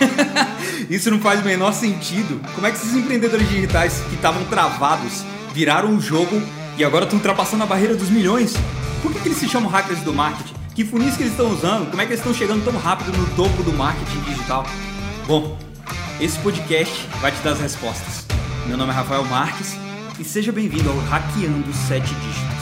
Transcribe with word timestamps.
Isso 0.90 1.10
não 1.10 1.18
faz 1.20 1.40
o 1.40 1.44
menor 1.44 1.72
sentido. 1.72 2.40
Como 2.54 2.66
é 2.66 2.70
que 2.70 2.76
esses 2.76 2.94
empreendedores 2.94 3.48
digitais 3.48 4.00
que 4.08 4.14
estavam 4.14 4.44
travados 4.44 5.24
viraram 5.52 5.88
um 5.88 6.00
jogo 6.00 6.40
e 6.76 6.84
agora 6.84 7.04
estão 7.04 7.18
ultrapassando 7.18 7.62
a 7.62 7.66
barreira 7.66 7.94
dos 7.94 8.10
milhões? 8.10 8.54
Por 9.02 9.12
que, 9.12 9.20
que 9.20 9.28
eles 9.28 9.38
se 9.38 9.48
chamam 9.48 9.70
hackers 9.70 10.00
do 10.00 10.12
marketing? 10.12 10.54
Que 10.74 10.84
funis 10.84 11.16
que 11.16 11.22
eles 11.22 11.32
estão 11.32 11.50
usando? 11.50 11.88
Como 11.90 12.00
é 12.02 12.04
que 12.04 12.12
eles 12.12 12.20
estão 12.20 12.34
chegando 12.34 12.64
tão 12.64 12.76
rápido 12.78 13.16
no 13.16 13.26
topo 13.34 13.62
do 13.62 13.72
marketing 13.72 14.20
digital? 14.20 14.64
Bom, 15.26 15.58
esse 16.20 16.38
podcast 16.38 17.06
vai 17.20 17.32
te 17.32 17.38
dar 17.42 17.52
as 17.52 17.60
respostas. 17.60 18.26
Meu 18.66 18.76
nome 18.76 18.92
é 18.92 18.94
Rafael 18.94 19.24
Marques 19.24 19.76
e 20.18 20.24
seja 20.24 20.52
bem-vindo 20.52 20.90
ao 20.90 20.96
Hackeando 20.96 21.72
Sete 21.72 22.14
Dígitos. 22.14 22.56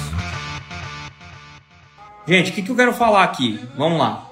Gente, 2.27 2.51
o 2.51 2.55
que, 2.55 2.63
que 2.63 2.71
eu 2.71 2.77
quero 2.77 2.93
falar 2.93 3.25
aqui? 3.25 3.61
Vamos 3.77 3.99
lá. 3.99 4.27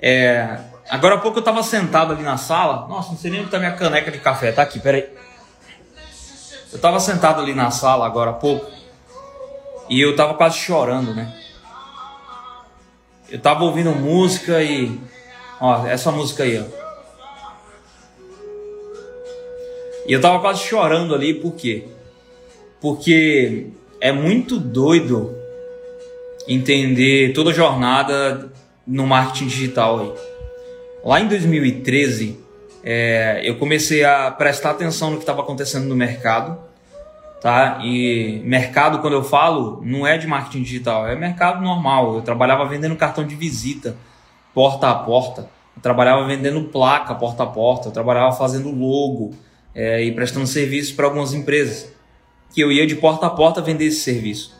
É, 0.00 0.58
agora 0.94 1.16
há 1.16 1.18
pouco 1.18 1.38
eu 1.38 1.40
estava 1.40 1.62
sentado 1.62 2.12
ali 2.12 2.22
na 2.22 2.36
sala. 2.36 2.86
Nossa, 2.88 3.10
não 3.10 3.18
sei 3.18 3.30
nem 3.30 3.40
onde 3.40 3.48
está 3.48 3.58
minha 3.58 3.72
caneca 3.72 4.10
de 4.10 4.18
café. 4.18 4.52
Tá 4.52 4.62
aqui, 4.62 4.78
peraí. 4.78 5.08
Eu 6.72 6.76
estava 6.76 6.98
sentado 6.98 7.40
ali 7.40 7.54
na 7.54 7.70
sala 7.70 8.06
agora 8.06 8.30
há 8.30 8.34
pouco 8.34 8.70
e 9.88 10.00
eu 10.00 10.12
estava 10.12 10.34
quase 10.34 10.58
chorando, 10.58 11.14
né? 11.14 11.32
Eu 13.30 13.38
estava 13.38 13.64
ouvindo 13.64 13.90
música 13.90 14.62
e. 14.62 15.00
Ó, 15.60 15.86
essa 15.86 16.10
música 16.10 16.42
aí, 16.44 16.58
ó. 16.58 16.84
E 20.06 20.12
eu 20.12 20.20
tava 20.20 20.40
quase 20.40 20.60
chorando 20.60 21.14
ali, 21.14 21.34
por 21.34 21.52
quê? 21.54 21.88
Porque 22.80 23.68
é 24.00 24.12
muito 24.12 24.58
doido 24.58 25.34
entender 26.46 27.32
toda 27.32 27.50
a 27.50 27.54
jornada 27.54 28.52
no 28.86 29.06
marketing 29.06 29.46
digital 29.46 30.00
aí. 30.00 30.33
Lá 31.04 31.20
em 31.20 31.28
2013, 31.28 32.40
é, 32.82 33.42
eu 33.44 33.56
comecei 33.58 34.02
a 34.02 34.30
prestar 34.30 34.70
atenção 34.70 35.10
no 35.10 35.16
que 35.16 35.22
estava 35.22 35.42
acontecendo 35.42 35.84
no 35.84 35.94
mercado, 35.94 36.58
tá? 37.42 37.80
E 37.84 38.40
mercado, 38.42 39.00
quando 39.00 39.12
eu 39.12 39.22
falo, 39.22 39.82
não 39.84 40.06
é 40.06 40.16
de 40.16 40.26
marketing 40.26 40.62
digital, 40.62 41.06
é 41.06 41.14
mercado 41.14 41.62
normal. 41.62 42.14
Eu 42.14 42.22
trabalhava 42.22 42.64
vendendo 42.64 42.96
cartão 42.96 43.26
de 43.26 43.34
visita, 43.34 43.94
porta 44.54 44.88
a 44.88 44.94
porta. 44.94 45.50
Eu 45.76 45.82
trabalhava 45.82 46.26
vendendo 46.26 46.64
placa, 46.68 47.14
porta 47.14 47.42
a 47.42 47.46
porta. 47.46 47.88
Eu 47.88 47.92
trabalhava 47.92 48.32
fazendo 48.32 48.70
logo 48.70 49.34
é, 49.74 50.02
e 50.02 50.10
prestando 50.10 50.46
serviço 50.46 50.96
para 50.96 51.04
algumas 51.04 51.34
empresas. 51.34 51.92
Que 52.54 52.62
eu 52.62 52.72
ia 52.72 52.86
de 52.86 52.96
porta 52.96 53.26
a 53.26 53.30
porta 53.30 53.60
vender 53.60 53.84
esse 53.84 54.00
serviço. 54.00 54.53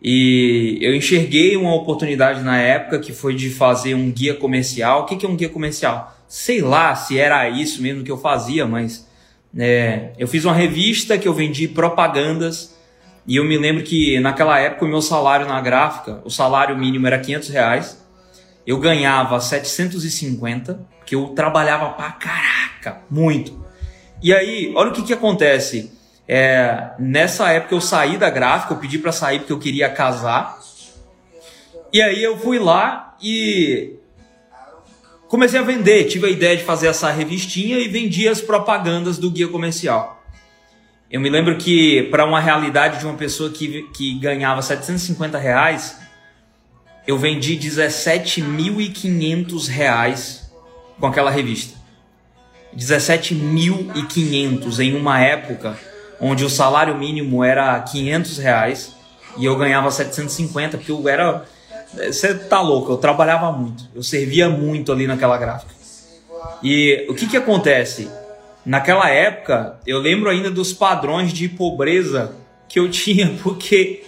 E 0.00 0.78
eu 0.80 0.94
enxerguei 0.94 1.56
uma 1.56 1.74
oportunidade 1.74 2.42
na 2.42 2.58
época 2.58 3.00
que 3.00 3.12
foi 3.12 3.34
de 3.34 3.50
fazer 3.50 3.94
um 3.94 4.10
guia 4.10 4.34
comercial. 4.34 5.02
O 5.02 5.04
que 5.06 5.26
é 5.26 5.28
um 5.28 5.36
guia 5.36 5.48
comercial? 5.48 6.16
Sei 6.28 6.60
lá 6.60 6.94
se 6.94 7.18
era 7.18 7.48
isso 7.48 7.82
mesmo 7.82 8.04
que 8.04 8.10
eu 8.10 8.18
fazia, 8.18 8.66
mas 8.66 9.08
é, 9.56 10.12
eu 10.18 10.28
fiz 10.28 10.44
uma 10.44 10.54
revista 10.54 11.18
que 11.18 11.26
eu 11.26 11.34
vendi 11.34 11.66
propagandas. 11.66 12.76
E 13.26 13.36
eu 13.36 13.44
me 13.44 13.58
lembro 13.58 13.82
que 13.82 14.18
naquela 14.20 14.58
época 14.58 14.84
o 14.84 14.88
meu 14.88 15.02
salário 15.02 15.46
na 15.46 15.60
gráfica, 15.60 16.22
o 16.24 16.30
salário 16.30 16.78
mínimo 16.78 17.06
era 17.06 17.18
500 17.18 17.48
reais. 17.48 18.06
Eu 18.66 18.78
ganhava 18.78 19.40
750, 19.40 20.86
porque 20.98 21.14
eu 21.14 21.28
trabalhava 21.28 21.90
pra 21.90 22.12
caraca, 22.12 23.02
muito. 23.10 23.66
E 24.22 24.32
aí, 24.32 24.72
olha 24.74 24.90
o 24.90 24.92
que, 24.92 25.02
que 25.02 25.12
acontece. 25.12 25.97
É, 26.30 26.90
nessa 26.98 27.50
época 27.50 27.74
eu 27.74 27.80
saí 27.80 28.18
da 28.18 28.28
gráfica, 28.28 28.74
eu 28.74 28.78
pedi 28.78 28.98
para 28.98 29.12
sair 29.12 29.38
porque 29.38 29.52
eu 29.52 29.58
queria 29.58 29.88
casar. 29.88 30.58
E 31.90 32.02
aí 32.02 32.22
eu 32.22 32.36
fui 32.36 32.58
lá 32.58 33.16
e 33.22 33.94
comecei 35.26 35.58
a 35.58 35.62
vender. 35.62 36.04
Tive 36.04 36.26
a 36.26 36.30
ideia 36.30 36.54
de 36.54 36.64
fazer 36.64 36.88
essa 36.88 37.10
revistinha 37.10 37.78
e 37.78 37.88
vendi 37.88 38.28
as 38.28 38.42
propagandas 38.42 39.16
do 39.16 39.30
guia 39.30 39.48
comercial. 39.48 40.22
Eu 41.10 41.22
me 41.22 41.30
lembro 41.30 41.56
que 41.56 42.02
para 42.10 42.26
uma 42.26 42.40
realidade 42.40 42.98
de 42.98 43.06
uma 43.06 43.14
pessoa 43.14 43.48
que, 43.48 43.84
que 43.94 44.18
ganhava 44.18 44.60
750 44.60 45.38
reais, 45.38 45.96
eu 47.06 47.16
vendi 47.16 47.56
17.500 47.56 49.66
reais 49.66 50.52
com 51.00 51.06
aquela 51.06 51.30
revista. 51.30 51.78
17.500 52.76 54.78
em 54.80 54.94
uma 54.94 55.18
época 55.18 55.87
onde 56.20 56.44
o 56.44 56.50
salário 56.50 56.96
mínimo 56.96 57.44
era 57.44 57.78
500 57.80 58.38
reais 58.38 58.94
e 59.36 59.44
eu 59.44 59.56
ganhava 59.56 59.90
750 59.90 60.78
porque 60.78 60.92
eu 60.92 61.08
era 61.08 61.44
você 61.94 62.34
tá 62.34 62.60
louco, 62.60 62.92
eu 62.92 62.96
trabalhava 62.98 63.50
muito, 63.50 63.88
eu 63.94 64.02
servia 64.02 64.48
muito 64.48 64.92
ali 64.92 65.06
naquela 65.06 65.38
gráfica. 65.38 65.72
E 66.62 67.06
o 67.08 67.14
que 67.14 67.26
que 67.26 67.36
acontece? 67.36 68.10
Naquela 68.64 69.08
época, 69.08 69.78
eu 69.86 69.98
lembro 69.98 70.28
ainda 70.28 70.50
dos 70.50 70.72
padrões 70.72 71.32
de 71.32 71.48
pobreza 71.48 72.34
que 72.68 72.78
eu 72.78 72.88
tinha, 72.90 73.38
porque 73.42 74.04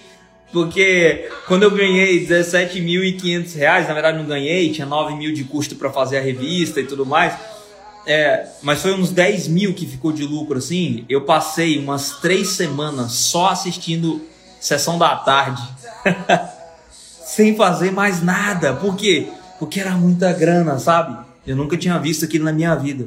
porque 0.53 1.29
quando 1.47 1.63
eu 1.63 1.71
ganhei 1.71 2.27
17.500 2.27 3.55
reais, 3.55 3.87
na 3.87 3.95
verdade 3.95 4.19
não 4.19 4.27
ganhei, 4.27 4.73
tinha 4.73 4.87
9 4.87 5.15
mil 5.15 5.33
de 5.33 5.45
custo 5.45 5.77
para 5.77 5.91
fazer 5.91 6.19
a 6.19 6.21
revista 6.21 6.81
e 6.81 6.85
tudo 6.85 7.07
mais 7.07 7.39
é, 8.07 8.47
mas 8.63 8.81
foi 8.81 8.95
uns 8.95 9.11
10 9.11 9.49
mil 9.49 9.75
que 9.75 9.87
ficou 9.87 10.13
de 10.13 10.25
lucro 10.25 10.59
assim. 10.59 11.05
Eu 11.09 11.23
passei 11.23 11.79
umas 11.79 12.19
três 12.21 12.51
semanas 12.51 13.13
só 13.13 13.51
assistindo 13.51 14.23
sessão 14.61 14.99
da 14.99 15.17
tarde, 15.17 15.63
sem 16.91 17.57
fazer 17.57 17.91
mais 17.91 18.23
nada. 18.23 18.75
Por 18.75 18.97
quê? 18.97 19.29
Porque 19.59 19.81
era 19.81 19.93
muita 19.93 20.33
grana, 20.33 20.79
sabe? 20.79 21.17
Eu 21.47 21.57
nunca 21.57 21.77
tinha 21.77 21.99
visto 21.99 22.25
aquilo 22.25 22.45
na 22.45 22.53
minha 22.53 22.75
vida. 22.75 23.07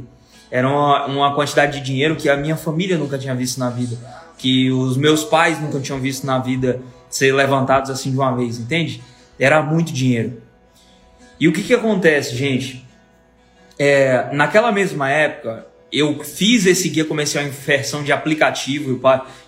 Era 0.49 0.69
uma, 0.69 1.05
uma 1.05 1.35
quantidade 1.35 1.79
de 1.79 1.85
dinheiro 1.85 2.15
que 2.15 2.29
a 2.29 2.37
minha 2.37 2.55
família 2.55 2.97
nunca 2.97 3.17
tinha 3.17 3.35
visto 3.35 3.59
na 3.59 3.69
vida. 3.69 3.97
Que 4.37 4.71
os 4.71 4.97
meus 4.97 5.23
pais 5.23 5.59
nunca 5.61 5.79
tinham 5.79 5.99
visto 5.99 6.25
na 6.25 6.39
vida 6.39 6.81
ser 7.09 7.33
levantados 7.33 7.89
assim 7.89 8.11
de 8.11 8.17
uma 8.17 8.35
vez, 8.35 8.59
entende? 8.59 9.01
Era 9.39 9.61
muito 9.61 9.91
dinheiro. 9.91 10.41
E 11.39 11.47
o 11.47 11.53
que, 11.53 11.63
que 11.63 11.73
acontece, 11.73 12.35
gente? 12.35 12.85
É, 13.77 14.29
naquela 14.33 14.71
mesma 14.71 15.09
época, 15.09 15.67
eu 15.91 16.23
fiz 16.23 16.65
esse 16.65 16.89
guia 16.89 17.05
comercial 17.05 17.43
em 17.43 17.49
versão 17.49 18.03
de 18.03 18.11
aplicativo. 18.11 18.99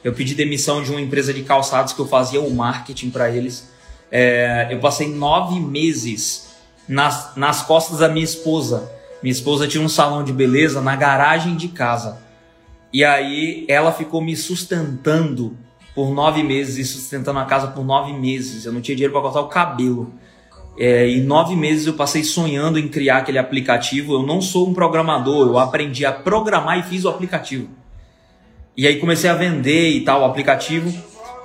Eu, 0.03 0.13
pedi 0.13 0.35
demissão 0.35 0.83
de 0.83 0.91
uma 0.91 1.01
empresa 1.01 1.33
de 1.33 1.43
calçados 1.43 1.93
que 1.93 1.99
eu 1.99 2.07
fazia 2.07 2.39
o 2.39 2.53
marketing 2.53 3.09
para 3.09 3.29
eles. 3.29 3.69
É, 4.11 4.67
eu 4.69 4.79
passei 4.79 5.09
nove 5.09 5.59
meses 5.59 6.55
nas, 6.87 7.35
nas 7.35 7.63
costas 7.63 7.99
da 7.99 8.07
minha 8.07 8.23
esposa. 8.23 8.91
Minha 9.23 9.31
esposa 9.31 9.67
tinha 9.67 9.83
um 9.83 9.89
salão 9.89 10.23
de 10.23 10.31
beleza 10.31 10.81
na 10.81 10.95
garagem 10.95 11.55
de 11.55 11.69
casa. 11.69 12.21
E 12.93 13.03
aí 13.03 13.65
ela 13.67 13.91
ficou 13.91 14.21
me 14.21 14.37
sustentando 14.37 15.57
por 15.95 16.13
nove 16.13 16.43
meses 16.43 16.77
e 16.77 16.85
sustentando 16.85 17.39
a 17.39 17.45
casa 17.45 17.67
por 17.67 17.83
nove 17.83 18.13
meses. 18.13 18.65
Eu 18.65 18.71
não 18.71 18.81
tinha 18.81 18.95
dinheiro 18.95 19.13
para 19.13 19.21
cortar 19.23 19.41
o 19.41 19.47
cabelo. 19.47 20.13
É, 20.77 21.07
em 21.07 21.21
nove 21.21 21.55
meses 21.55 21.87
eu 21.87 21.93
passei 21.93 22.23
sonhando 22.23 22.77
em 22.77 22.87
criar 22.87 23.17
aquele 23.17 23.37
aplicativo. 23.37 24.13
Eu 24.13 24.23
não 24.23 24.41
sou 24.41 24.67
um 24.67 24.73
programador, 24.73 25.47
eu 25.47 25.57
aprendi 25.57 26.05
a 26.05 26.11
programar 26.11 26.79
e 26.79 26.83
fiz 26.83 27.05
o 27.05 27.09
aplicativo. 27.09 27.69
E 28.75 28.85
aí 28.85 28.99
comecei 28.99 29.29
a 29.29 29.33
vender 29.33 29.91
e 29.91 30.01
tal 30.01 30.21
o 30.21 30.25
aplicativo. 30.25 30.93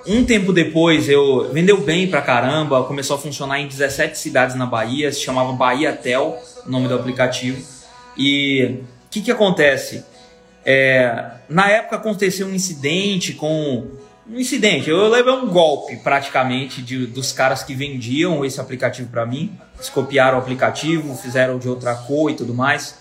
Um 0.06 0.24
tempo 0.24 0.52
depois 0.52 1.08
eu 1.08 1.52
vendeu 1.52 1.80
bem 1.80 2.08
pra 2.08 2.22
caramba, 2.22 2.82
começou 2.84 3.16
a 3.16 3.18
funcionar 3.18 3.60
em 3.60 3.68
17 3.68 4.18
cidades 4.18 4.56
na 4.56 4.66
Bahia, 4.66 5.12
se 5.12 5.20
chamava 5.20 5.52
Bahia 5.52 5.92
Tel, 5.92 6.38
o 6.66 6.70
nome 6.70 6.88
do 6.88 6.94
aplicativo. 6.94 7.62
E 8.16 8.78
o 9.06 9.10
que, 9.10 9.20
que 9.20 9.30
acontece? 9.30 10.04
É, 10.64 11.32
na 11.48 11.68
época 11.70 11.96
aconteceu 11.96 12.46
um 12.46 12.54
incidente 12.54 13.34
com 13.34 13.86
um 14.28 14.38
incidente. 14.38 14.88
Eu 14.88 15.08
levei 15.08 15.32
um 15.32 15.48
golpe 15.48 15.96
praticamente 15.96 16.82
de, 16.82 17.06
dos 17.06 17.32
caras 17.32 17.62
que 17.62 17.74
vendiam 17.74 18.44
esse 18.44 18.60
aplicativo 18.60 19.08
para 19.08 19.26
mim. 19.26 19.58
Eles 19.76 19.88
copiaram 19.88 20.38
o 20.38 20.40
aplicativo, 20.40 21.16
fizeram 21.16 21.58
de 21.58 21.68
outra 21.68 21.94
cor 21.94 22.30
e 22.30 22.34
tudo 22.34 22.54
mais. 22.54 22.98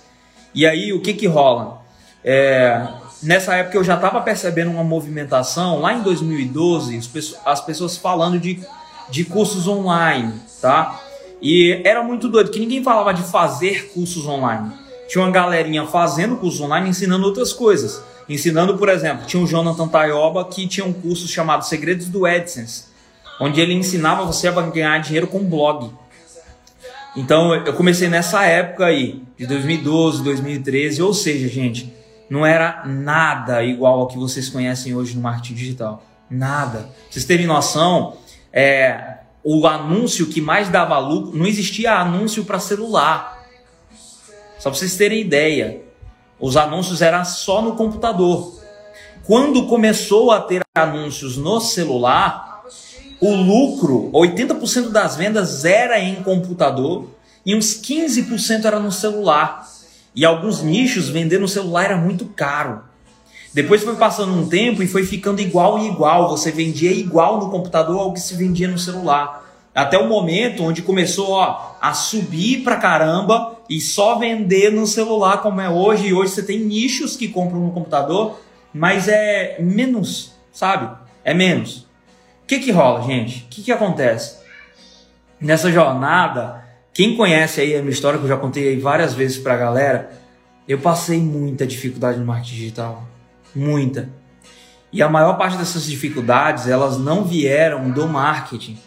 E 0.53 0.65
aí 0.65 0.91
o 0.93 1.01
que 1.01 1.13
que 1.13 1.27
rola? 1.27 1.81
É, 2.23 2.87
nessa 3.21 3.55
época 3.55 3.77
eu 3.77 3.83
já 3.83 3.95
estava 3.95 4.21
percebendo 4.21 4.71
uma 4.71 4.83
movimentação 4.83 5.79
lá 5.79 5.93
em 5.93 6.01
2012, 6.01 6.99
as 7.45 7.61
pessoas 7.61 7.97
falando 7.97 8.39
de, 8.39 8.59
de 9.09 9.23
cursos 9.25 9.67
online, 9.67 10.33
tá? 10.61 10.99
E 11.41 11.81
era 11.85 12.03
muito 12.03 12.27
doido 12.27 12.51
que 12.51 12.59
ninguém 12.59 12.83
falava 12.83 13.13
de 13.13 13.23
fazer 13.23 13.91
cursos 13.93 14.25
online. 14.25 14.71
Tinha 15.07 15.23
uma 15.23 15.31
galerinha 15.31 15.85
fazendo 15.87 16.35
cursos 16.35 16.59
online 16.59 16.89
ensinando 16.89 17.25
outras 17.25 17.53
coisas. 17.53 18.03
Ensinando, 18.29 18.77
por 18.77 18.87
exemplo, 18.89 19.25
tinha 19.25 19.41
o 19.41 19.47
Jonathan 19.47 19.87
Tayoba 19.87 20.45
que 20.45 20.67
tinha 20.67 20.85
um 20.85 20.93
curso 20.93 21.27
chamado 21.27 21.65
Segredos 21.65 22.07
do 22.07 22.27
AdSense, 22.27 22.85
onde 23.41 23.59
ele 23.59 23.73
ensinava 23.73 24.23
você 24.23 24.47
a 24.47 24.51
ganhar 24.51 24.99
dinheiro 24.99 25.25
com 25.25 25.39
blog. 25.39 25.91
Então 27.17 27.55
eu 27.55 27.73
comecei 27.73 28.07
nessa 28.07 28.45
época 28.45 28.85
aí, 28.85 29.23
de 29.35 29.47
2012, 29.47 30.23
2013, 30.23 31.01
ou 31.01 31.11
seja, 31.11 31.47
gente, 31.47 31.91
não 32.29 32.45
era 32.45 32.83
nada 32.85 33.63
igual 33.63 34.01
ao 34.01 34.07
que 34.07 34.17
vocês 34.17 34.47
conhecem 34.47 34.95
hoje 34.95 35.15
no 35.15 35.21
marketing 35.21 35.55
digital. 35.55 36.03
Nada. 36.29 36.81
Pra 36.81 36.91
vocês 37.09 37.25
terem 37.25 37.47
noção, 37.47 38.17
é, 38.53 39.17
o 39.43 39.65
anúncio 39.65 40.27
que 40.27 40.39
mais 40.39 40.69
dava 40.69 40.99
lucro, 40.99 41.35
não 41.35 41.47
existia 41.47 41.93
anúncio 41.93 42.45
para 42.45 42.59
celular. 42.59 43.39
Só 44.59 44.69
para 44.69 44.77
vocês 44.77 44.95
terem 44.95 45.21
ideia, 45.21 45.81
os 46.39 46.55
anúncios 46.55 47.01
eram 47.01 47.23
só 47.25 47.61
no 47.61 47.75
computador. 47.75 48.59
Quando 49.25 49.67
começou 49.67 50.31
a 50.31 50.39
ter 50.39 50.61
anúncios 50.75 51.37
no 51.37 51.59
celular, 51.59 52.63
o 53.21 53.35
lucro, 53.35 54.09
80% 54.13 54.89
das 54.89 55.15
vendas 55.15 55.65
era 55.65 55.99
em 55.99 56.23
computador 56.23 57.07
e 57.45 57.53
uns 57.53 57.79
15% 57.81 58.65
era 58.65 58.79
no 58.79 58.91
celular. 58.91 59.67
E 60.15 60.25
alguns 60.25 60.61
nichos 60.61 61.09
vender 61.09 61.39
no 61.39 61.47
celular 61.47 61.85
era 61.85 61.97
muito 61.97 62.25
caro. 62.25 62.81
Depois 63.53 63.83
foi 63.83 63.95
passando 63.95 64.33
um 64.33 64.47
tempo 64.47 64.81
e 64.81 64.87
foi 64.87 65.05
ficando 65.05 65.41
igual 65.41 65.79
e 65.79 65.87
igual. 65.87 66.29
Você 66.29 66.51
vendia 66.51 66.91
igual 66.91 67.39
no 67.39 67.49
computador 67.49 67.99
ao 67.99 68.13
que 68.13 68.19
se 68.19 68.35
vendia 68.35 68.67
no 68.67 68.77
celular. 68.77 69.45
Até 69.73 69.97
o 69.97 70.07
momento 70.07 70.63
onde 70.63 70.81
começou 70.81 71.31
ó, 71.31 71.75
a 71.81 71.93
subir 71.93 72.63
pra 72.63 72.77
caramba 72.77 73.58
e 73.69 73.79
só 73.79 74.17
vender 74.17 74.71
no 74.71 74.87
celular 74.87 75.41
como 75.41 75.61
é 75.61 75.69
hoje. 75.69 76.07
E 76.07 76.13
hoje 76.13 76.31
você 76.33 76.43
tem 76.43 76.59
nichos 76.59 77.15
que 77.15 77.27
compram 77.27 77.59
no 77.59 77.71
computador, 77.71 78.39
mas 78.73 79.07
é 79.07 79.57
menos, 79.59 80.33
sabe? 80.51 80.97
É 81.23 81.33
menos. 81.33 81.87
O 82.43 82.47
que 82.47 82.59
que 82.59 82.71
rola, 82.71 83.03
gente? 83.03 83.43
O 83.43 83.47
que 83.49 83.61
que 83.61 83.71
acontece? 83.71 84.39
Nessa 85.39 85.71
jornada, 85.71 86.65
quem 86.93 87.15
conhece 87.15 87.61
aí 87.61 87.75
a 87.75 87.79
minha 87.79 87.91
história, 87.91 88.17
que 88.17 88.25
eu 88.25 88.29
já 88.29 88.37
contei 88.37 88.69
aí 88.69 88.79
várias 88.79 89.13
vezes 89.13 89.37
pra 89.37 89.55
galera, 89.55 90.11
eu 90.67 90.79
passei 90.79 91.19
muita 91.19 91.65
dificuldade 91.65 92.19
no 92.19 92.25
marketing 92.25 92.55
digital. 92.55 93.07
Muita. 93.55 94.09
E 94.91 95.03
a 95.03 95.07
maior 95.07 95.37
parte 95.37 95.57
dessas 95.57 95.85
dificuldades, 95.85 96.67
elas 96.67 96.97
não 96.97 97.23
vieram 97.23 97.91
do 97.91 98.07
marketing 98.07 98.77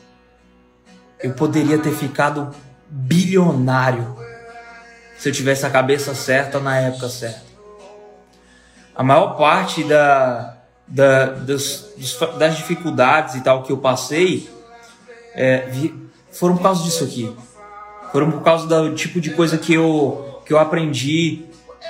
eu 1.22 1.32
poderia 1.32 1.78
ter 1.78 1.92
ficado 1.92 2.50
bilionário 2.90 4.16
se 5.22 5.28
eu 5.28 5.32
tivesse 5.32 5.64
a 5.64 5.70
cabeça 5.70 6.16
certa 6.16 6.58
na 6.58 6.76
época 6.80 7.08
certa. 7.08 7.44
A 8.92 9.04
maior 9.04 9.36
parte 9.36 9.84
da, 9.84 10.56
da, 10.84 11.26
das, 11.26 11.94
das 12.36 12.56
dificuldades 12.56 13.36
e 13.36 13.40
tal 13.40 13.62
que 13.62 13.70
eu 13.70 13.76
passei 13.78 14.50
é, 15.32 15.68
foram 16.32 16.56
por 16.56 16.64
causa 16.64 16.82
disso 16.82 17.04
aqui. 17.04 17.32
Foram 18.10 18.32
por 18.32 18.42
causa 18.42 18.66
do 18.66 18.96
tipo 18.96 19.20
de 19.20 19.30
coisa 19.30 19.56
que 19.56 19.72
eu, 19.72 20.42
que 20.44 20.52
eu 20.52 20.58
aprendi 20.58 21.44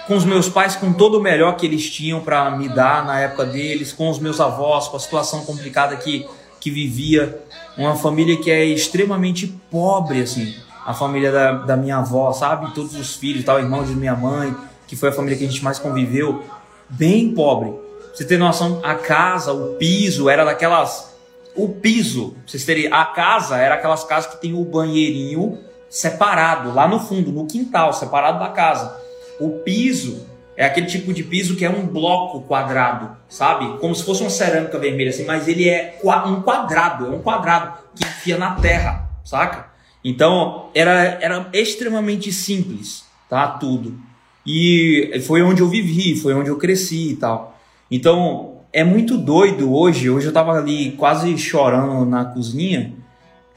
com 0.07 0.15
os 0.15 0.27
meus 0.27 0.51
pais, 0.51 0.77
com 0.77 0.93
todo 0.93 1.19
o 1.19 1.23
melhor 1.23 1.57
que 1.57 1.65
eles 1.65 1.91
tinham 1.91 2.21
para 2.21 2.51
me 2.51 2.69
dar 2.69 3.03
na 3.07 3.19
época 3.19 3.47
deles, 3.47 3.95
com 3.95 4.11
os 4.11 4.19
meus 4.19 4.41
avós, 4.41 4.89
com 4.89 4.99
a 4.99 5.01
situação 5.01 5.43
complicada 5.47 5.97
que 5.97 6.29
que 6.61 6.71
vivia, 6.71 7.43
uma 7.77 7.97
família 7.97 8.37
que 8.41 8.49
é 8.49 8.65
extremamente 8.65 9.49
pobre, 9.69 10.23
assim. 10.23 10.55
A 10.85 10.95
família 10.95 11.31
da, 11.31 11.53
da 11.53 11.77
minha 11.77 11.99
avó, 11.99 12.33
sabe? 12.33 12.75
Todos 12.75 12.95
os 12.95 13.15
filhos, 13.15 13.45
tal, 13.45 13.59
irmãos 13.59 13.89
de 13.89 13.95
minha 13.95 14.15
mãe, 14.15 14.55
que 14.87 14.97
foi 14.97 15.11
a 15.11 15.13
família 15.13 15.39
que 15.39 15.45
a 15.45 15.49
gente 15.49 15.63
mais 15.63 15.79
conviveu, 15.79 16.43
bem 16.89 17.35
pobre. 17.35 17.73
você 18.13 18.25
ter 18.25 18.39
noção, 18.39 18.81
a 18.83 18.95
casa, 18.95 19.53
o 19.53 19.77
piso 19.77 20.29
era 20.29 20.45
daquelas. 20.45 21.13
O 21.55 21.69
piso, 21.69 22.37
vocês 22.47 22.65
terem. 22.65 22.93
A 22.93 23.05
casa 23.05 23.57
era 23.57 23.75
aquelas 23.75 24.05
casas 24.05 24.35
que 24.35 24.41
tem 24.41 24.55
o 24.55 24.65
banheirinho 24.65 25.59
separado, 25.89 26.75
lá 26.75 26.89
no 26.89 26.99
fundo, 26.99 27.31
no 27.31 27.47
quintal, 27.47 27.93
separado 27.93 28.39
da 28.39 28.49
casa. 28.49 28.97
O 29.39 29.51
piso 29.61 30.27
é 30.57 30.65
aquele 30.65 30.87
tipo 30.87 31.13
de 31.13 31.23
piso 31.23 31.57
que 31.57 31.65
é 31.65 31.71
um 31.71 31.87
bloco 31.87 32.43
quadrado, 32.43 33.17
sabe? 33.29 33.79
Como 33.79 33.95
se 33.95 34.05
fosse 34.05 34.23
uma 34.23 34.31
cerâmica 34.31 34.79
vermelha, 34.79 35.11
assim, 35.11 35.25
mas 35.25 35.49
ele 35.49 35.69
é 35.69 35.99
um 36.27 36.43
quadrado, 36.43 37.07
é 37.07 37.11
um 37.11 37.21
quadrado 37.21 37.79
que 37.95 38.05
enfia 38.05 38.39
na 38.39 38.55
terra, 38.57 39.09
saca? 39.25 39.72
Então 40.05 40.71
era, 40.75 41.19
era 41.21 41.49
extremamente 41.53 42.33
simples, 42.33 43.05
tá? 43.29 43.47
Tudo. 43.49 43.99
E 44.45 45.21
foi 45.27 45.43
onde 45.43 45.63
eu 45.63 45.69
vivi, 45.69 46.17
foi 46.17 46.35
onde 46.35 46.51
eu 46.51 46.59
cresci 46.59 47.11
e 47.11 47.17
tal. 47.17 47.59
Então 47.91 48.61
é 48.73 48.83
muito 48.83 49.17
doido 49.17 49.73
hoje. 49.73 50.11
Hoje 50.11 50.27
eu 50.27 50.33
tava 50.33 50.53
ali 50.53 50.93
quase 50.93 51.37
chorando 51.39 52.05
na 52.05 52.25
cozinha, 52.25 52.95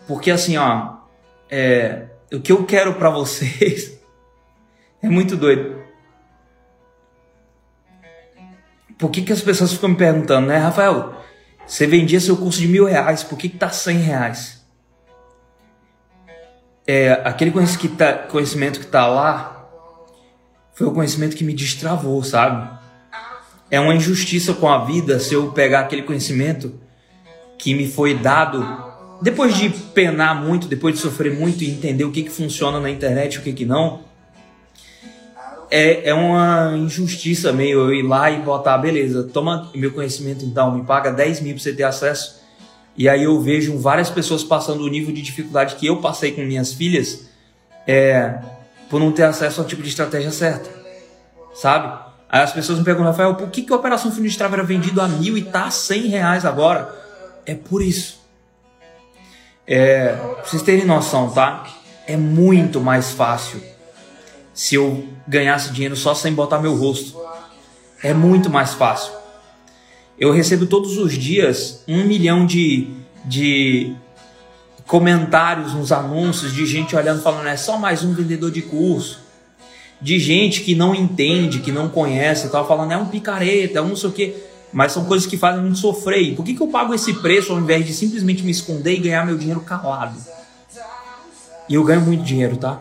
porque 0.07 0.29
assim, 0.29 0.57
ó, 0.57 0.97
é, 1.49 2.05
o 2.31 2.39
que 2.39 2.51
eu 2.51 2.63
quero 2.65 2.93
para 2.93 3.09
vocês 3.09 3.99
é 5.01 5.09
muito 5.09 5.35
doido. 5.35 5.83
Por 8.97 9.09
que, 9.09 9.23
que 9.23 9.33
as 9.33 9.41
pessoas 9.41 9.73
ficam 9.73 9.89
me 9.89 9.95
perguntando, 9.95 10.47
né, 10.47 10.57
Rafael? 10.57 11.15
Você 11.67 11.85
vendia 11.87 12.19
seu 12.19 12.37
curso 12.37 12.59
de 12.59 12.67
mil 12.67 12.85
reais, 12.85 13.23
por 13.23 13.37
que, 13.37 13.49
que 13.49 13.57
tá 13.57 13.69
cem 13.69 13.97
reais? 13.97 14.54
É, 16.87 17.13
aquele 17.23 17.51
conhecimento 17.51 17.79
que, 17.79 17.87
tá, 17.89 18.13
que 18.79 18.87
tá 18.87 19.07
lá 19.07 19.67
foi 20.73 20.87
o 20.87 20.91
conhecimento 20.91 21.35
que 21.35 21.43
me 21.43 21.53
destravou, 21.53 22.23
sabe? 22.23 22.69
É 23.71 23.79
uma 23.79 23.95
injustiça 23.95 24.53
com 24.53 24.69
a 24.69 24.85
vida 24.85 25.19
se 25.19 25.33
eu 25.33 25.51
pegar 25.51 25.81
aquele 25.81 26.03
conhecimento 26.03 26.73
que 27.57 27.73
me 27.73 27.87
foi 27.87 28.13
dado 28.13 28.83
depois 29.21 29.55
de 29.55 29.69
penar 29.69 30.35
muito, 30.35 30.67
depois 30.67 30.95
de 30.95 31.01
sofrer 31.01 31.33
muito 31.33 31.63
e 31.63 31.71
entender 31.71 32.03
o 32.03 32.11
que, 32.11 32.23
que 32.23 32.29
funciona 32.29 32.79
na 32.79 32.89
internet 32.89 33.35
e 33.35 33.39
o 33.39 33.41
que, 33.41 33.53
que 33.53 33.65
não 33.65 34.05
é, 35.69 36.09
é 36.09 36.13
uma 36.13 36.73
injustiça 36.77 37.51
meio 37.51 37.79
eu 37.79 37.93
ir 37.93 38.03
lá 38.03 38.29
e 38.29 38.41
botar, 38.41 38.77
beleza, 38.77 39.23
toma 39.23 39.69
meu 39.75 39.91
conhecimento 39.91 40.45
então, 40.45 40.71
me 40.71 40.83
paga 40.83 41.11
10 41.11 41.41
mil 41.41 41.53
para 41.53 41.63
você 41.63 41.73
ter 41.73 41.83
acesso. 41.83 42.44
E 42.97 43.09
aí 43.09 43.23
eu 43.23 43.39
vejo 43.41 43.77
várias 43.77 44.09
pessoas 44.09 44.43
passando 44.43 44.83
o 44.83 44.87
nível 44.87 45.13
de 45.13 45.21
dificuldade 45.21 45.75
que 45.75 45.85
eu 45.85 45.97
passei 45.97 46.31
com 46.31 46.41
minhas 46.41 46.73
filhas 46.73 47.27
é, 47.85 48.39
por 48.89 48.99
não 48.99 49.11
ter 49.11 49.23
acesso 49.23 49.61
ao 49.61 49.67
tipo 49.67 49.81
de 49.81 49.89
estratégia 49.89 50.31
certa, 50.31 50.69
sabe? 51.53 52.05
Aí 52.29 52.41
as 52.41 52.53
pessoas 52.53 52.79
me 52.79 52.85
perguntam, 52.85 53.11
Rafael, 53.11 53.35
por 53.35 53.49
que, 53.49 53.63
que 53.63 53.73
a 53.73 53.75
Operação 53.75 54.11
Fundo 54.11 54.27
de 54.27 54.37
Trava 54.37 54.55
era 54.55 54.63
vendido 54.63 55.01
a 55.01 55.07
mil 55.07 55.37
e 55.37 55.43
tá 55.43 55.65
a 55.65 55.71
100 55.71 56.07
reais 56.07 56.45
agora? 56.45 56.93
É 57.45 57.53
por 57.53 57.81
isso. 57.81 58.19
É, 59.67 60.13
pra 60.13 60.43
vocês 60.43 60.61
terem 60.61 60.85
noção, 60.85 61.29
tá? 61.29 61.65
É 62.07 62.15
muito 62.15 62.79
mais 62.79 63.11
fácil 63.11 63.61
se 64.53 64.75
eu 64.75 65.07
ganhasse 65.27 65.71
dinheiro 65.71 65.95
só 65.95 66.15
sem 66.15 66.33
botar 66.33 66.59
meu 66.59 66.75
rosto. 66.75 67.19
É 68.01 68.13
muito 68.13 68.49
mais 68.49 68.73
fácil. 68.73 69.11
Eu 70.17 70.31
recebo 70.31 70.65
todos 70.65 70.97
os 70.97 71.13
dias 71.13 71.83
um 71.87 72.05
milhão 72.05 72.45
de, 72.45 72.87
de 73.25 73.93
comentários 74.87 75.73
nos 75.73 75.91
anúncios 75.91 76.53
de 76.53 76.65
gente 76.65 76.95
olhando 76.95 77.21
falando 77.21 77.47
é 77.47 77.57
só 77.57 77.77
mais 77.77 78.01
um 78.01 78.13
vendedor 78.13 78.49
de 78.49 78.61
curso. 78.61 79.19
De 80.01 80.17
gente 80.17 80.61
que 80.61 80.73
não 80.73 80.95
entende, 80.95 81.59
que 81.59 81.71
não 81.71 81.89
conhece, 81.89 82.49
tava 82.49 82.65
falando 82.65 82.93
é 82.93 82.97
um 82.97 83.07
picareta, 83.07 83.79
é 83.79 83.81
um 83.81 83.89
não 83.89 83.95
sei 83.95 84.09
o 84.09 84.13
quê. 84.13 84.35
Mas 84.71 84.93
são 84.93 85.03
coisas 85.03 85.27
que 85.27 85.37
fazem 85.37 85.61
muito 85.61 85.79
sofrer. 85.79 86.21
E 86.21 86.35
por 86.35 86.45
que, 86.45 86.53
que 86.53 86.61
eu 86.61 86.67
pago 86.67 86.93
esse 86.93 87.13
preço 87.15 87.51
ao 87.51 87.59
invés 87.59 87.85
de 87.85 87.93
simplesmente 87.93 88.43
me 88.43 88.51
esconder 88.51 88.93
e 88.93 88.99
ganhar 88.99 89.25
meu 89.25 89.37
dinheiro 89.37 89.61
calado? 89.61 90.17
E 91.67 91.73
eu 91.73 91.83
ganho 91.83 92.01
muito 92.01 92.23
dinheiro, 92.23 92.55
tá? 92.55 92.79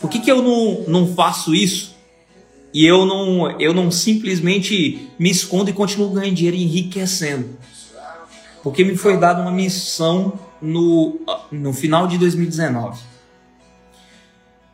Por 0.00 0.08
que, 0.08 0.20
que 0.20 0.30
eu 0.30 0.40
não, 0.42 0.84
não 0.86 1.14
faço 1.14 1.54
isso? 1.54 1.97
E 2.78 2.86
eu 2.86 3.04
não, 3.04 3.60
eu 3.60 3.74
não 3.74 3.90
simplesmente 3.90 5.10
me 5.18 5.28
escondo 5.28 5.68
e 5.68 5.72
continuo 5.72 6.10
ganhando 6.10 6.36
dinheiro 6.36 6.56
e 6.56 6.62
enriquecendo. 6.62 7.58
Porque 8.62 8.84
me 8.84 8.96
foi 8.96 9.16
dada 9.16 9.42
uma 9.42 9.50
missão 9.50 10.38
no, 10.62 11.20
no 11.50 11.72
final 11.72 12.06
de 12.06 12.16
2019. 12.18 13.00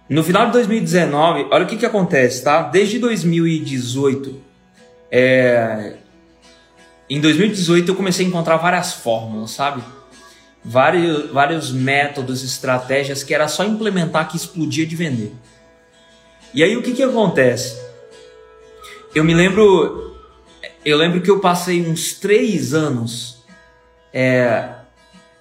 No 0.06 0.22
final 0.22 0.44
de 0.44 0.52
2019, 0.52 1.46
olha 1.50 1.64
o 1.64 1.66
que, 1.66 1.78
que 1.78 1.86
acontece, 1.86 2.44
tá? 2.44 2.64
Desde 2.64 2.98
2018, 2.98 4.38
é... 5.10 5.96
em 7.08 7.22
2018 7.22 7.90
eu 7.90 7.96
comecei 7.96 8.26
a 8.26 8.28
encontrar 8.28 8.58
várias 8.58 8.92
fórmulas, 8.92 9.52
sabe? 9.52 9.82
vários, 10.62 11.30
vários 11.30 11.72
métodos, 11.72 12.44
estratégias 12.44 13.22
que 13.22 13.32
era 13.32 13.48
só 13.48 13.64
implementar 13.64 14.28
que 14.28 14.36
explodia 14.36 14.84
de 14.86 14.94
vender. 14.94 15.32
E 16.52 16.62
aí 16.62 16.76
o 16.76 16.82
que, 16.82 16.92
que 16.92 17.02
acontece? 17.02 17.82
Eu 19.14 19.22
me 19.22 19.32
lembro, 19.32 20.16
eu 20.84 20.96
lembro 20.96 21.20
que 21.20 21.30
eu 21.30 21.38
passei 21.38 21.86
uns 21.88 22.14
três 22.14 22.74
anos 22.74 23.44
é, 24.12 24.70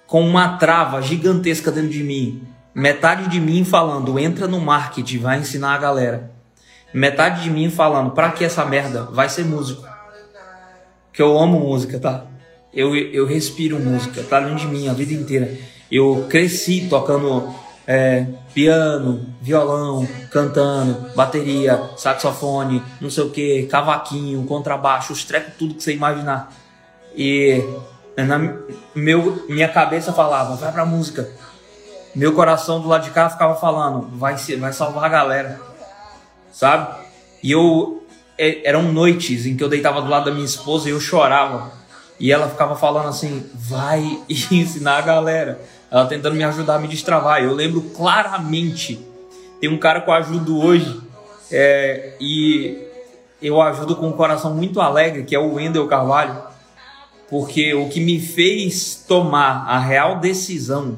com 0.06 0.20
uma 0.26 0.56
trava 0.58 1.02
gigantesca 1.02 1.72
dentro 1.72 1.90
de 1.90 2.02
mim. 2.02 2.46
Metade 2.74 3.28
de 3.28 3.40
mim 3.40 3.64
falando, 3.64 4.18
entra 4.18 4.46
no 4.46 4.60
marketing, 4.60 5.18
vai 5.18 5.38
ensinar 5.38 5.74
a 5.74 5.78
galera. 5.78 6.30
Metade 6.92 7.42
de 7.42 7.50
mim 7.50 7.68
falando, 7.70 8.12
pra 8.12 8.30
que 8.30 8.44
essa 8.44 8.64
merda? 8.64 9.04
Vai 9.04 9.28
ser 9.28 9.44
músico. 9.44 9.84
Que 11.12 11.22
eu 11.22 11.38
amo 11.38 11.58
música, 11.58 11.98
tá? 11.98 12.26
eu, 12.74 12.94
eu 12.96 13.24
respiro 13.24 13.78
música, 13.78 14.22
tá 14.24 14.40
dentro 14.40 14.56
de 14.56 14.66
mim 14.66 14.88
a 14.88 14.92
vida 14.92 15.14
inteira. 15.14 15.56
Eu 15.90 16.26
cresci 16.28 16.88
tocando 16.90 17.54
é, 17.86 18.26
piano, 18.54 19.26
violão, 19.40 20.06
cantando, 20.30 21.14
bateria, 21.14 21.90
saxofone, 21.96 22.82
não 23.00 23.10
sei 23.10 23.24
o 23.24 23.30
que, 23.30 23.64
cavaquinho, 23.64 24.44
contrabaixo, 24.46 25.12
os 25.12 25.24
trecos, 25.24 25.54
tudo 25.58 25.74
que 25.74 25.82
você 25.82 25.92
imaginar. 25.92 26.52
E 27.16 27.62
na 28.16 28.38
meu, 28.94 29.44
minha 29.48 29.68
cabeça 29.68 30.12
falava, 30.12 30.56
vai 30.56 30.72
pra 30.72 30.86
música. 30.86 31.28
Meu 32.14 32.32
coração 32.32 32.80
do 32.80 32.88
lado 32.88 33.04
de 33.04 33.10
cá 33.10 33.28
ficava 33.28 33.56
falando, 33.56 34.08
vai, 34.16 34.36
vai 34.36 34.72
salvar 34.72 35.04
a 35.04 35.08
galera. 35.08 35.60
sabe? 36.52 37.04
E 37.42 37.50
eu 37.52 38.04
é, 38.38 38.68
eram 38.68 38.82
noites 38.82 39.46
em 39.46 39.56
que 39.56 39.62
eu 39.62 39.68
deitava 39.68 40.00
do 40.00 40.08
lado 40.08 40.26
da 40.26 40.30
minha 40.30 40.44
esposa 40.44 40.88
e 40.88 40.92
eu 40.92 41.00
chorava. 41.00 41.72
E 42.18 42.32
ela 42.32 42.48
ficava 42.48 42.76
falando 42.76 43.08
assim: 43.08 43.44
vai 43.54 44.20
ensinar 44.28 44.98
a 44.98 45.02
galera. 45.02 45.60
Ela 45.90 46.06
tentando 46.06 46.34
me 46.34 46.44
ajudar 46.44 46.76
a 46.76 46.78
me 46.78 46.88
destravar. 46.88 47.42
Eu 47.42 47.52
lembro 47.52 47.80
claramente. 47.82 48.98
Tem 49.60 49.70
um 49.70 49.78
cara 49.78 50.00
que 50.00 50.10
eu 50.10 50.14
ajudo 50.14 50.58
hoje 50.60 51.00
é, 51.50 52.14
e 52.20 52.78
eu 53.40 53.60
ajudo 53.60 53.96
com 53.96 54.08
um 54.08 54.12
coração 54.12 54.54
muito 54.54 54.80
alegre, 54.80 55.24
que 55.24 55.34
é 55.34 55.38
o 55.38 55.54
Wendel 55.54 55.86
Carvalho, 55.86 56.36
porque 57.28 57.74
o 57.74 57.88
que 57.88 58.00
me 58.00 58.20
fez 58.20 59.04
tomar 59.06 59.66
a 59.68 59.78
real 59.78 60.18
decisão 60.18 60.96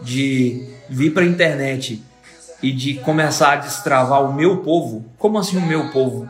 de 0.00 0.68
vir 0.88 1.12
para 1.12 1.22
a 1.22 1.26
internet 1.26 2.02
e 2.62 2.72
de 2.72 2.94
começar 2.94 3.52
a 3.52 3.56
destravar 3.56 4.22
o 4.24 4.32
meu 4.32 4.58
povo. 4.58 5.04
Como 5.18 5.38
assim 5.38 5.56
o 5.56 5.66
meu 5.66 5.90
povo? 5.90 6.28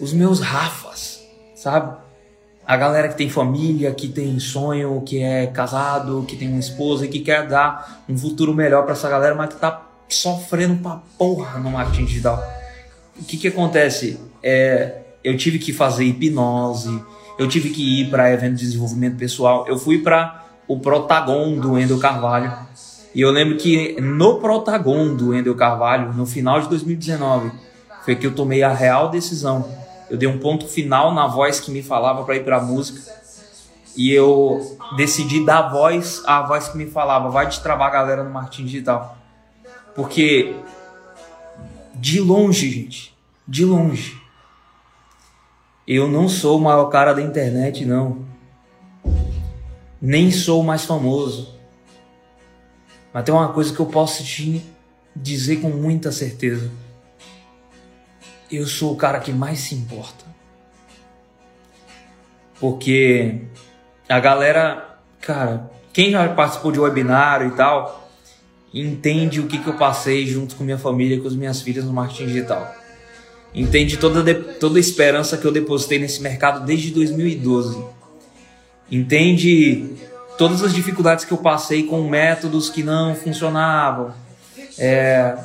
Os 0.00 0.12
meus 0.12 0.40
Rafas, 0.40 1.22
sabe? 1.54 1.96
A 2.66 2.76
galera 2.76 3.08
que 3.08 3.16
tem 3.16 3.30
família, 3.30 3.92
que 3.92 4.08
tem 4.08 4.38
sonho, 4.40 5.00
que 5.06 5.22
é 5.22 5.46
casado, 5.46 6.24
que 6.26 6.36
tem 6.36 6.48
uma 6.48 6.58
esposa 6.58 7.04
e 7.04 7.08
que 7.08 7.20
quer 7.20 7.46
dar 7.46 8.02
um 8.08 8.18
futuro 8.18 8.52
melhor 8.52 8.82
para 8.82 8.92
essa 8.92 9.08
galera, 9.08 9.34
mas 9.34 9.50
que 9.50 9.60
tá 9.60 9.82
sofrendo 10.08 10.76
pra 10.82 11.00
porra 11.16 11.58
no 11.60 11.70
marketing 11.70 12.06
digital. 12.06 12.42
O 13.18 13.24
que 13.24 13.36
que 13.36 13.48
acontece? 13.48 14.18
É, 14.42 15.02
eu 15.22 15.36
tive 15.36 15.58
que 15.58 15.72
fazer 15.72 16.04
hipnose, 16.04 17.02
eu 17.38 17.48
tive 17.48 17.70
que 17.70 18.00
ir 18.00 18.10
para 18.10 18.32
evento 18.32 18.56
de 18.56 18.66
desenvolvimento 18.66 19.16
pessoal, 19.16 19.64
eu 19.68 19.78
fui 19.78 19.98
para 19.98 20.44
o 20.66 20.80
Protagon 20.80 21.56
do 21.58 21.78
Endo 21.78 21.98
Carvalho, 21.98 22.52
e 23.16 23.22
eu 23.22 23.30
lembro 23.30 23.56
que 23.56 23.98
no 23.98 24.40
Protagon 24.40 25.16
do 25.16 25.34
Endel 25.34 25.54
Carvalho, 25.54 26.12
no 26.12 26.26
final 26.26 26.60
de 26.60 26.68
2019, 26.68 27.50
foi 28.04 28.14
que 28.14 28.26
eu 28.26 28.34
tomei 28.34 28.62
a 28.62 28.70
real 28.70 29.08
decisão. 29.08 29.66
Eu 30.08 30.16
dei 30.16 30.28
um 30.28 30.38
ponto 30.38 30.66
final 30.66 31.12
na 31.12 31.26
voz 31.26 31.60
que 31.60 31.70
me 31.70 31.82
falava 31.82 32.24
para 32.24 32.36
ir 32.36 32.44
para 32.44 32.58
a 32.58 32.60
música. 32.60 33.00
E 33.96 34.12
eu 34.12 34.78
decidi 34.96 35.44
dar 35.44 35.70
voz 35.70 36.22
à 36.26 36.42
voz 36.42 36.68
que 36.68 36.76
me 36.76 36.86
falava, 36.86 37.30
vai 37.30 37.46
destravar 37.46 37.88
a 37.88 37.92
galera 37.92 38.22
no 38.22 38.30
marketing 38.30 38.66
digital. 38.66 39.16
Porque 39.94 40.54
de 41.94 42.20
longe, 42.20 42.70
gente, 42.70 43.16
de 43.48 43.64
longe, 43.64 44.20
eu 45.88 46.08
não 46.08 46.28
sou 46.28 46.58
o 46.58 46.60
maior 46.60 46.86
cara 46.86 47.14
da 47.14 47.22
internet, 47.22 47.86
não. 47.86 48.24
Nem 50.00 50.30
sou 50.30 50.60
o 50.60 50.64
mais 50.64 50.84
famoso. 50.84 51.54
Mas 53.14 53.24
tem 53.24 53.34
uma 53.34 53.48
coisa 53.48 53.72
que 53.74 53.80
eu 53.80 53.86
posso 53.86 54.22
te 54.22 54.62
dizer 55.14 55.56
com 55.62 55.70
muita 55.70 56.12
certeza. 56.12 56.70
Eu 58.50 58.66
sou 58.66 58.92
o 58.92 58.96
cara 58.96 59.18
que 59.18 59.32
mais 59.32 59.58
se 59.58 59.74
importa. 59.74 60.24
Porque 62.60 63.42
a 64.08 64.20
galera, 64.20 64.98
cara, 65.20 65.70
quem 65.92 66.10
já 66.10 66.28
participou 66.28 66.72
de 66.72 66.80
webinário 66.80 67.48
e 67.48 67.50
tal, 67.52 68.10
entende 68.72 69.40
o 69.40 69.46
que, 69.46 69.58
que 69.58 69.66
eu 69.66 69.74
passei 69.74 70.26
junto 70.26 70.56
com 70.56 70.64
minha 70.64 70.78
família, 70.78 71.20
com 71.20 71.26
as 71.26 71.34
minhas 71.34 71.60
filhas 71.60 71.84
no 71.84 71.92
marketing 71.92 72.26
digital. 72.26 72.74
Entende 73.54 73.96
toda, 73.96 74.34
toda 74.34 74.78
a 74.78 74.80
esperança 74.80 75.36
que 75.36 75.44
eu 75.46 75.52
depositei 75.52 75.98
nesse 75.98 76.22
mercado 76.22 76.64
desde 76.64 76.90
2012. 76.90 77.82
Entende 78.90 79.96
todas 80.36 80.62
as 80.62 80.74
dificuldades 80.74 81.24
que 81.24 81.32
eu 81.32 81.38
passei 81.38 81.84
com 81.84 82.08
métodos 82.08 82.68
que 82.68 82.82
não 82.82 83.14
funcionavam, 83.14 84.12
é, 84.78 85.36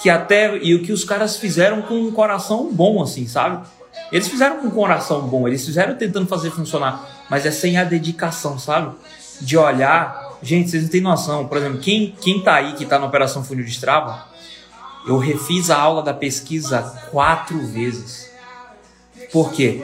que 0.00 0.08
até 0.08 0.56
e 0.56 0.74
o 0.74 0.82
que 0.82 0.92
os 0.92 1.04
caras 1.04 1.36
fizeram 1.36 1.82
com 1.82 1.94
um 1.94 2.10
coração 2.10 2.72
bom, 2.72 3.02
assim, 3.02 3.28
sabe? 3.28 3.66
Eles 4.10 4.28
fizeram 4.28 4.58
com 4.58 4.68
um 4.68 4.70
coração 4.70 5.22
bom, 5.22 5.46
eles 5.46 5.64
fizeram 5.64 5.94
tentando 5.94 6.26
fazer 6.26 6.50
funcionar, 6.50 7.26
mas 7.28 7.44
é 7.44 7.50
sem 7.50 7.76
a 7.76 7.84
dedicação, 7.84 8.58
sabe? 8.58 8.94
De 9.40 9.56
olhar, 9.56 10.38
gente, 10.42 10.70
vocês 10.70 10.84
não 10.84 10.90
têm 10.90 11.00
noção. 11.00 11.46
Por 11.46 11.58
exemplo, 11.58 11.78
quem 11.78 12.14
quem 12.20 12.42
tá 12.42 12.54
aí 12.54 12.72
que 12.74 12.86
tá 12.86 12.98
na 12.98 13.06
operação 13.06 13.44
funil 13.44 13.64
de 13.64 13.70
Strava, 13.70 14.24
eu 15.06 15.18
refiz 15.18 15.70
a 15.70 15.78
aula 15.78 16.02
da 16.02 16.14
pesquisa 16.14 16.80
quatro 17.10 17.58
vezes. 17.66 18.30
Por 19.30 19.52
quê? 19.52 19.82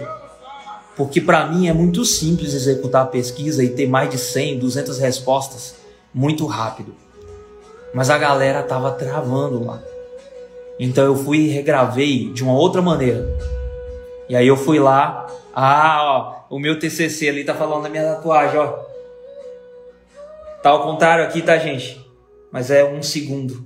Porque 0.96 1.20
para 1.20 1.46
mim 1.46 1.68
é 1.68 1.74
muito 1.74 2.04
simples 2.06 2.54
executar 2.54 3.02
a 3.02 3.06
pesquisa 3.06 3.62
e 3.62 3.68
ter 3.68 3.86
mais 3.86 4.08
de 4.08 4.16
100, 4.16 4.58
200 4.60 4.98
respostas 4.98 5.76
muito 6.12 6.46
rápido. 6.46 6.94
Mas 7.92 8.08
a 8.08 8.16
galera 8.16 8.62
tava 8.62 8.90
travando 8.92 9.62
lá. 9.62 9.80
Então 10.78 11.04
eu 11.04 11.16
fui 11.16 11.38
e 11.38 11.48
regravei 11.48 12.30
de 12.32 12.42
uma 12.42 12.52
outra 12.52 12.82
maneira. 12.82 13.26
E 14.28 14.36
aí 14.36 14.46
eu 14.46 14.56
fui 14.56 14.78
lá, 14.78 15.26
ah, 15.54 16.46
ó, 16.50 16.54
o 16.54 16.58
meu 16.58 16.78
TCC 16.78 17.28
ali 17.28 17.44
tá 17.44 17.54
falando 17.54 17.84
da 17.84 17.88
minha 17.88 18.14
tatuagem, 18.14 18.58
ó. 18.58 18.78
Tá 20.62 20.70
ao 20.70 20.82
contrário 20.82 21.24
aqui, 21.24 21.42
tá, 21.42 21.56
gente? 21.58 22.04
Mas 22.50 22.70
é 22.70 22.84
um 22.84 23.02
segundo. 23.02 23.64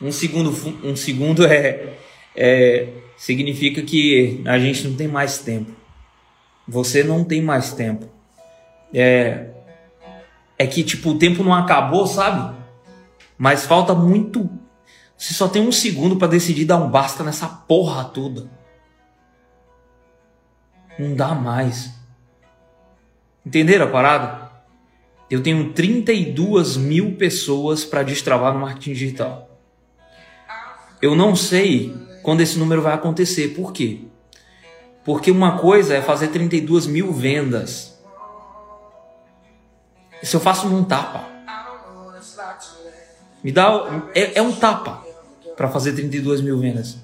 Um 0.00 0.12
segundo, 0.12 0.50
um 0.84 0.96
segundo 0.96 1.46
é, 1.46 1.94
é 2.36 2.88
significa 3.16 3.82
que 3.82 4.42
a 4.44 4.58
gente 4.58 4.86
não 4.86 4.96
tem 4.96 5.08
mais 5.08 5.38
tempo 5.38 5.78
você 6.68 7.02
não 7.02 7.24
tem 7.24 7.40
mais 7.40 7.72
tempo. 7.72 8.06
É, 8.92 9.46
é 10.58 10.66
que, 10.66 10.84
tipo, 10.84 11.10
o 11.10 11.18
tempo 11.18 11.42
não 11.42 11.54
acabou, 11.54 12.06
sabe? 12.06 12.54
Mas 13.38 13.64
falta 13.64 13.94
muito. 13.94 14.50
Você 15.18 15.34
só 15.34 15.48
tem 15.48 15.60
um 15.60 15.72
segundo 15.72 16.14
para 16.14 16.28
decidir 16.28 16.64
dar 16.64 16.76
um 16.76 16.88
basta 16.88 17.24
nessa 17.24 17.48
porra 17.48 18.04
toda. 18.04 18.48
Não 20.96 21.16
dá 21.16 21.34
mais. 21.34 21.90
Entenderam 23.44 23.86
a 23.86 23.90
parada? 23.90 24.48
Eu 25.28 25.42
tenho 25.42 25.72
32 25.72 26.76
mil 26.76 27.16
pessoas 27.16 27.84
para 27.84 28.04
destravar 28.04 28.54
no 28.54 28.60
marketing 28.60 28.92
digital. 28.92 29.50
Eu 31.02 31.16
não 31.16 31.34
sei 31.34 31.92
quando 32.22 32.40
esse 32.40 32.56
número 32.56 32.80
vai 32.80 32.94
acontecer. 32.94 33.48
Por 33.48 33.72
quê? 33.72 34.02
Porque 35.04 35.32
uma 35.32 35.58
coisa 35.58 35.96
é 35.96 36.02
fazer 36.02 36.28
32 36.28 36.86
mil 36.86 37.12
vendas. 37.12 38.00
Se 40.22 40.36
eu 40.36 40.40
faço 40.40 40.68
num 40.68 40.84
tapa. 40.84 41.26
Me 43.42 43.50
dá. 43.50 44.08
É, 44.14 44.38
é 44.38 44.42
um 44.42 44.52
tapa 44.52 45.07
para 45.58 45.68
fazer 45.68 45.92
32 45.92 46.40
mil 46.40 46.58
vendas. 46.58 46.96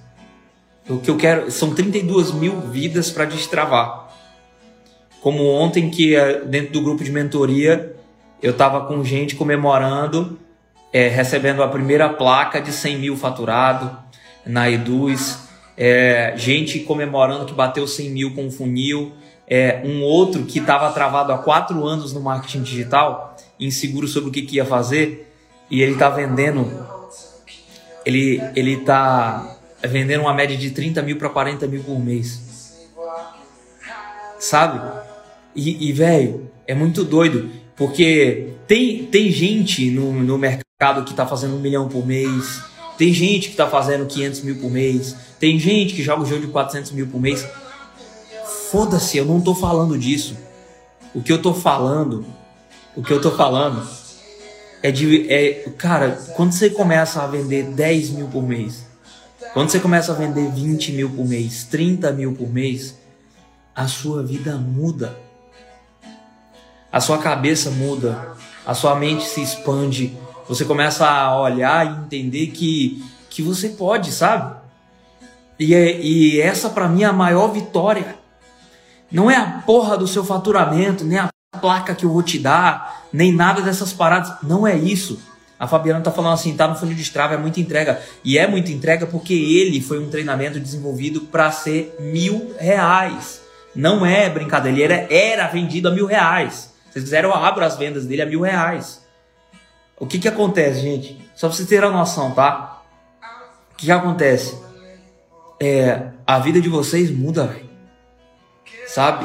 O 0.89 0.99
que 0.99 1.11
eu 1.11 1.19
quero 1.19 1.51
são 1.51 1.75
32 1.75 2.33
mil 2.33 2.61
vidas 2.61 3.11
para 3.11 3.27
destravar. 3.27 4.09
Como 5.21 5.45
ontem, 5.47 5.91
que 5.91 6.17
é, 6.17 6.41
dentro 6.41 6.73
do 6.73 6.81
grupo 6.81 7.05
de 7.05 7.13
mentoria, 7.13 7.95
eu 8.43 8.53
estava 8.53 8.87
com 8.87 9.05
gente 9.05 9.37
comemorando, 9.37 10.39
é, 10.93 11.09
recebendo 11.09 11.63
a 11.63 11.69
primeira 11.69 12.09
placa 12.09 12.61
de 12.61 12.73
100 12.73 12.99
mil 12.99 13.17
faturado 13.17 13.99
na 14.47 14.71
Eduz 14.71 15.45
é, 15.77 16.35
gente 16.37 16.81
comemorando 16.81 17.45
que 17.45 17.53
bateu 17.53 17.87
100 17.87 18.11
mil 18.11 18.35
com 18.35 18.47
o 18.47 18.51
funil, 18.51 19.13
é, 19.47 19.83
um 19.85 20.03
outro 20.03 20.45
que 20.45 20.59
estava 20.59 20.91
travado 20.93 21.33
há 21.33 21.39
quatro 21.39 21.85
anos 21.85 22.13
no 22.13 22.21
marketing 22.21 22.63
digital, 22.63 23.37
inseguro 23.59 24.07
sobre 24.07 24.31
o 24.31 24.33
que, 24.33 24.43
que 24.43 24.57
ia 24.57 24.65
fazer, 24.65 25.33
e 25.71 25.83
ele 25.83 25.93
está 25.93 26.09
vendendo, 26.09 26.71
ele 28.05 28.43
ele 28.55 28.75
está 28.75 29.57
vendendo 29.83 30.23
uma 30.23 30.35
média 30.35 30.57
de 30.57 30.71
30 30.71 31.03
mil 31.03 31.17
para 31.17 31.29
40 31.29 31.67
mil 31.67 31.83
por 31.83 31.99
mês, 31.99 32.41
sabe? 34.39 34.81
E, 35.55 35.89
e 35.89 35.93
velho, 35.93 36.51
é 36.67 36.75
muito 36.75 37.05
doido, 37.05 37.51
porque 37.77 38.49
tem, 38.67 39.07
tem 39.07 39.31
gente 39.31 39.91
no, 39.91 40.13
no 40.13 40.39
mercado 40.39 41.05
que 41.05 41.11
está 41.11 41.27
fazendo 41.27 41.57
um 41.57 41.61
milhão 41.61 41.89
por 41.89 42.07
mês, 42.07 42.63
tem 42.97 43.13
gente 43.13 43.49
que 43.49 43.55
está 43.55 43.69
fazendo 43.69 44.07
500 44.07 44.41
mil 44.43 44.57
por 44.57 44.71
mês, 44.71 45.17
tem 45.39 45.59
gente 45.59 45.95
que 45.95 46.03
joga 46.03 46.23
o 46.23 46.27
jogo 46.27 46.47
de 46.47 46.49
400 46.49 46.93
mil 46.93 47.07
por 47.07 47.21
mês. 47.21 47.47
Foda-se, 48.71 49.17
eu 49.19 49.25
não 49.25 49.41
tô 49.41 49.55
falando 49.55 49.97
disso. 49.99 50.37
O 51.15 51.23
que 51.23 51.33
eu 51.33 51.41
tô 51.41 51.55
falando, 51.55 52.25
o 52.97 53.03
que 53.03 53.13
eu 53.13 53.21
tô 53.21 53.31
falando 53.31 53.87
é 54.85 54.91
de. 54.91 55.33
É, 55.33 55.71
cara, 55.79 56.11
quando 56.37 56.53
você 56.53 56.69
começa 56.69 57.23
a 57.23 57.27
vender 57.27 57.71
10 57.71 58.11
mil 58.11 58.29
por 58.29 58.43
mês, 58.43 58.85
quando 59.55 59.71
você 59.71 59.81
começa 59.81 60.13
a 60.13 60.15
vender 60.15 60.51
20 60.51 60.93
mil 60.93 61.09
por 61.09 61.27
mês, 61.27 61.65
30 61.65 62.13
mil 62.13 62.35
por 62.35 62.53
mês, 62.53 62.95
a 63.75 63.89
sua 63.89 64.23
vida 64.23 64.57
muda. 64.59 65.17
A 66.93 67.01
sua 67.01 67.17
cabeça 67.17 67.71
muda, 67.71 68.37
a 68.67 68.75
sua 68.75 68.95
mente 68.95 69.25
se 69.25 69.43
expande, 69.43 70.17
você 70.47 70.67
começa 70.67 71.09
a 71.09 71.41
olhar 71.41 71.87
e 71.87 72.05
entender 72.05 72.49
que, 72.49 73.03
que 73.31 73.41
você 73.41 73.71
pode, 73.71 74.13
sabe? 74.13 74.55
E, 75.59 75.75
é, 75.75 75.99
e 75.99 76.41
essa 76.41 76.69
para 76.69 76.89
mim 76.89 77.05
é 77.05 77.07
a 77.07 77.13
maior 77.13 77.49
vitória. 77.49 78.17
Não 79.11 79.31
é 79.31 79.37
a 79.37 79.63
porra 79.65 79.97
do 79.97 80.07
seu 80.07 80.23
faturamento, 80.23 81.05
nem 81.05 81.19
a 81.19 81.31
placa 81.59 81.95
que 81.95 82.05
eu 82.05 82.13
vou 82.13 82.23
te 82.23 82.39
dar, 82.39 83.04
nem 83.15 83.33
nada 83.33 83.63
dessas 83.63 83.93
paradas. 83.93 84.35
Não 84.43 84.67
é 84.67 84.77
isso. 84.77 85.23
A 85.59 85.69
Fabiana 85.69 86.01
tá 86.01 86.11
falando 86.11 86.35
assim, 86.35 86.57
tá 86.57 86.67
no 86.67 86.75
funil 86.75 86.97
de 86.97 87.03
Strava, 87.03 87.35
é 87.35 87.37
muita 87.37 87.61
entrega. 87.61 88.03
E 88.25 88.37
é 88.37 88.47
muita 88.47 88.73
entrega 88.73 89.07
porque 89.07 89.33
ele 89.33 89.81
foi 89.81 90.01
um 90.01 90.11
treinamento 90.11 90.59
desenvolvido 90.59 91.21
para 91.21 91.51
ser 91.53 91.95
mil 92.01 92.55
reais. 92.59 93.41
Não 93.73 94.05
é 94.05 94.29
brincadeira, 94.29 94.77
ele 94.77 94.83
era, 94.83 95.15
era 95.15 95.47
vendido 95.47 95.89
a 95.89 95.93
mil 95.93 96.07
reais. 96.07 96.75
Se 96.87 96.93
vocês 96.95 97.05
quiserem, 97.05 97.31
eu 97.31 97.37
abro 97.37 97.65
as 97.65 97.77
vendas 97.77 98.05
dele 98.05 98.23
a 98.23 98.27
mil 98.27 98.41
reais. 98.41 99.05
O 99.97 100.07
que 100.07 100.19
que 100.19 100.29
acontece, 100.29 100.81
gente? 100.81 101.17
Só 101.37 101.47
pra 101.47 101.57
vocês 101.57 101.69
terem 101.69 101.89
a 101.89 101.93
noção, 101.93 102.33
tá? 102.33 102.83
O 103.73 103.77
que 103.77 103.87
que 103.87 103.93
acontece? 103.93 104.59
É, 105.63 106.09
a 106.27 106.41
vida 106.41 106.61
de 106.61 106.69
vocês 106.69 107.13
muda, 107.13 107.47
velho. 107.47 107.71
Sabe? 108.89 109.25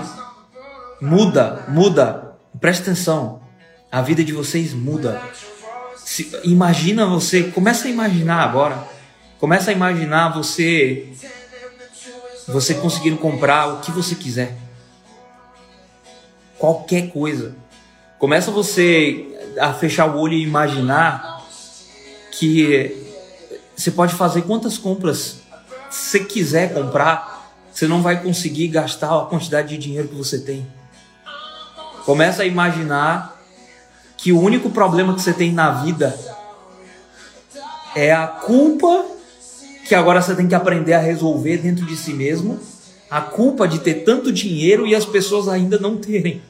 Muda, 1.02 1.66
muda. 1.68 2.36
Presta 2.60 2.84
atenção. 2.84 3.49
A 3.92 4.02
vida 4.02 4.24
de 4.24 4.32
vocês 4.32 4.74
muda. 4.74 5.22
Se, 5.96 6.32
imagina 6.44 7.06
você, 7.06 7.44
começa 7.44 7.88
a 7.88 7.92
imaginar 7.92 8.44
agora. 8.44 8.88
Começa 9.40 9.72
a 9.72 9.74
imaginar 9.74 10.30
você 10.30 11.08
você 12.48 12.74
conseguindo 12.74 13.18
comprar 13.18 13.68
o 13.68 13.80
que 13.80 13.92
você 13.92 14.16
quiser. 14.16 14.58
Qualquer 16.58 17.10
coisa. 17.10 17.56
Começa 18.18 18.52
você 18.52 19.28
a 19.60 19.74
fechar 19.74 20.08
o 20.08 20.20
olho 20.20 20.34
e 20.34 20.44
imaginar 20.44 21.46
que 22.32 23.08
você 23.76 23.92
pode 23.92 24.14
fazer 24.14 24.42
quantas 24.44 24.78
compras 24.78 25.40
você 25.90 26.20
quiser 26.20 26.74
comprar, 26.74 27.52
você 27.72 27.88
não 27.88 28.02
vai 28.02 28.22
conseguir 28.22 28.68
gastar 28.68 29.18
a 29.18 29.26
quantidade 29.26 29.70
de 29.70 29.78
dinheiro 29.78 30.08
que 30.08 30.16
você 30.16 30.40
tem. 30.40 30.68
Começa 32.06 32.44
a 32.44 32.46
imaginar 32.46 33.39
que 34.22 34.32
o 34.32 34.40
único 34.40 34.70
problema 34.70 35.16
que 35.16 35.22
você 35.22 35.34
tem 35.34 35.52
na 35.54 35.72
vida 35.84 36.18
é 37.96 38.14
a 38.14 38.28
culpa 38.28 39.06
que 39.88 39.96
agora 39.96 40.22
você 40.22 40.36
tem 40.36 40.48
que 40.48 40.54
aprender 40.54 40.94
a 40.94 41.00
resolver 41.00 41.58
dentro 41.58 41.86
de 41.86 41.96
si 41.96 42.14
mesmo, 42.14 42.60
a 43.10 43.22
culpa 43.22 43.68
de 43.68 43.80
ter 43.80 44.04
tanto 44.04 44.32
dinheiro 44.32 44.86
e 44.86 44.94
as 44.94 45.06
pessoas 45.06 45.48
ainda 45.48 45.80
não 45.80 45.98
terem. 45.98 46.44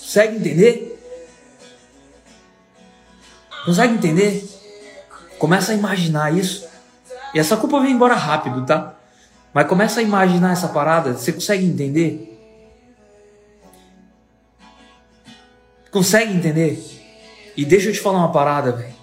Consegue 0.00 0.36
entender? 0.36 0.98
Consegue 3.64 3.94
entender? 3.94 4.48
Começa 5.38 5.72
a 5.72 5.74
imaginar 5.74 6.36
isso. 6.36 6.66
E 7.34 7.38
essa 7.38 7.56
culpa 7.56 7.80
vem 7.80 7.92
embora 7.92 8.14
rápido, 8.14 8.66
tá? 8.66 8.94
Mas 9.54 9.68
começa 9.68 10.00
a 10.00 10.02
imaginar 10.02 10.52
essa 10.52 10.68
parada. 10.68 11.12
Você 11.12 11.32
consegue 11.32 11.64
entender? 11.64 12.31
Consegue 15.92 16.32
entender? 16.32 16.82
E 17.54 17.66
deixa 17.66 17.90
eu 17.90 17.92
te 17.92 18.00
falar 18.00 18.20
uma 18.20 18.32
parada, 18.32 18.72
velho. 18.72 18.94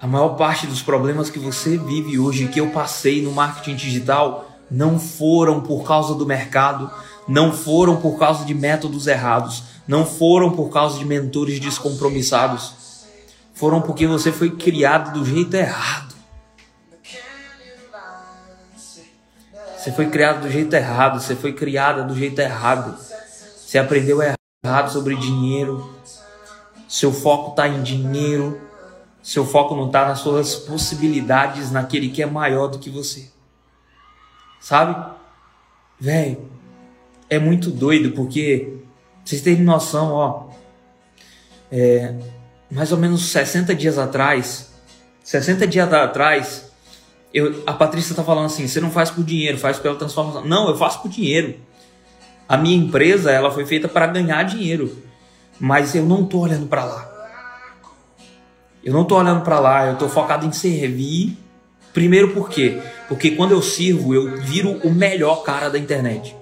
A 0.00 0.06
maior 0.06 0.36
parte 0.36 0.68
dos 0.68 0.82
problemas 0.82 1.28
que 1.28 1.38
você 1.38 1.76
vive 1.76 2.16
hoje, 2.16 2.46
que 2.46 2.60
eu 2.60 2.70
passei 2.70 3.20
no 3.20 3.32
marketing 3.32 3.74
digital, 3.74 4.52
não 4.70 5.00
foram 5.00 5.60
por 5.60 5.82
causa 5.82 6.14
do 6.14 6.24
mercado, 6.24 6.88
não 7.26 7.52
foram 7.52 7.96
por 7.96 8.16
causa 8.16 8.44
de 8.44 8.54
métodos 8.54 9.08
errados, 9.08 9.64
não 9.88 10.06
foram 10.06 10.52
por 10.52 10.70
causa 10.70 10.96
de 10.96 11.04
mentores 11.04 11.58
descompromissados. 11.58 12.74
Foram 13.52 13.82
porque 13.82 14.06
você 14.06 14.30
foi 14.30 14.50
criado 14.50 15.18
do 15.18 15.26
jeito 15.26 15.56
errado. 15.56 16.14
Você 19.76 19.90
foi 19.90 20.08
criado 20.08 20.42
do 20.42 20.50
jeito 20.50 20.72
errado, 20.72 21.20
você 21.20 21.34
foi 21.34 21.52
criada 21.52 22.04
do 22.04 22.16
jeito 22.16 22.38
errado. 22.38 22.96
Você 23.66 23.76
aprendeu 23.76 24.22
errado 24.22 24.43
errado 24.64 24.90
sobre 24.90 25.14
dinheiro, 25.16 25.94
seu 26.88 27.12
foco 27.12 27.50
está 27.50 27.68
em 27.68 27.82
dinheiro, 27.82 28.60
seu 29.22 29.44
foco 29.44 29.74
não 29.76 29.86
está 29.86 30.06
nas 30.06 30.20
suas 30.20 30.54
possibilidades, 30.54 31.70
naquele 31.70 32.08
que 32.08 32.22
é 32.22 32.26
maior 32.26 32.68
do 32.68 32.78
que 32.78 32.88
você. 32.88 33.30
Sabe? 34.60 35.12
Velho, 36.00 36.48
é 37.28 37.38
muito 37.38 37.70
doido 37.70 38.12
porque 38.12 38.78
vocês 39.24 39.42
terem 39.42 39.62
noção, 39.62 40.12
ó. 40.12 40.48
É, 41.70 42.14
mais 42.70 42.92
ou 42.92 42.98
menos 42.98 43.26
60 43.26 43.74
dias 43.74 43.98
atrás, 43.98 44.72
60 45.22 45.66
dias 45.66 45.92
atrás, 45.92 46.70
eu, 47.32 47.62
a 47.66 47.72
Patrícia 47.72 48.14
tá 48.14 48.22
falando 48.22 48.46
assim: 48.46 48.66
você 48.66 48.80
não 48.80 48.90
faz 48.90 49.10
por 49.10 49.24
dinheiro, 49.24 49.58
faz 49.58 49.78
pela 49.78 49.96
transformação. 49.96 50.46
Não, 50.46 50.68
eu 50.68 50.76
faço 50.76 51.02
por 51.02 51.10
dinheiro. 51.10 51.58
A 52.48 52.56
minha 52.56 52.76
empresa 52.76 53.30
ela 53.30 53.50
foi 53.50 53.64
feita 53.64 53.88
para 53.88 54.06
ganhar 54.06 54.42
dinheiro, 54.42 54.96
mas 55.58 55.94
eu 55.94 56.04
não 56.04 56.26
tô 56.26 56.40
olhando 56.40 56.66
para 56.66 56.84
lá. 56.84 57.10
Eu 58.82 58.92
não 58.92 59.04
tô 59.04 59.16
olhando 59.16 59.42
para 59.42 59.58
lá, 59.58 59.86
eu 59.86 59.96
tô 59.96 60.08
focado 60.08 60.44
em 60.44 60.52
servir. 60.52 61.38
Primeiro 61.94 62.34
por 62.34 62.50
quê? 62.50 62.82
Porque 63.08 63.30
quando 63.30 63.52
eu 63.52 63.62
sirvo, 63.62 64.14
eu 64.14 64.36
viro 64.42 64.72
o 64.84 64.90
melhor 64.90 65.42
cara 65.42 65.70
da 65.70 65.78
internet. 65.78 66.36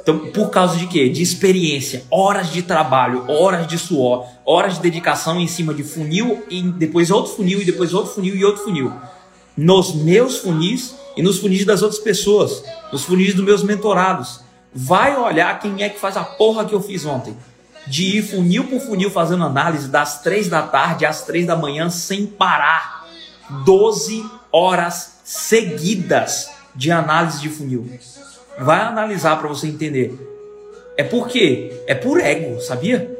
Então, 0.00 0.30
por 0.30 0.50
causa 0.50 0.78
de 0.78 0.86
quê? 0.86 1.08
De 1.10 1.20
experiência, 1.20 2.04
horas 2.10 2.50
de 2.50 2.62
trabalho, 2.62 3.24
horas 3.28 3.66
de 3.66 3.76
suor, 3.76 4.24
horas 4.46 4.74
de 4.74 4.80
dedicação 4.80 5.38
em 5.38 5.48
cima 5.48 5.74
de 5.74 5.82
funil 5.82 6.44
e 6.48 6.62
depois 6.62 7.10
outro 7.10 7.32
funil 7.32 7.60
e 7.60 7.64
depois 7.64 7.92
outro 7.92 8.14
funil 8.14 8.34
e 8.34 8.44
outro 8.44 8.62
funil. 8.62 8.92
Nos 9.56 9.94
meus 9.94 10.38
funis 10.38 10.94
e 11.16 11.22
nos 11.22 11.38
funis 11.38 11.64
das 11.64 11.82
outras 11.82 12.00
pessoas, 12.00 12.62
nos 12.92 13.04
funis 13.04 13.34
dos 13.34 13.44
meus 13.44 13.62
mentorados 13.62 14.45
vai 14.76 15.16
olhar 15.16 15.58
quem 15.58 15.82
é 15.82 15.88
que 15.88 15.98
faz 15.98 16.18
a 16.18 16.22
porra 16.22 16.66
que 16.66 16.74
eu 16.74 16.82
fiz 16.82 17.06
ontem. 17.06 17.34
De 17.86 18.18
ir 18.18 18.22
funil 18.22 18.64
por 18.64 18.80
funil 18.80 19.10
fazendo 19.10 19.44
análise 19.44 19.88
das 19.88 20.20
três 20.20 20.48
da 20.48 20.62
tarde 20.62 21.06
às 21.06 21.22
três 21.22 21.46
da 21.46 21.56
manhã 21.56 21.88
sem 21.88 22.26
parar. 22.26 23.06
12 23.64 24.24
horas 24.52 25.20
seguidas 25.24 26.50
de 26.74 26.90
análise 26.90 27.40
de 27.40 27.48
funil. 27.48 27.88
Vai 28.58 28.80
analisar 28.80 29.38
para 29.38 29.48
você 29.48 29.66
entender. 29.66 30.14
É 30.96 31.02
por 31.02 31.28
quê? 31.28 31.82
É 31.86 31.94
por 31.94 32.20
ego, 32.20 32.60
sabia? 32.60 33.16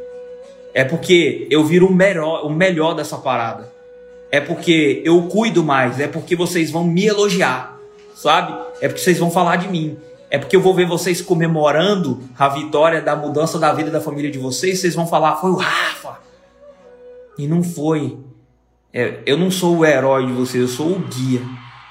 É 0.75 0.85
porque 0.85 1.47
eu 1.51 1.65
viro 1.65 1.87
o 1.87 1.95
melhor, 1.95 2.45
o 2.45 2.51
melhor 2.51 2.95
dessa 2.95 3.17
parada. 3.17 3.73
É 4.31 4.41
porque 4.41 5.01
eu 5.05 5.23
cuido 5.23 5.65
mais. 5.65 6.01
É 6.01 6.07
porque 6.07 6.37
vocês 6.37 6.71
vão 6.71 6.85
me 6.85 7.07
elogiar, 7.07 7.79
sabe? 8.15 8.53
É 8.81 8.89
porque 8.89 9.01
vocês 9.01 9.19
vão 9.19 9.31
falar 9.31 9.57
de 9.57 9.69
mim. 9.69 9.97
É 10.31 10.39
porque 10.39 10.57
eu 10.57 10.61
vou 10.61 10.75
ver 10.75 10.87
vocês 10.87 11.21
comemorando 11.21 12.23
a 12.37 12.49
vitória 12.49 13.01
da 13.01 13.15
mudança 13.15 13.59
da 13.59 13.73
vida 13.73 13.91
da 13.91 14.01
família 14.01 14.31
de 14.31 14.39
vocês. 14.39 14.81
Vocês 14.81 14.95
vão 14.95 15.07
falar, 15.07 15.37
foi 15.37 15.51
o 15.51 15.57
Rafa. 15.57 16.19
E 17.39 17.47
não 17.47 17.63
foi. 17.63 18.19
É, 18.93 19.21
eu 19.27 19.37
não 19.37 19.51
sou 19.51 19.79
o 19.79 19.85
herói 19.85 20.27
de 20.27 20.33
vocês, 20.33 20.63
eu 20.63 20.69
sou 20.69 20.93
o 20.93 20.99
guia. 20.99 21.43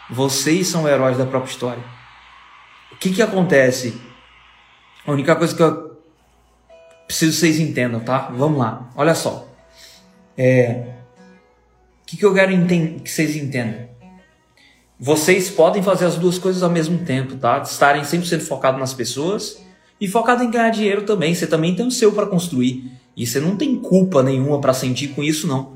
Vocês 0.09 0.67
são 0.67 0.87
heróis 0.87 1.17
da 1.17 1.25
própria 1.25 1.51
história. 1.51 1.83
O 2.91 2.97
que 2.97 3.11
que 3.11 3.21
acontece? 3.21 3.99
A 5.05 5.11
única 5.11 5.35
coisa 5.35 5.55
que 5.55 5.61
eu 5.61 6.01
preciso 7.05 7.31
que 7.31 7.37
vocês 7.37 7.59
entendam, 7.59 7.99
tá? 7.99 8.29
Vamos 8.33 8.57
lá. 8.57 8.89
Olha 8.95 9.15
só. 9.15 9.47
É, 10.37 10.95
o 12.01 12.05
que, 12.05 12.17
que 12.17 12.25
eu 12.25 12.33
quero 12.33 12.51
que 12.67 13.09
vocês 13.09 13.35
entendam? 13.35 13.87
Vocês 14.99 15.49
podem 15.49 15.83
fazer 15.83 16.05
as 16.05 16.15
duas 16.15 16.39
coisas 16.39 16.63
ao 16.63 16.69
mesmo 16.69 16.99
tempo, 16.99 17.35
tá? 17.35 17.59
Estarem 17.59 18.01
100% 18.01 18.41
focados 18.41 18.79
nas 18.79 18.93
pessoas 18.93 19.61
e 19.99 20.07
focado 20.07 20.43
em 20.43 20.49
ganhar 20.49 20.69
dinheiro 20.69 21.03
também. 21.03 21.35
Você 21.35 21.45
também 21.45 21.75
tem 21.75 21.85
o 21.85 21.91
seu 21.91 22.11
para 22.13 22.25
construir. 22.25 22.91
E 23.15 23.25
você 23.25 23.39
não 23.39 23.55
tem 23.55 23.75
culpa 23.75 24.23
nenhuma 24.23 24.59
para 24.59 24.73
sentir 24.73 25.09
com 25.09 25.23
isso, 25.23 25.47
não. 25.47 25.73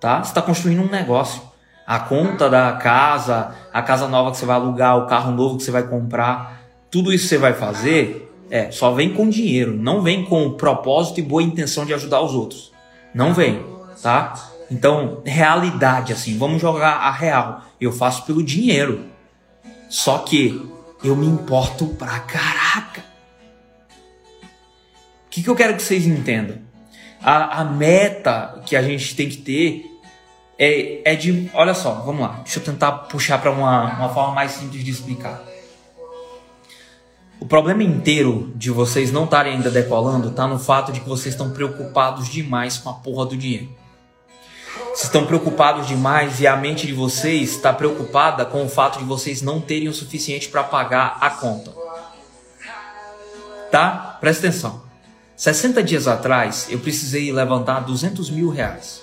Tá? 0.00 0.22
Você 0.22 0.30
está 0.30 0.42
construindo 0.42 0.82
um 0.82 0.90
negócio. 0.90 1.42
A 1.86 1.98
conta 1.98 2.48
da 2.50 2.72
casa, 2.72 3.54
a 3.72 3.82
casa 3.82 4.06
nova 4.06 4.30
que 4.30 4.36
você 4.36 4.46
vai 4.46 4.56
alugar, 4.56 4.98
o 4.98 5.06
carro 5.06 5.32
novo 5.32 5.56
que 5.56 5.62
você 5.62 5.70
vai 5.70 5.84
comprar, 5.84 6.60
tudo 6.90 7.12
isso 7.12 7.24
que 7.24 7.30
você 7.30 7.38
vai 7.38 7.54
fazer, 7.54 8.30
é, 8.50 8.70
só 8.70 8.92
vem 8.92 9.14
com 9.14 9.28
dinheiro, 9.28 9.74
não 9.74 10.02
vem 10.02 10.24
com 10.24 10.52
propósito 10.52 11.20
e 11.20 11.22
boa 11.22 11.42
intenção 11.42 11.86
de 11.86 11.94
ajudar 11.94 12.20
os 12.20 12.34
outros. 12.34 12.72
Não 13.14 13.32
vem, 13.32 13.64
tá? 14.02 14.34
Então, 14.70 15.22
realidade, 15.24 16.12
assim, 16.12 16.36
vamos 16.36 16.60
jogar 16.60 16.92
a 16.92 17.10
real. 17.10 17.62
Eu 17.80 17.92
faço 17.92 18.24
pelo 18.24 18.42
dinheiro. 18.42 19.06
Só 19.88 20.18
que 20.18 20.70
eu 21.02 21.16
me 21.16 21.26
importo 21.26 21.86
pra 21.86 22.20
caraca. 22.20 23.00
O 25.26 25.30
que, 25.30 25.42
que 25.42 25.48
eu 25.48 25.56
quero 25.56 25.76
que 25.76 25.82
vocês 25.82 26.06
entendam? 26.06 26.58
A, 27.22 27.60
a 27.60 27.64
meta 27.64 28.62
que 28.66 28.76
a 28.76 28.82
gente 28.82 29.14
tem 29.14 29.28
que 29.28 29.38
ter 29.38 29.86
é, 30.58 31.12
é 31.12 31.16
de. 31.16 31.50
Olha 31.54 31.74
só, 31.74 31.94
vamos 31.94 32.20
lá. 32.22 32.40
Deixa 32.44 32.58
eu 32.58 32.64
tentar 32.64 32.92
puxar 32.92 33.38
para 33.38 33.50
uma, 33.50 33.96
uma 33.96 34.08
forma 34.10 34.34
mais 34.34 34.52
simples 34.52 34.84
de 34.84 34.90
explicar. 34.90 35.42
O 37.40 37.46
problema 37.46 37.84
inteiro 37.84 38.52
de 38.56 38.70
vocês 38.70 39.12
não 39.12 39.24
estarem 39.24 39.54
ainda 39.54 39.70
decolando 39.70 40.28
está 40.28 40.46
no 40.46 40.58
fato 40.58 40.90
de 40.90 41.00
que 41.00 41.08
vocês 41.08 41.34
estão 41.34 41.50
preocupados 41.50 42.28
demais 42.28 42.76
com 42.78 42.90
a 42.90 42.94
porra 42.94 43.26
do 43.26 43.36
dinheiro. 43.36 43.77
Vocês 44.74 45.04
estão 45.04 45.26
preocupados 45.26 45.86
demais 45.86 46.40
e 46.40 46.46
a 46.46 46.56
mente 46.56 46.86
de 46.86 46.92
vocês 46.92 47.50
está 47.50 47.72
preocupada 47.72 48.44
com 48.44 48.64
o 48.64 48.68
fato 48.68 48.98
de 48.98 49.04
vocês 49.04 49.42
não 49.42 49.60
terem 49.60 49.88
o 49.88 49.94
suficiente 49.94 50.48
para 50.48 50.64
pagar 50.64 51.18
a 51.20 51.30
conta. 51.30 51.72
Tá? 53.70 54.16
Presta 54.20 54.48
atenção. 54.48 54.82
60 55.36 55.82
dias 55.84 56.08
atrás 56.08 56.66
eu 56.68 56.80
precisei 56.80 57.32
levantar 57.32 57.80
200 57.80 58.28
mil 58.30 58.50
reais. 58.50 59.02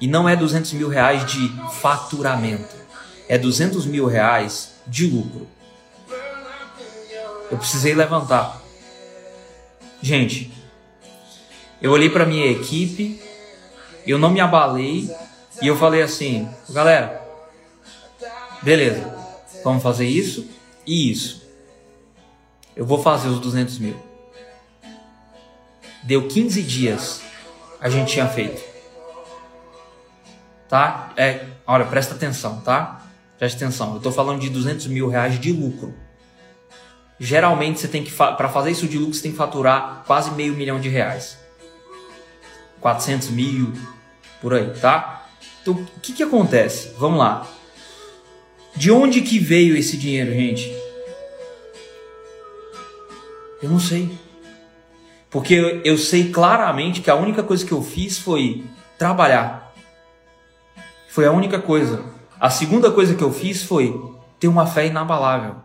E 0.00 0.06
não 0.06 0.28
é 0.28 0.36
200 0.36 0.72
mil 0.74 0.88
reais 0.88 1.26
de 1.26 1.52
faturamento, 1.80 2.76
é 3.28 3.36
200 3.36 3.84
mil 3.84 4.06
reais 4.06 4.74
de 4.86 5.06
lucro. 5.06 5.48
Eu 7.50 7.58
precisei 7.58 7.94
levantar. 7.94 8.62
Gente, 10.00 10.52
eu 11.82 11.90
olhei 11.90 12.08
para 12.08 12.24
minha 12.24 12.46
equipe, 12.46 13.20
eu 14.10 14.18
não 14.18 14.30
me 14.30 14.40
abalei 14.40 15.14
e 15.60 15.66
eu 15.66 15.76
falei 15.76 16.02
assim, 16.02 16.48
galera, 16.70 17.22
beleza, 18.62 19.14
vamos 19.62 19.82
fazer 19.82 20.06
isso 20.06 20.48
e 20.86 21.10
isso. 21.10 21.46
Eu 22.74 22.86
vou 22.86 23.02
fazer 23.02 23.28
os 23.28 23.40
200 23.40 23.78
mil. 23.78 23.96
Deu 26.04 26.26
15 26.28 26.62
dias, 26.62 27.22
a 27.80 27.88
gente 27.90 28.12
tinha 28.12 28.26
feito. 28.28 28.62
Tá? 30.68 31.12
É, 31.16 31.46
olha, 31.66 31.84
presta 31.84 32.14
atenção, 32.14 32.60
tá? 32.60 33.02
Presta 33.38 33.64
atenção. 33.64 33.94
Eu 33.94 34.00
tô 34.00 34.12
falando 34.12 34.40
de 34.40 34.48
200 34.48 34.86
mil 34.86 35.08
reais 35.08 35.38
de 35.40 35.52
lucro. 35.52 35.94
Geralmente 37.18 37.80
você 37.80 37.88
tem 37.88 38.04
que, 38.04 38.12
para 38.12 38.48
fazer 38.48 38.70
isso 38.70 38.86
de 38.86 38.96
lucro, 38.96 39.14
você 39.14 39.22
tem 39.22 39.32
que 39.32 39.36
faturar 39.36 40.04
quase 40.06 40.30
meio 40.30 40.54
milhão 40.54 40.78
de 40.78 40.88
reais. 40.88 41.36
400 42.80 43.30
mil, 43.30 43.72
por 44.40 44.54
aí, 44.54 44.70
tá? 44.80 45.26
Então, 45.62 45.74
o 45.74 46.00
que 46.00 46.12
que 46.12 46.22
acontece? 46.22 46.94
Vamos 46.98 47.18
lá. 47.18 47.46
De 48.74 48.90
onde 48.90 49.22
que 49.22 49.38
veio 49.38 49.76
esse 49.76 49.96
dinheiro, 49.96 50.32
gente? 50.32 50.72
Eu 53.62 53.68
não 53.68 53.80
sei. 53.80 54.16
Porque 55.30 55.80
eu, 55.84 55.98
sei 55.98 56.30
claramente 56.30 57.00
que 57.00 57.10
a 57.10 57.14
única 57.14 57.42
coisa 57.42 57.66
que 57.66 57.72
eu 57.72 57.82
fiz 57.82 58.18
foi 58.18 58.64
trabalhar. 58.96 59.74
Foi 61.08 61.26
a 61.26 61.32
única 61.32 61.58
coisa. 61.58 62.02
A 62.40 62.50
segunda 62.50 62.90
coisa 62.90 63.14
que 63.14 63.22
eu 63.22 63.32
fiz 63.32 63.62
foi 63.62 64.00
ter 64.38 64.48
uma 64.48 64.66
fé 64.66 64.86
inabalável. 64.86 65.56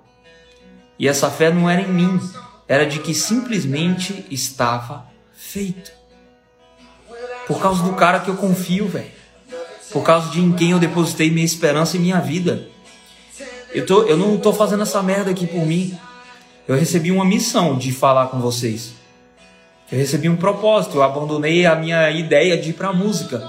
E 0.98 1.08
essa 1.08 1.30
fé 1.30 1.52
não 1.52 1.70
era 1.70 1.82
em 1.82 1.88
mim, 1.88 2.20
era 2.68 2.86
de 2.86 3.00
que 3.00 3.14
simplesmente 3.14 4.26
estava 4.30 5.06
feito. 5.34 5.92
Por 7.48 7.60
causa 7.60 7.84
do 7.84 7.94
cara 7.94 8.20
que 8.20 8.30
eu 8.30 8.36
confio, 8.36 8.88
velho. 8.88 9.12
Por 9.92 10.04
causa 10.04 10.30
de 10.30 10.40
em 10.42 10.52
quem 10.54 10.72
eu 10.72 10.80
depositei 10.80 11.30
minha 11.30 11.46
esperança 11.46 11.98
e 11.98 12.00
minha 12.00 12.20
vida. 12.20 12.68
Eu, 13.74 13.86
tô, 13.86 14.04
eu 14.04 14.18
não 14.18 14.38
tô 14.38 14.54
fazendo 14.54 14.84
essa 14.84 15.02
merda 15.04 15.32
aqui 15.32 15.46
por 15.46 15.66
mim. 15.66 15.98
Eu 16.68 16.76
recebi 16.76 17.12
uma 17.12 17.26
missão 17.26 17.78
de 17.78 17.92
falar 17.92 18.28
com 18.28 18.40
vocês. 18.40 18.94
Eu 19.92 19.98
recebi 19.98 20.30
um 20.30 20.36
propósito, 20.36 20.98
eu 20.98 21.04
abandonei 21.04 21.66
a 21.66 21.76
minha 21.76 22.10
ideia 22.10 22.58
de 22.58 22.70
ir 22.70 22.74
para 22.74 22.94
música. 22.94 23.48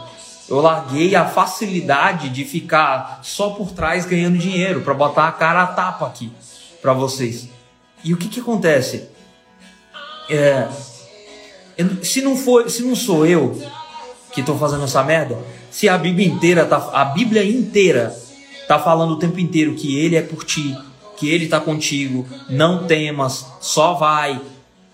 Eu 0.48 0.60
larguei 0.60 1.14
a 1.14 1.24
facilidade 1.24 2.28
de 2.28 2.44
ficar 2.44 3.20
só 3.22 3.50
por 3.50 3.72
trás 3.72 4.04
ganhando 4.04 4.36
dinheiro 4.36 4.82
para 4.82 4.92
botar 4.92 5.28
a 5.28 5.32
cara 5.32 5.62
a 5.62 5.66
tapa 5.68 6.06
aqui 6.06 6.30
para 6.82 6.92
vocês. 6.92 7.48
E 8.02 8.12
o 8.12 8.16
que 8.18 8.28
que 8.28 8.40
acontece? 8.40 9.08
É, 10.28 10.68
se 12.02 12.20
não 12.20 12.36
for, 12.36 12.68
se 12.68 12.82
não 12.82 12.94
sou 12.94 13.24
eu 13.24 13.58
que 14.34 14.40
estou 14.40 14.58
fazendo 14.58 14.84
essa 14.84 15.02
merda, 15.02 15.38
se 15.70 15.88
a 15.88 15.96
Bíblia 15.96 16.26
inteira 16.26 16.66
tá, 16.66 16.90
a 16.92 17.04
Bíblia 17.04 17.44
inteira 17.44 18.14
tá 18.66 18.78
falando 18.78 19.12
o 19.12 19.18
tempo 19.18 19.38
inteiro 19.38 19.74
que 19.74 19.96
Ele 19.96 20.16
é 20.16 20.22
por 20.22 20.44
ti, 20.44 20.76
que 21.16 21.30
Ele 21.30 21.44
está 21.44 21.60
contigo, 21.60 22.26
não 22.50 22.84
temas, 22.86 23.46
só 23.60 23.94
vai. 23.94 24.32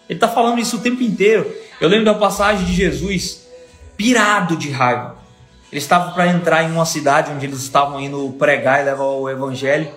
Ele 0.09 0.17
está 0.17 0.29
falando 0.29 0.61
isso 0.61 0.77
o 0.77 0.81
tempo 0.81 1.03
inteiro. 1.03 1.51
Eu 1.81 1.89
lembro 1.89 2.05
da 2.05 2.15
passagem 2.15 2.67
de 2.67 2.75
Jesus 2.75 3.47
pirado 3.97 4.57
de 4.57 4.71
raiva. 4.71 5.17
Ele 5.73 5.81
estava 5.81 6.11
para 6.13 6.27
entrar 6.27 6.65
em 6.65 6.73
uma 6.73 6.85
cidade 6.85 7.31
onde 7.31 7.47
eles 7.47 7.61
estavam 7.63 8.01
indo 8.01 8.35
pregar 8.39 8.81
e 8.81 8.85
levar 8.85 9.05
o 9.05 9.29
evangelho. 9.29 9.89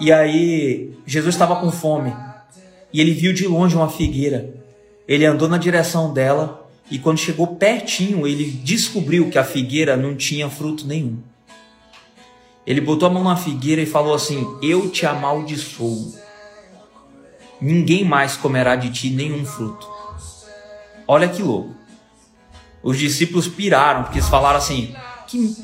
E 0.00 0.10
aí 0.12 0.98
Jesus 1.06 1.34
estava 1.34 1.56
com 1.56 1.70
fome. 1.70 2.14
E 2.92 3.00
ele 3.00 3.12
viu 3.12 3.32
de 3.32 3.46
longe 3.46 3.76
uma 3.76 3.88
figueira. 3.88 4.48
Ele 5.06 5.26
andou 5.26 5.48
na 5.48 5.58
direção 5.58 6.12
dela 6.12 6.67
e 6.90 6.98
quando 6.98 7.18
chegou 7.18 7.46
pertinho, 7.48 8.26
ele 8.26 8.50
descobriu 8.50 9.30
que 9.30 9.38
a 9.38 9.44
figueira 9.44 9.96
não 9.96 10.16
tinha 10.16 10.48
fruto 10.48 10.86
nenhum. 10.86 11.18
Ele 12.66 12.80
botou 12.80 13.08
a 13.08 13.12
mão 13.12 13.24
na 13.24 13.36
figueira 13.36 13.80
e 13.80 13.86
falou 13.86 14.14
assim: 14.14 14.46
Eu 14.62 14.90
te 14.90 15.06
amaldiçoo. 15.06 16.14
Ninguém 17.60 18.04
mais 18.04 18.36
comerá 18.36 18.76
de 18.76 18.90
ti 18.90 19.10
nenhum 19.10 19.44
fruto. 19.44 19.88
Olha 21.06 21.28
que 21.28 21.42
louco. 21.42 21.74
Os 22.82 22.98
discípulos 22.98 23.48
piraram, 23.48 24.04
porque 24.04 24.18
eles 24.18 24.28
falaram 24.28 24.58
assim: 24.58 24.94
Que 25.26 25.56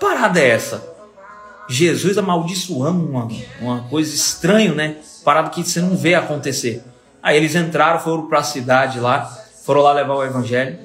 parada 0.00 0.40
é 0.40 0.48
essa? 0.48 0.94
Jesus 1.68 2.16
amaldiçoando 2.16 3.04
uma, 3.04 3.28
uma 3.60 3.82
coisa 3.88 4.14
estranha, 4.14 4.74
né? 4.74 4.96
Parada 5.24 5.50
que 5.50 5.64
você 5.64 5.80
não 5.80 5.96
vê 5.96 6.14
acontecer. 6.14 6.84
Aí 7.22 7.36
eles 7.36 7.54
entraram, 7.54 7.98
foram 7.98 8.26
para 8.28 8.38
a 8.38 8.44
cidade 8.44 9.00
lá, 9.00 9.45
foram 9.66 9.82
lá 9.82 9.92
levar 9.92 10.14
o 10.14 10.24
evangelho. 10.24 10.78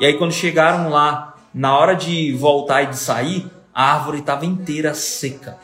E 0.00 0.06
aí 0.06 0.16
quando 0.16 0.32
chegaram 0.32 0.88
lá, 0.88 1.36
na 1.52 1.78
hora 1.78 1.94
de 1.94 2.32
voltar 2.32 2.82
e 2.82 2.86
de 2.86 2.96
sair, 2.96 3.46
a 3.74 3.92
árvore 3.92 4.20
estava 4.20 4.46
inteira 4.46 4.94
seca. 4.94 5.58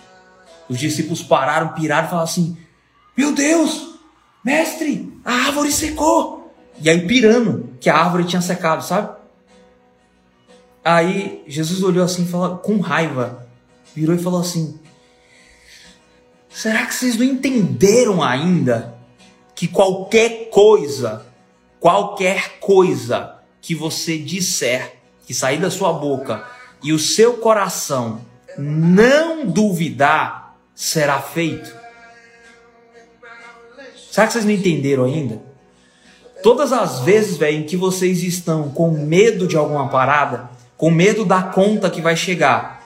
Os 0.69 0.79
discípulos 0.79 1.23
pararam, 1.23 1.69
piraram 1.69 2.07
e 2.07 2.11
falaram 2.11 2.29
assim: 2.29 2.59
Meu 3.17 3.33
Deus, 3.33 3.99
mestre, 4.45 5.19
a 5.25 5.33
árvore 5.33 5.73
secou. 5.73 6.53
E 6.79 6.91
aí 6.91 7.07
pirando 7.07 7.73
que 7.81 7.89
a 7.89 7.97
árvore 7.97 8.25
tinha 8.25 8.43
secado, 8.43 8.85
sabe? 8.85 9.17
Aí 10.85 11.43
Jesus 11.47 11.83
olhou 11.83 12.05
assim, 12.05 12.27
falou, 12.27 12.59
com 12.59 12.81
raiva, 12.81 13.47
virou 13.95 14.15
e 14.15 14.19
falou 14.19 14.43
assim: 14.43 14.79
Será 16.51 16.85
que 16.85 16.95
vocês 16.95 17.17
não 17.17 17.25
entenderam 17.25 18.23
ainda 18.23 18.95
que 19.55 19.67
qualquer 19.67 20.51
coisa, 20.51 21.28
qualquer 21.81 22.59
coisa 22.61 23.37
que 23.61 23.75
você 23.75 24.19
disser, 24.19 24.97
que 25.27 25.35
sair 25.35 25.61
da 25.61 25.71
sua 25.71 25.93
boca, 25.93 26.45
e 26.83 26.93
o 26.93 26.99
seu 26.99 27.35
coração 27.35 28.21
não 28.57 29.47
duvidar, 29.47 30.57
será 30.75 31.21
feito. 31.21 31.73
Será 34.11 34.27
que 34.27 34.33
vocês 34.33 34.45
não 34.45 34.53
entenderam 34.53 35.05
ainda? 35.05 35.41
Todas 36.43 36.73
as 36.73 37.01
vezes, 37.01 37.37
velho, 37.37 37.59
em 37.59 37.63
que 37.65 37.77
vocês 37.77 38.23
estão 38.23 38.71
com 38.71 38.91
medo 38.91 39.47
de 39.47 39.57
alguma 39.57 39.89
parada, 39.89 40.49
com 40.77 40.91
medo 40.91 41.25
da 41.25 41.43
conta 41.43 41.91
que 41.91 42.01
vai 42.01 42.17
chegar, 42.17 42.83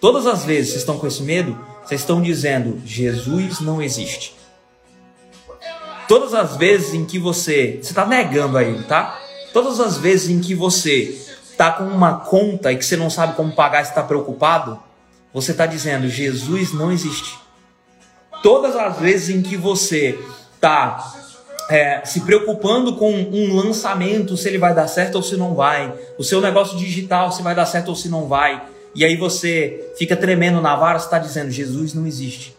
todas 0.00 0.26
as 0.26 0.44
vezes 0.44 0.70
vocês 0.70 0.82
estão 0.82 0.98
com 0.98 1.06
esse 1.06 1.22
medo, 1.22 1.58
vocês 1.84 2.00
estão 2.00 2.20
dizendo: 2.20 2.80
Jesus 2.84 3.60
não 3.60 3.80
existe. 3.80 4.39
Todas 6.10 6.34
as 6.34 6.56
vezes 6.56 6.92
em 6.92 7.04
que 7.04 7.20
você. 7.20 7.78
Você 7.80 7.90
está 7.92 8.04
negando 8.04 8.58
a 8.58 8.64
ele, 8.64 8.82
tá? 8.82 9.16
Todas 9.52 9.78
as 9.78 9.96
vezes 9.96 10.28
em 10.28 10.40
que 10.40 10.56
você 10.56 11.16
está 11.52 11.70
com 11.70 11.84
uma 11.84 12.18
conta 12.18 12.72
e 12.72 12.76
que 12.76 12.84
você 12.84 12.96
não 12.96 13.08
sabe 13.08 13.36
como 13.36 13.52
pagar 13.52 13.78
e 13.78 13.82
está 13.82 14.02
preocupado, 14.02 14.82
você 15.32 15.52
está 15.52 15.66
dizendo: 15.66 16.08
Jesus 16.08 16.72
não 16.72 16.90
existe. 16.90 17.38
Todas 18.42 18.74
as 18.74 18.98
vezes 18.98 19.28
em 19.28 19.40
que 19.40 19.56
você 19.56 20.18
está 20.56 21.14
é, 21.68 22.04
se 22.04 22.22
preocupando 22.22 22.96
com 22.96 23.12
um 23.12 23.54
lançamento, 23.54 24.36
se 24.36 24.48
ele 24.48 24.58
vai 24.58 24.74
dar 24.74 24.88
certo 24.88 25.14
ou 25.14 25.22
se 25.22 25.36
não 25.36 25.54
vai, 25.54 25.94
o 26.18 26.24
seu 26.24 26.40
negócio 26.40 26.76
digital, 26.76 27.30
se 27.30 27.40
vai 27.40 27.54
dar 27.54 27.66
certo 27.66 27.90
ou 27.90 27.94
se 27.94 28.08
não 28.08 28.26
vai, 28.26 28.60
e 28.96 29.04
aí 29.04 29.16
você 29.16 29.92
fica 29.96 30.16
tremendo 30.16 30.60
na 30.60 30.74
vara, 30.74 30.98
está 30.98 31.20
dizendo: 31.20 31.52
Jesus 31.52 31.94
não 31.94 32.04
existe. 32.04 32.56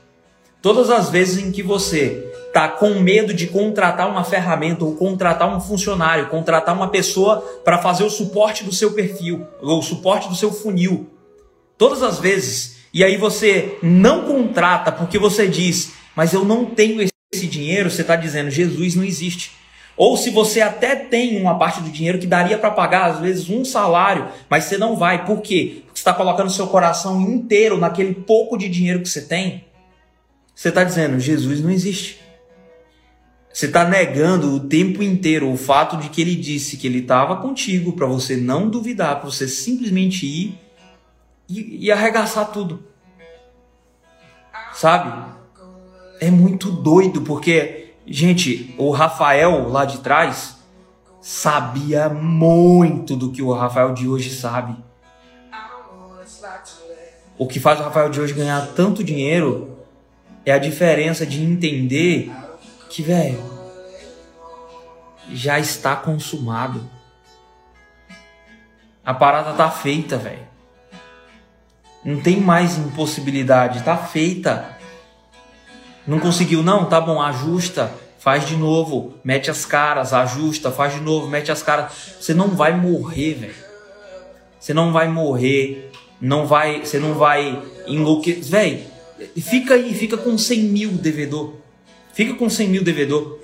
Todas 0.62 0.90
as 0.90 1.10
vezes 1.10 1.38
em 1.44 1.52
que 1.52 1.62
você 1.62 2.31
está 2.52 2.68
com 2.68 2.96
medo 2.96 3.34
de 3.34 3.48
contratar 3.48 4.10
uma 4.10 4.26
ferramenta 4.26 4.84
ou 4.84 4.96
contratar 4.96 5.56
um 5.56 5.60
funcionário, 5.62 6.28
contratar 6.28 6.76
uma 6.76 6.90
pessoa 6.90 7.40
para 7.64 7.78
fazer 7.78 8.04
o 8.04 8.10
suporte 8.10 8.66
do 8.66 8.74
seu 8.74 8.92
perfil 8.92 9.48
ou 9.62 9.80
o 9.80 9.84
suporte 9.84 10.28
do 10.28 10.36
seu 10.36 10.52
funil. 10.52 11.10
Todas 11.78 12.04
as 12.04 12.20
vezes. 12.20 12.82
E 12.94 13.06
aí 13.06 13.16
você 13.16 13.78
não 13.82 14.26
contrata 14.26 14.92
porque 14.92 15.18
você 15.18 15.48
diz, 15.48 15.94
mas 16.14 16.34
eu 16.34 16.44
não 16.44 16.66
tenho 16.66 17.02
esse 17.34 17.48
dinheiro, 17.48 17.90
você 17.90 18.02
está 18.02 18.18
dizendo, 18.18 18.52
Jesus 18.52 18.96
não 18.96 19.06
existe. 19.06 19.54
Ou 19.96 20.18
se 20.18 20.30
você 20.30 20.60
até 20.60 20.96
tem 20.96 21.40
uma 21.40 21.58
parte 21.58 21.80
do 21.80 21.90
dinheiro 21.90 22.20
que 22.20 22.28
daria 22.28 22.58
para 22.58 22.72
pagar, 22.72 23.12
às 23.12 23.20
vezes, 23.20 23.50
um 23.50 23.64
salário, 23.64 24.28
mas 24.50 24.66
você 24.66 24.78
não 24.78 24.98
vai. 24.98 25.26
Por 25.26 25.42
quê? 25.42 25.84
Porque 25.86 26.00
você 26.00 26.02
está 26.02 26.14
colocando 26.14 26.50
seu 26.50 26.68
coração 26.68 27.22
inteiro 27.22 27.78
naquele 27.78 28.14
pouco 28.14 28.58
de 28.58 28.68
dinheiro 28.68 29.02
que 29.02 29.08
você 29.08 29.22
tem. 29.22 29.66
Você 30.54 30.70
está 30.70 30.84
dizendo, 30.84 31.20
Jesus 31.20 31.62
não 31.62 31.70
existe. 31.70 32.20
Você 33.54 33.66
está 33.66 33.84
negando 33.84 34.56
o 34.56 34.60
tempo 34.62 35.04
inteiro 35.04 35.52
o 35.52 35.58
fato 35.58 35.98
de 35.98 36.10
que 36.10 36.22
ele 36.22 36.36
disse 36.36 36.78
que 36.78 36.88
ele 36.88 37.00
estava 37.00 37.36
contigo 37.38 37.94
para 37.94 38.08
você 38.08 38.38
não 38.38 38.70
duvidar, 38.70 39.20
para 39.20 39.30
você 39.30 39.48
simplesmente 39.48 40.26
ir 40.26 40.58
e, 41.50 41.86
e 41.86 41.92
arregaçar 41.92 42.52
tudo. 42.52 42.84
Sabe? 44.74 45.32
É 46.20 46.32
muito 46.32 46.72
doido 46.72 47.22
porque, 47.22 47.94
gente, 48.08 48.74
o 48.78 48.90
Rafael 48.92 49.68
lá 49.68 49.84
de 49.84 50.00
trás, 50.00 50.56
sabia 51.20 52.08
muito 52.08 53.16
do 53.16 53.32
que 53.32 53.42
o 53.42 53.52
Rafael 53.52 53.94
de 53.94 54.08
hoje 54.08 54.30
sabe. 54.30 54.76
O 57.38 57.48
que 57.48 57.60
faz 57.60 57.80
o 57.80 57.84
Rafael 57.84 58.10
de 58.10 58.22
hoje 58.22 58.34
ganhar 58.34 58.68
tanto 58.76 59.04
dinheiro 59.04 59.78
é 60.46 60.52
a 60.52 60.58
diferença 60.58 61.26
de 61.26 61.44
entender 61.44 62.32
que, 62.92 63.02
velho, 63.02 63.42
já 65.32 65.58
está 65.58 65.96
consumado. 65.96 66.88
A 69.04 69.14
parada 69.14 69.54
tá 69.54 69.72
feita, 69.72 70.18
velho. 70.18 70.46
Não 72.04 72.22
tem 72.22 72.42
mais 72.42 72.78
impossibilidade, 72.78 73.84
tá 73.84 73.96
feita. 73.96 74.78
Não 76.06 76.20
conseguiu, 76.20 76.62
não? 76.62 76.86
Tá 76.86 77.00
bom, 77.00 77.22
ajusta, 77.22 77.92
faz 78.20 78.46
de 78.46 78.58
novo, 78.58 79.16
mete 79.24 79.50
as 79.50 79.66
caras, 79.66 80.14
ajusta, 80.14 80.70
faz 80.70 80.94
de 80.94 81.00
novo, 81.00 81.28
mete 81.28 81.52
as 81.52 81.64
caras. 81.64 81.94
Você 82.20 82.34
não 82.34 82.50
vai 82.50 82.76
morrer, 82.76 83.36
velho. 83.36 83.56
Você 84.60 84.74
não 84.74 84.92
vai 84.92 85.08
morrer, 85.08 85.92
não 86.20 86.46
vai, 86.46 86.86
você 86.86 87.00
não 87.00 87.14
vai 87.14 87.62
enlouquecer. 87.88 88.44
Velho, 88.44 88.86
fica 89.38 89.76
aí, 89.76 89.94
fica 89.94 90.18
com 90.18 90.38
100 90.38 90.60
mil 90.64 90.92
devedor. 90.92 91.61
Fica 92.14 92.34
com 92.36 92.50
100 92.50 92.68
mil 92.68 92.84
devedor. 92.84 93.40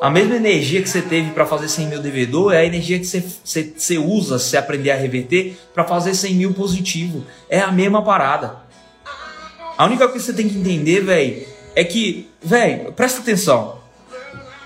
A 0.00 0.10
mesma 0.10 0.34
energia 0.34 0.82
que 0.82 0.88
você 0.88 1.00
teve 1.00 1.30
para 1.30 1.46
fazer 1.46 1.68
100 1.68 1.86
mil 1.86 2.02
devedor 2.02 2.52
é 2.52 2.58
a 2.58 2.64
energia 2.64 2.98
que 2.98 3.04
você, 3.04 3.22
você, 3.44 3.72
você 3.76 3.98
usa 3.98 4.38
se 4.38 4.56
aprender 4.56 4.90
a 4.90 4.96
reverter 4.96 5.56
para 5.72 5.84
fazer 5.84 6.14
100 6.14 6.34
mil 6.34 6.52
positivo. 6.54 7.24
É 7.48 7.60
a 7.60 7.70
mesma 7.70 8.02
parada. 8.02 8.56
A 9.78 9.86
única 9.86 10.08
coisa 10.08 10.26
que 10.26 10.32
você 10.32 10.36
tem 10.36 10.48
que 10.48 10.58
entender, 10.58 11.02
velho, 11.02 11.46
é 11.76 11.84
que, 11.84 12.28
velho, 12.42 12.92
presta 12.92 13.20
atenção. 13.20 13.80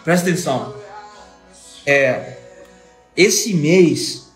Presta 0.02 0.28
atenção. 0.28 0.74
É, 1.84 2.38
esse 3.16 3.54
mês 3.54 4.26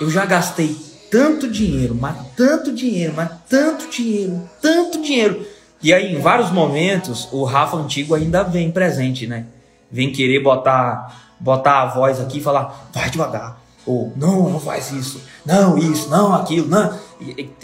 eu 0.00 0.10
já 0.10 0.26
gastei 0.26 0.76
tanto 1.10 1.48
dinheiro, 1.48 1.94
mas 1.94 2.16
tanto 2.36 2.72
dinheiro, 2.72 3.14
mas 3.16 3.30
tanto 3.48 3.88
dinheiro, 3.88 4.48
tanto 4.60 5.00
dinheiro. 5.00 5.46
E 5.82 5.92
aí, 5.92 6.14
em 6.14 6.20
vários 6.20 6.50
momentos, 6.50 7.28
o 7.32 7.44
Rafa 7.44 7.76
antigo 7.76 8.14
ainda 8.14 8.42
vem 8.42 8.70
presente, 8.70 9.26
né? 9.26 9.46
Vem 9.90 10.10
querer 10.10 10.40
botar, 10.40 11.34
botar 11.38 11.82
a 11.82 11.86
voz 11.86 12.20
aqui 12.20 12.38
e 12.38 12.42
falar, 12.42 12.88
vai 12.92 13.10
devagar. 13.10 13.60
Ou, 13.86 14.12
não, 14.16 14.50
não 14.50 14.58
faz 14.58 14.90
isso. 14.90 15.22
Não, 15.44 15.78
isso, 15.78 16.08
não, 16.10 16.34
aquilo, 16.34 16.66
não. 16.66 16.98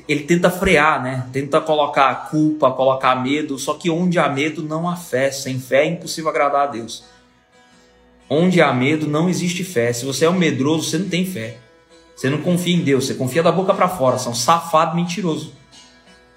Ele 0.08 0.22
tenta 0.22 0.50
frear, 0.50 1.02
né? 1.02 1.26
Tenta 1.32 1.60
colocar 1.60 2.28
culpa, 2.30 2.70
colocar 2.70 3.16
medo. 3.16 3.58
Só 3.58 3.74
que 3.74 3.90
onde 3.90 4.20
há 4.20 4.28
medo, 4.28 4.62
não 4.62 4.88
há 4.88 4.94
fé. 4.94 5.32
Sem 5.32 5.58
fé 5.58 5.84
é 5.84 5.88
impossível 5.88 6.30
agradar 6.30 6.68
a 6.68 6.70
Deus. 6.70 7.02
Onde 8.30 8.62
há 8.62 8.72
medo, 8.72 9.08
não 9.08 9.28
existe 9.28 9.64
fé. 9.64 9.92
Se 9.92 10.04
você 10.04 10.24
é 10.24 10.30
um 10.30 10.38
medroso, 10.38 10.88
você 10.88 10.98
não 10.98 11.08
tem 11.08 11.26
fé. 11.26 11.56
Você 12.14 12.30
não 12.30 12.38
confia 12.38 12.76
em 12.76 12.80
Deus, 12.82 13.06
você 13.06 13.14
confia 13.14 13.42
da 13.42 13.50
boca 13.50 13.74
para 13.74 13.88
fora. 13.88 14.16
Você 14.16 14.28
é 14.28 14.30
um 14.30 14.34
safado 14.34 14.94
mentiroso. 14.94 15.52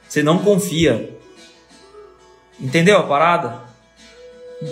Você 0.09 0.23
não 0.23 0.39
confia. 0.39 1.14
Entendeu 2.59 2.97
a 2.97 3.03
parada? 3.03 3.65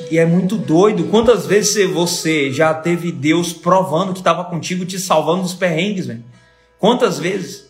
E 0.09 0.17
é 0.17 0.25
muito 0.25 0.57
doido. 0.57 1.05
Quantas 1.05 1.45
vezes 1.45 1.91
você 1.91 2.51
já 2.51 2.73
teve 2.73 3.11
Deus 3.11 3.51
provando 3.51 4.13
que 4.13 4.19
estava 4.19 4.43
contigo, 4.45 4.85
te 4.85 4.97
salvando 4.97 5.43
dos 5.43 5.53
perrengues, 5.53 6.07
velho? 6.07 6.23
Quantas 6.79 7.19
vezes? 7.19 7.69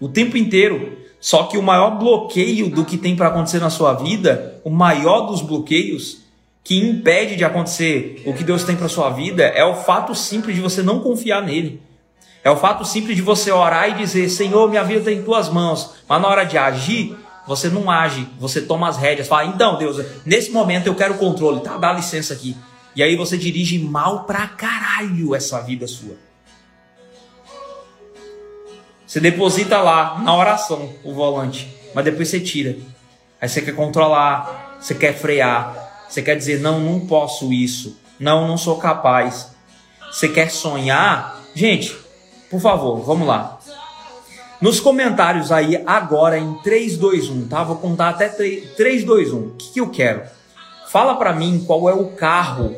O 0.00 0.08
tempo 0.08 0.36
inteiro. 0.36 0.98
Só 1.20 1.44
que 1.44 1.56
o 1.56 1.62
maior 1.62 1.98
bloqueio 1.98 2.68
do 2.68 2.84
que 2.84 2.98
tem 2.98 3.16
para 3.16 3.28
acontecer 3.28 3.58
na 3.58 3.70
sua 3.70 3.94
vida, 3.94 4.60
o 4.62 4.70
maior 4.70 5.22
dos 5.22 5.40
bloqueios 5.40 6.18
que 6.62 6.78
impede 6.78 7.36
de 7.36 7.44
acontecer 7.44 8.22
o 8.26 8.32
que 8.32 8.44
Deus 8.44 8.64
tem 8.64 8.76
para 8.76 8.88
sua 8.88 9.10
vida, 9.10 9.44
é 9.44 9.64
o 9.64 9.74
fato 9.74 10.14
simples 10.14 10.56
de 10.56 10.62
você 10.62 10.82
não 10.82 11.00
confiar 11.00 11.42
nele. 11.42 11.80
É 12.42 12.50
o 12.50 12.56
fato 12.56 12.84
simples 12.84 13.16
de 13.16 13.22
você 13.22 13.50
orar 13.50 13.88
e 13.90 13.94
dizer: 13.94 14.28
Senhor, 14.28 14.68
minha 14.68 14.84
vida 14.84 14.98
está 14.98 15.12
em 15.12 15.22
tuas 15.22 15.48
mãos. 15.48 15.94
Mas 16.06 16.20
na 16.20 16.28
hora 16.28 16.44
de 16.44 16.58
agir, 16.58 17.16
você 17.46 17.68
não 17.68 17.90
age, 17.90 18.26
você 18.38 18.60
toma 18.60 18.88
as 18.88 18.96
rédeas, 18.96 19.28
fala, 19.28 19.46
então 19.46 19.78
Deus, 19.78 20.04
nesse 20.24 20.50
momento 20.50 20.86
eu 20.86 20.94
quero 20.94 21.14
controle, 21.14 21.60
tá? 21.60 21.76
Dá 21.76 21.92
licença 21.92 22.32
aqui. 22.32 22.56
E 22.96 23.02
aí 23.02 23.16
você 23.16 23.36
dirige 23.36 23.78
mal 23.78 24.24
pra 24.24 24.46
caralho 24.46 25.34
essa 25.34 25.60
vida 25.60 25.86
sua. 25.86 26.16
Você 29.06 29.20
deposita 29.20 29.80
lá 29.80 30.18
na 30.20 30.34
oração 30.36 30.92
o 31.04 31.12
volante, 31.12 31.68
mas 31.94 32.04
depois 32.04 32.28
você 32.28 32.40
tira. 32.40 32.76
Aí 33.40 33.48
você 33.48 33.60
quer 33.60 33.74
controlar, 33.74 34.78
você 34.80 34.94
quer 34.94 35.14
frear, 35.14 36.06
você 36.08 36.22
quer 36.22 36.36
dizer, 36.36 36.60
não, 36.60 36.80
não 36.80 37.06
posso 37.06 37.52
isso, 37.52 37.98
não, 38.18 38.48
não 38.48 38.56
sou 38.56 38.78
capaz. 38.78 39.52
Você 40.10 40.28
quer 40.28 40.50
sonhar? 40.50 41.42
Gente, 41.54 41.94
por 42.50 42.60
favor, 42.60 43.00
vamos 43.02 43.26
lá. 43.26 43.58
Nos 44.64 44.80
comentários 44.80 45.52
aí 45.52 45.84
agora 45.86 46.38
em 46.38 46.54
3, 46.62 46.96
2, 46.96 47.28
1, 47.28 47.48
tá? 47.48 47.62
Vou 47.62 47.76
contar 47.76 48.08
até 48.08 48.30
3, 48.30 48.70
3 48.70 49.04
2, 49.04 49.30
1. 49.30 49.36
O 49.36 49.50
que, 49.58 49.74
que 49.74 49.78
eu 49.78 49.90
quero? 49.90 50.22
Fala 50.88 51.16
para 51.16 51.34
mim 51.34 51.62
qual 51.66 51.86
é 51.86 51.92
o 51.92 52.12
carro 52.12 52.74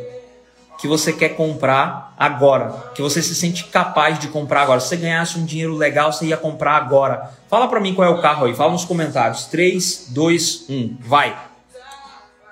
que 0.80 0.88
você 0.88 1.12
quer 1.12 1.36
comprar 1.36 2.12
agora, 2.18 2.90
que 2.92 3.00
você 3.00 3.22
se 3.22 3.36
sente 3.36 3.66
capaz 3.66 4.18
de 4.18 4.26
comprar 4.26 4.62
agora. 4.62 4.80
Se 4.80 4.88
você 4.88 4.96
ganhasse 4.96 5.38
um 5.38 5.44
dinheiro 5.44 5.76
legal, 5.76 6.12
você 6.12 6.26
ia 6.26 6.36
comprar 6.36 6.74
agora. 6.74 7.30
Fala 7.48 7.68
para 7.68 7.78
mim 7.78 7.94
qual 7.94 8.08
é 8.08 8.10
o 8.10 8.20
carro 8.20 8.46
aí, 8.46 8.54
fala 8.56 8.72
nos 8.72 8.84
comentários. 8.84 9.44
3, 9.44 10.06
2, 10.08 10.64
1, 10.68 10.96
vai. 11.02 11.38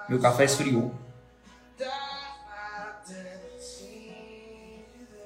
Meu 0.09 0.20
café 0.20 0.44
esfriou. 0.44 0.94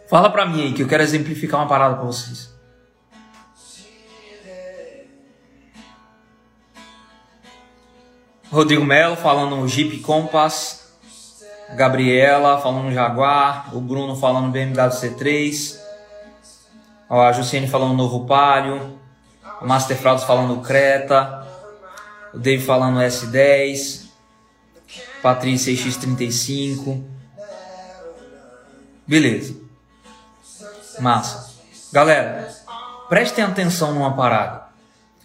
Fala 0.09 0.31
para 0.31 0.47
mim 0.47 0.62
aí 0.62 0.73
que 0.73 0.83
eu 0.83 0.88
quero 0.88 1.03
exemplificar 1.03 1.61
uma 1.61 1.68
parada 1.68 1.97
para 1.97 2.07
vocês. 2.07 2.57
Rodrigo 8.50 8.84
Melo 8.84 9.14
falando 9.14 9.66
Jeep 9.68 9.98
Compass, 9.98 10.88
Gabriela 11.74 12.58
falando 12.58 12.92
Jaguar, 12.92 13.74
o 13.76 13.80
Bruno 13.80 14.16
falando 14.16 14.50
BMW 14.50 14.88
C3, 14.88 15.78
a 17.11 17.32
Jussiane 17.32 17.68
falando 17.68 17.90
no 17.90 17.96
Novo 17.96 18.26
Palio, 18.26 18.98
o 19.61 19.66
Master 19.66 19.96
Frauds 19.96 20.24
falando 20.24 20.62
Creta, 20.62 21.46
o 22.32 22.38
Dave 22.38 22.64
falando 22.64 22.94
no 22.94 23.00
S10, 23.00 24.08
Patrícia 25.22 25.72
X35. 25.72 27.04
Beleza. 29.06 29.56
Massa. 31.00 31.52
Galera, 31.92 32.50
prestem 33.08 33.44
atenção 33.44 33.92
numa 33.92 34.14
parada. 34.14 34.68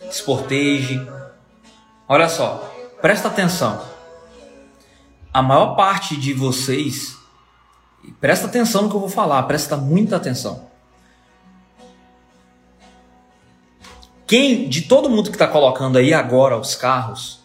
Sportage. 0.10 1.08
Olha 2.08 2.28
só. 2.28 2.73
Presta 3.04 3.28
atenção. 3.28 3.82
A 5.34 5.42
maior 5.42 5.76
parte 5.76 6.16
de 6.16 6.34
vocês, 6.34 7.18
presta 8.22 8.46
atenção 8.46 8.84
no 8.84 8.90
que 8.90 8.96
eu 8.96 9.00
vou 9.02 9.10
falar, 9.10 9.44
presta 9.44 9.76
muita 9.76 10.16
atenção. 10.16 10.70
Quem, 14.26 14.70
de 14.70 14.84
todo 14.84 15.10
mundo 15.10 15.30
que 15.30 15.36
está 15.36 15.46
colocando 15.46 15.98
aí 15.98 16.14
agora 16.14 16.58
os 16.58 16.76
carros, 16.76 17.42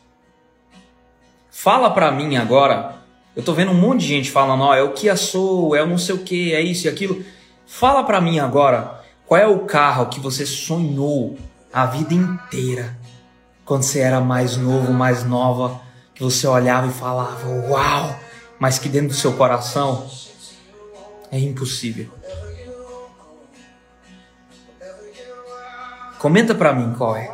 fala 1.50 1.90
para 1.90 2.12
mim 2.12 2.36
agora. 2.36 2.94
Eu 3.34 3.42
tô 3.42 3.52
vendo 3.52 3.72
um 3.72 3.80
monte 3.80 4.02
de 4.02 4.06
gente 4.06 4.30
falando, 4.30 4.62
ó, 4.62 4.76
é 4.76 4.82
o 4.84 4.92
Kia 4.92 5.16
Soul, 5.16 5.74
é 5.74 5.82
o 5.82 5.88
não 5.88 5.98
sei 5.98 6.14
o 6.14 6.18
que, 6.18 6.54
é 6.54 6.60
isso 6.60 6.86
e 6.86 6.88
aquilo. 6.88 7.24
Fala 7.66 8.04
para 8.04 8.20
mim 8.20 8.38
agora, 8.38 9.02
qual 9.26 9.40
é 9.40 9.48
o 9.48 9.66
carro 9.66 10.06
que 10.06 10.20
você 10.20 10.46
sonhou 10.46 11.36
a 11.72 11.84
vida 11.84 12.14
inteira? 12.14 12.96
Quando 13.68 13.82
você 13.82 13.98
era 13.98 14.18
mais 14.18 14.56
novo, 14.56 14.94
mais 14.94 15.24
nova, 15.24 15.78
que 16.14 16.24
você 16.24 16.46
olhava 16.46 16.86
e 16.86 16.90
falava, 16.90 17.46
uau, 17.68 18.18
mas 18.58 18.78
que 18.78 18.88
dentro 18.88 19.08
do 19.08 19.14
seu 19.14 19.34
coração 19.34 20.08
é 21.30 21.38
impossível. 21.38 22.08
Comenta 26.18 26.54
para 26.54 26.72
mim 26.72 26.94
qual 26.96 27.14
é. 27.14 27.30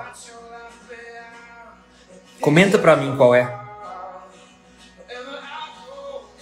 Comenta 2.40 2.80
para 2.80 2.96
mim 2.96 3.16
qual 3.16 3.32
é. 3.32 3.60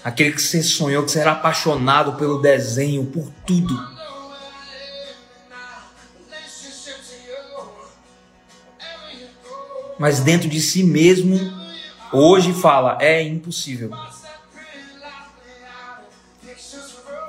Aquele 0.02 0.32
que 0.32 0.40
você 0.40 0.62
sonhou, 0.62 1.04
que 1.04 1.10
você 1.10 1.20
era 1.20 1.32
apaixonado 1.32 2.14
pelo 2.14 2.40
desenho, 2.40 3.04
por 3.04 3.30
tudo. 3.46 3.91
Mas 10.02 10.18
dentro 10.18 10.48
de 10.48 10.60
si 10.60 10.82
mesmo, 10.82 11.38
hoje 12.12 12.52
fala: 12.52 12.98
é 13.00 13.22
impossível. 13.22 13.88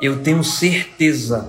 Eu 0.01 0.23
tenho 0.23 0.43
certeza. 0.43 1.47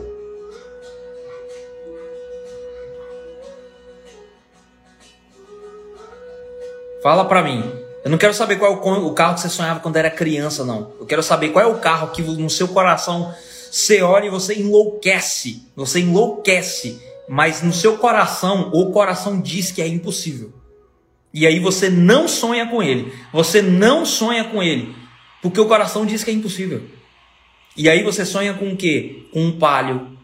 Fala 7.02 7.24
para 7.24 7.42
mim. 7.42 7.72
Eu 8.04 8.10
não 8.10 8.18
quero 8.18 8.34
saber 8.34 8.56
qual 8.56 8.70
é 8.70 8.76
o 8.76 9.14
carro 9.14 9.34
que 9.34 9.40
você 9.40 9.48
sonhava 9.48 9.80
quando 9.80 9.96
era 9.96 10.10
criança, 10.10 10.62
não. 10.62 10.92
Eu 11.00 11.06
quero 11.06 11.22
saber 11.22 11.48
qual 11.48 11.64
é 11.64 11.66
o 11.66 11.78
carro 11.78 12.08
que 12.08 12.20
no 12.20 12.50
seu 12.50 12.68
coração 12.68 13.34
Você 13.72 14.02
olha 14.02 14.26
e 14.26 14.30
você 14.30 14.56
enlouquece. 14.56 15.62
Você 15.74 16.00
enlouquece. 16.00 17.00
Mas 17.26 17.62
no 17.62 17.72
seu 17.72 17.96
coração, 17.96 18.70
o 18.74 18.92
coração 18.92 19.40
diz 19.40 19.70
que 19.70 19.80
é 19.80 19.88
impossível. 19.88 20.52
E 21.35 21.49
aí 21.49 21.59
você 21.59 21.90
não 21.90 22.29
sonha 22.29 22.68
com 22.68 22.81
ele. 22.81 23.12
Você 23.33 23.61
não 23.61 24.07
sonha 24.07 24.44
com 24.44 24.62
ele. 24.62 24.94
Porque 25.42 25.61
o 25.61 25.66
coração 25.66 26.07
diz 26.07 26.23
que 26.23 26.31
é 26.31 26.35
impossível. 26.35 26.88
E 27.77 27.88
aí 27.88 28.05
você 28.05 28.25
sonha 28.25 28.55
com 28.55 28.70
o 28.70 28.77
quê? 28.77 29.27
Com 29.33 29.47
um 29.47 29.59
palio. 29.59 30.16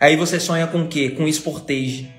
Aí 0.00 0.16
você 0.16 0.40
sonha 0.40 0.66
com 0.66 0.84
o 0.84 0.88
quê? 0.88 1.10
Com 1.10 1.24
um 1.24 1.28
Sportage. 1.28 2.10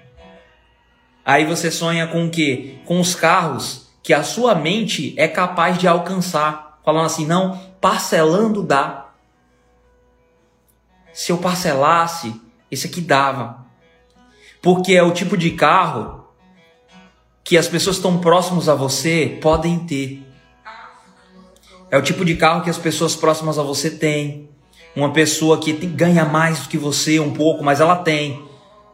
Aí 1.26 1.44
você 1.44 1.72
sonha 1.72 2.06
com 2.06 2.28
o 2.28 2.30
quê? 2.30 2.76
Com 2.86 3.00
os 3.00 3.16
carros 3.16 3.90
que 4.04 4.14
a 4.14 4.22
sua 4.22 4.54
mente 4.54 5.16
é 5.18 5.28
capaz 5.28 5.80
de 5.80 5.88
alcançar. 5.88 6.80
Falando 6.86 7.08
assim, 7.08 7.26
não, 7.26 7.60
parcelando 7.82 8.62
dá. 8.62 9.10
Se 11.12 11.32
eu 11.32 11.40
parcelasse, 11.40 12.40
esse 12.70 12.86
aqui 12.86 13.02
dava. 13.02 13.66
Porque 14.62 14.94
é 14.94 15.02
o 15.02 15.14
tipo 15.14 15.36
de 15.36 15.52
carro 15.52 16.19
que 17.50 17.58
as 17.58 17.68
pessoas 17.68 17.96
estão 17.96 18.20
próximas 18.20 18.70
a 18.70 18.76
você 18.76 19.40
podem 19.42 19.80
ter. 19.80 20.24
É 21.90 21.98
o 21.98 22.02
tipo 22.04 22.24
de 22.24 22.36
carro 22.36 22.62
que 22.62 22.70
as 22.70 22.78
pessoas 22.78 23.16
próximas 23.16 23.58
a 23.58 23.64
você 23.64 23.90
têm. 23.90 24.48
Uma 24.96 25.12
pessoa 25.12 25.58
que 25.58 25.74
tem, 25.74 25.90
ganha 25.90 26.26
mais 26.26 26.60
do 26.60 26.70
que 26.70 26.78
você 26.78 27.20
um 27.20 27.34
pouco, 27.34 27.64
mas 27.64 27.82
ela 27.82 27.96
tem. 27.96 28.40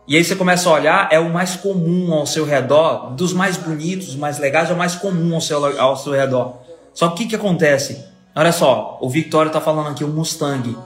E 0.08 0.15
aí 0.15 0.24
você 0.24 0.38
começa 0.38 0.70
a 0.70 0.72
olhar, 0.72 1.10
é 1.12 1.20
o 1.20 1.34
mais 1.34 1.58
comum 1.58 2.13
ao 2.13 2.26
seu 2.26 2.46
redor, 2.46 3.13
dos 3.13 3.34
mais 3.34 3.58
bonitos, 3.58 4.06
dos 4.06 4.15
mais 4.15 4.39
legais, 4.39 4.70
é 4.70 4.74
o 4.74 4.78
mais 4.78 4.96
comum 4.96 5.36
ao 5.36 5.41
seu, 5.41 5.78
ao 5.78 5.98
seu 5.98 6.13
redor. 6.13 6.60
Só 6.94 7.10
que 7.10 7.13
o 7.13 7.18
que, 7.18 7.26
que 7.26 7.36
acontece? 7.36 8.06
Olha 8.34 8.54
só, 8.54 8.98
o 9.02 9.10
Victório 9.10 9.50
está 9.50 9.60
falando 9.60 9.89
aqui, 9.89 10.06
o 10.06 10.08
Mustang. 10.08 10.70
O 10.70 10.84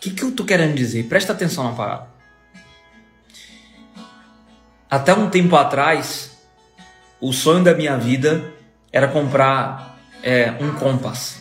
que, 0.00 0.12
que 0.12 0.22
eu 0.22 0.30
tô 0.30 0.44
querendo 0.44 0.76
dizer? 0.76 1.08
Presta 1.08 1.32
atenção 1.32 1.64
na 1.64 1.72
parada. 1.72 2.11
Até 4.92 5.14
um 5.14 5.30
tempo 5.30 5.56
atrás, 5.56 6.32
o 7.18 7.32
sonho 7.32 7.64
da 7.64 7.74
minha 7.74 7.96
vida 7.96 8.52
era 8.92 9.08
comprar 9.08 9.98
é, 10.22 10.50
um 10.60 10.74
Compass. 10.74 11.38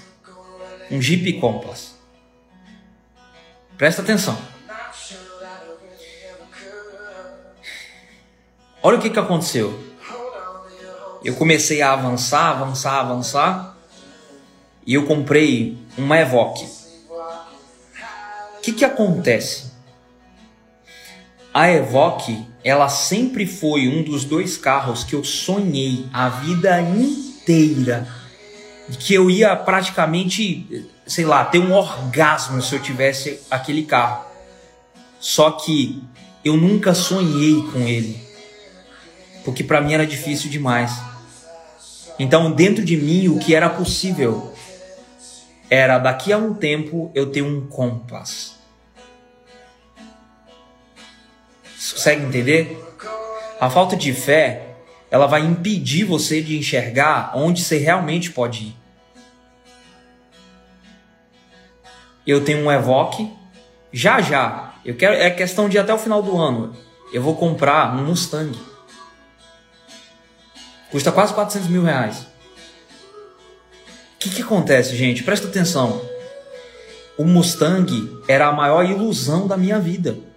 Um 0.89 1.01
Jeep 1.01 1.33
Compass. 1.33 1.93
Presta 3.77 4.01
atenção. 4.01 4.37
Olha 8.81 8.97
o 8.97 9.01
que, 9.01 9.09
que 9.09 9.19
aconteceu. 9.19 9.77
Eu 11.21 11.35
comecei 11.35 11.81
a 11.81 11.91
avançar, 11.91 12.51
avançar, 12.51 13.01
avançar. 13.01 13.75
E 14.85 14.93
eu 14.93 15.05
comprei 15.05 15.77
uma 15.97 16.17
Evoque. 16.17 16.63
O 18.55 18.61
que, 18.61 18.71
que 18.71 18.85
acontece? 18.85 19.73
A 21.53 21.69
Evoque, 21.69 22.49
ela 22.63 22.89
sempre 22.89 23.45
foi 23.45 23.87
um 23.87 24.03
dos 24.03 24.23
dois 24.23 24.57
carros 24.57 25.03
que 25.03 25.13
eu 25.13 25.23
sonhei 25.23 26.05
a 26.13 26.29
vida 26.29 26.81
inteira. 26.81 28.07
Que 28.99 29.13
eu 29.13 29.29
ia 29.29 29.55
praticamente, 29.55 30.87
sei 31.05 31.25
lá, 31.25 31.45
ter 31.45 31.59
um 31.59 31.73
orgasmo 31.73 32.61
se 32.61 32.75
eu 32.75 32.79
tivesse 32.79 33.39
aquele 33.49 33.83
carro. 33.83 34.25
Só 35.19 35.51
que 35.51 36.03
eu 36.43 36.57
nunca 36.57 36.93
sonhei 36.93 37.61
com 37.71 37.79
ele 37.79 38.31
porque 39.43 39.63
para 39.63 39.81
mim 39.81 39.93
era 39.93 40.05
difícil 40.05 40.49
demais. 40.49 40.91
Então, 42.19 42.51
dentro 42.51 42.83
de 42.83 42.97
mim, 42.97 43.27
o 43.29 43.39
que 43.39 43.55
era 43.55 43.69
possível 43.69 44.53
era 45.69 45.97
daqui 45.97 46.31
a 46.31 46.37
um 46.37 46.53
tempo 46.53 47.11
eu 47.15 47.31
ter 47.31 47.41
um 47.41 47.67
compass. 47.67 48.50
Você 51.81 51.95
consegue 51.95 52.25
entender? 52.25 52.95
A 53.59 53.67
falta 53.67 53.95
de 53.95 54.13
fé, 54.13 54.75
ela 55.09 55.25
vai 55.25 55.41
impedir 55.41 56.03
você 56.03 56.39
de 56.39 56.55
enxergar 56.55 57.31
onde 57.33 57.63
você 57.63 57.79
realmente 57.79 58.29
pode 58.29 58.65
ir. 58.65 58.77
Eu 62.25 62.45
tenho 62.45 62.59
um 62.59 62.71
Evoque, 62.71 63.27
já 63.91 64.21
já, 64.21 64.75
eu 64.85 64.95
quero 64.95 65.15
é 65.15 65.31
questão 65.31 65.67
de 65.67 65.79
até 65.79 65.91
o 65.91 65.97
final 65.97 66.21
do 66.21 66.37
ano, 66.37 66.75
eu 67.11 67.19
vou 67.19 67.35
comprar 67.35 67.95
um 67.95 68.05
Mustang. 68.05 68.55
Custa 70.91 71.11
quase 71.11 71.33
400 71.33 71.67
mil 71.67 71.81
reais. 71.81 72.27
O 74.15 74.19
que, 74.19 74.29
que 74.29 74.43
acontece, 74.43 74.95
gente? 74.95 75.23
Presta 75.23 75.47
atenção. 75.47 75.99
O 77.17 77.25
Mustang 77.25 78.21
era 78.27 78.49
a 78.49 78.51
maior 78.51 78.85
ilusão 78.85 79.47
da 79.47 79.57
minha 79.57 79.79
vida. 79.79 80.29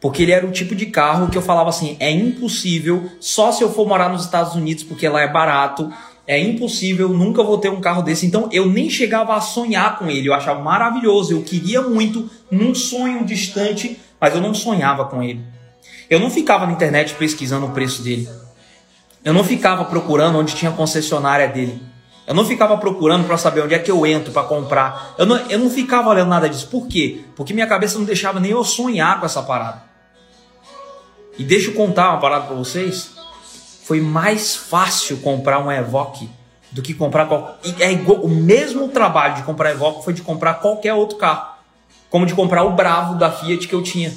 Porque 0.00 0.22
ele 0.22 0.32
era 0.32 0.46
o 0.46 0.52
tipo 0.52 0.74
de 0.74 0.86
carro 0.86 1.28
que 1.28 1.36
eu 1.36 1.42
falava 1.42 1.70
assim: 1.70 1.96
é 1.98 2.10
impossível, 2.10 3.10
só 3.20 3.50
se 3.50 3.62
eu 3.62 3.72
for 3.72 3.86
morar 3.86 4.08
nos 4.08 4.24
Estados 4.24 4.54
Unidos, 4.54 4.84
porque 4.84 5.08
lá 5.08 5.20
é 5.20 5.28
barato, 5.28 5.92
é 6.26 6.38
impossível, 6.38 7.08
nunca 7.08 7.42
vou 7.42 7.58
ter 7.58 7.70
um 7.70 7.80
carro 7.80 8.02
desse. 8.02 8.26
Então 8.26 8.48
eu 8.52 8.66
nem 8.66 8.88
chegava 8.88 9.34
a 9.34 9.40
sonhar 9.40 9.98
com 9.98 10.08
ele, 10.08 10.28
eu 10.28 10.34
achava 10.34 10.60
maravilhoso, 10.60 11.32
eu 11.32 11.42
queria 11.42 11.82
muito, 11.82 12.30
num 12.50 12.74
sonho 12.74 13.24
distante, 13.24 13.98
mas 14.20 14.34
eu 14.34 14.40
não 14.40 14.54
sonhava 14.54 15.06
com 15.06 15.22
ele. 15.22 15.40
Eu 16.08 16.20
não 16.20 16.30
ficava 16.30 16.66
na 16.66 16.72
internet 16.72 17.14
pesquisando 17.14 17.66
o 17.66 17.70
preço 17.70 18.02
dele. 18.02 18.28
Eu 19.24 19.34
não 19.34 19.42
ficava 19.42 19.84
procurando 19.84 20.38
onde 20.38 20.54
tinha 20.54 20.70
concessionária 20.70 21.48
dele. 21.48 21.82
Eu 22.26 22.34
não 22.34 22.44
ficava 22.44 22.76
procurando 22.76 23.26
para 23.26 23.38
saber 23.38 23.62
onde 23.62 23.74
é 23.74 23.78
que 23.78 23.90
eu 23.90 24.06
entro 24.06 24.32
para 24.32 24.42
comprar. 24.42 25.14
Eu 25.18 25.26
não, 25.26 25.36
eu 25.48 25.58
não 25.58 25.70
ficava 25.70 26.10
olhando 26.10 26.28
nada 26.28 26.48
disso. 26.48 26.68
Por 26.68 26.86
quê? 26.86 27.20
Porque 27.34 27.54
minha 27.54 27.66
cabeça 27.66 27.98
não 27.98 28.04
deixava 28.04 28.38
nem 28.38 28.50
eu 28.50 28.62
sonhar 28.62 29.18
com 29.18 29.26
essa 29.26 29.42
parada. 29.42 29.87
E 31.38 31.44
deixa 31.44 31.70
eu 31.70 31.74
contar 31.74 32.10
uma 32.10 32.20
parada 32.20 32.46
para 32.46 32.56
vocês. 32.56 33.12
Foi 33.84 34.00
mais 34.00 34.56
fácil 34.56 35.18
comprar 35.18 35.60
um 35.60 35.70
Evoque 35.70 36.28
do 36.70 36.82
que 36.82 36.92
comprar 36.92 37.26
é 37.80 37.92
igual, 37.92 38.20
o 38.20 38.28
mesmo 38.28 38.88
trabalho 38.88 39.36
de 39.36 39.42
comprar 39.42 39.70
Evoque 39.70 40.04
foi 40.04 40.12
de 40.12 40.20
comprar 40.20 40.54
qualquer 40.54 40.92
outro 40.92 41.16
carro, 41.16 41.54
como 42.10 42.26
de 42.26 42.34
comprar 42.34 42.64
o 42.64 42.72
Bravo 42.72 43.14
da 43.14 43.30
Fiat 43.30 43.66
que 43.66 43.74
eu 43.74 43.82
tinha. 43.82 44.12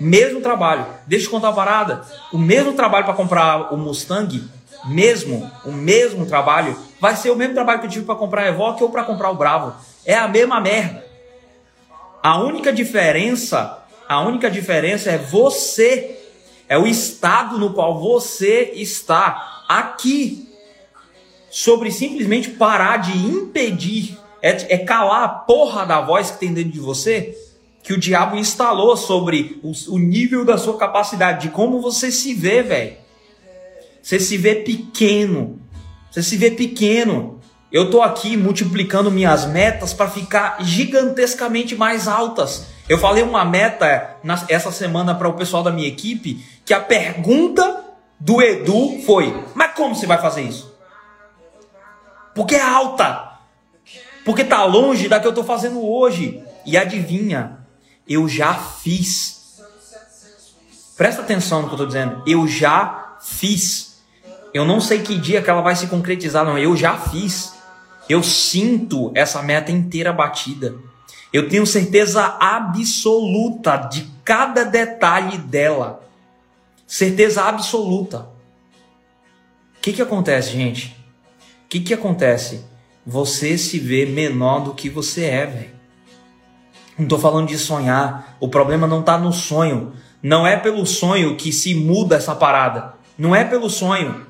Mesmo 0.00 0.40
trabalho. 0.40 0.86
Deixa 1.06 1.26
eu 1.26 1.30
contar 1.30 1.48
uma 1.48 1.54
parada. 1.54 2.02
O 2.32 2.38
mesmo 2.38 2.72
trabalho 2.72 3.04
para 3.04 3.14
comprar 3.14 3.72
o 3.72 3.76
Mustang, 3.76 4.42
mesmo, 4.86 5.50
o 5.64 5.70
mesmo 5.70 6.26
trabalho, 6.26 6.76
vai 7.00 7.14
ser 7.14 7.30
o 7.30 7.36
mesmo 7.36 7.54
trabalho 7.54 7.80
que 7.80 7.86
eu 7.86 7.90
tive 7.90 8.06
para 8.06 8.14
comprar 8.14 8.42
a 8.42 8.48
Evoque 8.48 8.82
ou 8.82 8.90
para 8.90 9.04
comprar 9.04 9.30
o 9.30 9.34
Bravo. 9.34 9.74
É 10.04 10.14
a 10.14 10.26
mesma 10.26 10.60
merda. 10.60 11.04
A 12.22 12.38
única 12.38 12.72
diferença, 12.72 13.78
a 14.08 14.20
única 14.22 14.50
diferença 14.50 15.10
é 15.10 15.18
você, 15.18 16.21
é 16.72 16.78
o 16.78 16.86
estado 16.86 17.58
no 17.58 17.74
qual 17.74 18.00
você 18.00 18.72
está 18.76 19.62
aqui. 19.68 20.48
Sobre 21.50 21.90
simplesmente 21.90 22.48
parar 22.48 22.96
de 22.96 23.14
impedir, 23.14 24.18
é, 24.40 24.76
é 24.76 24.78
calar 24.78 25.22
a 25.22 25.28
porra 25.28 25.84
da 25.84 26.00
voz 26.00 26.30
que 26.30 26.38
tem 26.38 26.54
dentro 26.54 26.72
de 26.72 26.80
você 26.80 27.36
que 27.82 27.92
o 27.92 27.98
diabo 27.98 28.36
instalou 28.36 28.96
sobre 28.96 29.60
o, 29.62 29.72
o 29.88 29.98
nível 29.98 30.46
da 30.46 30.56
sua 30.56 30.78
capacidade, 30.78 31.48
de 31.48 31.52
como 31.52 31.78
você 31.78 32.10
se 32.10 32.32
vê, 32.32 32.62
velho. 32.62 32.96
Você 34.00 34.18
se 34.18 34.38
vê 34.38 34.54
pequeno. 34.54 35.60
Você 36.10 36.22
se 36.22 36.38
vê 36.38 36.50
pequeno. 36.50 37.38
Eu 37.70 37.90
tô 37.90 38.00
aqui 38.00 38.34
multiplicando 38.34 39.10
minhas 39.10 39.44
metas 39.44 39.92
para 39.92 40.08
ficar 40.08 40.56
gigantescamente 40.64 41.76
mais 41.76 42.08
altas. 42.08 42.71
Eu 42.88 42.98
falei 42.98 43.22
uma 43.22 43.44
meta 43.44 44.16
essa 44.48 44.72
semana 44.72 45.14
para 45.14 45.28
o 45.28 45.34
pessoal 45.34 45.62
da 45.62 45.70
minha 45.70 45.88
equipe 45.88 46.44
que 46.64 46.74
a 46.74 46.80
pergunta 46.80 47.84
do 48.18 48.42
Edu 48.42 49.00
foi: 49.06 49.44
"Mas 49.54 49.72
como 49.74 49.94
você 49.94 50.06
vai 50.06 50.18
fazer 50.18 50.42
isso?" 50.42 50.72
Porque 52.34 52.54
é 52.54 52.62
alta. 52.62 53.32
Porque 54.24 54.44
tá 54.44 54.64
longe 54.64 55.08
da 55.08 55.20
que 55.20 55.26
eu 55.26 55.34
tô 55.34 55.44
fazendo 55.44 55.84
hoje. 55.84 56.42
E 56.64 56.76
adivinha, 56.76 57.58
eu 58.08 58.28
já 58.28 58.54
fiz. 58.54 59.60
Presta 60.96 61.22
atenção 61.22 61.62
no 61.62 61.68
que 61.68 61.72
eu 61.72 61.76
estou 61.76 61.86
dizendo. 61.86 62.22
Eu 62.26 62.46
já 62.46 63.16
fiz. 63.20 64.02
Eu 64.54 64.64
não 64.64 64.80
sei 64.80 65.02
que 65.02 65.16
dia 65.16 65.42
que 65.42 65.50
ela 65.50 65.62
vai 65.62 65.74
se 65.74 65.86
concretizar, 65.86 66.44
não. 66.44 66.58
Eu 66.58 66.76
já 66.76 66.96
fiz. 66.96 67.54
Eu 68.08 68.22
sinto 68.22 69.10
essa 69.14 69.42
meta 69.42 69.72
inteira 69.72 70.12
batida. 70.12 70.74
Eu 71.32 71.48
tenho 71.48 71.66
certeza 71.66 72.36
absoluta 72.38 73.76
de 73.76 74.06
cada 74.24 74.64
detalhe 74.64 75.38
dela. 75.38 76.06
Certeza 76.86 77.44
absoluta. 77.44 78.28
O 79.78 79.80
que, 79.80 79.94
que 79.94 80.02
acontece, 80.02 80.52
gente? 80.52 80.96
O 81.64 81.68
que, 81.68 81.80
que 81.80 81.94
acontece? 81.94 82.64
Você 83.04 83.56
se 83.56 83.78
vê 83.78 84.04
menor 84.04 84.60
do 84.60 84.74
que 84.74 84.90
você 84.90 85.24
é, 85.24 85.46
velho. 85.46 85.72
Não 86.98 87.04
estou 87.04 87.18
falando 87.18 87.48
de 87.48 87.56
sonhar. 87.56 88.36
O 88.38 88.48
problema 88.48 88.86
não 88.86 89.00
está 89.00 89.16
no 89.16 89.32
sonho. 89.32 89.94
Não 90.22 90.46
é 90.46 90.56
pelo 90.56 90.84
sonho 90.84 91.36
que 91.36 91.50
se 91.50 91.74
muda 91.74 92.16
essa 92.16 92.34
parada. 92.34 92.94
Não 93.18 93.34
é 93.34 93.42
pelo 93.42 93.70
sonho. 93.70 94.26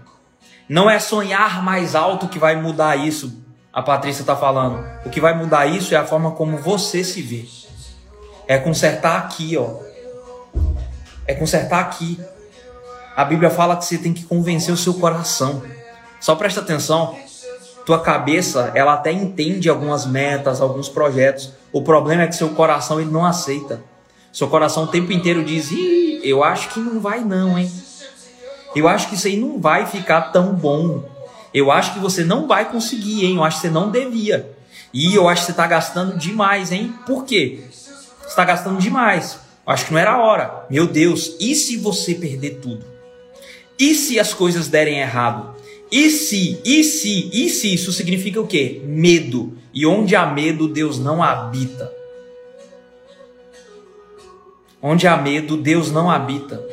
Não 0.68 0.88
é 0.88 0.98
sonhar 0.98 1.62
mais 1.62 1.94
alto 1.94 2.28
que 2.28 2.38
vai 2.38 2.54
mudar 2.60 2.96
isso. 2.96 3.41
A 3.72 3.80
Patrícia 3.80 4.22
está 4.22 4.36
falando. 4.36 4.84
O 5.04 5.08
que 5.08 5.20
vai 5.20 5.34
mudar 5.34 5.66
isso 5.66 5.94
é 5.94 5.96
a 5.96 6.04
forma 6.04 6.32
como 6.32 6.58
você 6.58 7.02
se 7.02 7.22
vê. 7.22 7.46
É 8.46 8.58
consertar 8.58 9.16
aqui, 9.18 9.56
ó. 9.56 9.76
É 11.26 11.34
consertar 11.34 11.80
aqui. 11.80 12.20
A 13.16 13.24
Bíblia 13.24 13.48
fala 13.48 13.76
que 13.76 13.84
você 13.84 13.96
tem 13.96 14.12
que 14.12 14.24
convencer 14.24 14.74
o 14.74 14.76
seu 14.76 14.94
coração. 14.94 15.62
Só 16.20 16.34
presta 16.34 16.60
atenção. 16.60 17.16
Tua 17.86 18.00
cabeça, 18.00 18.70
ela 18.74 18.92
até 18.92 19.10
entende 19.10 19.68
algumas 19.68 20.04
metas, 20.04 20.60
alguns 20.60 20.88
projetos. 20.88 21.52
O 21.72 21.82
problema 21.82 22.22
é 22.22 22.26
que 22.26 22.36
seu 22.36 22.50
coração 22.50 23.00
ele 23.00 23.10
não 23.10 23.24
aceita. 23.24 23.82
Seu 24.32 24.48
coração 24.48 24.84
o 24.84 24.86
tempo 24.86 25.12
inteiro 25.12 25.42
diz: 25.44 25.70
Ih, 25.70 26.20
eu 26.22 26.44
acho 26.44 26.68
que 26.68 26.80
não 26.80 27.00
vai 27.00 27.20
não, 27.20 27.58
hein? 27.58 27.70
Eu 28.74 28.88
acho 28.88 29.08
que 29.08 29.14
isso 29.14 29.26
aí 29.26 29.36
não 29.36 29.60
vai 29.60 29.86
ficar 29.86 30.32
tão 30.32 30.54
bom. 30.54 31.04
Eu 31.52 31.70
acho 31.70 31.94
que 31.94 32.00
você 32.00 32.24
não 32.24 32.46
vai 32.46 32.70
conseguir, 32.70 33.24
hein? 33.24 33.36
Eu 33.36 33.44
acho 33.44 33.56
que 33.56 33.62
você 33.62 33.72
não 33.72 33.90
devia. 33.90 34.50
E 34.92 35.14
eu 35.14 35.28
acho 35.28 35.42
que 35.42 35.46
você 35.46 35.52
está 35.52 35.66
gastando 35.66 36.16
demais, 36.16 36.72
hein? 36.72 36.94
Por 37.06 37.24
quê? 37.24 37.64
Você 37.70 38.28
está 38.28 38.44
gastando 38.44 38.78
demais. 38.78 39.38
Eu 39.66 39.72
acho 39.72 39.86
que 39.86 39.92
não 39.92 40.00
era 40.00 40.12
a 40.12 40.22
hora. 40.22 40.66
Meu 40.70 40.86
Deus, 40.86 41.36
e 41.40 41.54
se 41.54 41.76
você 41.76 42.14
perder 42.14 42.60
tudo? 42.60 42.84
E 43.78 43.94
se 43.94 44.18
as 44.18 44.34
coisas 44.34 44.68
derem 44.68 45.00
errado? 45.00 45.54
E 45.90 46.10
se, 46.10 46.60
e 46.64 46.82
se, 46.82 47.30
e 47.32 47.50
se, 47.50 47.74
isso 47.74 47.92
significa 47.92 48.40
o 48.40 48.46
quê? 48.46 48.80
Medo. 48.84 49.58
E 49.74 49.84
onde 49.86 50.16
há 50.16 50.26
medo, 50.26 50.66
Deus 50.66 50.98
não 50.98 51.22
habita. 51.22 51.92
Onde 54.80 55.06
há 55.06 55.16
medo, 55.16 55.56
Deus 55.56 55.90
não 55.90 56.10
habita. 56.10 56.64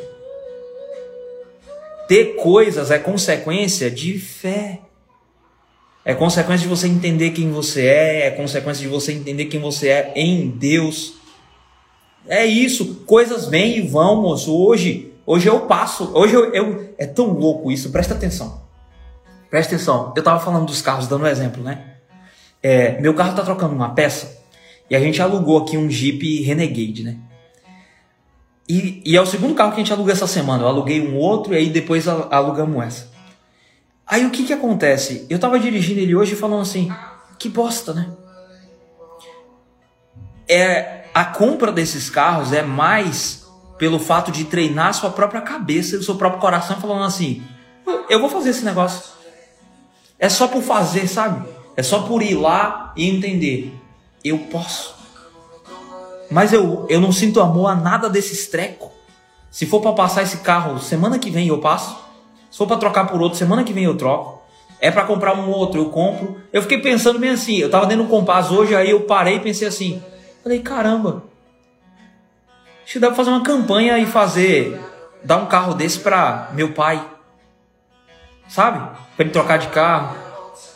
Ter 2.10 2.38
coisas 2.38 2.90
é 2.90 2.98
consequência 2.98 3.92
de 3.92 4.18
fé. 4.18 4.80
É 6.04 6.16
consequência 6.16 6.64
de 6.64 6.68
você 6.68 6.88
entender 6.88 7.30
quem 7.30 7.52
você 7.52 7.86
é, 7.86 8.26
é 8.26 8.32
consequência 8.32 8.82
de 8.82 8.88
você 8.88 9.14
entender 9.14 9.46
quem 9.46 9.60
você 9.60 9.90
é 9.90 10.14
em 10.16 10.50
Deus. 10.50 11.14
É 12.28 12.44
isso, 12.48 13.04
coisas 13.06 13.48
vêm 13.48 13.78
e 13.78 13.82
vão, 13.82 14.24
moço. 14.24 14.52
Hoje, 14.52 15.14
hoje 15.24 15.48
eu 15.48 15.68
passo, 15.68 16.12
hoje 16.16 16.34
eu, 16.34 16.52
eu 16.52 16.96
é 16.98 17.06
tão 17.06 17.28
louco 17.28 17.72
isso, 17.72 17.92
presta 17.92 18.16
atenção. 18.16 18.64
Presta 19.52 19.76
atenção. 19.76 20.12
Eu 20.18 20.24
tava 20.24 20.44
falando 20.44 20.66
dos 20.66 20.82
carros, 20.82 21.08
dando 21.08 21.26
um 21.26 21.28
exemplo, 21.28 21.62
né? 21.62 21.94
É, 22.64 23.00
meu 23.00 23.14
carro 23.14 23.36
tá 23.36 23.44
trocando 23.44 23.76
uma 23.76 23.94
peça 23.94 24.36
e 24.90 24.96
a 24.96 25.00
gente 25.00 25.22
alugou 25.22 25.60
aqui 25.60 25.78
um 25.78 25.88
Jeep 25.88 26.42
Renegade, 26.42 27.04
né? 27.04 27.18
E, 28.70 29.02
e, 29.04 29.18
é 29.18 29.22
o 29.22 29.26
segundo 29.26 29.56
carro 29.56 29.72
que 29.72 29.78
a 29.78 29.84
gente 29.84 29.92
aluga 29.92 30.12
essa 30.12 30.28
semana. 30.28 30.64
Eu 30.64 30.68
aluguei 30.68 31.02
um 31.02 31.18
outro 31.18 31.56
e 31.56 31.58
aí 31.58 31.70
depois 31.72 32.08
alugamos 32.08 32.86
essa. 32.86 33.10
Aí 34.06 34.24
o 34.28 34.30
que 34.30 34.46
que 34.46 34.54
acontece? 34.54 35.26
Eu 35.28 35.40
tava 35.40 35.60
dirigindo 35.60 36.00
ele 36.00 36.16
hoje 36.16 36.36
falando 36.36 36.62
assim, 36.62 36.92
que 37.40 37.50
bosta, 37.50 37.96
né? 37.96 38.12
É, 40.48 41.06
a 41.16 41.26
compra 41.26 41.72
desses 41.72 42.12
carros 42.12 42.54
é 42.54 42.62
mais 42.62 43.48
pelo 43.80 43.98
fato 43.98 44.32
de 44.32 44.44
treinar 44.44 44.94
sua 44.94 45.10
própria 45.10 45.42
cabeça 45.42 45.96
e 45.96 46.00
o 46.00 46.04
seu 46.04 46.16
próprio 46.16 46.42
coração 46.42 46.80
falando 46.80 47.06
assim, 47.06 47.42
eu 48.08 48.20
vou 48.20 48.30
fazer 48.30 48.50
esse 48.52 48.64
negócio. 48.64 49.14
É 50.20 50.30
só 50.30 50.48
por 50.48 50.62
fazer, 50.62 51.08
sabe? 51.08 51.48
É 51.76 51.82
só 51.82 52.04
por 52.04 52.22
ir 52.22 52.36
lá 52.36 52.94
e 52.96 53.10
entender. 53.10 53.74
Eu 54.24 54.38
posso. 54.38 54.99
Mas 56.30 56.54
eu, 56.54 56.86
eu 56.90 57.02
não 57.02 57.12
sinto 57.12 57.42
amor 57.42 57.68
a 57.68 57.76
nada 57.76 58.10
desses 58.10 58.48
treco. 58.48 58.92
Se 59.50 59.66
for 59.66 59.82
para 59.82 59.94
passar 59.94 60.22
esse 60.22 60.38
carro 60.38 60.80
semana 60.80 61.18
que 61.18 61.32
vem 61.32 61.48
eu 61.48 61.60
passo. 61.60 61.98
Se 62.52 62.58
for 62.58 62.68
para 62.68 62.78
trocar 62.78 63.08
por 63.08 63.22
outro 63.22 63.38
semana 63.38 63.64
que 63.64 63.74
vem 63.74 63.86
eu 63.86 63.98
troco. 63.98 64.40
É 64.80 64.92
para 64.92 65.06
comprar 65.06 65.36
um 65.36 65.50
outro 65.50 65.82
eu 65.82 65.90
compro. 65.90 66.40
Eu 66.54 66.62
fiquei 66.62 66.80
pensando 66.80 67.18
bem 67.18 67.32
assim. 67.32 67.58
Eu 67.58 67.70
tava 67.70 67.88
dentro 67.88 68.04
do 68.04 68.10
Compass 68.10 68.52
hoje 68.52 68.76
aí 68.76 68.92
eu 68.92 69.02
parei 69.02 69.38
e 69.38 69.40
pensei 69.40 69.68
assim. 69.68 70.04
Falei 70.44 70.60
caramba. 70.60 71.24
Acho 72.84 72.94
que 72.94 73.00
dá 73.00 73.08
pra 73.08 73.16
fazer 73.16 73.32
uma 73.32 73.44
campanha 73.44 73.98
e 73.98 74.06
fazer 74.06 74.80
dar 75.24 75.38
um 75.38 75.48
carro 75.48 75.74
desse 75.74 76.00
para 76.00 76.50
meu 76.54 76.74
pai. 76.74 77.04
Sabe? 78.48 78.80
Para 79.16 79.26
ele 79.26 79.32
trocar 79.32 79.58
de 79.58 79.68
carro. 79.68 80.16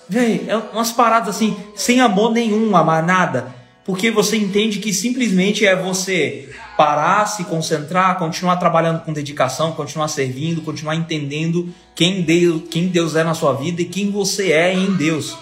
Véi, 0.10 0.46
é 0.48 0.58
umas 0.58 0.92
paradas 0.92 1.30
assim, 1.30 1.58
sem 1.76 2.02
amor 2.02 2.32
nenhum, 2.32 2.76
amar 2.76 3.02
nada 3.02 3.63
porque 3.86 4.10
você 4.10 4.38
entende 4.38 4.80
que 4.80 4.94
simplesmente 4.94 5.66
é 5.66 5.76
você 5.76 6.50
parar, 6.78 7.26
se 7.26 7.44
concentrar, 7.44 8.18
continuar 8.18 8.56
trabalhando 8.56 9.02
com 9.02 9.12
dedicação, 9.12 9.74
continuar 9.74 10.08
servindo, 10.08 10.62
continuar 10.62 10.96
entendendo 10.96 11.74
quem 11.94 12.22
Deus, 12.22 12.64
quem 12.72 12.88
Deus 12.88 13.16
é 13.16 13.24
na 13.24 13.34
sua 13.34 13.54
vida 13.54 13.82
e 13.82 13.86
quem 13.86 14.10
você 14.10 14.52
é 14.54 14.74
em 14.74 14.94
Deus. 14.94 15.38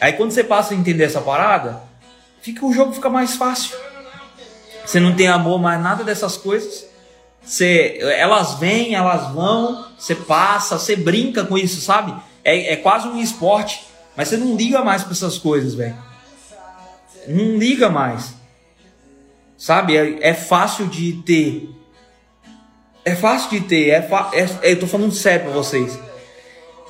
Aí 0.00 0.12
quando 0.12 0.30
você 0.30 0.44
passa 0.44 0.72
a 0.72 0.76
entender 0.76 1.04
essa 1.04 1.20
parada, 1.20 1.82
fica 2.40 2.64
o 2.64 2.72
jogo 2.72 2.92
fica 2.92 3.10
mais 3.10 3.34
fácil. 3.34 3.76
Você 4.86 5.00
não 5.00 5.14
tem 5.14 5.26
amor 5.26 5.60
mais 5.60 5.82
nada 5.82 6.04
dessas 6.04 6.36
coisas. 6.36 6.86
Você, 7.42 7.98
elas 8.00 8.54
vêm, 8.54 8.94
elas 8.94 9.32
vão, 9.32 9.86
você 9.98 10.14
passa, 10.14 10.78
você 10.78 10.94
brinca 10.94 11.44
com 11.44 11.58
isso, 11.58 11.80
sabe? 11.80 12.14
É, 12.44 12.74
é 12.74 12.76
quase 12.76 13.08
um 13.08 13.20
esporte, 13.20 13.84
mas 14.16 14.28
você 14.28 14.36
não 14.36 14.54
liga 14.56 14.82
mais 14.82 15.02
para 15.02 15.12
essas 15.12 15.38
coisas, 15.38 15.74
velho 15.74 16.13
não 17.28 17.56
liga 17.56 17.88
mais. 17.88 18.34
Sabe? 19.56 19.96
É, 19.96 20.28
é 20.30 20.34
fácil 20.34 20.86
de 20.86 21.14
ter. 21.24 21.68
É 23.04 23.14
fácil 23.14 23.50
de 23.50 23.60
ter. 23.60 23.90
É, 23.90 24.08
é, 24.32 24.42
é 24.62 24.72
eu 24.72 24.80
tô 24.80 24.86
falando 24.86 25.12
sério 25.12 25.46
pra 25.46 25.54
vocês. 25.54 25.98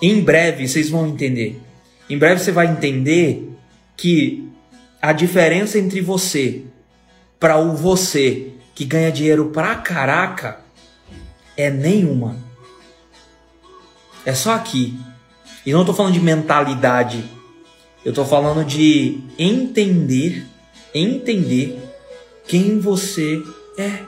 Em 0.01 0.20
breve 0.20 0.66
vocês 0.66 0.91
vão 0.91 1.07
entender. 1.07 1.61
Em 2.09 2.18
breve 2.18 2.41
você 2.41 2.53
vai 2.53 2.66
entender 2.66 3.51
que 3.97 4.49
a 5.01 5.12
diferença 5.12 5.78
entre 5.78 6.01
você 6.01 6.62
para 7.39 7.59
o 7.59 7.76
você 7.76 8.53
que 8.74 8.85
ganha 8.85 9.12
dinheiro 9.12 9.47
pra 9.47 9.76
caraca 9.76 10.61
é 11.57 11.70
nenhuma. 11.70 12.37
É 14.24 14.35
só 14.35 14.55
aqui. 14.55 14.99
E 15.64 15.72
não 15.72 15.85
tô 15.85 15.95
falando 15.95 16.14
de 16.14 16.20
mentalidade 16.20 17.24
eu 18.05 18.11
estou 18.11 18.24
falando 18.24 18.64
de 18.64 19.18
entender, 19.38 20.46
entender 20.94 21.78
quem 22.46 22.78
você 22.78 23.42
é. 23.78 24.00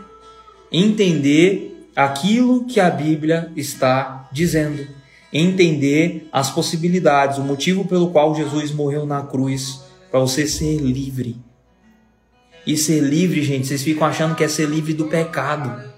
Entender 0.70 1.88
aquilo 1.96 2.66
que 2.66 2.78
a 2.78 2.90
Bíblia 2.90 3.50
está 3.56 4.28
dizendo. 4.30 4.86
Entender 5.32 6.28
as 6.30 6.50
possibilidades, 6.50 7.38
o 7.38 7.42
motivo 7.42 7.86
pelo 7.86 8.10
qual 8.10 8.34
Jesus 8.34 8.70
morreu 8.70 9.06
na 9.06 9.22
cruz, 9.22 9.80
para 10.10 10.20
você 10.20 10.46
ser 10.46 10.76
livre. 10.76 11.36
E 12.66 12.76
ser 12.76 13.00
livre, 13.00 13.42
gente, 13.42 13.66
vocês 13.66 13.82
ficam 13.82 14.06
achando 14.06 14.34
que 14.34 14.44
é 14.44 14.48
ser 14.48 14.68
livre 14.68 14.92
do 14.92 15.06
pecado. 15.06 15.90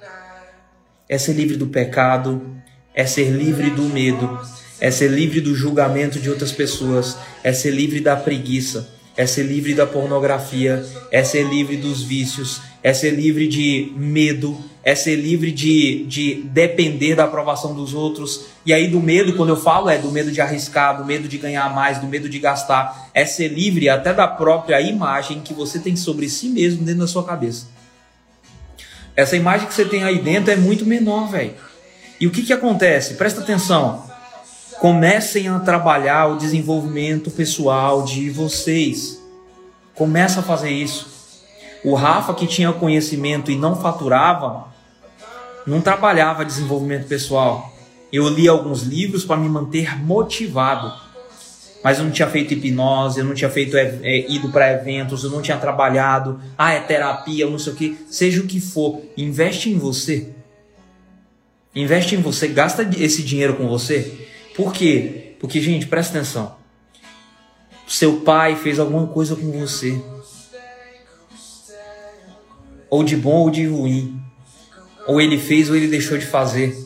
É 1.09 1.19
ser 1.19 1.33
livre 1.33 1.57
do 1.57 1.67
pecado, 1.67 2.43
é 2.95 3.07
ser 3.07 3.31
livre 3.31 3.71
do 3.71 3.83
medo, 3.83 4.39
é 4.81 4.91
ser 4.91 5.11
livre 5.11 5.41
do 5.41 5.55
julgamento 5.55 6.21
de 6.21 6.31
outras 6.31 6.53
pessoas, 6.53 7.17
é 7.43 7.53
ser 7.53 7.71
livre 7.71 8.01
da 8.01 8.17
preguiça, 8.17 8.89
é 9.17 9.27
ser 9.27 9.43
livre 9.43 9.75
da 9.75 9.87
pornografia, 9.87 10.85
é 11.11 11.25
ser 11.25 11.45
livre 11.45 11.77
dos 11.77 12.03
vícios, 12.03 12.61
é 12.83 12.95
ser 12.95 13.11
livre 13.11 13.49
de 13.49 13.93
medo, 13.97 14.57
é 14.85 14.95
ser 14.95 15.17
livre 15.17 15.51
de, 15.51 16.05
de 16.07 16.35
depender 16.45 17.17
da 17.17 17.25
aprovação 17.25 17.75
dos 17.75 17.93
outros. 17.93 18.47
E 18.65 18.73
aí, 18.73 18.87
do 18.87 19.01
medo, 19.01 19.35
quando 19.35 19.49
eu 19.49 19.57
falo, 19.57 19.91
é 19.91 19.99
do 19.99 20.13
medo 20.13 20.31
de 20.31 20.41
arriscar, 20.41 20.97
do 20.97 21.05
medo 21.05 21.27
de 21.27 21.37
ganhar 21.37 21.69
mais, 21.75 21.99
do 21.99 22.07
medo 22.07 22.29
de 22.29 22.39
gastar, 22.39 23.11
é 23.13 23.27
ser 23.27 23.49
livre 23.49 23.89
até 23.89 24.15
da 24.15 24.29
própria 24.29 24.81
imagem 24.81 25.41
que 25.41 25.53
você 25.53 25.81
tem 25.81 25.97
sobre 25.97 26.29
si 26.29 26.49
mesmo 26.49 26.85
dentro 26.85 27.01
da 27.01 27.09
sua 27.09 27.25
cabeça. 27.25 27.67
Essa 29.17 29.37
imagem 29.37 29.67
que 29.67 29.75
você 29.75 29.85
tem 29.85 30.05
aí 30.05 30.21
dentro 30.21 30.53
é 30.53 30.57
muito 30.57 30.87
menor, 30.87 31.29
velho. 31.29 31.55
E 32.21 32.27
o 32.29 32.31
que, 32.31 32.43
que 32.43 32.53
acontece? 32.53 33.15
Presta 33.15 33.41
atenção 33.41 34.08
comecem 34.81 35.49
a 35.49 35.59
trabalhar 35.59 36.27
o 36.27 36.37
desenvolvimento 36.37 37.31
pessoal 37.31 38.05
de 38.05 38.31
vocês. 38.31 39.21
Começa 39.95 40.41
a 40.41 40.43
fazer 40.43 40.71
isso. 40.71 41.19
O 41.85 41.95
Rafa 41.95 42.35
que 42.35 42.47
tinha 42.47 42.73
conhecimento 42.73 43.51
e 43.51 43.57
não 43.57 43.77
faturava, 43.77 44.69
não 45.67 45.81
trabalhava 45.81 46.45
desenvolvimento 46.45 47.07
pessoal. 47.07 47.73
Eu 48.13 48.29
li 48.29 48.49
alguns 48.49 48.83
livros 48.83 49.25
para 49.25 49.37
me 49.37 49.49
manter 49.49 50.01
motivado, 50.01 50.93
mas 51.83 51.99
eu 51.99 52.05
não 52.05 52.11
tinha 52.11 52.29
feito 52.29 52.55
hipnose, 52.55 53.21
eu 53.21 53.25
não 53.25 53.35
tinha 53.35 53.51
feito 53.51 53.77
é, 53.77 53.99
é, 54.03 54.31
ido 54.31 54.51
para 54.51 54.73
eventos, 54.73 55.25
eu 55.25 55.31
não 55.31 55.43
tinha 55.43 55.57
trabalhado. 55.57 56.41
Ah, 56.57 56.73
é 56.73 56.81
terapia, 56.81 57.49
não 57.49 57.59
sei 57.59 57.73
o 57.73 57.77
que. 57.77 57.99
Seja 58.09 58.41
o 58.41 58.47
que 58.47 58.61
for, 58.61 59.03
investe 59.17 59.71
em 59.71 59.79
você. 59.79 60.31
Investe 61.75 62.15
em 62.15 62.23
você, 62.23 62.49
gasta 62.49 62.89
esse 62.99 63.23
dinheiro 63.23 63.55
com 63.55 63.69
você 63.69 64.28
por 64.59 64.73
quê? 64.73 65.37
Porque, 65.39 65.61
gente, 65.61 65.87
presta 65.87 66.19
atenção. 66.19 66.57
Seu 67.87 68.23
pai 68.23 68.57
fez 68.57 68.81
alguma 68.81 69.07
coisa 69.07 69.37
com 69.37 69.53
você. 69.53 70.03
Ou 72.91 73.05
de 73.05 73.17
bom 73.17 73.43
ou 73.43 73.51
de 73.51 73.69
ruim. 73.69 74.21
Ou 75.07 75.21
ele 75.21 75.39
fez 75.39 75.71
ou 75.71 75.77
ele 75.77 75.87
deixou 75.87 76.19
de 76.19 76.27
fazer. 76.27 76.77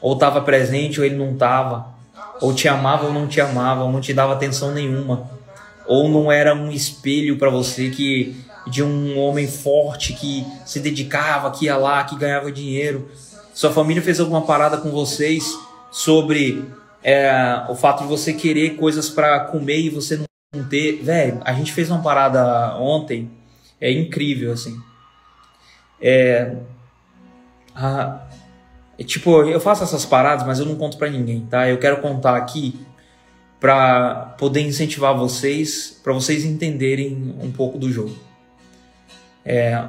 Ou 0.00 0.14
estava 0.14 0.40
presente 0.42 1.00
ou 1.00 1.04
ele 1.04 1.16
não 1.16 1.32
estava. 1.32 1.92
Ou 2.40 2.54
te 2.54 2.68
amava 2.68 3.06
ou 3.06 3.12
não 3.12 3.26
te 3.26 3.40
amava. 3.40 3.82
Ou 3.82 3.90
não 3.90 4.00
te 4.00 4.14
dava 4.14 4.34
atenção 4.34 4.72
nenhuma. 4.72 5.28
ou 5.88 6.08
não 6.08 6.30
era 6.30 6.54
um 6.54 6.70
espelho 6.70 7.36
para 7.36 7.50
você 7.50 7.90
que 7.90 8.36
de 8.68 8.80
um 8.80 9.18
homem 9.18 9.48
forte 9.48 10.12
que 10.12 10.46
se 10.64 10.78
dedicava, 10.78 11.50
que 11.50 11.64
ia 11.64 11.76
lá, 11.76 12.04
que 12.04 12.14
ganhava 12.14 12.52
dinheiro. 12.52 13.10
Sua 13.52 13.72
família 13.72 14.00
fez 14.00 14.20
alguma 14.20 14.42
parada 14.42 14.76
com 14.76 14.92
vocês 14.92 15.58
sobre 15.90 16.64
é, 17.02 17.64
o 17.68 17.74
fato 17.74 18.02
de 18.02 18.08
você 18.08 18.32
querer 18.32 18.76
coisas 18.76 19.10
para 19.10 19.40
comer 19.40 19.80
e 19.80 19.90
você 19.90 20.20
não 20.54 20.64
ter. 20.68 21.02
Velho, 21.02 21.40
a 21.44 21.52
gente 21.52 21.72
fez 21.72 21.90
uma 21.90 22.02
parada 22.02 22.76
ontem, 22.76 23.30
é 23.80 23.90
incrível 23.90 24.52
assim. 24.52 24.80
É, 26.00 26.56
a, 27.74 28.26
é, 28.98 29.04
tipo, 29.04 29.42
eu 29.42 29.60
faço 29.60 29.82
essas 29.82 30.04
paradas, 30.04 30.46
mas 30.46 30.58
eu 30.58 30.66
não 30.66 30.76
conto 30.76 30.96
para 30.96 31.10
ninguém, 31.10 31.46
tá? 31.46 31.68
Eu 31.68 31.78
quero 31.78 32.00
contar 32.00 32.36
aqui 32.36 32.78
para 33.58 34.34
poder 34.38 34.60
incentivar 34.60 35.16
vocês, 35.16 36.00
para 36.02 36.12
vocês 36.12 36.44
entenderem 36.44 37.36
um 37.40 37.50
pouco 37.50 37.78
do 37.78 37.90
jogo. 37.90 38.16
É, 39.44 39.84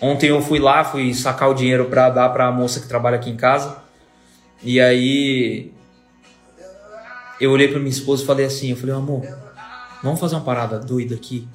ontem 0.00 0.28
eu 0.28 0.40
fui 0.40 0.58
lá, 0.58 0.84
fui 0.84 1.14
sacar 1.14 1.50
o 1.50 1.54
dinheiro 1.54 1.86
para 1.86 2.10
dar 2.10 2.28
para 2.30 2.46
a 2.46 2.52
moça 2.52 2.80
que 2.80 2.88
trabalha 2.88 3.16
aqui 3.16 3.30
em 3.30 3.36
casa. 3.36 3.82
E 4.62 4.80
aí 4.80 5.72
eu 7.40 7.50
olhei 7.50 7.68
para 7.68 7.78
minha 7.78 7.90
esposa 7.90 8.22
e 8.22 8.26
falei 8.26 8.46
assim, 8.46 8.70
eu 8.70 8.76
falei, 8.76 8.94
amor, 8.94 9.22
vamos 10.02 10.20
fazer 10.20 10.34
uma 10.34 10.44
parada 10.44 10.78
doida 10.78 11.14
aqui. 11.14 11.48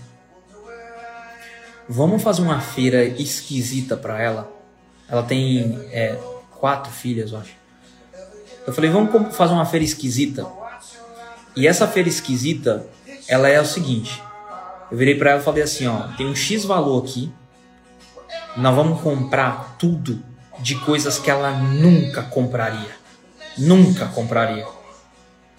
Vamos 1.88 2.24
fazer 2.24 2.42
uma 2.42 2.60
feira 2.60 3.04
esquisita 3.04 3.96
para 3.96 4.22
ela. 4.22 4.52
Ela 5.08 5.22
tem 5.24 5.80
é, 5.92 6.18
quatro 6.52 6.92
filhas, 6.92 7.32
eu 7.32 7.38
acho. 7.38 7.54
Eu 8.66 8.74
falei, 8.74 8.90
vamos 8.90 9.36
fazer 9.36 9.54
uma 9.54 9.66
feira 9.66 9.86
esquisita 9.86 10.46
e 11.56 11.68
essa 11.68 11.88
feira 11.88 12.10
esquisita, 12.10 12.86
ela 13.30 13.48
é 13.48 13.62
o 13.62 13.66
seguinte. 13.66 14.22
Eu 14.92 14.98
virei 14.98 15.16
para 15.16 15.32
ela 15.32 15.40
e 15.40 15.44
falei 15.44 15.64
assim, 15.64 15.88
ó, 15.88 16.10
tem 16.18 16.28
um 16.28 16.36
X 16.36 16.66
valor 16.66 17.02
aqui. 17.02 17.32
Nós 18.58 18.76
vamos 18.76 19.00
comprar 19.02 19.78
tudo 19.80 20.22
de 20.60 20.76
coisas 20.76 21.18
que 21.18 21.32
ela 21.32 21.52
nunca 21.52 22.24
compraria. 22.24 22.92
Nunca 23.58 24.08
compraria. 24.08 24.68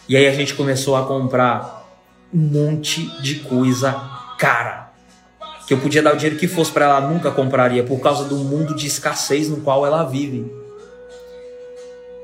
E 0.09 0.17
aí 0.17 0.29
a 0.29 0.33
gente 0.33 0.55
começou 0.55 0.95
a 0.95 1.05
comprar 1.05 1.85
um 2.33 2.39
monte 2.39 3.07
de 3.21 3.41
coisa 3.41 3.93
cara. 4.39 4.91
Que 5.67 5.75
eu 5.75 5.79
podia 5.79 6.01
dar 6.01 6.15
o 6.15 6.17
dinheiro 6.17 6.39
que 6.39 6.47
fosse 6.47 6.71
para 6.71 6.85
ela, 6.85 7.01
nunca 7.01 7.33
compraria 7.33 7.83
por 7.83 7.99
causa 7.99 8.25
do 8.25 8.37
mundo 8.37 8.73
de 8.73 8.87
escassez 8.87 9.49
no 9.49 9.57
qual 9.63 9.85
ela 9.85 10.05
vive. 10.05 10.49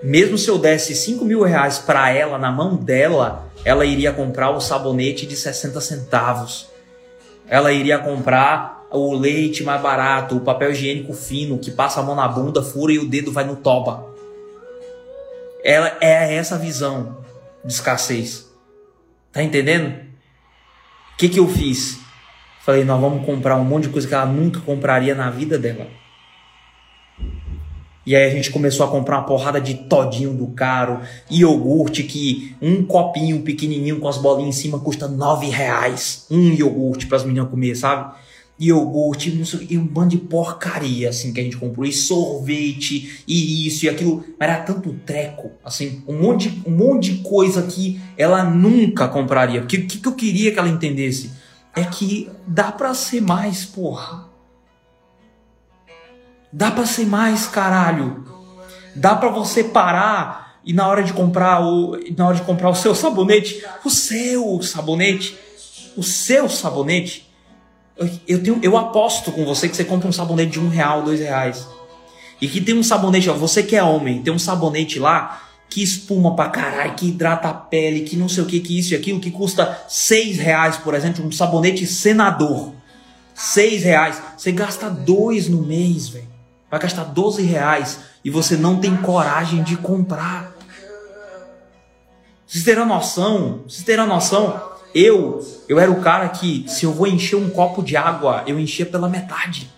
Mesmo 0.01 0.39
se 0.39 0.49
eu 0.49 0.59
desse 0.59 0.95
5 0.95 1.25
mil 1.25 1.43
reais 1.43 1.79
para 1.79 2.11
ela 2.11 2.39
na 2.39 2.53
mão 2.53 2.77
dela, 2.77 3.49
ela 3.65 3.85
iria 3.85 4.13
comprar 4.13 4.51
o 4.51 4.61
sabonete 4.61 5.27
de 5.27 5.35
60 5.35 5.81
centavos. 5.81 6.69
Ela 7.49 7.73
iria 7.73 7.99
comprar 7.99 8.87
o 8.93 9.13
leite 9.13 9.65
mais 9.65 9.81
barato, 9.83 10.37
o 10.37 10.41
papel 10.41 10.71
higiênico 10.71 11.13
fino 11.15 11.59
que 11.59 11.71
passa 11.71 11.99
a 11.99 12.03
mão 12.03 12.15
na 12.15 12.29
bunda, 12.29 12.63
fura 12.63 12.93
e 12.93 12.99
o 13.01 13.09
dedo 13.09 13.33
vai 13.33 13.45
no 13.45 13.57
toba. 13.57 14.07
Ela 15.65 15.97
é 16.01 16.35
essa 16.35 16.57
visão 16.57 17.23
de 17.65 17.73
escassez. 17.73 18.51
Tá 19.33 19.43
entendendo? 19.43 19.95
O 21.15 21.17
que, 21.17 21.29
que 21.29 21.39
eu 21.39 21.49
fiz? 21.49 21.99
Falei, 22.65 22.85
nós 22.85 23.01
vamos 23.01 23.25
comprar 23.27 23.57
um 23.57 23.65
monte 23.65 23.85
de 23.85 23.89
coisa 23.91 24.07
que 24.07 24.15
ela 24.15 24.27
nunca 24.27 24.61
compraria 24.61 25.15
na 25.15 25.31
vida 25.31 25.59
dela. 25.59 25.87
E 28.05 28.17
aí 28.17 28.25
a 28.25 28.31
gente 28.31 28.51
começou 28.51 28.85
a 28.85 28.91
comprar 28.91 29.19
uma 29.19 29.27
porrada 29.27 29.61
de 29.61 29.75
todinho 29.75 30.35
do 30.35 30.49
caro, 30.49 31.01
iogurte 31.31 32.03
que 32.03 32.57
um 32.61 32.85
copinho 32.85 33.43
pequenininho 33.43 34.01
com 34.01 34.09
as 34.09 34.19
bolinhas 34.19 34.57
em 34.57 34.61
cima 34.61 34.81
custa 34.81 35.07
nove 35.07 35.49
reais. 35.49 36.27
Um 36.31 36.53
iogurte 36.53 37.07
para 37.07 37.19
as 37.19 37.25
meninas 37.25 37.49
comer, 37.49 37.77
sabe? 37.77 38.13
Iogurte, 38.61 39.43
e 39.69 39.77
um 39.77 39.87
bando 39.87 40.11
de 40.11 40.19
porcaria 40.19 41.09
assim 41.09 41.33
que 41.33 41.41
a 41.41 41.43
gente 41.43 41.57
comprou, 41.57 41.85
e 41.85 41.93
sorvete, 41.93 43.23
e 43.27 43.67
isso 43.67 43.87
e 43.87 43.89
aquilo. 43.89 44.25
Mas 44.39 44.49
era 44.49 44.61
tanto 44.61 44.93
treco, 45.07 45.53
assim, 45.65 46.03
um 46.07 46.21
monte 46.21 46.49
de, 46.49 46.69
um 46.69 46.73
monte 46.73 47.13
de 47.13 47.23
coisa 47.23 47.63
que 47.63 48.01
ela 48.17 48.45
nunca 48.45 49.09
compraria. 49.09 49.61
Porque 49.61 49.79
o 49.79 49.87
que, 49.87 49.99
que 49.99 50.09
eu 50.09 50.15
queria 50.15 50.53
que 50.53 50.59
ela 50.59 50.69
entendesse? 50.69 51.33
É 51.75 51.85
que 51.85 52.31
dá 52.47 52.71
para 52.71 52.95
ser 52.95 53.21
mais, 53.21 53.65
porra. 53.65 54.29
Dá 56.53 56.71
para 56.71 56.85
ser 56.85 57.07
mais, 57.07 57.47
caralho. 57.47 58.25
Dá 58.95 59.17
para 59.17 59.31
você 59.31 59.65
parar 59.65 60.61
e 60.65 60.73
na 60.73 60.87
hora 60.87 61.03
de 61.03 61.13
comprar 61.13 61.61
o 61.61 61.99
na 62.17 62.29
hora 62.29 62.37
de 62.37 62.43
comprar 62.43 62.69
o 62.71 62.75
seu 62.75 62.95
sabonete, 62.95 63.65
o 63.85 63.91
seu 63.91 64.63
sabonete, 64.63 65.37
o 65.97 66.03
seu 66.03 66.49
sabonete, 66.49 67.32
eu, 68.27 68.43
tenho, 68.43 68.59
eu 68.63 68.77
aposto 68.77 69.33
com 69.33 69.45
você 69.45 69.69
que 69.69 69.77
você 69.77 69.85
compra 69.85 70.09
um 70.09 70.13
sabonete 70.13 70.53
de 70.53 70.61
um 70.61 70.69
real, 70.69 71.03
dois 71.03 71.21
reais. 71.21 71.67
E 72.41 72.49
que 72.49 72.61
tem 72.61 72.75
um 72.75 72.83
sabonete, 72.83 73.31
ó, 73.31 73.35
você 73.35 73.63
que 73.63 73.77
é 73.77 73.83
homem, 73.83 74.23
tem 74.23 74.33
um 74.33 74.39
sabonete 74.39 74.99
lá 74.99 75.43
que 75.69 75.83
espuma 75.83 76.37
pra 76.37 76.51
caralho, 76.51 76.95
que 76.95 77.09
hidrata 77.09 77.49
a 77.49 77.55
pele, 77.55 78.01
que 78.01 78.17
não 78.17 78.29
sei 78.29 78.43
o 78.43 78.47
que, 78.47 78.61
que 78.61 78.79
isso 78.79 78.93
e 78.93 78.97
aquilo, 78.97 79.21
que 79.21 79.31
custa 79.31 79.85
seis 79.89 80.37
reais, 80.37 80.77
por 80.77 80.95
exemplo, 80.95 81.25
um 81.25 81.33
sabonete 81.33 81.87
senador. 81.87 82.73
Seis 83.35 83.83
reais. 83.83 84.21
Você 84.37 84.53
gasta 84.53 84.91
dois 84.91 85.49
no 85.49 85.63
mês, 85.63 86.09
velho 86.09 86.33
vai 86.73 86.81
gastar 86.81 87.05
12 87.05 87.43
reais 87.43 88.01
e 88.25 88.31
você 88.31 88.57
não 88.57 88.79
tem 88.81 88.97
coragem 88.97 89.63
de 89.63 89.77
comprar. 89.77 90.57
Vocês 92.47 92.65
terão 92.65 92.87
noção? 92.87 93.61
Vocês 93.69 93.85
terão 93.85 94.07
noção? 94.07 94.72
Eu, 94.95 95.41
eu 95.69 95.79
era 95.79 95.91
o 95.91 96.01
cara 96.01 96.29
que, 96.29 96.65
se 96.69 96.85
eu 96.85 96.93
vou 96.93 97.07
encher 97.07 97.37
um 97.37 97.51
copo 97.51 97.83
de 97.83 97.97
água, 97.97 98.43
eu 98.47 98.59
enchia 98.59 98.85
pela 98.85 99.09
metade. 99.09 99.71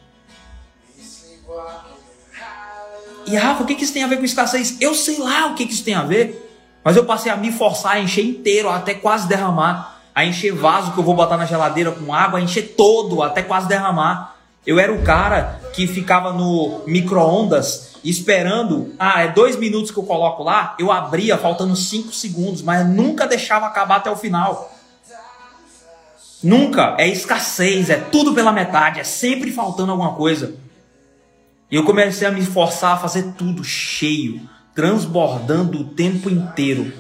E 3.27 3.37
Rafa, 3.37 3.63
o 3.63 3.67
que, 3.67 3.75
que 3.75 3.85
isso 3.85 3.93
tem 3.93 4.05
a 4.05 4.07
ver 4.07 4.19
com 4.19 4.25
escassez? 4.25 4.77
Eu 4.81 4.95
sei 4.95 5.19
lá 5.19 5.47
o 5.47 5.55
que, 5.55 5.67
que 5.67 5.73
isso 5.73 5.85
tem 5.85 5.95
a 5.95 6.03
ver. 6.03 6.41
Mas 6.85 6.97
eu 6.97 7.05
passei 7.05 7.33
a 7.33 7.37
me 7.37 7.51
forçar 7.51 7.93
a 7.93 8.01
encher 8.01 8.25
inteiro, 8.25 8.69
até 8.69 8.93
quase 8.93 9.27
derramar. 9.27 10.01
A 10.15 10.25
encher 10.25 10.53
vaso 10.53 10.93
que 10.93 10.99
eu 10.99 11.03
vou 11.03 11.15
botar 11.15 11.37
na 11.37 11.47
geladeira 11.47 11.91
com 11.91 12.13
água, 12.13 12.39
a 12.39 12.43
encher 12.43 12.75
todo, 12.77 13.23
até 13.23 13.43
quase 13.43 13.67
derramar. 13.67 14.37
Eu 14.67 14.79
era 14.79 14.93
o 14.93 15.03
cara 15.03 15.61
que 15.73 15.87
ficava 15.87 16.33
no 16.33 16.83
micro-ondas 16.87 17.95
esperando. 18.05 18.95
Ah, 18.99 19.23
é 19.23 19.29
dois 19.29 19.57
minutos 19.57 19.91
que 19.91 19.99
eu 19.99 20.05
coloco 20.05 20.43
lá. 20.43 20.75
Eu 20.79 20.93
abria 20.93 21.39
faltando 21.39 21.75
cinco 21.75 22.13
segundos, 22.13 22.61
mas 22.61 22.87
nunca 22.87 23.27
deixava 23.27 23.67
acabar 23.67 23.97
até 23.97 24.11
o 24.11 24.17
final. 24.17 24.74
Nunca. 26.45 26.95
É 26.99 27.09
escassez, 27.09 27.91
é 27.91 27.97
tudo 27.97 28.35
pela 28.35 28.53
metade, 28.53 29.01
é 29.01 29.05
sempre 29.05 29.51
faltando 29.51 29.91
alguma 29.91 30.15
coisa. 30.15 30.55
E 31.71 31.75
eu 31.75 31.85
comecei 31.85 32.29
a 32.29 32.31
me 32.31 32.45
forçar 32.45 32.93
a 32.93 32.99
fazer 32.99 33.33
tudo 33.37 33.65
cheio, 33.65 34.41
transbordando 34.75 35.81
o 35.81 35.85
tempo 35.85 36.31
inteiro. 36.31 36.93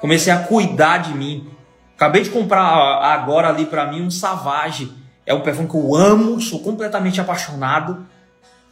Comecei 0.00 0.32
a 0.32 0.38
cuidar 0.38 0.98
de 0.98 1.14
mim. 1.14 1.48
Acabei 1.94 2.22
de 2.22 2.30
comprar 2.30 2.64
agora 3.04 3.48
ali 3.48 3.66
para 3.66 3.86
mim 3.86 4.02
um 4.02 4.10
Savage 4.10 5.04
é 5.26 5.32
um 5.32 5.40
perfume 5.40 5.68
que 5.68 5.74
eu 5.74 5.94
amo, 5.94 6.40
sou 6.40 6.60
completamente 6.60 7.20
apaixonado. 7.20 8.06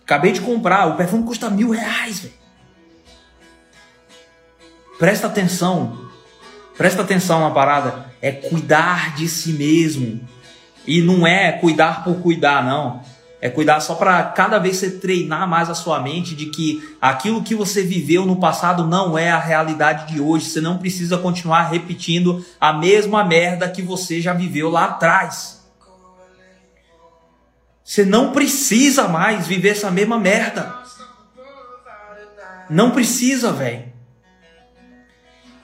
Acabei 0.03 0.33
de 0.33 0.41
comprar, 0.41 0.87
o 0.89 0.97
perfume 0.97 1.25
custa 1.25 1.49
mil 1.49 1.71
reais, 1.71 2.21
velho. 2.21 2.35
Presta 4.99 5.27
atenção, 5.27 6.11
presta 6.77 7.03
atenção 7.03 7.41
na 7.41 7.51
parada. 7.51 8.07
É 8.21 8.31
cuidar 8.33 9.15
de 9.15 9.29
si 9.29 9.53
mesmo. 9.53 10.21
E 10.87 11.01
não 11.01 11.27
é 11.27 11.53
cuidar 11.53 12.05
por 12.05 12.17
cuidar, 12.17 12.65
não. 12.65 13.03
É 13.41 13.49
cuidar 13.49 13.81
só 13.81 13.97
para 13.97 14.23
cada 14.23 14.59
vez 14.59 14.77
você 14.77 14.89
treinar 14.89 15.49
mais 15.49 15.69
a 15.69 15.75
sua 15.75 16.01
mente 16.01 16.35
de 16.35 16.47
que 16.47 16.97
aquilo 17.01 17.43
que 17.43 17.57
você 17.57 17.83
viveu 17.83 18.25
no 18.25 18.37
passado 18.37 18.87
não 18.87 19.19
é 19.19 19.33
a 19.33 19.39
realidade 19.39 20.13
de 20.13 20.21
hoje. 20.21 20.47
Você 20.47 20.61
não 20.61 20.79
precisa 20.79 21.19
continuar 21.19 21.65
repetindo 21.65 22.45
a 22.61 22.73
mesma 22.73 23.25
merda 23.25 23.69
que 23.69 23.83
você 23.83 24.21
já 24.21 24.33
viveu 24.33 24.71
lá 24.71 24.85
atrás. 24.85 25.61
Você 27.85 28.05
não 28.05 28.31
precisa 28.31 29.09
mais 29.09 29.47
viver 29.47 29.71
essa 29.71 29.91
mesma 29.91 30.19
merda. 30.19 30.83
Não 32.71 32.93
precisa, 32.93 33.53
velho. 33.53 33.92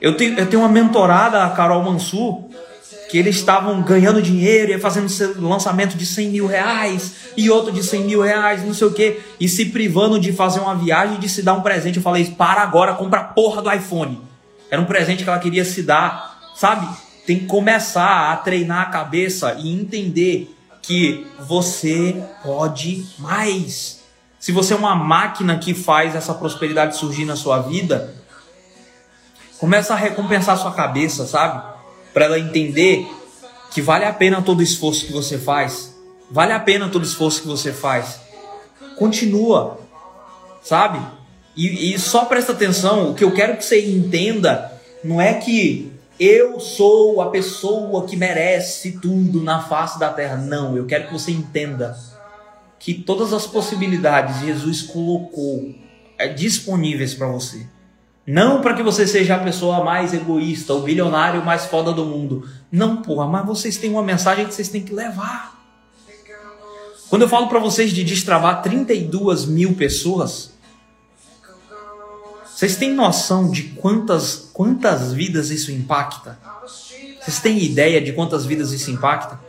Eu 0.00 0.16
tenho, 0.16 0.38
eu 0.38 0.46
tenho 0.46 0.62
uma 0.62 0.68
mentorada, 0.68 1.44
a 1.44 1.50
Carol 1.50 1.82
Mansur, 1.82 2.44
que 3.10 3.18
eles 3.18 3.36
estavam 3.36 3.82
ganhando 3.82 4.22
dinheiro 4.22 4.72
e 4.72 4.78
fazendo 4.78 5.08
lançamento 5.40 5.96
de 5.96 6.04
100 6.04 6.28
mil 6.28 6.46
reais 6.46 7.14
e 7.36 7.50
outro 7.50 7.72
de 7.72 7.82
100 7.82 8.04
mil 8.04 8.20
reais, 8.20 8.64
não 8.64 8.74
sei 8.74 8.86
o 8.86 8.92
que, 8.92 9.20
e 9.40 9.48
se 9.48 9.66
privando 9.66 10.20
de 10.20 10.32
fazer 10.32 10.60
uma 10.60 10.74
viagem 10.74 11.16
e 11.16 11.18
de 11.18 11.28
se 11.28 11.42
dar 11.42 11.54
um 11.54 11.62
presente. 11.62 11.96
Eu 11.96 12.02
falei, 12.02 12.24
para 12.26 12.62
agora, 12.62 12.94
compra 12.94 13.20
a 13.20 13.24
porra 13.24 13.62
do 13.62 13.72
iPhone. 13.72 14.20
Era 14.70 14.80
um 14.80 14.84
presente 14.84 15.24
que 15.24 15.30
ela 15.30 15.38
queria 15.38 15.64
se 15.64 15.82
dar, 15.82 16.38
sabe? 16.54 16.86
Tem 17.26 17.40
que 17.40 17.46
começar 17.46 18.32
a 18.32 18.36
treinar 18.36 18.82
a 18.82 18.90
cabeça 18.90 19.56
e 19.58 19.72
entender 19.72 20.54
que 20.82 21.26
você 21.40 22.22
pode 22.42 23.06
mais. 23.18 24.00
Se 24.38 24.52
você 24.52 24.74
é 24.74 24.76
uma 24.76 24.94
máquina 24.94 25.58
que 25.58 25.74
faz 25.74 26.14
essa 26.14 26.32
prosperidade 26.34 26.96
surgir 26.96 27.24
na 27.24 27.36
sua 27.36 27.60
vida, 27.60 28.14
começa 29.58 29.94
a 29.94 29.96
recompensar 29.96 30.56
sua 30.56 30.72
cabeça, 30.72 31.26
sabe? 31.26 31.62
Para 32.12 32.26
ela 32.26 32.38
entender 32.38 33.06
que 33.70 33.82
vale 33.82 34.04
a 34.04 34.12
pena 34.12 34.40
todo 34.40 34.60
o 34.60 34.62
esforço 34.62 35.06
que 35.06 35.12
você 35.12 35.38
faz. 35.38 35.94
Vale 36.30 36.52
a 36.52 36.60
pena 36.60 36.88
todo 36.88 37.02
o 37.02 37.06
esforço 37.06 37.42
que 37.42 37.48
você 37.48 37.72
faz. 37.72 38.20
Continua, 38.96 39.78
sabe? 40.62 41.00
E, 41.56 41.94
e 41.94 41.98
só 41.98 42.24
presta 42.24 42.52
atenção, 42.52 43.10
o 43.10 43.14
que 43.14 43.24
eu 43.24 43.32
quero 43.32 43.56
que 43.56 43.64
você 43.64 43.84
entenda 43.84 44.72
não 45.02 45.20
é 45.20 45.34
que 45.34 45.92
eu 46.18 46.58
sou 46.58 47.20
a 47.20 47.30
pessoa 47.30 48.06
que 48.06 48.16
merece 48.16 48.98
tudo 49.00 49.42
na 49.42 49.62
face 49.62 49.98
da 49.98 50.12
terra. 50.12 50.36
Não, 50.36 50.76
eu 50.76 50.86
quero 50.86 51.06
que 51.06 51.12
você 51.12 51.30
entenda 51.30 51.96
que 52.78 52.94
todas 52.94 53.32
as 53.32 53.46
possibilidades 53.46 54.40
Jesus 54.40 54.82
colocou 54.82 55.74
é, 56.18 56.28
disponíveis 56.28 57.14
para 57.14 57.28
você. 57.28 57.66
Não 58.28 58.60
para 58.60 58.74
que 58.74 58.82
você 58.82 59.06
seja 59.06 59.36
a 59.36 59.38
pessoa 59.38 59.82
mais 59.82 60.12
egoísta, 60.12 60.74
o 60.74 60.82
bilionário 60.82 61.42
mais 61.42 61.64
foda 61.64 61.94
do 61.94 62.04
mundo. 62.04 62.46
Não, 62.70 63.00
porra, 63.00 63.26
mas 63.26 63.46
vocês 63.46 63.78
têm 63.78 63.88
uma 63.88 64.02
mensagem 64.02 64.44
que 64.44 64.52
vocês 64.52 64.68
têm 64.68 64.82
que 64.82 64.92
levar. 64.92 65.58
Quando 67.08 67.22
eu 67.22 67.28
falo 67.28 67.48
para 67.48 67.58
vocês 67.58 67.90
de 67.90 68.04
destravar 68.04 68.60
32 68.62 69.46
mil 69.46 69.74
pessoas, 69.76 70.52
vocês 72.44 72.76
têm 72.76 72.92
noção 72.92 73.50
de 73.50 73.62
quantas, 73.62 74.50
quantas 74.52 75.10
vidas 75.10 75.48
isso 75.48 75.72
impacta? 75.72 76.38
Vocês 77.22 77.40
têm 77.40 77.64
ideia 77.64 77.98
de 77.98 78.12
quantas 78.12 78.44
vidas 78.44 78.72
isso 78.72 78.90
impacta? 78.90 79.40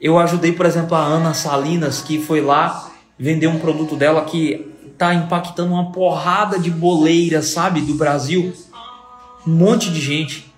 Eu 0.00 0.20
ajudei, 0.20 0.52
por 0.52 0.66
exemplo, 0.66 0.96
a 0.96 1.02
Ana 1.02 1.34
Salinas, 1.34 2.00
que 2.00 2.22
foi 2.22 2.40
lá 2.40 2.92
vender 3.18 3.48
um 3.48 3.58
produto 3.58 3.96
dela 3.96 4.24
que 4.24 4.72
tá 4.96 5.14
impactando 5.14 5.72
uma 5.72 5.92
porrada 5.92 6.58
de 6.58 6.70
boleiras, 6.70 7.48
sabe, 7.48 7.80
do 7.80 7.94
Brasil. 7.94 8.52
Um 9.46 9.52
monte 9.52 9.90
de 9.90 10.00
gente. 10.00 10.52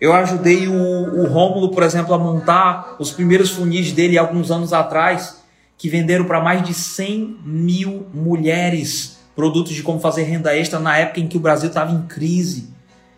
Eu 0.00 0.12
ajudei 0.12 0.66
o, 0.68 0.72
o 0.74 1.26
Rômulo, 1.26 1.70
por 1.70 1.82
exemplo, 1.82 2.12
a 2.12 2.18
montar 2.18 2.96
os 2.98 3.10
primeiros 3.10 3.50
funis 3.50 3.92
dele 3.92 4.18
alguns 4.18 4.50
anos 4.50 4.72
atrás, 4.72 5.42
que 5.78 5.88
venderam 5.88 6.24
para 6.24 6.40
mais 6.40 6.62
de 6.62 6.74
100 6.74 7.38
mil 7.44 8.06
mulheres 8.12 9.20
produtos 9.34 9.72
de 9.72 9.82
como 9.82 10.00
fazer 10.00 10.24
renda 10.24 10.56
extra 10.56 10.78
na 10.78 10.96
época 10.96 11.20
em 11.20 11.28
que 11.28 11.36
o 11.36 11.40
Brasil 11.40 11.68
estava 11.68 11.92
em 11.92 12.02
crise. 12.02 12.68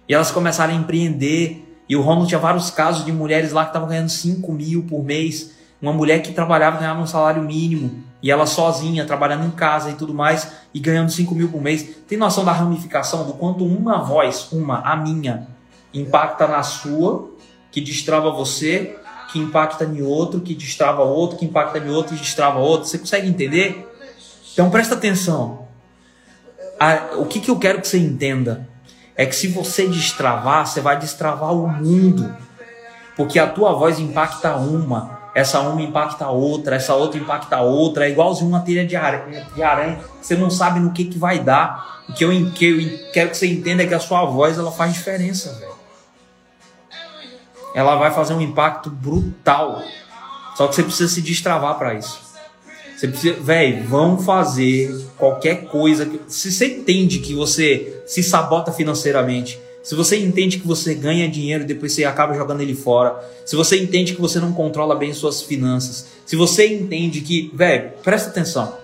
E 0.08 0.14
elas 0.14 0.30
começaram 0.30 0.74
a 0.74 0.76
empreender. 0.76 1.62
E 1.88 1.96
o 1.96 2.02
Rômulo 2.02 2.26
tinha 2.26 2.38
vários 2.38 2.70
casos 2.70 3.04
de 3.04 3.12
mulheres 3.12 3.52
lá 3.52 3.62
que 3.64 3.70
estavam 3.70 3.88
ganhando 3.88 4.08
5 4.08 4.52
mil 4.52 4.82
por 4.84 5.02
mês. 5.02 5.52
Uma 5.80 5.92
mulher 5.92 6.22
que 6.22 6.32
trabalhava 6.32 6.78
ganhava 6.78 7.00
um 7.00 7.06
salário 7.06 7.42
mínimo. 7.42 8.02
E 8.24 8.30
ela 8.30 8.46
sozinha, 8.46 9.04
trabalhando 9.04 9.44
em 9.44 9.50
casa 9.50 9.90
e 9.90 9.96
tudo 9.96 10.14
mais, 10.14 10.50
e 10.72 10.80
ganhando 10.80 11.12
5 11.12 11.34
mil 11.34 11.50
por 11.50 11.60
mês. 11.60 11.86
Tem 12.08 12.16
noção 12.16 12.42
da 12.42 12.52
ramificação, 12.52 13.26
do 13.26 13.34
quanto 13.34 13.66
uma 13.66 14.02
voz, 14.02 14.48
uma, 14.50 14.78
a 14.78 14.96
minha, 14.96 15.46
impacta 15.92 16.48
na 16.48 16.62
sua, 16.62 17.30
que 17.70 17.82
destrava 17.82 18.30
você, 18.30 18.96
que 19.30 19.38
impacta 19.38 19.84
em 19.84 20.00
outro, 20.00 20.40
que 20.40 20.54
destrava 20.54 21.02
outro, 21.02 21.36
que 21.36 21.44
impacta 21.44 21.76
em 21.76 21.90
outro, 21.90 22.16
que 22.16 22.22
destrava 22.22 22.60
outro. 22.60 22.88
Você 22.88 22.96
consegue 22.96 23.28
entender? 23.28 23.92
Então 24.54 24.70
presta 24.70 24.94
atenção. 24.94 25.68
A, 26.80 27.18
o 27.18 27.26
que, 27.26 27.40
que 27.40 27.50
eu 27.50 27.58
quero 27.58 27.82
que 27.82 27.86
você 27.86 27.98
entenda 27.98 28.66
é 29.14 29.26
que 29.26 29.36
se 29.36 29.48
você 29.48 29.86
destravar, 29.86 30.66
você 30.66 30.80
vai 30.80 30.98
destravar 30.98 31.52
o 31.52 31.68
mundo. 31.68 32.34
Porque 33.18 33.38
a 33.38 33.46
tua 33.46 33.74
voz 33.74 33.98
impacta 33.98 34.56
uma, 34.56 35.13
essa 35.34 35.60
uma 35.60 35.82
impacta 35.82 36.24
a 36.24 36.30
outra, 36.30 36.76
essa 36.76 36.94
outra 36.94 37.18
impacta 37.18 37.56
a 37.56 37.62
outra, 37.62 38.06
é 38.06 38.10
igualzinho 38.10 38.48
uma 38.48 38.60
telha 38.60 38.86
de 38.86 38.94
aranha, 38.94 39.46
de 39.54 39.62
aranha, 39.62 39.98
você 40.20 40.36
não 40.36 40.48
sabe 40.48 40.78
no 40.80 40.92
que, 40.92 41.04
que 41.04 41.18
vai 41.18 41.40
dar. 41.40 42.02
O 42.08 42.12
que 42.12 42.24
eu, 42.24 42.30
que 42.52 42.64
eu 42.66 43.12
quero 43.12 43.30
que 43.30 43.36
você 43.36 43.46
entenda 43.46 43.82
é 43.82 43.86
que 43.86 43.94
a 43.94 44.00
sua 44.00 44.24
voz 44.24 44.58
ela 44.58 44.70
faz 44.70 44.92
diferença, 44.92 45.52
velho 45.54 45.74
ela 47.74 47.96
vai 47.96 48.12
fazer 48.12 48.32
um 48.32 48.40
impacto 48.40 48.88
brutal. 48.88 49.82
Só 50.56 50.68
que 50.68 50.76
você 50.76 50.84
precisa 50.84 51.12
se 51.12 51.20
destravar 51.20 51.76
para 51.76 51.94
isso. 51.94 52.22
Você 52.96 53.08
precisa, 53.08 53.34
velho, 53.40 53.88
vão 53.88 54.16
fazer 54.16 55.10
qualquer 55.18 55.64
coisa. 55.64 56.06
Que, 56.06 56.20
se 56.28 56.52
você 56.52 56.76
entende 56.76 57.18
que 57.18 57.34
você 57.34 58.04
se 58.06 58.22
sabota 58.22 58.70
financeiramente, 58.70 59.58
se 59.84 59.94
você 59.94 60.18
entende 60.18 60.58
que 60.58 60.66
você 60.66 60.94
ganha 60.94 61.28
dinheiro 61.28 61.62
e 61.62 61.66
depois 61.66 61.92
você 61.92 62.06
acaba 62.06 62.32
jogando 62.32 62.62
ele 62.62 62.74
fora, 62.74 63.22
se 63.44 63.54
você 63.54 63.78
entende 63.78 64.14
que 64.14 64.20
você 64.20 64.40
não 64.40 64.50
controla 64.50 64.96
bem 64.96 65.12
suas 65.12 65.42
finanças, 65.42 66.06
se 66.24 66.34
você 66.34 66.66
entende 66.66 67.20
que, 67.20 67.50
velho, 67.54 67.92
presta 68.02 68.30
atenção. 68.30 68.78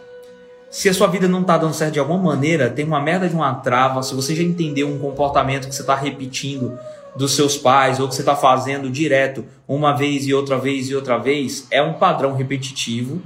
Se 0.71 0.91
a 0.91 0.95
sua 0.95 1.07
vida 1.07 1.27
não 1.27 1.43
tá 1.43 1.57
dando 1.57 1.73
certo 1.73 1.95
de 1.95 1.99
alguma 1.99 2.23
maneira, 2.23 2.69
tem 2.69 2.85
uma 2.85 3.01
merda 3.01 3.27
de 3.27 3.35
uma 3.35 3.55
trava, 3.55 4.03
se 4.03 4.15
você 4.15 4.37
já 4.37 4.43
entendeu 4.43 4.89
um 4.89 4.99
comportamento 4.99 5.67
que 5.67 5.75
você 5.75 5.83
tá 5.83 5.97
repetindo, 5.97 6.79
dos 7.17 7.35
seus 7.35 7.57
pais 7.57 7.99
ou 7.99 8.07
que 8.07 8.15
você 8.15 8.21
está 8.23 8.37
fazendo 8.37 8.91
direto 8.91 9.45
uma 9.67 9.93
vez 9.93 10.27
e 10.27 10.35
outra 10.35 10.59
vez 10.59 10.89
e 10.91 10.95
outra 10.95 11.19
vez 11.19 11.67
é 11.71 11.83
um 11.83 11.95
padrão 11.95 12.35
repetitivo. 12.35 13.23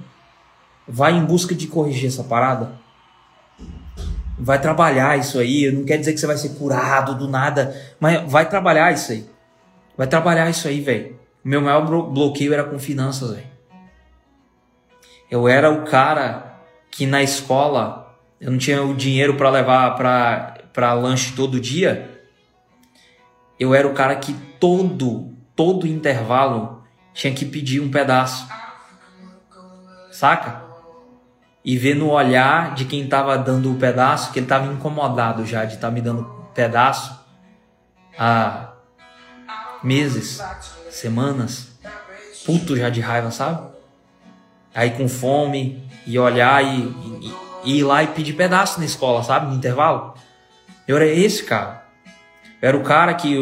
Vai 0.87 1.13
em 1.13 1.25
busca 1.25 1.55
de 1.55 1.67
corrigir 1.67 2.07
essa 2.07 2.23
parada. 2.23 2.84
Vai 4.45 4.61
trabalhar 4.61 5.19
isso 5.19 5.39
aí. 5.39 5.71
Não 5.73 5.85
quer 5.85 5.97
dizer 5.97 6.13
que 6.13 6.21
você 6.21 6.27
vai 6.27 6.37
ser 6.37 6.51
curado 6.51 7.15
do 7.15 7.27
nada, 7.27 7.75
mas 7.99 8.31
vai 8.31 8.49
trabalhar 8.49 8.93
isso 8.93 9.13
aí. 9.13 9.27
Vai 9.97 10.07
trabalhar 10.07 10.51
isso 10.51 10.69
aí, 10.69 10.81
velho. 10.81 11.19
Meu 11.43 11.61
maior 11.61 11.83
bloqueio 11.83 12.53
era 12.53 12.65
com 12.65 12.79
finanças, 12.79 13.31
velho. 13.31 13.47
Eu 15.31 15.49
era 15.49 15.71
o 15.71 15.85
cara 15.85 16.61
que 16.91 17.07
na 17.07 17.23
escola 17.23 18.17
eu 18.41 18.51
não 18.51 18.59
tinha 18.59 18.83
o 18.83 18.95
dinheiro 18.95 19.35
para 19.37 19.51
levar 19.51 19.97
para 20.73 20.93
lanche 20.93 21.33
todo 21.35 21.59
dia 21.59 22.15
eu 23.59 23.75
era 23.75 23.87
o 23.87 23.95
cara 23.95 24.17
que 24.17 24.33
todo, 24.59 25.33
todo 25.55 25.87
intervalo 25.87 26.83
tinha 27.13 27.33
que 27.33 27.45
pedir 27.45 27.81
um 27.81 27.91
pedaço. 27.91 28.49
Saca? 30.11 30.64
E 31.65 31.79
ver 31.79 31.95
no 31.95 32.11
olhar 32.11 32.75
de 32.75 32.85
quem 32.85 33.07
tava 33.07 33.39
dando 33.39 33.73
o 33.73 33.77
pedaço 33.77 34.33
que 34.33 34.39
ele 34.39 34.47
tava 34.47 34.71
incomodado 34.73 35.47
já 35.47 35.65
de 35.65 35.75
estar 35.75 35.89
tá 35.89 35.93
me 35.93 36.01
dando 36.01 36.25
pedaço 36.55 37.19
há 38.19 38.73
meses, 39.83 40.43
semanas, 40.91 41.79
puto 42.45 42.77
já 42.77 42.91
de 42.91 43.01
raiva, 43.01 43.31
sabe? 43.31 43.73
Aí 44.75 44.91
com 44.91 45.09
fome 45.09 45.89
e 46.07 46.19
olhar 46.19 46.63
e, 46.63 46.81
e, 46.83 47.35
e 47.65 47.79
ir 47.79 47.85
lá 47.85 48.03
e 48.03 48.09
pedir 48.09 48.35
pedaço 48.35 48.79
na 48.79 48.85
escola, 48.85 49.23
sabe? 49.23 49.47
No 49.47 49.55
intervalo. 49.55 50.15
Eu 50.87 50.97
era 50.97 51.07
esse 51.07 51.45
cara 51.45 51.85
era 52.65 52.79
o 52.79 52.83
cara 52.83 53.13
que 53.13 53.37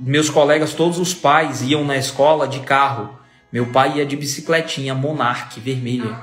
meus 0.00 0.28
colegas, 0.28 0.74
todos 0.74 0.98
os 0.98 1.14
pais, 1.14 1.62
iam 1.62 1.84
na 1.84 1.96
escola 1.96 2.48
de 2.48 2.58
carro. 2.58 3.16
Meu 3.52 3.66
pai 3.66 3.98
ia 3.98 4.04
de 4.04 4.16
bicicletinha 4.16 4.92
Monarch 4.92 5.60
vermelha. 5.60 6.18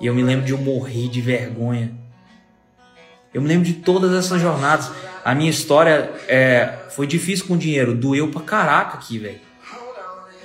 E 0.00 0.06
eu 0.06 0.14
me 0.14 0.22
lembro 0.22 0.44
de 0.44 0.52
eu 0.52 0.58
morrer 0.58 1.08
de 1.08 1.20
vergonha. 1.20 1.92
Eu 3.32 3.40
me 3.42 3.48
lembro 3.48 3.64
de 3.64 3.74
todas 3.74 4.12
essas 4.12 4.40
jornadas. 4.40 4.90
A 5.24 5.34
minha 5.34 5.50
história 5.50 6.12
é, 6.28 6.86
foi 6.90 7.06
difícil 7.06 7.46
com 7.46 7.56
dinheiro. 7.56 7.94
Doeu 7.94 8.28
pra 8.30 8.42
caraca 8.42 8.96
aqui, 8.96 9.18
velho. 9.18 9.40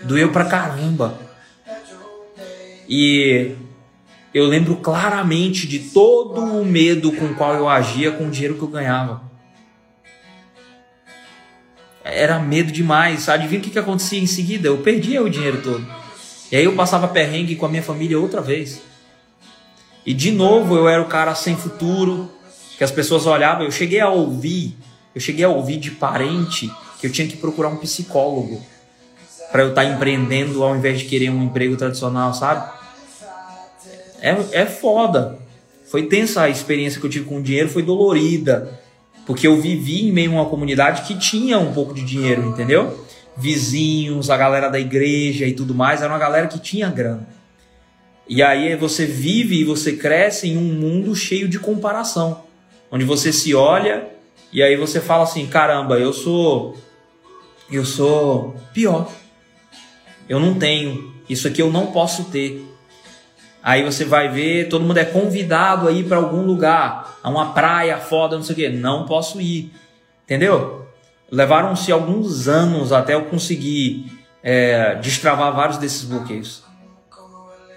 Doeu 0.04 0.32
pra 0.32 0.46
caramba. 0.46 1.20
E 2.88 3.56
eu 4.34 4.46
lembro 4.46 4.78
claramente 4.78 5.68
de 5.68 5.80
todo 5.80 6.42
o 6.42 6.66
medo 6.66 7.12
com 7.12 7.26
o 7.26 7.36
qual 7.36 7.56
eu 7.56 7.68
agia 7.68 8.12
com 8.12 8.28
o 8.28 8.32
dinheiro 8.32 8.56
que 8.56 8.62
eu 8.62 8.68
ganhava 8.68 9.30
era 12.12 12.40
medo 12.40 12.72
demais. 12.72 13.30
Adivinha 13.30 13.60
o 13.60 13.64
que, 13.64 13.70
que 13.70 13.80
acontecia 13.80 14.20
em 14.20 14.28
seguida? 14.28 14.68
Eu 14.68 14.78
perdia 14.80 15.22
o 15.22 15.30
dinheiro 15.30 15.62
todo. 15.62 15.86
E 16.52 16.56
aí 16.56 16.66
eu 16.66 16.74
passava 16.74 17.08
perrengue 17.08 17.56
com 17.56 17.66
a 17.66 17.70
minha 17.70 17.84
família 17.84 18.20
outra 18.20 18.42
vez. 18.42 18.82
E 20.06 20.14
de 20.14 20.32
novo 20.32 20.76
eu 20.76 20.88
era 20.88 21.02
o 21.02 21.06
cara 21.06 21.36
sem 21.36 21.56
futuro, 21.56 22.30
que 22.78 22.84
as 22.84 22.92
pessoas 22.92 23.26
olhavam. 23.26 23.66
Eu 23.66 23.72
cheguei 23.72 24.00
a 24.00 24.10
ouvir, 24.10 24.76
eu 25.14 25.22
cheguei 25.22 25.46
a 25.46 25.50
ouvir 25.50 25.78
de 25.78 25.92
parente 25.92 26.72
que 27.00 27.08
eu 27.08 27.12
tinha 27.12 27.28
que 27.28 27.38
procurar 27.38 27.70
um 27.70 27.78
psicólogo 27.78 28.62
para 29.52 29.64
eu 29.64 29.70
estar 29.70 29.84
tá 29.84 29.90
empreendendo 29.90 30.64
ao 30.64 30.76
invés 30.76 31.00
de 31.00 31.06
querer 31.06 31.30
um 31.30 31.44
emprego 31.44 31.76
tradicional, 31.76 32.34
sabe? 32.34 32.70
É, 34.22 34.62
é 34.62 34.66
foda. 34.66 35.40
Foi 35.90 36.04
tensa 36.04 36.44
a 36.44 36.50
experiência 36.50 37.00
que 37.00 37.06
eu 37.06 37.10
tive 37.10 37.26
com 37.26 37.38
o 37.38 37.42
dinheiro, 37.42 37.70
foi 37.70 37.82
dolorida. 37.82 38.80
Porque 39.26 39.48
eu 39.48 39.60
vivi 39.60 40.08
em 40.08 40.12
meio 40.12 40.32
a 40.32 40.36
uma 40.36 40.46
comunidade 40.46 41.04
que 41.04 41.18
tinha 41.18 41.60
um 41.60 41.74
pouco 41.74 41.94
de 41.94 42.04
dinheiro, 42.04 42.46
entendeu? 42.46 43.06
Vizinhos, 43.38 44.30
a 44.30 44.38
galera 44.38 44.70
da 44.70 44.80
igreja 44.80 45.46
e 45.46 45.54
tudo 45.54 45.74
mais, 45.74 46.02
era 46.02 46.12
uma 46.12 46.20
galera 46.20 46.48
que 46.48 46.60
tinha 46.60 46.90
grana. 46.90 47.28
E 48.30 48.42
aí 48.44 48.76
você 48.76 49.06
vive 49.06 49.60
e 49.60 49.64
você 49.64 49.94
cresce 49.94 50.48
em 50.48 50.58
um 50.58 50.62
mundo 50.62 51.16
cheio 51.16 51.50
de 51.50 51.60
comparação, 51.60 52.44
onde 52.92 53.04
você 53.04 53.34
se 53.34 53.56
olha 53.56 54.08
e 54.52 54.64
aí 54.64 54.76
você 54.76 55.00
fala 55.00 55.24
assim: 55.24 55.46
caramba, 55.48 55.98
eu 55.98 56.12
sou. 56.12 56.78
Eu 57.72 57.86
sou 57.86 58.56
pior. 58.74 59.12
Eu 60.28 60.40
não 60.40 60.56
tenho. 60.56 61.14
Isso 61.30 61.48
aqui 61.48 61.62
eu 61.62 61.72
não 61.72 61.88
posso 61.88 62.26
ter. 62.26 62.66
Aí 63.62 63.84
você 63.84 64.06
vai 64.06 64.30
ver, 64.30 64.70
todo 64.70 64.86
mundo 64.86 64.98
é 64.98 65.06
convidado 65.06 65.88
a 65.88 65.92
ir 65.92 66.06
para 66.06 66.18
algum 66.18 66.44
lugar, 66.44 67.20
a 67.22 67.30
uma 67.30 67.52
praia 67.52 67.98
foda, 67.98 68.38
não 68.38 68.44
sei 68.44 68.54
o 68.54 68.56
quê. 68.56 68.70
Não 68.70 69.06
posso 69.06 69.40
ir. 69.40 69.72
Entendeu? 70.24 70.88
Levaram-se 71.30 71.92
alguns 71.92 72.48
anos 72.48 72.92
até 72.92 73.14
eu 73.14 73.26
conseguir 73.26 74.12
é, 74.42 74.96
destravar 74.96 75.54
vários 75.54 75.78
desses 75.78 76.04
bloqueios, 76.04 76.64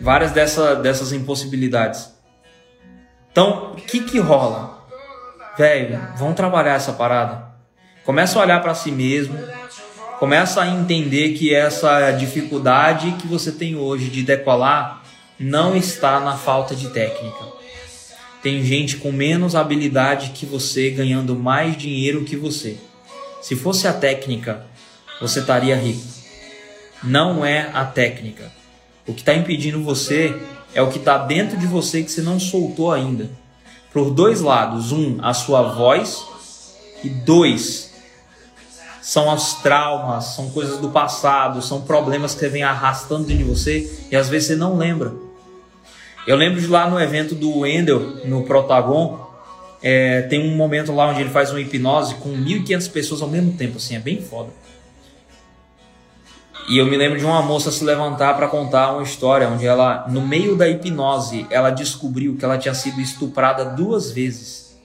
várias 0.03 0.33
dessa, 0.33 0.75
dessas 0.75 1.13
impossibilidades. 1.13 2.13
Então, 3.31 3.73
o 3.73 3.77
que 3.77 4.01
que 4.01 4.19
rola? 4.19 4.85
Velho, 5.57 6.01
vamos 6.17 6.35
trabalhar 6.35 6.75
essa 6.75 6.93
parada. 6.93 7.53
Começa 8.05 8.39
a 8.39 8.43
olhar 8.43 8.61
para 8.61 8.75
si 8.75 8.91
mesmo, 8.91 9.39
começa 10.19 10.61
a 10.61 10.67
entender 10.67 11.35
que 11.35 11.55
essa 11.55 12.11
dificuldade 12.11 13.13
que 13.13 13.29
você 13.29 13.53
tem 13.53 13.77
hoje 13.77 14.11
de 14.11 14.25
decolar 14.25 15.03
não 15.39 15.77
está 15.77 16.19
na 16.19 16.37
falta 16.37 16.75
de 16.75 16.89
técnica. 16.89 17.53
Tem 18.43 18.65
gente 18.65 18.97
com 18.97 19.13
menos 19.13 19.55
habilidade 19.55 20.31
que 20.31 20.45
você 20.45 20.91
ganhando 20.91 21.37
mais 21.37 21.77
dinheiro 21.77 22.25
que 22.25 22.35
você. 22.35 22.77
Se 23.41 23.55
fosse 23.55 23.87
a 23.87 23.93
técnica, 23.93 24.67
você 25.21 25.39
estaria 25.39 25.77
rico. 25.77 26.03
Não 27.05 27.47
é 27.47 27.71
a 27.73 27.85
técnica. 27.85 28.62
O 29.07 29.13
que 29.13 29.21
está 29.21 29.35
impedindo 29.35 29.83
você 29.83 30.37
é 30.75 30.81
o 30.81 30.91
que 30.91 30.99
está 30.99 31.19
dentro 31.19 31.57
de 31.57 31.67
você 31.67 32.03
que 32.03 32.11
você 32.11 32.23
não 32.23 32.39
soltou 32.39 32.93
ainda. 32.93 33.31
Por 33.93 34.11
dois 34.11 34.41
lados: 34.41 34.93
um, 34.93 35.19
a 35.21 35.35
sua 35.35 35.63
voz, 35.63 36.25
e 37.03 37.09
dois, 37.09 37.93
são 39.03 39.33
os 39.35 39.55
traumas, 39.55 40.37
são 40.37 40.51
coisas 40.51 40.79
do 40.79 40.91
passado, 40.91 41.61
são 41.61 41.81
problemas 41.83 42.35
que 42.35 42.41
você 42.41 42.49
vem 42.49 42.63
arrastando 42.63 43.25
dentro 43.25 43.45
de 43.45 43.51
você 43.51 44.07
e 44.11 44.17
às 44.17 44.29
vezes 44.29 44.49
você 44.49 44.57
não 44.57 44.77
lembra. 44.77 45.13
Eu 46.25 46.37
lembro 46.37 46.61
de 46.61 46.69
lá 46.69 46.89
no 46.89 47.01
evento 47.01 47.35
do 47.35 47.59
Wendel, 47.59 48.25
no 48.25 48.45
Protagon, 48.45 49.29
é, 49.83 50.23
tem 50.23 50.41
um 50.41 50.57
momento 50.57 50.95
lá 50.95 51.09
onde 51.09 51.21
ele 51.21 51.31
faz 51.31 51.51
uma 51.51 51.61
hipnose 51.61 52.15
com 52.15 52.31
1.500 52.31 52.93
pessoas 52.93 53.23
ao 53.23 53.29
mesmo 53.29 53.53
tempo, 53.55 53.79
assim, 53.79 53.97
é 53.97 53.99
bem 53.99 54.23
foda. 54.23 54.51
E 56.69 56.79
eu 56.79 56.87
me 56.87 56.97
lembro 56.97 57.19
de 57.19 57.25
uma 57.25 57.43
moça 57.43 57.71
se 57.71 57.85
levantar 57.85 58.35
para 58.35 58.49
contar 58.49 58.93
uma 58.93 59.03
história 59.03 59.49
onde 59.49 59.67
ela, 59.67 60.07
no 60.09 60.21
meio 60.21 60.57
da 60.57 60.69
hipnose, 60.69 61.47
ela 61.51 61.71
descobriu 61.71 62.37
que 62.37 62.45
ela 62.45 62.57
tinha 62.57 62.75
sido 62.75 63.01
estuprada 63.01 63.65
duas 63.65 64.11
vezes 64.11 64.79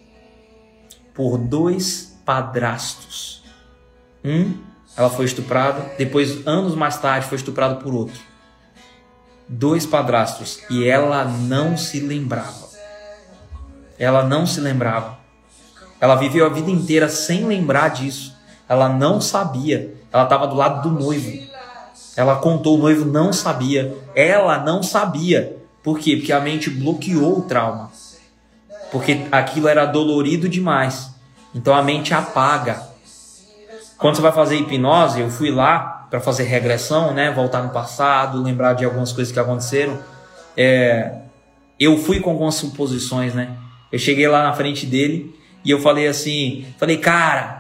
por 1.14 1.38
dois 1.38 2.20
padrastos. 2.26 3.44
Um, 4.26 4.56
ela 4.96 5.10
foi 5.10 5.26
estuprada, 5.26 5.94
depois, 5.98 6.46
anos 6.48 6.74
mais 6.74 6.98
tarde, 6.98 7.28
foi 7.28 7.38
estuprada 7.38 7.76
por 7.76 7.94
outro 7.94 8.28
dois 9.48 9.86
padrastos 9.86 10.60
e 10.70 10.88
ela 10.88 11.24
não 11.24 11.78
se 11.78 12.00
lembrava. 12.00 12.68
Ela 13.98 14.24
não 14.24 14.46
se 14.46 14.60
lembrava. 14.60 15.18
Ela 16.00 16.16
viveu 16.16 16.46
a 16.46 16.50
vida 16.50 16.70
inteira 16.70 17.10
sem 17.10 17.46
lembrar 17.46 17.90
disso. 17.90 18.36
Ela 18.70 18.90
não 18.90 19.20
sabia. 19.20 19.96
Ela 20.12 20.24
estava 20.24 20.48
do 20.48 20.56
lado 20.56 20.88
do 20.88 21.00
noivo. 21.00 21.47
Ela 22.18 22.38
contou, 22.38 22.76
o 22.76 22.80
noivo 22.80 23.06
não 23.06 23.32
sabia. 23.32 23.96
Ela 24.16 24.58
não 24.58 24.82
sabia. 24.82 25.56
Por 25.84 26.00
quê? 26.00 26.18
Porque 26.18 26.34
a 26.34 26.40
mente 26.42 26.68
bloqueou 26.68 27.38
o 27.38 27.42
trauma. 27.44 27.92
Porque 28.92 29.28
aquilo 29.32 29.68
era 29.68 29.86
dolorido 29.86 30.50
demais. 30.50 31.12
Então 31.54 31.76
a 31.76 31.84
mente 31.84 32.16
apaga. 32.16 32.82
Quando 34.00 34.16
você 34.16 34.22
vai 34.22 34.32
fazer 34.32 34.58
hipnose, 34.58 35.22
eu 35.22 35.30
fui 35.30 35.52
lá 35.52 36.08
para 36.10 36.20
fazer 36.20 36.44
regressão, 36.44 37.14
né? 37.14 37.32
Voltar 37.32 37.62
no 37.62 37.70
passado, 37.70 38.42
lembrar 38.42 38.74
de 38.74 38.84
algumas 38.84 39.12
coisas 39.12 39.32
que 39.32 39.40
aconteceram. 39.40 40.00
É, 40.56 41.20
eu 41.80 41.98
fui 41.98 42.20
com 42.20 42.32
algumas 42.32 42.56
suposições, 42.56 43.36
né? 43.36 43.56
Eu 43.92 44.00
cheguei 44.00 44.28
lá 44.28 44.42
na 44.42 44.54
frente 44.54 44.88
dele 44.88 45.36
e 45.64 45.70
eu 45.70 45.80
falei 45.80 46.08
assim, 46.08 46.66
falei, 46.80 46.98
cara, 46.98 47.57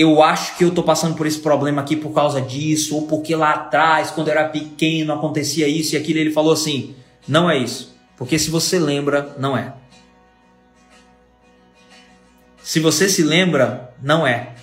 eu 0.00 0.22
acho 0.22 0.56
que 0.56 0.64
eu 0.64 0.70
tô 0.70 0.82
passando 0.82 1.14
por 1.14 1.26
esse 1.26 1.40
problema 1.40 1.82
aqui 1.82 1.94
por 1.94 2.14
causa 2.14 2.40
disso, 2.40 2.94
ou 2.94 3.06
porque 3.06 3.34
lá 3.36 3.52
atrás, 3.52 4.10
quando 4.10 4.28
eu 4.28 4.32
era 4.32 4.48
pequeno, 4.48 5.12
acontecia 5.12 5.68
isso 5.68 5.94
e 5.94 5.98
aquilo. 5.98 6.18
Ele 6.18 6.30
falou 6.30 6.52
assim, 6.52 6.94
não 7.28 7.50
é 7.50 7.58
isso, 7.58 7.94
porque 8.16 8.38
se 8.38 8.50
você 8.50 8.78
lembra, 8.78 9.36
não 9.38 9.56
é. 9.56 9.74
Se 12.62 12.80
você 12.80 13.08
se 13.08 13.22
lembra, 13.22 13.92
não 14.02 14.26
é. 14.26 14.54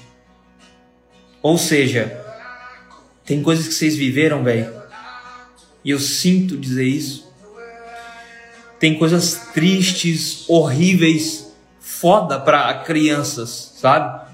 Ou 1.41 1.57
seja, 1.57 2.19
tem 3.25 3.43
coisas 3.43 3.67
que 3.67 3.73
vocês 3.73 3.95
viveram, 3.95 4.43
velho. 4.43 4.73
E 5.83 5.91
eu 5.91 5.99
sinto 5.99 6.57
dizer 6.57 6.85
isso. 6.85 7.31
Tem 8.79 8.97
coisas 8.97 9.49
tristes, 9.53 10.45
horríveis, 10.47 11.53
foda 11.79 12.39
para 12.39 12.73
crianças, 12.79 13.73
sabe? 13.77 14.26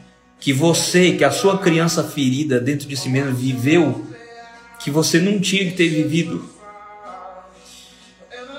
Que 0.44 0.54
você, 0.54 1.14
que 1.14 1.24
a 1.24 1.32
sua 1.32 1.58
criança 1.58 2.04
ferida 2.04 2.60
dentro 2.60 2.88
de 2.88 2.96
si 2.96 3.10
mesmo 3.10 3.34
viveu, 3.34 4.06
que 4.78 4.92
você 4.92 5.20
não 5.20 5.40
tinha 5.40 5.66
que 5.66 5.72
ter 5.72 5.88
vivido. 5.88 6.48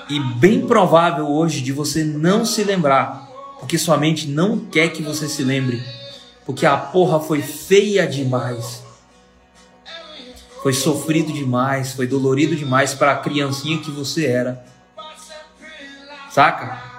E 0.09 0.19
bem 0.19 0.67
provável 0.67 1.27
hoje 1.27 1.61
de 1.61 1.71
você 1.71 2.03
não 2.03 2.43
se 2.43 2.63
lembrar, 2.63 3.29
porque 3.61 3.77
sua 3.77 3.97
mente 3.97 4.27
não 4.27 4.59
quer 4.59 4.89
que 4.89 5.01
você 5.01 5.29
se 5.29 5.43
lembre 5.43 5.81
porque 6.45 6.65
a 6.65 6.77
porra 6.77 7.19
foi 7.19 7.41
feia 7.41 8.07
demais. 8.07 8.83
Foi 10.61 10.73
sofrido 10.73 11.33
demais, 11.33 11.93
foi 11.93 12.07
dolorido 12.07 12.55
demais 12.55 12.93
para 12.93 13.11
a 13.11 13.17
criancinha 13.17 13.79
que 13.79 13.91
você 13.91 14.27
era. 14.27 14.63
Saca? 16.29 16.94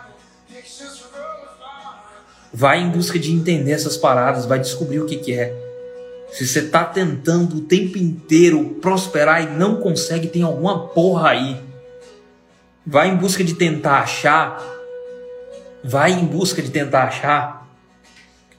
Vai 2.57 2.81
em 2.81 2.89
busca 2.89 3.19
de 3.19 3.31
entender 3.33 3.73
essas 3.73 3.99
paradas, 3.99 4.47
vai 4.47 4.59
descobrir 4.59 5.01
o 5.01 5.07
que, 5.07 5.17
que 5.17 5.35
é. 5.35 5.55
Se 6.33 6.47
você 6.47 6.63
tá 6.63 6.85
tentando 6.85 7.57
o 7.57 7.61
tempo 7.61 7.99
inteiro 7.99 8.79
prosperar 8.81 9.43
e 9.43 9.57
não 9.59 9.77
consegue, 9.77 10.29
tem 10.29 10.43
alguma 10.43 10.89
porra 10.89 11.31
aí. 11.31 11.61
Vai 12.87 13.11
em 13.11 13.17
busca 13.17 13.45
de 13.45 13.55
tentar 13.55 13.99
achar. 13.99 14.65
Vai 15.85 16.13
em 16.13 16.25
busca 16.25 16.63
de 16.63 16.71
tentar 16.71 17.05
achar 17.05 17.67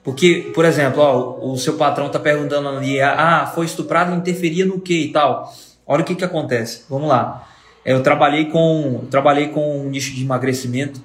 porque, 0.08 0.54
por 0.56 0.64
exemplo, 0.64 1.02
ó, 1.02 1.52
o 1.52 1.58
seu 1.58 1.74
patrão 1.74 2.08
está 2.08 2.18
perguntando 2.18 2.70
ali, 2.70 3.02
ah, 3.02 3.52
foi 3.54 3.66
estuprado, 3.66 4.16
interferia 4.16 4.66
no 4.66 4.80
que 4.80 5.02
e 5.02 5.12
tal. 5.12 5.54
Olha 5.86 6.02
o 6.02 6.06
que, 6.06 6.16
que 6.16 6.24
acontece. 6.24 6.86
Vamos 6.90 7.10
lá. 7.10 7.46
Eu 7.84 8.02
trabalhei 8.02 8.46
com, 8.46 9.06
trabalhei 9.12 9.50
com 9.50 9.82
um 9.82 9.90
nicho 9.90 10.16
de 10.16 10.24
emagrecimento, 10.24 11.02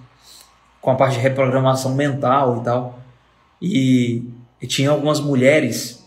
com 0.82 0.90
a 0.90 0.94
parte 0.96 1.14
de 1.14 1.20
reprogramação 1.20 1.94
mental 1.94 2.58
e 2.58 2.64
tal. 2.64 2.98
E, 3.62 4.24
e 4.60 4.66
tinha 4.66 4.90
algumas 4.90 5.20
mulheres 5.20 6.06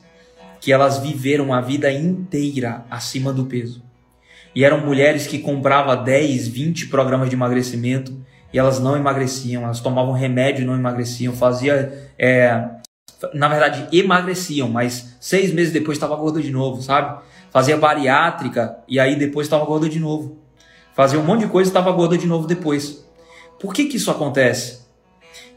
que 0.62 0.72
elas 0.72 1.00
viveram 1.00 1.54
a 1.54 1.62
vida 1.62 1.92
inteira 1.92 2.86
acima 2.92 3.34
do 3.34 3.46
peso. 3.46 3.82
E 4.54 4.64
eram 4.64 4.86
mulheres 4.86 5.26
que 5.26 5.40
compravam 5.40 6.04
10, 6.04 6.48
20 6.48 6.88
programas 6.88 7.30
de 7.30 7.36
emagrecimento 7.36 8.16
e 8.54 8.60
elas 8.60 8.80
não 8.80 8.96
emagreciam, 8.96 9.64
elas 9.64 9.80
tomavam 9.80 10.14
remédio 10.14 10.64
e 10.64 10.66
não 10.66 10.76
emagreciam, 10.76 11.34
fazia 11.34 12.10
é, 12.18 12.70
na 13.34 13.48
verdade, 13.48 13.88
emagreciam, 13.96 14.70
mas 14.70 15.16
seis 15.20 15.54
meses 15.54 15.74
depois 15.74 15.98
estava 15.98 16.16
gordo 16.16 16.42
de 16.42 16.52
novo, 16.52 16.82
sabe? 16.82 17.22
Fazia 17.52 17.78
bariátrica 17.78 18.78
e 18.88 19.00
aí 19.00 19.16
depois 19.16 19.48
estava 19.48 19.66
gordo 19.66 19.88
de 19.90 20.00
novo. 20.00 20.38
Fazia 20.94 21.20
um 21.20 21.24
monte 21.24 21.42
de 21.42 21.48
coisa 21.48 21.70
e 21.70 21.72
estava 21.72 21.92
gordo 21.92 22.18
de 22.18 22.28
novo 22.28 22.48
depois. 22.48 23.05
Por 23.60 23.74
que, 23.74 23.86
que 23.86 23.98
isso 23.98 24.12
acontece? 24.12 24.86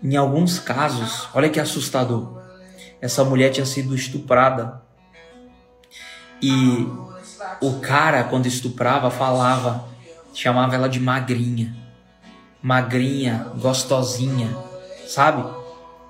Em 0.02 0.16
alguns 0.16 0.58
casos, 0.58 1.28
olha 1.34 1.48
que 1.48 1.58
assustador. 1.58 2.40
Essa 3.00 3.24
mulher 3.24 3.50
tinha 3.50 3.66
sido 3.66 3.94
estuprada. 3.94 4.80
E 6.40 6.86
o 7.60 7.80
cara, 7.80 8.24
quando 8.24 8.46
estuprava, 8.46 9.10
falava, 9.10 9.84
chamava 10.32 10.74
ela 10.74 10.88
de 10.88 11.00
magrinha. 11.00 11.76
Magrinha, 12.62 13.52
gostosinha, 13.60 14.56
sabe? 15.06 15.44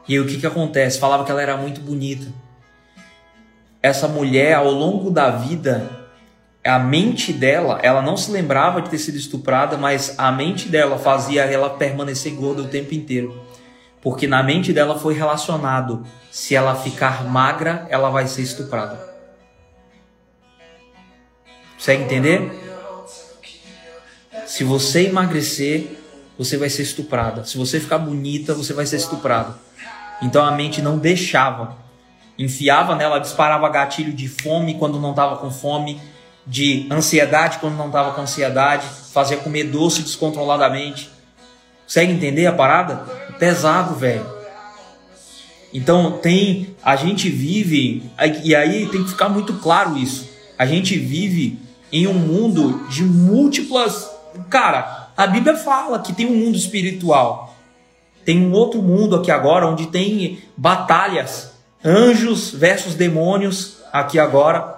E 0.06 0.14
aí, 0.14 0.20
o 0.20 0.26
que, 0.26 0.38
que 0.38 0.46
acontece? 0.46 0.98
Falava 0.98 1.24
que 1.24 1.30
ela 1.30 1.42
era 1.42 1.56
muito 1.56 1.80
bonita. 1.80 2.26
Essa 3.82 4.08
mulher, 4.08 4.54
ao 4.54 4.70
longo 4.70 5.10
da 5.10 5.30
vida, 5.30 5.97
a 6.64 6.78
mente 6.78 7.32
dela, 7.32 7.78
ela 7.82 8.02
não 8.02 8.16
se 8.16 8.30
lembrava 8.30 8.82
de 8.82 8.90
ter 8.90 8.98
sido 8.98 9.16
estuprada, 9.16 9.76
mas 9.76 10.14
a 10.18 10.30
mente 10.30 10.68
dela 10.68 10.98
fazia 10.98 11.42
ela 11.44 11.70
permanecer 11.70 12.34
gorda 12.34 12.62
o 12.62 12.68
tempo 12.68 12.94
inteiro. 12.94 13.40
Porque 14.00 14.26
na 14.26 14.42
mente 14.42 14.72
dela 14.72 14.98
foi 14.98 15.14
relacionado: 15.14 16.04
se 16.30 16.54
ela 16.54 16.74
ficar 16.74 17.24
magra, 17.24 17.86
ela 17.90 18.10
vai 18.10 18.26
ser 18.26 18.42
estuprada. 18.42 19.08
Consegue 21.74 22.02
entender? 22.02 22.50
Se 24.46 24.64
você 24.64 25.06
emagrecer, 25.06 25.98
você 26.36 26.56
vai 26.56 26.70
ser 26.70 26.82
estuprada. 26.82 27.44
Se 27.44 27.56
você 27.56 27.78
ficar 27.78 27.98
bonita, 27.98 28.54
você 28.54 28.72
vai 28.72 28.86
ser 28.86 28.96
estuprada. 28.96 29.54
Então 30.22 30.44
a 30.44 30.50
mente 30.50 30.82
não 30.82 30.98
deixava. 30.98 31.76
Enfiava 32.38 32.94
nela, 32.94 33.18
disparava 33.18 33.68
gatilho 33.68 34.12
de 34.12 34.28
fome 34.28 34.78
quando 34.78 35.00
não 35.00 35.10
estava 35.10 35.36
com 35.36 35.50
fome, 35.50 36.00
de 36.48 36.88
ansiedade 36.90 37.58
quando 37.58 37.76
não 37.76 37.88
estava 37.88 38.12
com 38.12 38.22
ansiedade, 38.22 38.86
fazia 39.12 39.36
comer 39.36 39.64
doce 39.64 40.02
descontroladamente. 40.02 41.10
Consegue 41.84 42.12
entender 42.12 42.46
a 42.46 42.52
parada? 42.52 42.96
Pesado, 43.38 43.94
velho. 43.94 44.26
Então 45.72 46.12
tem, 46.12 46.74
a 46.82 46.96
gente 46.96 47.28
vive 47.28 48.10
e 48.42 48.54
aí 48.54 48.86
tem 48.88 49.04
que 49.04 49.10
ficar 49.10 49.28
muito 49.28 49.54
claro 49.54 49.96
isso. 49.96 50.28
A 50.58 50.64
gente 50.64 50.98
vive 50.98 51.58
em 51.92 52.06
um 52.06 52.14
mundo 52.14 52.88
de 52.88 53.04
múltiplas. 53.04 54.10
Cara, 54.48 55.10
a 55.16 55.26
Bíblia 55.26 55.56
fala 55.56 55.98
que 55.98 56.14
tem 56.14 56.26
um 56.26 56.36
mundo 56.36 56.56
espiritual. 56.56 57.54
Tem 58.24 58.40
um 58.40 58.52
outro 58.52 58.82
mundo 58.82 59.16
aqui 59.16 59.30
agora 59.30 59.66
onde 59.66 59.86
tem 59.86 60.42
batalhas, 60.56 61.52
anjos 61.84 62.50
versus 62.50 62.94
demônios 62.94 63.78
aqui 63.92 64.18
agora. 64.18 64.77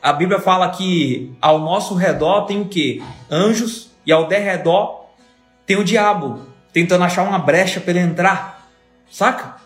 A 0.00 0.12
Bíblia 0.12 0.40
fala 0.40 0.70
que 0.70 1.34
ao 1.40 1.58
nosso 1.58 1.94
redor 1.94 2.42
tem 2.42 2.60
o 2.60 2.68
que? 2.68 3.02
Anjos 3.30 3.90
e 4.06 4.12
ao 4.12 4.28
derredor 4.28 5.06
tem 5.66 5.76
o 5.76 5.84
diabo 5.84 6.46
tentando 6.72 7.04
achar 7.04 7.22
uma 7.22 7.38
brecha 7.38 7.80
para 7.80 7.90
ele 7.90 8.00
entrar. 8.00 8.70
Saca? 9.10 9.56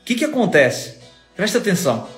O 0.00 0.04
que, 0.04 0.14
que 0.14 0.24
acontece? 0.24 0.98
Presta 1.34 1.58
atenção. 1.58 2.08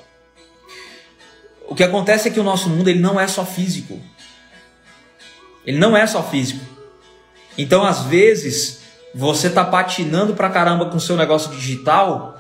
O 1.68 1.74
que 1.74 1.82
acontece 1.82 2.28
é 2.28 2.30
que 2.30 2.40
o 2.40 2.44
nosso 2.44 2.70
mundo 2.70 2.88
ele 2.88 3.00
não 3.00 3.18
é 3.18 3.26
só 3.26 3.44
físico. 3.44 4.00
Ele 5.66 5.78
não 5.78 5.96
é 5.96 6.06
só 6.06 6.22
físico. 6.22 6.64
Então, 7.59 7.84
às 7.84 8.02
vezes, 8.02 8.80
você 9.14 9.50
tá 9.50 9.64
patinando 9.64 10.34
pra 10.34 10.48
caramba 10.48 10.86
com 10.86 10.96
o 10.96 11.00
seu 11.00 11.16
negócio 11.16 11.50
digital 11.50 12.38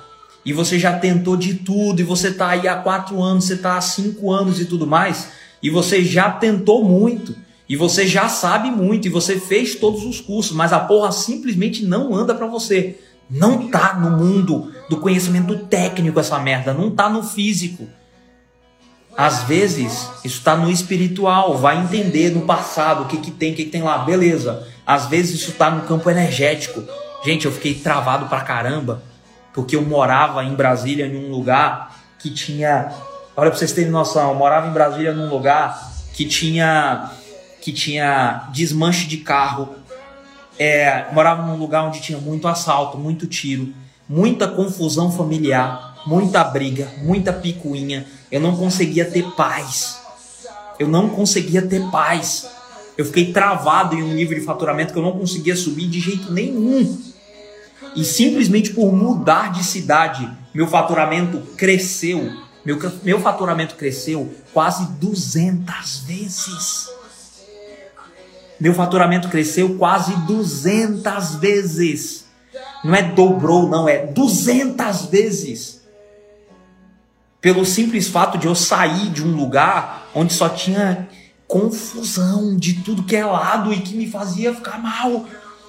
e 0.48 0.52
você 0.54 0.78
já 0.78 0.98
tentou 0.98 1.36
de 1.36 1.56
tudo 1.56 2.00
e 2.00 2.02
você 2.02 2.32
tá 2.32 2.48
aí 2.48 2.66
há 2.66 2.76
quatro 2.76 3.22
anos, 3.22 3.44
você 3.44 3.54
tá 3.58 3.76
há 3.76 3.82
cinco 3.82 4.32
anos 4.32 4.58
e 4.58 4.64
tudo 4.64 4.86
mais 4.86 5.28
e 5.62 5.68
você 5.68 6.02
já 6.02 6.30
tentou 6.30 6.82
muito 6.82 7.36
e 7.68 7.76
você 7.76 8.06
já 8.06 8.30
sabe 8.30 8.70
muito 8.70 9.06
e 9.06 9.10
você 9.10 9.38
fez 9.38 9.74
todos 9.74 10.06
os 10.06 10.22
cursos, 10.22 10.56
mas 10.56 10.72
a 10.72 10.80
porra 10.80 11.12
simplesmente 11.12 11.84
não 11.84 12.14
anda 12.14 12.34
para 12.34 12.46
você. 12.46 12.98
Não 13.28 13.68
tá 13.68 13.92
no 13.92 14.16
mundo 14.16 14.72
do 14.88 14.96
conhecimento 14.96 15.54
técnico 15.66 16.18
essa 16.18 16.38
merda, 16.38 16.72
não 16.72 16.90
tá 16.92 17.10
no 17.10 17.22
físico. 17.22 17.86
Às 19.14 19.42
vezes, 19.42 20.08
isso 20.24 20.38
está 20.38 20.56
no 20.56 20.70
espiritual, 20.70 21.58
vai 21.58 21.78
entender 21.78 22.30
no 22.30 22.46
passado 22.46 23.02
o 23.02 23.06
que, 23.06 23.18
que 23.18 23.30
tem, 23.30 23.52
o 23.52 23.54
que, 23.54 23.64
que 23.66 23.70
tem 23.70 23.82
lá, 23.82 23.98
beleza. 23.98 24.66
Às 24.86 25.04
vezes 25.08 25.42
isso 25.42 25.50
está 25.50 25.70
no 25.70 25.82
campo 25.82 26.08
energético. 26.08 26.82
Gente, 27.22 27.44
eu 27.44 27.52
fiquei 27.52 27.74
travado 27.74 28.30
pra 28.30 28.40
caramba, 28.40 29.02
porque 29.52 29.76
eu 29.76 29.82
morava 29.82 30.44
em 30.44 30.54
Brasília, 30.54 31.06
em 31.06 31.16
um 31.16 31.30
lugar 31.30 31.96
que 32.18 32.30
tinha. 32.30 32.92
Olha 33.36 33.50
pra 33.50 33.58
vocês 33.58 33.72
terem 33.72 33.90
noção, 33.90 34.30
eu 34.30 34.34
morava 34.34 34.66
em 34.68 34.72
Brasília 34.72 35.12
num 35.12 35.28
lugar 35.28 35.90
que 36.14 36.24
tinha. 36.24 37.10
que 37.60 37.72
tinha 37.72 38.48
desmanche 38.52 39.06
de 39.06 39.18
carro. 39.18 39.76
É, 40.58 41.06
morava 41.12 41.46
num 41.46 41.56
lugar 41.56 41.84
onde 41.84 42.00
tinha 42.00 42.18
muito 42.18 42.48
assalto, 42.48 42.98
muito 42.98 43.28
tiro, 43.28 43.72
muita 44.08 44.48
confusão 44.48 45.12
familiar, 45.12 45.94
muita 46.04 46.42
briga, 46.42 46.88
muita 47.02 47.32
picuinha 47.32 48.04
eu 48.30 48.40
não 48.40 48.56
conseguia 48.56 49.04
ter 49.04 49.24
paz. 49.32 50.00
Eu 50.78 50.86
não 50.86 51.08
conseguia 51.08 51.62
ter 51.62 51.82
paz. 51.90 52.46
Eu 52.96 53.04
fiquei 53.04 53.32
travado 53.32 53.96
em 53.96 54.02
um 54.02 54.12
nível 54.12 54.38
de 54.38 54.44
faturamento 54.44 54.92
que 54.92 54.98
eu 54.98 55.02
não 55.02 55.18
conseguia 55.18 55.56
subir 55.56 55.88
de 55.88 55.98
jeito 55.98 56.32
nenhum. 56.32 56.98
E 57.94 58.04
simplesmente 58.04 58.72
por 58.72 58.92
mudar 58.92 59.52
de 59.52 59.64
cidade, 59.64 60.30
meu 60.54 60.66
faturamento 60.66 61.38
cresceu. 61.56 62.30
Meu, 62.64 62.78
meu 63.02 63.20
faturamento 63.20 63.74
cresceu 63.74 64.32
quase 64.52 64.86
200 64.92 66.00
vezes. 66.06 66.88
Meu 68.60 68.74
faturamento 68.74 69.28
cresceu 69.28 69.76
quase 69.76 70.14
200 70.26 71.36
vezes. 71.36 72.26
Não 72.84 72.94
é 72.94 73.02
dobrou, 73.02 73.68
não, 73.68 73.88
é 73.88 74.06
200 74.06 75.06
vezes 75.06 75.78
pelo 77.40 77.64
simples 77.64 78.08
fato 78.08 78.36
de 78.36 78.46
eu 78.46 78.54
sair 78.54 79.10
de 79.10 79.22
um 79.24 79.34
lugar 79.34 80.08
onde 80.14 80.32
só 80.32 80.48
tinha 80.48 81.08
confusão 81.46 82.56
de 82.56 82.82
tudo 82.82 83.04
que 83.04 83.16
é 83.16 83.24
lado 83.24 83.72
e 83.72 83.80
que 83.80 83.94
me 83.94 84.10
fazia 84.10 84.54
ficar 84.54 84.78
mal 84.78 85.24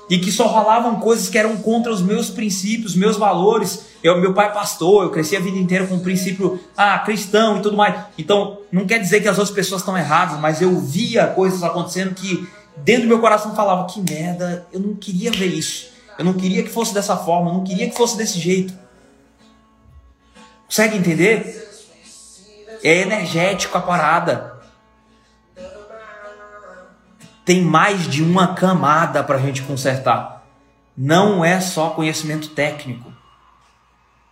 e 0.10 0.18
que 0.18 0.32
só 0.32 0.48
rolavam 0.48 1.00
coisas 1.00 1.30
que 1.30 1.38
eram 1.38 1.58
contra 1.58 1.92
os 1.92 2.02
meus 2.02 2.30
princípios, 2.30 2.96
meus 2.96 3.16
valores. 3.16 3.86
Eu, 4.04 4.20
meu 4.20 4.34
pai 4.34 4.48
é 4.48 4.50
pastor, 4.50 5.04
eu 5.04 5.10
cresci 5.12 5.36
a 5.36 5.40
vida 5.40 5.58
inteira 5.58 5.86
com 5.86 5.96
o 5.96 6.00
princípio 6.00 6.60
ah, 6.76 6.98
cristão 7.00 7.58
e 7.58 7.62
tudo 7.62 7.78
mais. 7.78 7.96
Então, 8.18 8.58
não 8.72 8.88
quer 8.88 9.00
dizer 9.00 9.22
que 9.22 9.28
as 9.28 9.38
outras 9.38 9.56
pessoas 9.56 9.82
estão 9.82 9.98
erradas, 9.98 10.40
mas 10.40 10.62
eu 10.62 10.80
via 10.80 11.28
coisas 11.28 11.62
acontecendo 11.64 12.16
que 12.16 12.48
dentro 12.78 13.04
do 13.04 13.08
meu 13.08 13.20
coração 13.20 13.56
falava 13.56 13.86
que 13.86 14.02
merda, 14.02 14.66
eu 14.74 14.80
não 14.80 14.96
queria 14.96 15.32
ver 15.32 15.48
isso. 15.48 15.90
Eu 16.18 16.26
não 16.26 16.34
queria 16.34 16.64
que 16.64 16.70
fosse 16.70 16.94
dessa 16.94 17.16
forma, 17.16 17.52
eu 17.52 17.54
não 17.54 17.64
queria 17.64 17.90
que 17.90 17.96
fosse 17.96 18.18
desse 18.18 18.40
jeito. 18.40 18.74
Consegue 20.66 20.98
entender? 20.98 21.68
É 22.84 23.02
energético 23.02 23.78
a 23.78 23.82
parada. 23.82 24.59
Tem 27.50 27.64
mais 27.64 28.08
de 28.08 28.22
uma 28.22 28.54
camada 28.54 29.24
para 29.24 29.38
a 29.38 29.42
gente 29.42 29.64
consertar. 29.64 30.46
Não 30.96 31.44
é 31.44 31.60
só 31.60 31.90
conhecimento 31.90 32.50
técnico. 32.50 33.12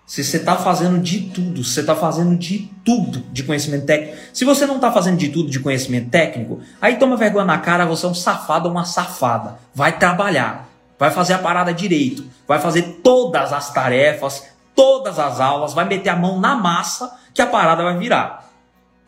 Se 0.06 0.24
você 0.24 0.38
está 0.38 0.56
fazendo 0.56 1.00
de 1.00 1.22
tudo, 1.22 1.64
se 1.64 1.74
você 1.74 1.80
está 1.80 1.96
fazendo 1.96 2.38
de 2.38 2.72
tudo 2.86 3.22
de 3.32 3.42
conhecimento 3.42 3.88
técnico. 3.88 4.16
Se 4.32 4.46
você 4.46 4.68
não 4.68 4.76
está 4.76 4.92
fazendo 4.92 5.18
de 5.18 5.30
tudo 5.30 5.50
de 5.50 5.60
conhecimento 5.60 6.12
técnico, 6.12 6.62
aí 6.80 6.98
toma 6.98 7.18
vergonha 7.18 7.44
na 7.44 7.58
cara, 7.58 7.88
você 7.88 8.06
é 8.06 8.10
um 8.10 8.14
safado 8.14 8.68
ou 8.68 8.72
uma 8.76 8.86
safada. 8.86 9.58
Vai 9.74 9.98
trabalhar, 9.98 10.70
vai 11.00 11.10
fazer 11.10 11.34
a 11.34 11.40
parada 11.40 11.74
direito, 11.74 12.24
vai 12.48 12.60
fazer 12.60 13.00
todas 13.04 13.52
as 13.52 13.74
tarefas, 13.74 14.46
todas 14.76 15.18
as 15.18 15.40
aulas, 15.40 15.74
vai 15.74 15.86
meter 15.86 16.10
a 16.10 16.16
mão 16.16 16.40
na 16.40 16.56
massa 16.56 17.18
que 17.34 17.42
a 17.42 17.48
parada 17.48 17.82
vai 17.82 17.98
virar. 17.98 18.48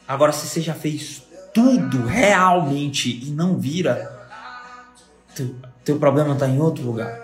Agora, 0.07 0.31
se 0.31 0.47
você 0.47 0.61
já 0.61 0.73
fez 0.73 1.28
tudo 1.59 2.05
realmente 2.05 3.19
e 3.21 3.31
não 3.31 3.57
vira, 3.57 4.17
teu, 5.35 5.53
teu 5.83 5.99
problema 5.99 6.33
está 6.33 6.47
em 6.47 6.57
outro 6.57 6.85
lugar. 6.85 7.19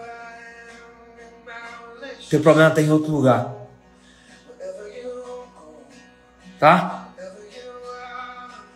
Teu 2.29 2.41
problema 2.41 2.69
está 2.69 2.81
em 2.81 2.91
outro 2.91 3.11
lugar. 3.13 3.53
Tá? 6.59 7.07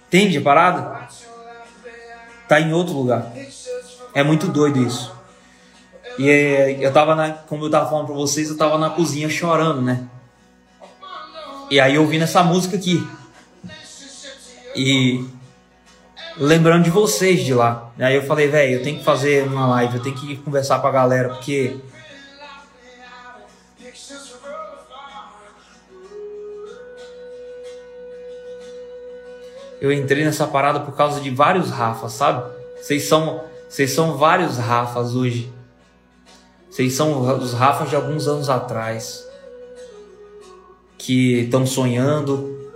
Entende 0.08 0.38
a 0.38 0.42
parada? 0.42 1.10
Tá 2.48 2.62
em 2.62 2.72
outro 2.72 2.94
lugar. 2.94 3.34
É 4.14 4.24
muito 4.24 4.48
doido 4.48 4.82
isso. 4.82 5.14
E 6.18 6.30
é, 6.30 6.86
eu 6.86 6.94
tava 6.94 7.16
na, 7.16 7.32
como 7.34 7.66
eu 7.66 7.70
tava 7.70 7.90
falando 7.90 8.06
pra 8.06 8.16
vocês, 8.16 8.50
eu 8.50 8.58
tava 8.58 8.78
na 8.78 8.92
cozinha 8.92 9.30
chorando, 9.30 9.82
né? 9.82 10.08
E 11.70 11.82
aí 11.82 11.98
ouvindo 11.98 12.24
essa 12.24 12.44
música 12.44 12.78
aqui. 12.78 13.06
E 14.74 15.39
lembrando 16.40 16.86
de 16.86 16.90
vocês 16.90 17.42
de 17.42 17.54
lá. 17.54 17.92
Aí 18.00 18.16
eu 18.16 18.24
falei, 18.24 18.48
velho, 18.48 18.76
eu 18.76 18.84
tenho 18.84 18.98
que 18.98 19.04
fazer 19.04 19.44
uma 19.44 19.68
live, 19.68 19.98
eu 19.98 20.04
tenho 20.04 20.16
que 20.16 20.38
conversar 20.38 20.80
com 20.80 20.88
a 20.88 20.92
galera, 20.92 21.30
porque. 21.30 21.78
Eu 29.82 29.94
entrei 29.94 30.26
nessa 30.26 30.46
parada 30.46 30.82
por 30.82 30.94
causa 30.94 31.22
de 31.22 31.30
vários 31.30 31.70
Rafas, 31.70 32.12
sabe? 32.12 32.52
Vocês 32.82 33.08
são, 33.08 33.44
vocês 33.70 33.92
são 33.92 34.18
vários 34.18 34.58
Rafas 34.58 35.16
hoje. 35.16 35.54
Vocês 36.70 36.94
são 36.94 37.22
os 37.38 37.54
Rafas 37.54 37.90
de 37.90 37.96
alguns 37.96 38.28
anos 38.28 38.50
atrás. 38.50 39.26
Que 40.98 41.44
estão 41.44 41.66
sonhando, 41.66 42.70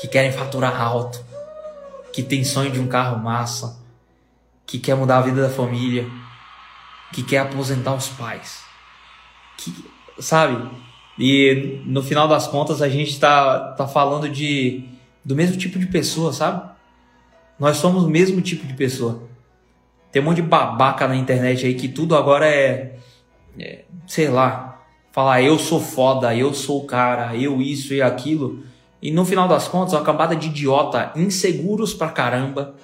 que 0.00 0.08
querem 0.08 0.32
faturar 0.32 0.80
alto 0.80 1.27
que 2.18 2.22
tem 2.24 2.42
sonho 2.42 2.72
de 2.72 2.80
um 2.80 2.88
carro 2.88 3.22
massa, 3.22 3.80
que 4.66 4.76
quer 4.76 4.96
mudar 4.96 5.18
a 5.18 5.22
vida 5.22 5.40
da 5.40 5.48
família, 5.48 6.04
que 7.12 7.22
quer 7.22 7.38
aposentar 7.38 7.94
os 7.94 8.08
pais. 8.08 8.64
Que, 9.56 9.72
sabe? 10.18 10.68
E 11.16 11.80
no 11.86 12.02
final 12.02 12.26
das 12.26 12.48
contas 12.48 12.82
a 12.82 12.88
gente 12.88 13.20
tá, 13.20 13.72
tá 13.74 13.86
falando 13.86 14.28
de 14.28 14.82
do 15.24 15.36
mesmo 15.36 15.56
tipo 15.56 15.78
de 15.78 15.86
pessoa, 15.86 16.32
sabe? 16.32 16.68
Nós 17.56 17.76
somos 17.76 18.02
o 18.02 18.10
mesmo 18.10 18.40
tipo 18.40 18.66
de 18.66 18.74
pessoa. 18.74 19.22
Tem 20.10 20.20
um 20.20 20.24
monte 20.24 20.42
de 20.42 20.42
babaca 20.42 21.06
na 21.06 21.14
internet 21.14 21.66
aí 21.66 21.74
que 21.74 21.86
tudo 21.86 22.16
agora 22.16 22.48
é, 22.48 22.98
é 23.60 23.84
sei 24.08 24.26
lá, 24.26 24.82
falar 25.12 25.40
eu 25.40 25.56
sou 25.56 25.80
foda, 25.80 26.34
eu 26.34 26.52
sou 26.52 26.82
o 26.82 26.84
cara, 26.84 27.36
eu 27.36 27.62
isso 27.62 27.94
e 27.94 28.02
aquilo. 28.02 28.64
E 29.00 29.12
no 29.12 29.24
final 29.24 29.46
das 29.46 29.68
contas, 29.68 29.94
uma 29.94 30.02
cambada 30.02 30.34
de 30.34 30.48
idiota 30.48 31.12
inseguros 31.14 31.94
pra 31.94 32.08
caramba, 32.08 32.74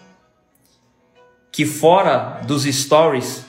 que 1.50 1.66
fora 1.66 2.40
dos 2.46 2.64
stories 2.64 3.44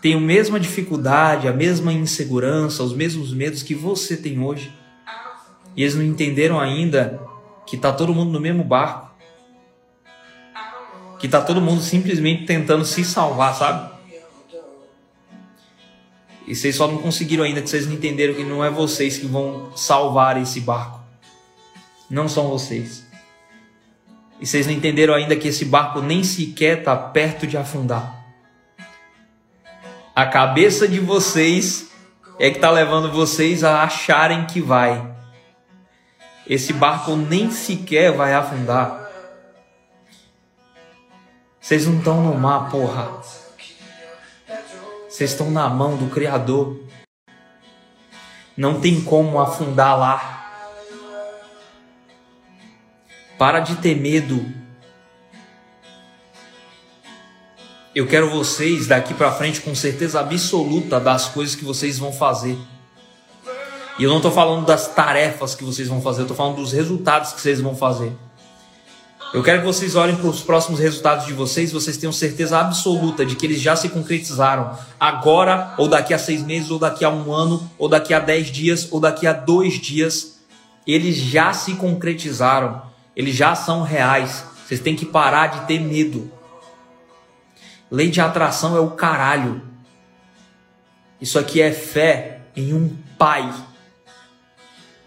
tem 0.00 0.14
a 0.14 0.20
mesma 0.20 0.58
dificuldade, 0.58 1.46
a 1.46 1.52
mesma 1.52 1.92
insegurança, 1.92 2.82
os 2.82 2.94
mesmos 2.94 3.34
medos 3.34 3.62
que 3.62 3.74
você 3.74 4.16
tem 4.16 4.42
hoje. 4.42 4.72
E 5.76 5.82
eles 5.82 5.94
não 5.94 6.02
entenderam 6.02 6.58
ainda 6.58 7.20
que 7.66 7.76
tá 7.76 7.92
todo 7.92 8.14
mundo 8.14 8.32
no 8.32 8.40
mesmo 8.40 8.64
barco. 8.64 9.10
Que 11.18 11.28
tá 11.28 11.42
todo 11.42 11.60
mundo 11.60 11.82
simplesmente 11.82 12.46
tentando 12.46 12.84
se 12.84 13.04
salvar, 13.04 13.54
sabe? 13.54 13.90
E 16.46 16.54
vocês 16.56 16.74
só 16.74 16.88
não 16.88 16.96
conseguiram 16.96 17.44
ainda, 17.44 17.60
que 17.60 17.68
vocês 17.68 17.86
não 17.86 17.92
entenderam 17.92 18.34
que 18.34 18.42
não 18.42 18.64
é 18.64 18.70
vocês 18.70 19.18
que 19.18 19.26
vão 19.26 19.70
salvar 19.76 20.40
esse 20.40 20.60
barco 20.60 20.99
não 22.10 22.28
são 22.28 22.48
vocês. 22.48 23.06
E 24.40 24.46
vocês 24.46 24.66
não 24.66 24.74
entenderam 24.74 25.14
ainda 25.14 25.36
que 25.36 25.48
esse 25.48 25.64
barco 25.64 26.00
nem 26.00 26.24
sequer 26.24 26.78
está 26.78 26.96
perto 26.96 27.46
de 27.46 27.56
afundar. 27.56 28.24
A 30.14 30.26
cabeça 30.26 30.88
de 30.88 30.98
vocês 30.98 31.90
é 32.38 32.50
que 32.50 32.56
está 32.56 32.70
levando 32.70 33.12
vocês 33.12 33.62
a 33.62 33.82
acharem 33.84 34.46
que 34.46 34.60
vai. 34.60 35.14
Esse 36.46 36.72
barco 36.72 37.14
nem 37.14 37.50
sequer 37.50 38.12
vai 38.12 38.34
afundar. 38.34 39.08
Vocês 41.60 41.86
não 41.86 41.98
estão 41.98 42.22
no 42.22 42.34
mar, 42.34 42.70
porra. 42.70 43.08
Vocês 45.08 45.30
estão 45.30 45.50
na 45.50 45.68
mão 45.68 45.96
do 45.96 46.10
Criador. 46.10 46.80
Não 48.56 48.80
tem 48.80 49.00
como 49.02 49.38
afundar 49.38 49.98
lá. 49.98 50.39
Para 53.40 53.60
de 53.60 53.76
ter 53.76 53.96
medo. 53.96 54.44
Eu 57.94 58.06
quero 58.06 58.28
vocês 58.28 58.86
daqui 58.86 59.14
para 59.14 59.32
frente 59.32 59.62
com 59.62 59.74
certeza 59.74 60.20
absoluta 60.20 61.00
das 61.00 61.24
coisas 61.30 61.54
que 61.54 61.64
vocês 61.64 61.98
vão 61.98 62.12
fazer. 62.12 62.58
E 63.98 64.04
eu 64.04 64.10
não 64.10 64.18
estou 64.18 64.30
falando 64.30 64.66
das 64.66 64.94
tarefas 64.94 65.54
que 65.54 65.64
vocês 65.64 65.88
vão 65.88 66.02
fazer, 66.02 66.20
eu 66.20 66.24
estou 66.24 66.36
falando 66.36 66.56
dos 66.56 66.72
resultados 66.72 67.32
que 67.32 67.40
vocês 67.40 67.62
vão 67.62 67.74
fazer. 67.74 68.12
Eu 69.32 69.42
quero 69.42 69.60
que 69.60 69.66
vocês 69.66 69.96
olhem 69.96 70.16
para 70.16 70.28
os 70.28 70.42
próximos 70.42 70.78
resultados 70.78 71.24
de 71.24 71.32
vocês, 71.32 71.72
vocês 71.72 71.96
tenham 71.96 72.12
certeza 72.12 72.58
absoluta 72.58 73.24
de 73.24 73.36
que 73.36 73.46
eles 73.46 73.62
já 73.62 73.74
se 73.74 73.88
concretizaram 73.88 74.78
agora, 75.00 75.72
ou 75.78 75.88
daqui 75.88 76.12
a 76.12 76.18
seis 76.18 76.42
meses, 76.42 76.70
ou 76.70 76.78
daqui 76.78 77.06
a 77.06 77.08
um 77.08 77.32
ano, 77.32 77.70
ou 77.78 77.88
daqui 77.88 78.12
a 78.12 78.18
dez 78.18 78.48
dias, 78.48 78.88
ou 78.90 79.00
daqui 79.00 79.26
a 79.26 79.32
dois 79.32 79.80
dias. 79.80 80.40
Eles 80.86 81.16
já 81.16 81.54
se 81.54 81.72
concretizaram 81.76 82.89
eles 83.14 83.34
já 83.34 83.54
são 83.54 83.82
reais. 83.82 84.44
Vocês 84.66 84.80
têm 84.80 84.96
que 84.96 85.06
parar 85.06 85.48
de 85.48 85.66
ter 85.66 85.80
medo. 85.80 86.30
Lei 87.90 88.08
de 88.08 88.20
atração 88.20 88.76
é 88.76 88.80
o 88.80 88.90
caralho. 88.90 89.62
Isso 91.20 91.38
aqui 91.38 91.60
é 91.60 91.72
fé 91.72 92.40
em 92.56 92.72
um 92.72 92.96
pai 93.18 93.52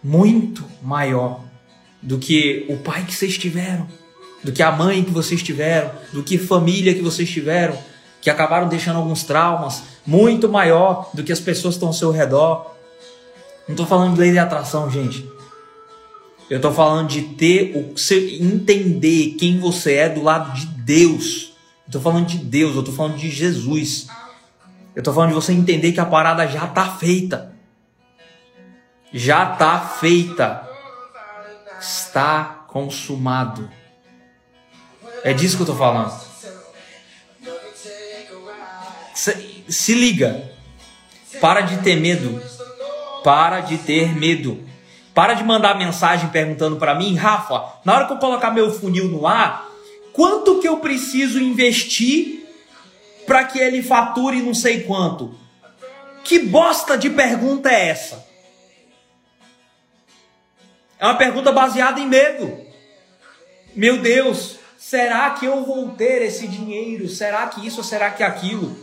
muito 0.04 0.64
maior 0.82 1.42
do 2.02 2.20
que 2.20 2.66
o 2.70 2.78
pai 2.78 3.06
que 3.06 3.16
vocês 3.16 3.38
tiveram, 3.38 3.88
do 4.44 4.52
que 4.52 4.62
a 4.62 4.72
mãe 4.72 5.04
que 5.04 5.12
vocês 5.12 5.42
tiveram, 5.42 5.92
do 6.12 6.22
que 6.22 6.38
família 6.38 6.94
que 6.94 7.02
vocês 7.02 7.30
tiveram, 7.30 7.78
que 8.22 8.30
acabaram 8.30 8.68
deixando 8.68 8.98
alguns 8.98 9.24
traumas, 9.24 9.84
muito 10.06 10.50
maior 10.50 11.10
do 11.14 11.24
que 11.24 11.32
as 11.32 11.40
pessoas 11.40 11.76
que 11.76 11.78
estão 11.78 11.88
ao 11.90 11.94
seu 11.94 12.12
redor. 12.12 12.76
Não 13.68 13.74
estou 13.74 13.88
falando 13.88 14.16
de 14.16 14.20
lei 14.20 14.32
de 14.32 14.40
atração, 14.40 14.92
gente. 14.92 15.26
Eu 16.54 16.58
estou 16.58 16.72
falando 16.72 17.08
de 17.08 17.24
ter 17.24 17.76
o 17.76 17.96
entender 18.40 19.32
quem 19.40 19.60
você 19.60 19.96
é 19.96 20.08
do 20.08 20.22
lado 20.22 20.54
de 20.54 20.68
Deus. 20.68 21.52
Eu 21.88 21.94
tô 21.94 22.00
falando 22.00 22.28
de 22.28 22.38
Deus, 22.38 22.76
eu 22.76 22.82
estou 22.82 22.94
falando 22.94 23.18
de 23.18 23.28
Jesus. 23.28 24.06
Eu 24.96 25.00
estou 25.00 25.12
falando 25.16 25.30
de 25.30 25.34
você 25.34 25.52
entender 25.52 25.94
que 25.94 26.00
a 26.00 26.06
parada 26.06 26.46
já 26.46 26.66
está 26.66 26.92
feita. 26.92 27.56
Já 29.12 29.54
está 29.54 29.80
feita. 29.80 30.70
Está 31.82 32.66
consumado. 32.68 33.68
É 35.24 35.34
disso 35.34 35.56
que 35.56 35.64
eu 35.64 35.66
estou 35.66 35.76
falando. 35.76 36.14
Se, 39.16 39.64
se 39.68 39.96
liga. 39.96 40.52
Para 41.42 41.62
de 41.62 41.78
ter 41.78 41.96
medo. 41.96 42.40
Para 43.24 43.60
de 43.60 43.80
ter 43.80 44.16
medo. 44.16 44.72
Para 45.14 45.36
de 45.36 45.44
mandar 45.44 45.78
mensagem 45.78 46.30
perguntando 46.30 46.78
para 46.78 46.96
mim, 46.96 47.16
Rafa, 47.16 47.64
na 47.86 47.94
hora 47.94 48.08
que 48.08 48.14
eu 48.14 48.18
colocar 48.18 48.50
meu 48.50 48.72
funil 48.72 49.08
no 49.08 49.28
ar, 49.28 49.70
quanto 50.12 50.60
que 50.60 50.68
eu 50.68 50.78
preciso 50.78 51.40
investir 51.40 52.48
para 53.26 53.44
que 53.44 53.60
ele 53.60 53.84
fature 53.84 54.42
não 54.42 54.54
sei 54.54 54.84
quanto? 54.84 55.36
Que 56.24 56.40
bosta 56.40 56.98
de 56.98 57.10
pergunta 57.10 57.70
é 57.70 57.90
essa? 57.90 58.26
É 60.98 61.06
uma 61.06 61.16
pergunta 61.16 61.52
baseada 61.52 62.00
em 62.00 62.08
medo. 62.08 62.62
Meu 63.76 63.98
Deus, 63.98 64.58
será 64.78 65.32
que 65.32 65.46
eu 65.46 65.64
vou 65.64 65.90
ter 65.90 66.22
esse 66.22 66.48
dinheiro? 66.48 67.08
Será 67.08 67.48
que 67.48 67.66
isso 67.68 67.84
será 67.84 68.10
que 68.10 68.24
aquilo? 68.24 68.76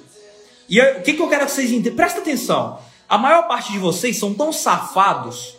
E 0.68 0.80
o 0.80 1.02
que, 1.02 1.14
que 1.14 1.22
eu 1.22 1.28
quero 1.28 1.46
que 1.46 1.52
vocês 1.52 1.72
entendam? 1.72 1.96
Presta 1.96 2.20
atenção. 2.20 2.78
A 3.08 3.18
maior 3.18 3.48
parte 3.48 3.72
de 3.72 3.78
vocês 3.78 4.18
são 4.18 4.34
tão 4.34 4.52
safados 4.52 5.56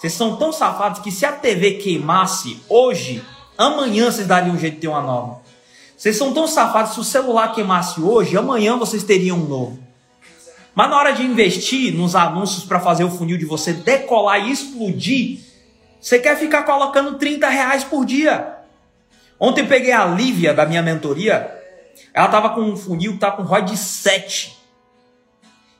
vocês 0.00 0.14
são 0.14 0.36
tão 0.36 0.50
safados 0.50 1.00
que 1.00 1.10
se 1.10 1.26
a 1.26 1.32
TV 1.32 1.72
queimasse 1.72 2.62
hoje, 2.70 3.22
amanhã 3.58 4.10
vocês 4.10 4.26
dariam 4.26 4.54
um 4.54 4.58
jeito 4.58 4.76
de 4.76 4.80
ter 4.80 4.88
uma 4.88 5.02
nova. 5.02 5.42
Vocês 5.94 6.16
são 6.16 6.32
tão 6.32 6.46
safados, 6.46 6.94
se 6.94 7.00
o 7.00 7.04
celular 7.04 7.54
queimasse 7.54 8.00
hoje, 8.00 8.34
amanhã 8.34 8.78
vocês 8.78 9.04
teriam 9.04 9.36
um 9.36 9.46
novo. 9.46 9.78
Mas 10.74 10.88
na 10.88 10.96
hora 10.96 11.12
de 11.12 11.22
investir 11.22 11.92
nos 11.94 12.16
anúncios 12.16 12.64
para 12.64 12.80
fazer 12.80 13.04
o 13.04 13.10
funil 13.10 13.36
de 13.36 13.44
você 13.44 13.74
decolar 13.74 14.48
e 14.48 14.50
explodir, 14.50 15.40
você 16.00 16.18
quer 16.18 16.34
ficar 16.38 16.62
colocando 16.62 17.18
30 17.18 17.46
reais 17.50 17.84
por 17.84 18.06
dia. 18.06 18.56
Ontem 19.38 19.66
peguei 19.66 19.92
a 19.92 20.06
Lívia 20.06 20.54
da 20.54 20.64
minha 20.64 20.80
mentoria, 20.80 21.54
ela 22.14 22.28
tava 22.28 22.48
com 22.54 22.62
um 22.62 22.74
funil 22.74 23.12
que 23.12 23.18
tá 23.18 23.32
com 23.32 23.42
ROI 23.42 23.64
de 23.64 23.76
7. 23.76 24.58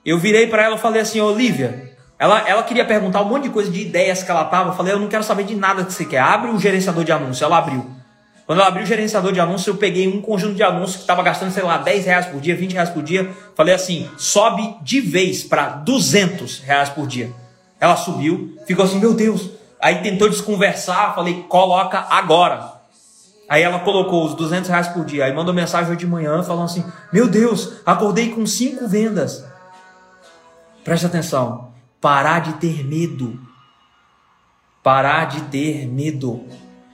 Eu 0.04 0.18
virei 0.18 0.46
para 0.46 0.62
ela 0.62 0.76
e 0.76 0.78
falei 0.78 1.00
assim, 1.00 1.22
Olivia, 1.22 1.96
ela, 2.20 2.46
ela 2.46 2.62
queria 2.62 2.84
perguntar 2.84 3.22
um 3.22 3.24
monte 3.24 3.44
de 3.44 3.48
coisa 3.48 3.70
de 3.70 3.80
ideias 3.80 4.22
que 4.22 4.30
ela 4.30 4.44
tava. 4.44 4.68
Eu 4.68 4.74
falei, 4.74 4.92
eu 4.92 4.98
não 4.98 5.08
quero 5.08 5.24
saber 5.24 5.42
de 5.44 5.54
nada 5.54 5.86
que 5.86 5.90
você 5.90 6.04
quer. 6.04 6.18
Abre 6.18 6.50
o 6.50 6.60
gerenciador 6.60 7.02
de 7.02 7.10
anúncio. 7.10 7.42
Ela 7.42 7.56
abriu. 7.56 7.90
Quando 8.44 8.58
ela 8.58 8.68
abriu 8.68 8.84
o 8.84 8.86
gerenciador 8.86 9.32
de 9.32 9.40
anúncio, 9.40 9.70
eu 9.70 9.78
peguei 9.78 10.06
um 10.06 10.20
conjunto 10.20 10.54
de 10.54 10.62
anúncios 10.62 10.96
que 10.96 11.02
estava 11.02 11.22
gastando, 11.22 11.50
sei 11.50 11.62
lá, 11.62 11.78
10 11.78 12.04
reais 12.04 12.26
por 12.26 12.38
dia, 12.38 12.54
20 12.54 12.72
reais 12.74 12.90
por 12.90 13.02
dia. 13.02 13.30
Falei 13.54 13.72
assim, 13.74 14.06
sobe 14.18 14.76
de 14.82 15.00
vez 15.00 15.42
para 15.42 15.68
200 15.70 16.58
reais 16.58 16.90
por 16.90 17.06
dia. 17.06 17.32
Ela 17.80 17.96
subiu, 17.96 18.54
ficou 18.66 18.84
assim, 18.84 18.98
meu 18.98 19.14
Deus. 19.14 19.48
Aí 19.80 20.02
tentou 20.02 20.28
desconversar, 20.28 21.14
falei, 21.14 21.46
coloca 21.48 22.04
agora. 22.10 22.70
Aí 23.48 23.62
ela 23.62 23.78
colocou 23.78 24.26
os 24.26 24.34
200 24.34 24.68
reais 24.68 24.88
por 24.88 25.06
dia. 25.06 25.24
Aí 25.24 25.32
mandou 25.32 25.54
mensagem 25.54 25.88
hoje 25.88 26.00
de 26.00 26.06
manhã 26.06 26.42
falando 26.42 26.66
assim, 26.66 26.84
meu 27.10 27.26
Deus, 27.26 27.80
acordei 27.86 28.28
com 28.28 28.44
cinco 28.44 28.86
vendas. 28.86 29.42
Preste 30.84 31.06
atenção 31.06 31.69
parar 32.01 32.40
de 32.40 32.55
ter 32.55 32.84
medo. 32.84 33.38
Parar 34.82 35.26
de 35.26 35.42
ter 35.42 35.86
medo. 35.86 36.44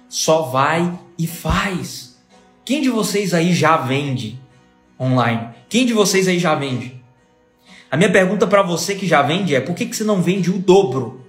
Só 0.08 0.42
vai 0.42 0.98
e 1.18 1.26
faz. 1.26 2.18
Quem 2.64 2.82
de 2.82 2.90
vocês 2.90 3.32
aí 3.32 3.54
já 3.54 3.76
vende 3.76 4.38
online? 4.98 5.50
Quem 5.68 5.86
de 5.86 5.92
vocês 5.92 6.26
aí 6.26 6.38
já 6.38 6.54
vende? 6.54 7.00
A 7.90 7.96
minha 7.96 8.10
pergunta 8.10 8.46
para 8.46 8.62
você 8.62 8.94
que 8.94 9.06
já 9.06 9.22
vende 9.22 9.54
é: 9.54 9.60
por 9.60 9.74
que, 9.74 9.86
que 9.86 9.94
você 9.94 10.04
não 10.04 10.20
vende 10.20 10.50
o 10.50 10.58
dobro? 10.58 11.24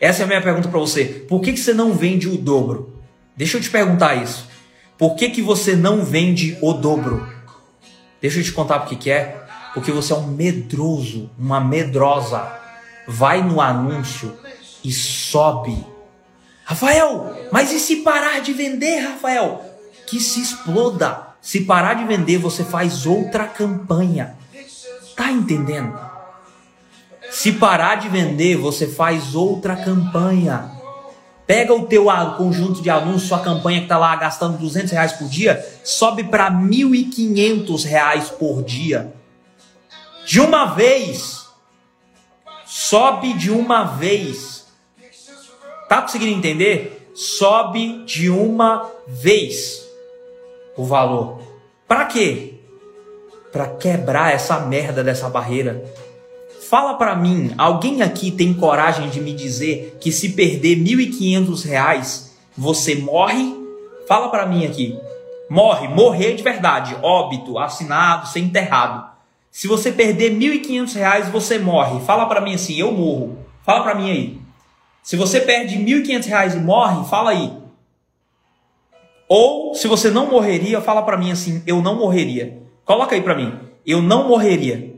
Essa 0.00 0.22
é 0.22 0.24
a 0.24 0.26
minha 0.26 0.42
pergunta 0.42 0.68
para 0.68 0.80
você. 0.80 1.04
Por 1.04 1.40
que, 1.40 1.52
que 1.52 1.60
você 1.60 1.72
não 1.72 1.92
vende 1.92 2.26
o 2.28 2.36
dobro? 2.36 3.00
Deixa 3.36 3.58
eu 3.58 3.60
te 3.60 3.70
perguntar 3.70 4.16
isso. 4.16 4.48
Por 4.98 5.14
que, 5.14 5.30
que 5.30 5.42
você 5.42 5.76
não 5.76 6.04
vende 6.04 6.58
o 6.60 6.72
dobro? 6.72 7.28
Deixa 8.20 8.40
eu 8.40 8.44
te 8.44 8.52
contar 8.52 8.80
por 8.80 8.88
que, 8.88 8.96
que 8.96 9.10
é. 9.10 9.44
Porque 9.72 9.92
você 9.92 10.12
é 10.12 10.16
um 10.16 10.26
medroso, 10.26 11.30
uma 11.38 11.60
medrosa 11.60 12.59
vai 13.10 13.42
no 13.42 13.60
anúncio 13.60 14.38
e 14.84 14.92
sobe. 14.92 15.84
Rafael, 16.64 17.48
mas 17.50 17.72
e 17.72 17.80
se 17.80 17.96
parar 17.96 18.40
de 18.40 18.52
vender, 18.52 19.00
Rafael? 19.00 19.64
Que 20.06 20.20
se 20.20 20.40
exploda. 20.40 21.28
Se 21.40 21.62
parar 21.62 21.94
de 21.94 22.04
vender, 22.04 22.38
você 22.38 22.62
faz 22.62 23.06
outra 23.06 23.46
campanha. 23.46 24.36
Tá 25.16 25.30
entendendo? 25.32 25.98
Se 27.30 27.52
parar 27.52 27.96
de 27.96 28.08
vender, 28.08 28.56
você 28.56 28.86
faz 28.86 29.34
outra 29.34 29.74
campanha. 29.74 30.70
Pega 31.46 31.74
o 31.74 31.86
teu 31.86 32.06
conjunto 32.36 32.80
de 32.80 32.90
anúncios, 32.90 33.24
sua 33.24 33.40
campanha 33.40 33.78
que 33.78 33.86
está 33.86 33.98
lá 33.98 34.14
gastando 34.14 34.56
200 34.58 34.92
reais 34.92 35.12
por 35.12 35.28
dia, 35.28 35.66
sobe 35.82 36.22
para 36.24 36.48
1.500 36.48 37.84
reais 37.84 38.30
por 38.30 38.62
dia. 38.62 39.12
De 40.24 40.40
uma 40.40 40.66
vez 40.66 41.39
sobe 42.70 43.32
de 43.32 43.50
uma 43.50 43.82
vez. 43.82 44.64
Tá 45.88 46.00
conseguindo 46.00 46.38
entender? 46.38 47.10
Sobe 47.16 48.04
de 48.04 48.30
uma 48.30 48.88
vez 49.08 49.84
o 50.76 50.84
valor. 50.84 51.42
Para 51.88 52.04
quê? 52.04 52.54
Para 53.50 53.66
quebrar 53.66 54.32
essa 54.32 54.60
merda 54.60 55.02
dessa 55.02 55.28
barreira. 55.28 55.84
Fala 56.68 56.94
para 56.94 57.16
mim, 57.16 57.52
alguém 57.58 58.02
aqui 58.02 58.30
tem 58.30 58.54
coragem 58.54 59.10
de 59.10 59.20
me 59.20 59.32
dizer 59.32 59.98
que 60.00 60.12
se 60.12 60.28
perder 60.28 60.76
1.500 60.76 61.64
reais, 61.64 62.36
você 62.56 62.94
morre? 62.94 63.52
Fala 64.06 64.28
para 64.28 64.46
mim 64.46 64.64
aqui. 64.64 64.96
Morre, 65.48 65.88
morrer 65.88 66.34
de 66.34 66.44
verdade, 66.44 66.96
óbito, 67.02 67.58
assinado, 67.58 68.28
ser 68.28 68.38
enterrado. 68.38 69.10
Se 69.50 69.66
você 69.66 69.90
perder 69.90 70.32
R$ 70.32 70.38
1.500, 70.38 71.30
você 71.30 71.58
morre. 71.58 72.00
Fala 72.04 72.26
para 72.26 72.40
mim 72.40 72.54
assim, 72.54 72.76
eu 72.76 72.92
morro. 72.92 73.38
Fala 73.62 73.82
para 73.82 73.94
mim 73.94 74.10
aí. 74.10 74.40
Se 75.02 75.16
você 75.16 75.40
perde 75.40 75.76
R$ 75.76 76.02
1.500 76.02 76.54
e 76.54 76.60
morre, 76.60 77.08
fala 77.08 77.30
aí. 77.30 77.52
Ou 79.28 79.74
se 79.74 79.88
você 79.88 80.10
não 80.10 80.30
morreria, 80.30 80.80
fala 80.80 81.02
para 81.02 81.16
mim 81.16 81.30
assim, 81.30 81.62
eu 81.66 81.82
não 81.82 81.96
morreria. 81.96 82.62
Coloca 82.84 83.14
aí 83.14 83.22
para 83.22 83.34
mim, 83.34 83.58
eu 83.86 84.02
não 84.02 84.28
morreria. 84.28 84.90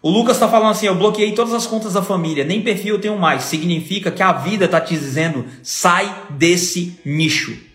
O 0.00 0.10
Lucas 0.10 0.36
está 0.36 0.48
falando 0.48 0.70
assim: 0.70 0.86
eu 0.86 0.94
bloqueei 0.94 1.32
todas 1.32 1.52
as 1.52 1.66
contas 1.66 1.92
da 1.94 2.02
família, 2.02 2.44
nem 2.44 2.62
perfil 2.62 2.94
eu 2.94 3.00
tenho 3.00 3.18
mais. 3.18 3.44
Significa 3.44 4.10
que 4.10 4.22
a 4.22 4.32
vida 4.32 4.64
está 4.64 4.80
te 4.80 4.94
dizendo: 4.94 5.44
sai 5.62 6.24
desse 6.30 6.98
nicho. 7.04 7.67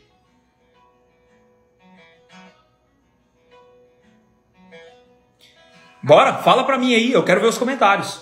Bora, 6.04 6.34
fala 6.34 6.66
para 6.66 6.78
mim 6.78 6.94
aí, 6.94 7.14
eu 7.14 7.24
quero 7.24 7.40
ver 7.40 7.48
os 7.48 7.58
comentários. 7.58 8.22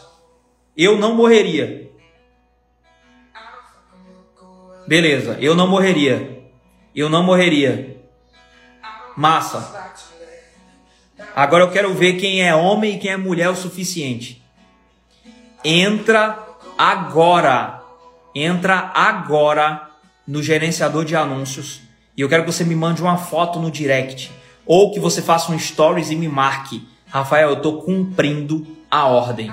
Eu 0.78 1.00
não 1.00 1.16
morreria. 1.16 1.90
Beleza, 4.88 5.36
eu 5.42 5.56
não 5.56 5.68
morreria. 5.68 6.44
Eu 6.96 7.10
não 7.10 7.24
morreria. 7.24 7.98
Massa. 9.18 9.96
Agora 11.36 11.64
eu 11.64 11.72
quero 11.72 11.92
ver 11.94 12.20
quem 12.20 12.48
é 12.48 12.54
homem 12.54 12.96
e 12.96 13.00
quem 13.00 13.12
é 13.12 13.18
mulher 13.18 13.50
o 13.50 13.56
suficiente. 13.56 14.44
Entra 15.64 16.38
agora. 16.78 17.82
Entra 18.36 18.92
agora 18.94 19.90
no 20.28 20.44
gerenciador 20.44 21.04
de 21.04 21.16
anúncios. 21.16 21.82
E 22.16 22.22
eu 22.22 22.30
quero 22.30 22.44
que 22.44 22.52
você 22.52 22.64
me 22.64 22.76
mande 22.76 23.02
uma 23.02 23.18
foto 23.18 23.60
no 23.60 23.72
direct. 23.72 24.32
Ou 24.68 24.92
que 24.92 25.00
você 25.00 25.22
faça 25.22 25.52
um 25.52 25.58
stories 25.58 26.12
e 26.12 26.16
me 26.16 26.28
marque. 26.28 26.91
Rafael, 27.12 27.50
eu 27.50 27.58
estou 27.58 27.82
cumprindo 27.82 28.66
a 28.90 29.06
ordem. 29.06 29.52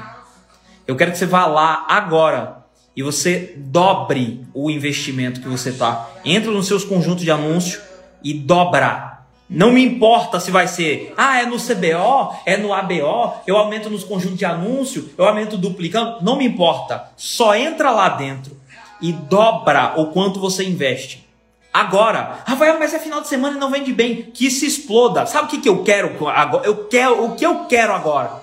Eu 0.87 0.97
quero 0.97 1.13
que 1.13 1.19
você 1.19 1.27
vá 1.27 1.47
lá 1.47 1.85
agora 1.89 2.65
e 2.97 3.03
você 3.03 3.55
dobre 3.57 4.47
o 4.55 4.71
investimento 4.71 5.41
que 5.41 5.49
você 5.49 5.73
tá. 5.73 6.09
Entra 6.25 6.51
nos 6.51 6.67
seus 6.67 6.85
conjuntos 6.85 7.25
de 7.25 7.31
anúncios 7.31 7.83
e 8.25 8.33
dobra 8.33 9.19
não 9.51 9.73
me 9.73 9.83
importa 9.83 10.39
se 10.39 10.51
vai 10.51 10.69
ser, 10.69 11.15
ah, 11.17 11.41
é 11.41 11.47
no 11.47 11.57
CBO, 11.57 12.35
é 12.45 12.59
no 12.59 12.75
ABO, 12.75 13.33
eu 13.47 13.57
aumento 13.57 13.89
nos 13.89 14.05
conjuntos 14.05 14.37
de 14.37 14.45
anúncio, 14.45 15.09
eu 15.17 15.25
aumento 15.25 15.57
duplicando. 15.57 16.23
Não 16.23 16.37
me 16.37 16.45
importa. 16.47 17.11
Só 17.17 17.55
entra 17.55 17.91
lá 17.91 18.11
dentro 18.11 18.55
e 19.01 19.11
dobra 19.11 19.95
o 19.97 20.09
quanto 20.09 20.39
você 20.39 20.65
investe. 20.65 21.27
Agora, 21.73 22.43
Rafael, 22.47 22.79
mas 22.79 22.95
é 22.95 22.99
final 22.99 23.21
de 23.21 23.29
semana 23.29 23.57
e 23.57 23.61
não 23.61 23.71
vende 23.71 23.93
bem. 23.93 24.31
Que 24.33 24.51
se 24.51 24.66
exploda. 24.66 25.27
Sabe 25.27 25.47
o 25.47 25.51
que, 25.51 25.61
que 25.61 25.69
eu 25.69 25.83
quero 25.85 26.29
agora? 26.29 26.66
Eu 26.66 26.87
quero 26.87 27.25
o 27.25 27.37
que 27.37 27.45
eu 27.45 27.66
quero 27.66 27.93
agora. 27.93 28.43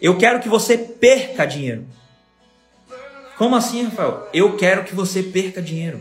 Eu 0.00 0.16
quero 0.16 0.40
que 0.40 0.48
você 0.48 0.78
perca 0.78 1.46
dinheiro. 1.46 1.86
Como 3.36 3.56
assim, 3.56 3.84
Rafael? 3.84 4.28
Eu 4.32 4.56
quero 4.56 4.84
que 4.84 4.94
você 4.94 5.22
perca 5.22 5.62
dinheiro. 5.62 6.00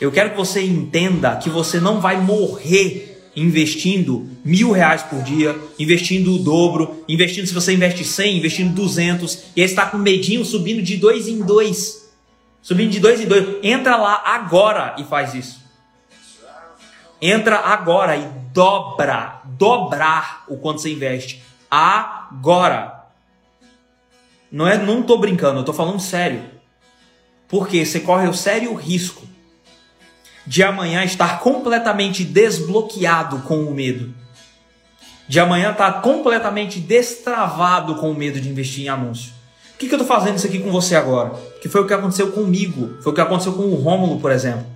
Eu 0.00 0.10
quero 0.10 0.30
que 0.30 0.36
você 0.36 0.62
entenda 0.62 1.36
que 1.36 1.50
você 1.50 1.78
não 1.78 2.00
vai 2.00 2.20
morrer 2.20 3.10
investindo 3.34 4.28
mil 4.44 4.72
reais 4.72 5.02
por 5.02 5.22
dia, 5.22 5.56
investindo 5.78 6.34
o 6.34 6.38
dobro, 6.38 7.04
investindo 7.08 7.46
se 7.46 7.54
você 7.54 7.72
investe 7.74 8.04
100, 8.04 8.38
investindo 8.38 8.74
200, 8.74 9.38
e 9.54 9.62
aí 9.62 9.66
está 9.66 9.86
com 9.86 9.98
medinho 9.98 10.44
subindo 10.44 10.82
de 10.82 10.96
dois 10.96 11.28
em 11.28 11.40
dois. 11.40 11.99
Subindo 12.62 12.90
de 12.90 13.00
dois 13.00 13.20
em 13.20 13.26
dois. 13.26 13.58
Entra 13.62 13.96
lá 13.96 14.22
agora 14.24 14.94
e 14.98 15.04
faz 15.04 15.34
isso. 15.34 15.60
Entra 17.20 17.58
agora 17.58 18.16
e 18.16 18.26
dobra, 18.52 19.42
dobrar 19.44 20.44
o 20.48 20.56
quanto 20.56 20.80
você 20.80 20.92
investe. 20.92 21.42
Agora. 21.70 22.98
Não 24.50 24.66
é, 24.66 24.76
não 24.76 25.02
tô 25.02 25.16
brincando, 25.16 25.60
eu 25.60 25.64
tô 25.64 25.72
falando 25.72 26.00
sério. 26.00 26.42
Porque 27.46 27.84
você 27.84 28.00
corre 28.00 28.26
o 28.28 28.34
sério 28.34 28.74
risco 28.74 29.28
de 30.46 30.62
amanhã 30.62 31.04
estar 31.04 31.40
completamente 31.40 32.24
desbloqueado 32.24 33.40
com 33.40 33.64
o 33.64 33.74
medo. 33.74 34.14
De 35.28 35.38
amanhã 35.38 35.70
estar 35.70 36.00
completamente 36.00 36.80
destravado 36.80 37.96
com 37.96 38.10
o 38.10 38.14
medo 38.14 38.40
de 38.40 38.48
investir 38.48 38.84
em 38.84 38.88
anúncio. 38.88 39.32
Por 39.72 39.78
que, 39.78 39.88
que 39.88 39.94
eu 39.94 40.00
estou 40.00 40.16
fazendo 40.16 40.36
isso 40.36 40.46
aqui 40.46 40.58
com 40.58 40.72
você 40.72 40.96
agora? 40.96 41.38
Que 41.60 41.68
foi 41.68 41.80
o 41.82 41.86
que 41.86 41.94
aconteceu 41.94 42.32
comigo, 42.32 42.96
foi 43.02 43.12
o 43.12 43.14
que 43.14 43.20
aconteceu 43.20 43.52
com 43.52 43.64
o 43.64 43.74
Rômulo, 43.74 44.20
por 44.20 44.32
exemplo. 44.32 44.66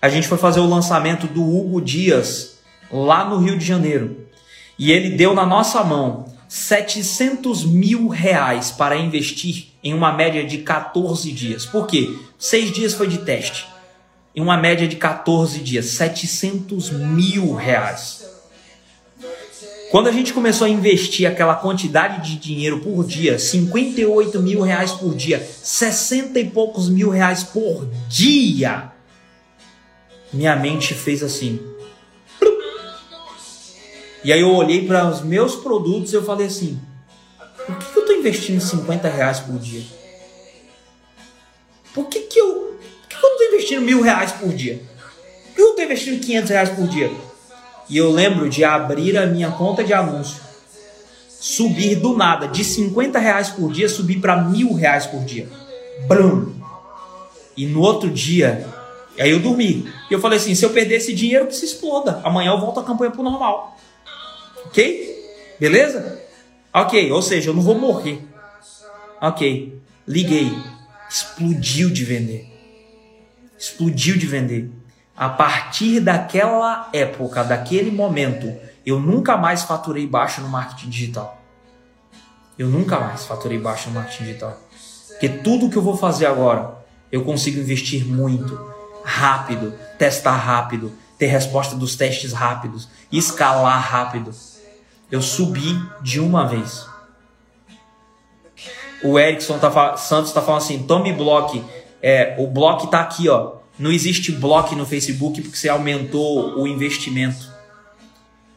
A 0.00 0.08
gente 0.08 0.28
foi 0.28 0.38
fazer 0.38 0.60
o 0.60 0.68
lançamento 0.68 1.26
do 1.26 1.42
Hugo 1.42 1.80
Dias 1.80 2.58
lá 2.90 3.28
no 3.28 3.38
Rio 3.38 3.58
de 3.58 3.64
Janeiro. 3.64 4.26
E 4.78 4.92
ele 4.92 5.16
deu 5.16 5.34
na 5.34 5.44
nossa 5.44 5.82
mão 5.82 6.26
700 6.48 7.64
mil 7.64 8.08
reais 8.08 8.70
para 8.70 8.96
investir 8.96 9.68
em 9.82 9.94
uma 9.94 10.12
média 10.12 10.44
de 10.44 10.58
14 10.58 11.32
dias. 11.32 11.66
Por 11.66 11.86
quê? 11.86 12.16
Seis 12.38 12.70
dias 12.70 12.94
foi 12.94 13.08
de 13.08 13.18
teste 13.18 13.66
em 14.36 14.42
uma 14.42 14.58
média 14.58 14.86
de 14.86 14.96
14 14.96 15.60
dias, 15.60 15.86
700 15.86 16.90
mil 16.90 17.54
reais. 17.54 18.35
Quando 19.90 20.08
a 20.08 20.12
gente 20.12 20.32
começou 20.32 20.66
a 20.66 20.70
investir 20.70 21.28
aquela 21.28 21.54
quantidade 21.54 22.28
de 22.28 22.36
dinheiro 22.38 22.80
por 22.80 23.04
dia, 23.04 23.38
58 23.38 24.40
mil 24.40 24.60
reais 24.60 24.92
por 24.92 25.14
dia, 25.14 25.38
60 25.62 26.38
e 26.38 26.50
poucos 26.50 26.88
mil 26.88 27.10
reais 27.10 27.42
por 27.44 27.88
dia, 28.08 28.92
minha 30.32 30.56
mente 30.56 30.92
fez 30.92 31.22
assim. 31.22 31.60
E 34.24 34.32
aí 34.32 34.40
eu 34.40 34.52
olhei 34.52 34.86
para 34.86 35.08
os 35.08 35.22
meus 35.22 35.54
produtos 35.54 36.12
e 36.12 36.16
eu 36.16 36.24
falei 36.24 36.48
assim: 36.48 36.80
por 37.66 37.76
que, 37.78 37.92
que 37.92 37.98
eu 37.98 38.02
estou 38.02 38.16
investindo 38.16 38.60
50 38.60 39.08
reais 39.08 39.38
por 39.40 39.58
dia? 39.58 39.82
Por 41.94 42.06
que, 42.08 42.20
que 42.20 42.38
eu 42.38 42.66
investindo 43.66 43.82
mil 43.82 44.00
reais 44.00 44.32
por 44.32 44.52
dia? 44.52 44.80
Por 45.46 45.54
que 45.54 45.60
eu 45.60 45.70
estou 45.70 45.84
investindo 45.84 46.20
500 46.20 46.50
reais 46.50 46.70
por 46.70 46.86
dia? 46.86 47.10
E 47.88 47.96
eu 47.96 48.10
lembro 48.10 48.48
de 48.48 48.64
abrir 48.64 49.16
a 49.16 49.26
minha 49.26 49.50
conta 49.50 49.84
de 49.84 49.92
anúncio, 49.92 50.40
subir 51.28 51.96
do 51.96 52.16
nada, 52.16 52.48
de 52.48 52.64
50 52.64 53.18
reais 53.18 53.48
por 53.50 53.72
dia, 53.72 53.88
subir 53.88 54.20
para 54.20 54.42
mil 54.42 54.74
reais 54.74 55.06
por 55.06 55.24
dia. 55.24 55.48
Brum! 56.06 56.52
E 57.56 57.66
no 57.66 57.80
outro 57.80 58.10
dia, 58.10 58.66
aí 59.18 59.30
eu 59.30 59.40
dormi. 59.40 59.90
E 60.10 60.14
eu 60.14 60.20
falei 60.20 60.38
assim: 60.38 60.54
se 60.54 60.64
eu 60.64 60.70
perder 60.70 60.96
esse 60.96 61.14
dinheiro, 61.14 61.46
que 61.46 61.54
se 61.54 61.64
exploda. 61.64 62.20
Amanhã 62.24 62.50
eu 62.50 62.60
volto 62.60 62.80
a 62.80 62.84
campanha 62.84 63.10
pro 63.10 63.22
normal. 63.22 63.76
Ok? 64.66 65.14
Beleza? 65.58 66.20
Ok, 66.74 67.10
ou 67.10 67.22
seja, 67.22 67.50
eu 67.50 67.54
não 67.54 67.62
vou 67.62 67.78
morrer. 67.78 68.20
Ok, 69.20 69.80
liguei. 70.06 70.52
Explodiu 71.08 71.88
de 71.88 72.04
vender 72.04 72.56
explodiu 73.58 74.16
de 74.16 74.26
vender. 74.26 74.70
A 75.16 75.28
partir 75.28 76.00
daquela 76.00 76.88
época, 76.92 77.42
daquele 77.42 77.90
momento, 77.90 78.54
eu 78.84 79.00
nunca 79.00 79.36
mais 79.36 79.62
faturei 79.62 80.06
baixo 80.06 80.40
no 80.40 80.48
marketing 80.48 80.90
digital. 80.90 81.40
Eu 82.58 82.68
nunca 82.68 83.00
mais 83.00 83.24
faturei 83.24 83.58
baixo 83.58 83.88
no 83.88 83.94
marketing 83.94 84.24
digital. 84.24 84.58
Porque 85.08 85.28
tudo 85.28 85.70
que 85.70 85.76
eu 85.76 85.82
vou 85.82 85.96
fazer 85.96 86.26
agora, 86.26 86.76
eu 87.10 87.24
consigo 87.24 87.58
investir 87.58 88.06
muito, 88.06 88.58
rápido, 89.02 89.72
testar 89.98 90.36
rápido, 90.36 90.92
ter 91.18 91.26
resposta 91.26 91.74
dos 91.74 91.96
testes 91.96 92.32
rápidos, 92.32 92.88
escalar 93.10 93.80
rápido. 93.80 94.30
Eu 95.10 95.22
subi 95.22 95.80
de 96.02 96.20
uma 96.20 96.46
vez. 96.46 96.86
O 99.02 99.18
Erickson 99.18 99.58
tá, 99.58 99.96
Santos 99.96 100.28
está 100.28 100.42
falando 100.42 100.62
assim: 100.62 100.82
tome 100.82 101.12
bloco 101.12 101.62
é, 102.02 102.34
o 102.38 102.46
bloco 102.46 102.84
está 102.84 103.00
aqui, 103.00 103.28
ó. 103.28 103.55
Não 103.78 103.92
existe 103.92 104.32
bloco 104.32 104.74
no 104.74 104.86
Facebook 104.86 105.42
porque 105.42 105.56
você 105.56 105.68
aumentou 105.68 106.58
o 106.58 106.66
investimento. 106.66 107.54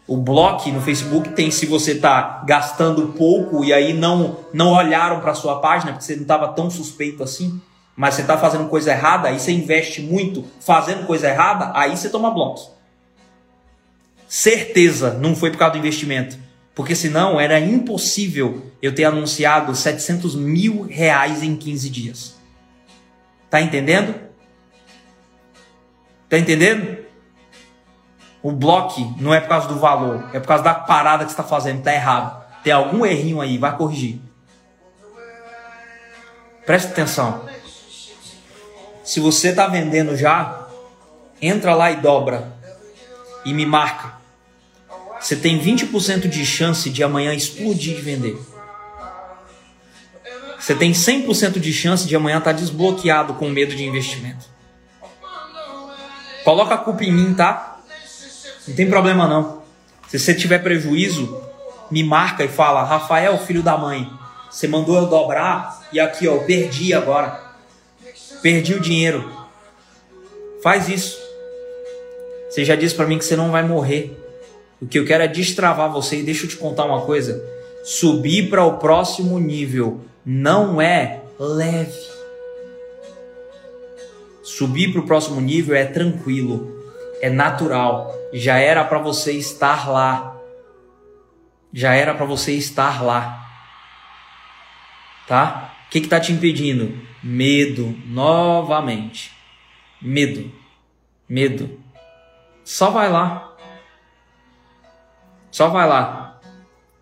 O 0.07 0.17
bloco 0.17 0.69
no 0.69 0.81
Facebook 0.81 1.29
tem 1.29 1.51
se 1.51 1.65
você 1.65 1.91
está 1.91 2.43
gastando 2.45 3.09
pouco 3.09 3.63
e 3.63 3.71
aí 3.71 3.93
não 3.93 4.37
não 4.53 4.71
olharam 4.71 5.19
para 5.19 5.35
sua 5.35 5.59
página 5.59 5.91
porque 5.91 6.05
você 6.05 6.15
não 6.15 6.23
estava 6.23 6.47
tão 6.47 6.69
suspeito 6.69 7.21
assim, 7.21 7.61
mas 7.95 8.15
você 8.15 8.21
está 8.21 8.37
fazendo 8.37 8.69
coisa 8.69 8.91
errada, 8.91 9.27
aí 9.27 9.39
você 9.39 9.51
investe 9.51 10.01
muito 10.01 10.45
fazendo 10.61 11.05
coisa 11.05 11.27
errada, 11.27 11.71
aí 11.75 11.95
você 11.95 12.09
toma 12.09 12.31
bloco. 12.31 12.71
Certeza, 14.27 15.15
não 15.15 15.35
foi 15.35 15.51
por 15.51 15.57
causa 15.57 15.73
do 15.73 15.79
investimento. 15.79 16.37
Porque 16.73 16.95
senão 16.95 17.37
era 17.39 17.59
impossível 17.59 18.71
eu 18.81 18.95
ter 18.95 19.03
anunciado 19.03 19.75
700 19.75 20.33
mil 20.35 20.83
reais 20.83 21.43
em 21.43 21.55
15 21.55 21.89
dias. 21.89 22.35
Tá 23.49 23.59
entendendo? 23.59 24.28
Tá 26.29 26.37
entendendo? 26.37 26.99
O 28.41 28.51
bloco 28.51 29.15
não 29.19 29.33
é 29.33 29.41
por 29.41 29.49
causa 29.49 29.67
do 29.67 29.79
valor, 29.79 30.29
é 30.31 30.39
por 30.39 30.47
causa 30.47 30.63
da 30.63 30.73
parada 30.73 31.25
que 31.25 31.31
você 31.31 31.33
está 31.33 31.43
fazendo, 31.43 31.81
tá 31.81 31.93
errado. 31.93 32.39
Tem 32.63 32.71
algum 32.71 33.05
errinho 33.05 33.41
aí, 33.41 33.57
vai 33.57 33.75
corrigir. 33.75 34.19
Presta 36.65 36.91
atenção. 36.91 37.45
Se 39.03 39.19
você 39.19 39.49
está 39.49 39.67
vendendo 39.67 40.15
já, 40.15 40.67
entra 41.41 41.73
lá 41.73 41.91
e 41.91 41.95
dobra 41.95 42.53
e 43.43 43.53
me 43.53 43.65
marca. 43.65 44.13
Você 45.19 45.35
tem 45.35 45.59
20% 45.59 46.29
de 46.29 46.45
chance 46.45 46.89
de 46.89 47.03
amanhã 47.03 47.33
explodir 47.33 47.95
de 47.95 48.01
vender. 48.01 48.39
Você 50.59 50.75
tem 50.75 50.91
100% 50.91 51.59
de 51.59 51.73
chance 51.73 52.07
de 52.07 52.15
amanhã 52.15 52.37
estar 52.37 52.53
tá 52.53 52.59
desbloqueado 52.59 53.33
com 53.33 53.49
medo 53.49 53.75
de 53.75 53.83
investimento. 53.83 54.58
Coloca 56.49 56.73
a 56.73 56.77
culpa 56.79 57.03
em 57.03 57.11
mim, 57.11 57.35
tá? 57.35 57.79
Não 58.67 58.75
tem 58.75 58.89
problema 58.89 59.27
não. 59.27 59.61
Se 60.07 60.17
você 60.17 60.33
tiver 60.33 60.57
prejuízo, 60.57 61.39
me 61.91 62.03
marca 62.03 62.43
e 62.43 62.47
fala: 62.47 62.83
Rafael, 62.83 63.37
filho 63.37 63.61
da 63.61 63.77
mãe, 63.77 64.11
você 64.49 64.67
mandou 64.67 64.97
eu 64.97 65.05
dobrar 65.05 65.87
e 65.93 65.99
aqui, 65.99 66.27
ó, 66.27 66.33
eu 66.33 66.43
perdi 66.45 66.91
agora. 66.91 67.39
Perdi 68.41 68.73
o 68.73 68.79
dinheiro. 68.79 69.31
Faz 70.63 70.89
isso. 70.89 71.19
Você 72.49 72.65
já 72.65 72.73
disse 72.73 72.95
para 72.95 73.05
mim 73.05 73.19
que 73.19 73.25
você 73.25 73.35
não 73.35 73.51
vai 73.51 73.61
morrer. 73.61 74.19
O 74.81 74.87
que 74.87 74.97
eu 74.97 75.05
quero 75.05 75.21
é 75.21 75.27
destravar 75.27 75.91
você 75.91 76.17
e 76.17 76.23
deixa 76.23 76.45
eu 76.45 76.49
te 76.49 76.57
contar 76.57 76.85
uma 76.85 77.01
coisa. 77.01 77.39
Subir 77.83 78.49
para 78.49 78.65
o 78.65 78.79
próximo 78.79 79.37
nível 79.37 80.01
não 80.25 80.81
é 80.81 81.21
leve. 81.37 82.18
Subir 84.49 84.91
para 84.91 85.01
o 85.01 85.05
próximo 85.05 85.39
nível 85.39 85.75
é 85.75 85.85
tranquilo, 85.85 86.83
é 87.21 87.29
natural. 87.29 88.11
Já 88.33 88.57
era 88.57 88.83
para 88.83 88.97
você 88.97 89.33
estar 89.33 89.87
lá. 89.87 90.35
Já 91.71 91.93
era 91.93 92.15
para 92.15 92.25
você 92.25 92.53
estar 92.53 93.03
lá. 93.03 93.47
Tá? 95.27 95.75
O 95.85 95.91
que 95.91 95.99
está 95.99 96.19
te 96.19 96.31
impedindo? 96.31 96.99
Medo, 97.21 97.95
novamente. 98.07 99.31
Medo. 100.01 100.51
Medo. 101.29 101.79
Só 102.63 102.89
vai 102.89 103.07
lá. 103.07 103.55
Só 105.51 105.67
vai 105.67 105.87
lá. 105.87 106.41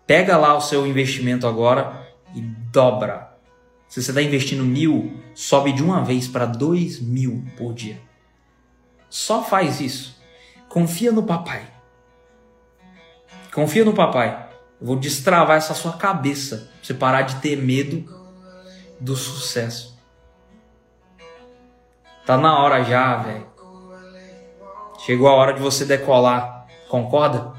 Pega 0.06 0.36
lá 0.36 0.54
o 0.54 0.60
seu 0.60 0.86
investimento 0.86 1.46
agora 1.46 2.06
e 2.34 2.42
dobra. 2.42 3.32
Se 3.88 4.02
você 4.02 4.10
está 4.10 4.20
investindo 4.20 4.64
mil, 4.64 5.18
sobe 5.38 5.72
de 5.72 5.84
uma 5.84 6.02
vez 6.02 6.26
para 6.26 6.46
dois 6.46 6.98
mil 6.98 7.44
por 7.56 7.72
dia. 7.72 8.02
Só 9.08 9.40
faz 9.40 9.80
isso. 9.80 10.20
Confia 10.68 11.12
no 11.12 11.22
papai. 11.22 11.64
Confia 13.54 13.84
no 13.84 13.94
papai. 13.94 14.48
Eu 14.80 14.86
vou 14.88 14.96
destravar 14.96 15.56
essa 15.56 15.74
sua 15.74 15.92
cabeça. 15.92 16.56
Pra 16.56 16.66
você 16.82 16.92
parar 16.92 17.22
de 17.22 17.36
ter 17.36 17.56
medo 17.56 18.04
do 18.98 19.14
sucesso. 19.14 19.96
Tá 22.26 22.36
na 22.36 22.58
hora 22.58 22.82
já, 22.82 23.18
velho. 23.18 23.46
Chegou 25.06 25.28
a 25.28 25.34
hora 25.34 25.54
de 25.54 25.60
você 25.60 25.84
decolar. 25.84 26.66
Concorda? 26.88 27.52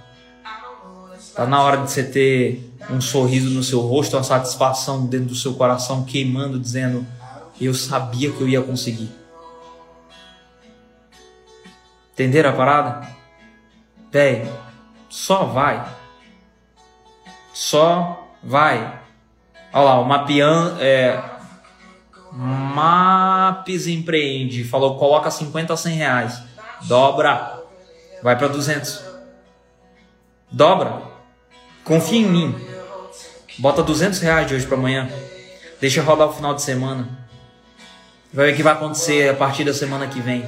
Tá 1.33 1.47
na 1.47 1.63
hora 1.63 1.77
de 1.77 1.89
você 1.89 2.03
ter 2.03 2.73
um 2.89 2.99
sorriso 2.99 3.49
no 3.51 3.63
seu 3.63 3.79
rosto, 3.79 4.17
uma 4.17 4.23
satisfação 4.23 5.05
dentro 5.05 5.27
do 5.27 5.35
seu 5.35 5.53
coração 5.53 6.03
queimando, 6.03 6.59
dizendo: 6.59 7.07
Eu 7.59 7.73
sabia 7.73 8.31
que 8.31 8.41
eu 8.41 8.47
ia 8.47 8.61
conseguir. 8.61 9.11
Entenderam 12.13 12.49
a 12.49 12.53
parada? 12.53 13.07
Véi, 14.11 14.49
só 15.09 15.45
vai. 15.45 15.85
Só 17.53 18.27
vai. 18.43 18.99
Olha 19.71 19.83
lá, 19.83 19.99
o 19.99 20.05
Mapian, 20.05 20.77
é, 20.79 21.21
Maps 22.31 23.87
Empreende 23.87 24.63
falou: 24.63 24.97
coloca 24.97 25.31
50 25.31 25.73
a 25.73 25.77
100 25.77 25.95
reais. 25.95 26.43
Dobra. 26.83 27.59
Vai 28.21 28.37
para 28.37 28.47
200. 28.47 29.03
Dobra. 30.51 31.01
Confia 31.83 32.19
em 32.19 32.25
mim. 32.25 32.55
Bota 33.57 33.83
200 33.83 34.19
reais 34.19 34.47
de 34.47 34.55
hoje 34.55 34.65
para 34.65 34.77
amanhã. 34.77 35.09
Deixa 35.81 36.01
rodar 36.01 36.27
o 36.27 36.33
final 36.33 36.53
de 36.53 36.61
semana. 36.61 37.18
Vai 38.31 38.47
ver 38.47 38.53
o 38.53 38.55
que 38.55 38.63
vai 38.63 38.73
acontecer 38.73 39.29
a 39.29 39.33
partir 39.33 39.63
da 39.63 39.73
semana 39.73 40.07
que 40.07 40.21
vem. 40.21 40.45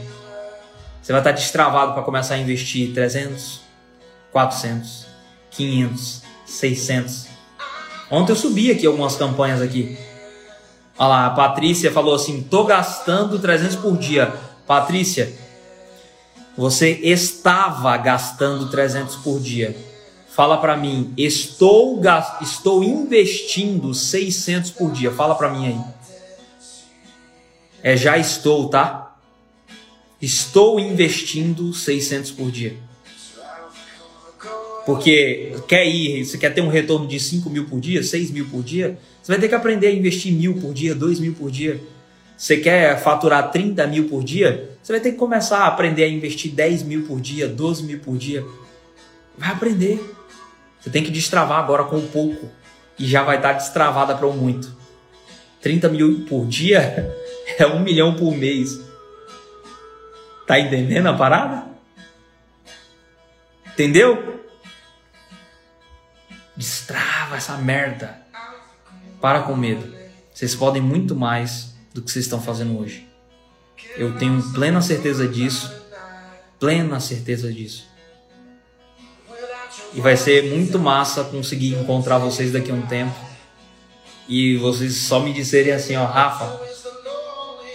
Você 1.02 1.12
vai 1.12 1.22
estar 1.22 1.32
destravado 1.32 1.94
para 1.94 2.04
começar 2.04 2.36
a 2.36 2.38
investir 2.38 2.94
300, 2.94 3.62
400, 4.32 5.08
500, 5.50 6.22
600. 6.46 7.28
Ontem 8.12 8.34
eu 8.34 8.36
subi 8.36 8.70
aqui 8.70 8.86
algumas 8.86 9.16
campanhas 9.16 9.62
aqui. 9.62 9.98
Olha 10.98 11.08
lá, 11.08 11.26
a 11.26 11.30
Patrícia 11.32 11.92
falou 11.92 12.14
assim: 12.14 12.44
tô 12.44 12.66
gastando 12.66 13.40
300 13.40 13.78
por 13.78 13.98
dia. 13.98 14.32
Patrícia, 14.68 15.34
você 16.56 16.92
estava 17.02 17.98
gastando 17.98 18.70
300 18.70 19.16
por 19.18 19.40
dia. 19.40 19.76
Fala 20.30 20.58
para 20.60 20.78
mim, 20.78 21.14
estou 21.18 22.00
estou 22.42 22.84
investindo 22.84 23.92
600 23.94 24.70
por 24.72 24.92
dia. 24.92 25.12
Fala 25.12 25.34
para 25.34 25.50
mim 25.50 25.66
aí. 25.66 26.01
É 27.84 27.98
já 27.98 28.18
estou, 28.18 28.70
tá? 28.70 29.18
Estou 30.22 30.80
investindo 30.80 31.74
600 31.74 32.32
por 32.32 32.52
dia. 32.52 32.76
Porque 34.86 35.56
quer 35.68 35.88
ir, 35.88 36.26
você 36.26 36.38
quer 36.38 36.54
ter 36.54 36.62
um 36.62 36.68
retorno 36.68 37.08
de 37.08 37.20
5 37.20 37.50
mil 37.50 37.66
por 37.66 37.80
dia, 37.80 38.04
6 38.04 38.32
mil 38.32 38.48
por 38.48 38.64
dia, 38.64 38.98
você 39.22 39.32
vai 39.32 39.40
ter 39.40 39.48
que 39.48 39.56
aprender 39.56 39.88
a 39.88 39.92
investir 39.92 40.34
mil 40.34 40.56
por 40.56 40.74
dia, 40.74 40.96
2 40.96 41.20
mil 41.20 41.34
por 41.34 41.52
dia. 41.52 41.80
Você 42.36 42.58
quer 42.58 43.00
faturar 43.00 43.52
30 43.52 43.86
mil 43.88 44.10
por 44.10 44.24
dia, 44.24 44.72
você 44.82 44.94
vai 44.94 45.00
ter 45.00 45.12
que 45.12 45.18
começar 45.18 45.60
a 45.60 45.68
aprender 45.68 46.04
a 46.04 46.08
investir 46.08 46.52
10 46.52 46.84
mil 46.84 47.04
por 47.06 47.22
dia, 47.22 47.48
12 47.48 47.84
mil 47.84 48.00
por 48.00 48.18
dia. 48.18 48.44
Vai 49.38 49.52
aprender. 49.52 50.04
Você 50.80 50.90
tem 50.90 51.04
que 51.04 51.12
destravar 51.12 51.60
agora 51.60 51.84
com 51.84 51.98
o 51.98 52.08
pouco. 52.08 52.50
E 52.98 53.06
já 53.06 53.24
vai 53.24 53.38
estar 53.38 53.54
destravada 53.54 54.16
para 54.16 54.26
o 54.26 54.34
muito. 54.34 54.76
30 55.62 55.90
mil 55.90 56.26
por 56.26 56.48
dia 56.48 57.16
é 57.58 57.66
um 57.68 57.80
milhão 57.80 58.16
por 58.16 58.36
mês. 58.36 58.80
Tá 60.48 60.60
entendendo 60.60 61.08
a 61.08 61.14
parada? 61.14 61.66
Entendeu? 63.68 64.44
Destrava 66.56 67.38
essa 67.38 67.58
merda. 67.58 68.22
Para 69.20 69.44
com 69.44 69.56
medo. 69.56 69.96
Vocês 70.34 70.56
podem 70.56 70.82
muito 70.82 71.16
mais 71.16 71.76
do 71.94 72.02
que 72.02 72.12
vocês 72.12 72.26
estão 72.26 72.42
fazendo 72.42 72.80
hoje. 72.80 73.08
Eu 73.96 74.18
tenho 74.18 74.42
plena 74.54 74.82
certeza 74.82 75.28
disso. 75.28 75.72
Plena 76.60 77.00
certeza 77.00 77.52
disso. 77.52 77.90
E 79.94 80.00
vai 80.00 80.16
ser 80.16 80.56
muito 80.56 80.80
massa 80.80 81.24
conseguir 81.24 81.76
encontrar 81.76 82.18
vocês 82.18 82.52
daqui 82.52 82.72
a 82.72 82.74
um 82.74 82.82
tempo. 82.84 83.16
E 84.28 84.58
vocês 84.58 84.96
só 84.96 85.20
me 85.20 85.34
dizerem 85.34 85.74
assim, 85.74 85.96
ó, 85.96 86.06
Rafa, 86.06 86.71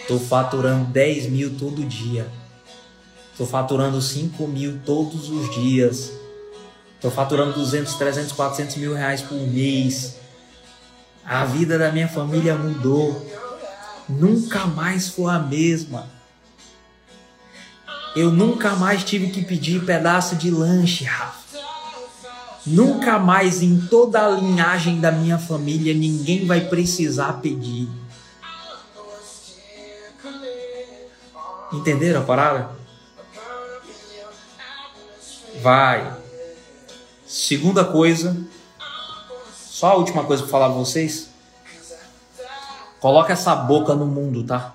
tô 0.06 0.18
faturando 0.18 0.84
10 0.86 1.26
mil 1.26 1.56
todo 1.58 1.84
dia. 1.84 2.26
Tô 3.36 3.44
faturando 3.44 4.00
5 4.00 4.46
mil 4.46 4.80
todos 4.84 5.28
os 5.28 5.54
dias. 5.54 6.12
Tô 7.00 7.10
faturando 7.10 7.52
200, 7.52 7.94
300, 7.94 8.32
400 8.32 8.76
mil 8.76 8.94
reais 8.94 9.20
por 9.20 9.36
mês. 9.36 10.16
A 11.24 11.44
vida 11.44 11.78
da 11.78 11.92
minha 11.92 12.08
família 12.08 12.54
mudou. 12.54 13.26
Nunca 14.08 14.66
mais 14.66 15.08
foi 15.08 15.32
a 15.34 15.38
mesma. 15.38 16.08
Eu 18.14 18.30
nunca 18.30 18.74
mais 18.74 19.04
tive 19.04 19.28
que 19.28 19.44
pedir 19.44 19.84
pedaço 19.84 20.36
de 20.36 20.50
lanche, 20.50 21.04
Rafa. 21.04 21.58
Nunca 22.66 23.18
mais 23.18 23.62
em 23.62 23.78
toda 23.82 24.24
a 24.24 24.30
linhagem 24.30 24.98
da 25.00 25.12
minha 25.12 25.38
família 25.38 25.92
ninguém 25.92 26.46
vai 26.46 26.62
precisar 26.62 27.34
pedir. 27.34 27.88
Entenderam 31.72 32.20
a 32.20 32.24
parada? 32.24 32.70
Vai. 35.60 36.16
Segunda 37.26 37.84
coisa, 37.84 38.36
só 39.52 39.88
a 39.88 39.94
última 39.94 40.24
coisa 40.24 40.42
para 40.42 40.52
falar 40.52 40.68
para 40.68 40.78
vocês. 40.78 41.28
Coloca 43.00 43.32
essa 43.32 43.54
boca 43.54 43.94
no 43.94 44.06
mundo, 44.06 44.44
tá? 44.44 44.74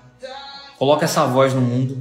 Coloca 0.78 1.04
essa 1.04 1.26
voz 1.26 1.54
no 1.54 1.60
mundo. 1.60 2.00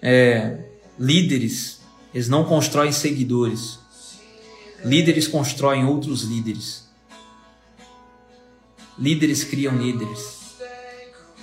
É, 0.00 0.58
líderes, 0.98 1.80
eles 2.14 2.28
não 2.28 2.44
constroem 2.44 2.92
seguidores. 2.92 3.78
Líderes 4.84 5.26
constroem 5.26 5.84
outros 5.84 6.22
líderes. 6.22 6.88
Líderes 8.96 9.44
criam 9.44 9.76
líderes. 9.76 10.56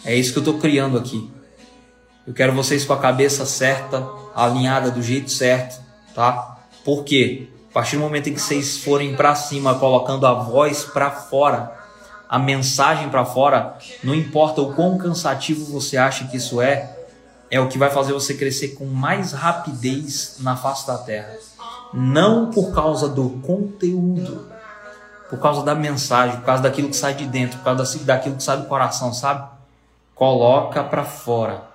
É 0.03 0.15
isso 0.15 0.31
que 0.31 0.39
eu 0.39 0.41
estou 0.41 0.59
criando 0.59 0.97
aqui. 0.97 1.29
Eu 2.27 2.33
quero 2.33 2.53
vocês 2.53 2.83
com 2.83 2.93
a 2.93 2.97
cabeça 2.97 3.45
certa, 3.45 4.03
alinhada 4.35 4.89
do 4.89 4.99
jeito 4.99 5.29
certo, 5.29 5.79
tá? 6.15 6.57
Por 6.83 7.03
quê? 7.03 7.49
A 7.69 7.73
partir 7.73 7.97
do 7.97 8.01
momento 8.01 8.29
em 8.29 8.33
que 8.33 8.41
vocês 8.41 8.79
forem 8.79 9.15
para 9.15 9.35
cima, 9.35 9.75
colocando 9.75 10.25
a 10.25 10.33
voz 10.33 10.85
para 10.85 11.11
fora, 11.11 11.71
a 12.27 12.39
mensagem 12.39 13.09
para 13.09 13.25
fora, 13.25 13.77
não 14.03 14.15
importa 14.15 14.59
o 14.59 14.73
quão 14.73 14.97
cansativo 14.97 15.65
você 15.65 15.97
acha 15.97 16.25
que 16.25 16.37
isso 16.37 16.59
é, 16.59 16.97
é 17.51 17.59
o 17.59 17.67
que 17.67 17.77
vai 17.77 17.91
fazer 17.91 18.13
você 18.13 18.33
crescer 18.33 18.69
com 18.69 18.85
mais 18.85 19.31
rapidez 19.31 20.37
na 20.39 20.55
face 20.55 20.87
da 20.87 20.97
terra. 20.97 21.31
Não 21.93 22.49
por 22.49 22.73
causa 22.73 23.07
do 23.07 23.29
conteúdo, 23.41 24.47
por 25.29 25.37
causa 25.39 25.61
da 25.63 25.75
mensagem, 25.75 26.37
por 26.37 26.45
causa 26.45 26.63
daquilo 26.63 26.89
que 26.89 26.95
sai 26.95 27.13
de 27.13 27.27
dentro, 27.27 27.59
por 27.59 27.65
causa 27.65 27.99
daquilo 28.03 28.35
que 28.35 28.43
sai 28.43 28.57
do 28.57 28.65
coração, 28.65 29.13
sabe? 29.13 29.47
Coloca 30.15 30.83
para 30.83 31.03
fora. 31.03 31.74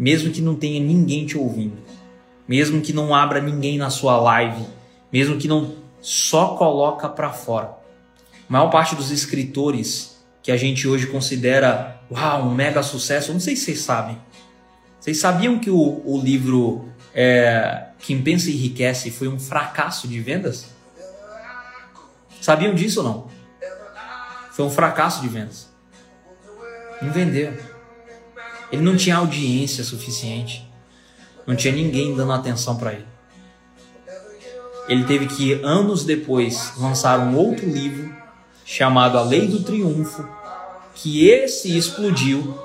Mesmo 0.00 0.32
que 0.32 0.40
não 0.40 0.54
tenha 0.54 0.80
ninguém 0.80 1.26
te 1.26 1.36
ouvindo, 1.36 1.76
mesmo 2.48 2.80
que 2.80 2.90
não 2.90 3.14
abra 3.14 3.38
ninguém 3.38 3.76
na 3.76 3.90
sua 3.90 4.18
live, 4.18 4.64
mesmo 5.12 5.36
que 5.36 5.46
não 5.46 5.74
só 6.00 6.56
coloca 6.56 7.06
para 7.06 7.28
fora. 7.30 7.76
A 8.48 8.52
maior 8.52 8.70
parte 8.70 8.94
dos 8.94 9.10
escritores 9.10 10.18
que 10.42 10.50
a 10.50 10.56
gente 10.56 10.88
hoje 10.88 11.06
considera 11.06 12.00
uau, 12.10 12.46
um 12.46 12.54
mega 12.54 12.82
sucesso, 12.82 13.30
não 13.30 13.40
sei 13.40 13.54
se 13.54 13.66
vocês 13.66 13.80
sabem. 13.80 14.18
Vocês 14.98 15.18
sabiam 15.18 15.58
que 15.58 15.68
o, 15.68 16.02
o 16.06 16.18
livro 16.18 16.88
é, 17.14 17.88
Quem 17.98 18.22
Pensa 18.22 18.48
Enriquece 18.48 19.10
foi 19.10 19.28
um 19.28 19.38
fracasso 19.38 20.08
de 20.08 20.18
vendas? 20.18 20.64
Sabiam 22.40 22.74
disso 22.74 23.00
ou 23.00 23.06
não? 23.06 23.28
Foi 24.52 24.64
um 24.64 24.70
fracasso 24.70 25.20
de 25.20 25.28
vendas. 25.28 25.68
Não 27.02 27.12
vendeu. 27.12 27.69
Ele 28.72 28.82
não 28.82 28.96
tinha 28.96 29.16
audiência 29.16 29.82
suficiente. 29.82 30.68
Não 31.46 31.56
tinha 31.56 31.74
ninguém 31.74 32.14
dando 32.14 32.32
atenção 32.32 32.76
para 32.76 32.92
ele. 32.92 33.06
Ele 34.88 35.04
teve 35.04 35.26
que, 35.26 35.52
anos 35.64 36.04
depois, 36.04 36.72
lançar 36.76 37.18
um 37.20 37.36
outro 37.36 37.68
livro 37.68 38.12
chamado 38.64 39.18
A 39.18 39.22
Lei 39.22 39.46
do 39.46 39.62
Triunfo, 39.62 40.28
que 40.94 41.28
esse 41.28 41.76
explodiu 41.76 42.58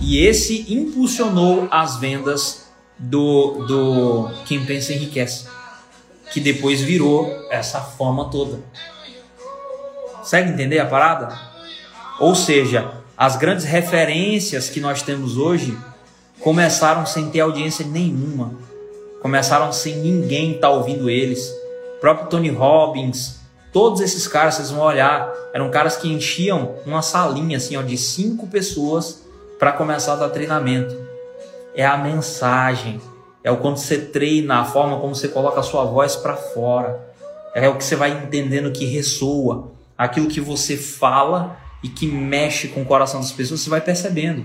e 0.00 0.18
esse 0.18 0.72
impulsionou 0.72 1.68
as 1.70 1.96
vendas 1.96 2.68
do, 2.98 3.64
do 3.66 4.30
Quem 4.44 4.64
Pensa 4.64 4.92
Enriquece, 4.92 5.46
que 6.32 6.40
depois 6.40 6.80
virou 6.80 7.28
essa 7.50 7.80
forma 7.80 8.30
toda. 8.30 8.60
Consegue 10.18 10.50
entender 10.50 10.78
a 10.78 10.86
parada? 10.86 11.36
Ou 12.20 12.34
seja, 12.34 13.01
as 13.16 13.36
grandes 13.36 13.64
referências 13.64 14.68
que 14.68 14.80
nós 14.80 15.02
temos 15.02 15.36
hoje 15.36 15.76
começaram 16.40 17.06
sem 17.06 17.30
ter 17.30 17.40
audiência 17.40 17.86
nenhuma, 17.86 18.54
começaram 19.20 19.72
sem 19.72 19.96
ninguém 19.96 20.52
estar 20.52 20.68
tá 20.68 20.74
ouvindo 20.74 21.08
eles. 21.08 21.48
O 21.96 22.00
próprio 22.00 22.28
Tony 22.28 22.48
Robbins, 22.48 23.40
todos 23.72 24.00
esses 24.00 24.26
caras, 24.26 24.56
vocês 24.56 24.70
vão 24.70 24.82
olhar, 24.82 25.32
eram 25.54 25.70
caras 25.70 25.96
que 25.96 26.12
enchiam 26.12 26.74
uma 26.84 27.02
salinha 27.02 27.58
assim, 27.58 27.76
ó, 27.76 27.82
de 27.82 27.96
cinco 27.96 28.48
pessoas 28.48 29.22
para 29.58 29.72
começar 29.72 30.14
a 30.14 30.16
dar 30.16 30.30
treinamento. 30.30 30.96
É 31.74 31.86
a 31.86 31.96
mensagem, 31.96 33.00
é 33.44 33.50
o 33.50 33.58
quando 33.58 33.76
você 33.76 33.98
treina, 33.98 34.60
a 34.60 34.64
forma 34.64 34.98
como 34.98 35.14
você 35.14 35.28
coloca 35.28 35.60
a 35.60 35.62
sua 35.62 35.84
voz 35.84 36.16
para 36.16 36.34
fora, 36.34 37.00
é 37.54 37.68
o 37.68 37.76
que 37.76 37.84
você 37.84 37.94
vai 37.94 38.10
entendendo 38.10 38.72
que 38.72 38.84
ressoa, 38.86 39.70
aquilo 39.96 40.28
que 40.28 40.40
você 40.40 40.76
fala 40.76 41.61
e 41.82 41.88
que 41.88 42.06
mexe 42.06 42.68
com 42.68 42.82
o 42.82 42.86
coração 42.86 43.20
das 43.20 43.32
pessoas, 43.32 43.60
você 43.60 43.70
vai 43.70 43.80
percebendo. 43.80 44.44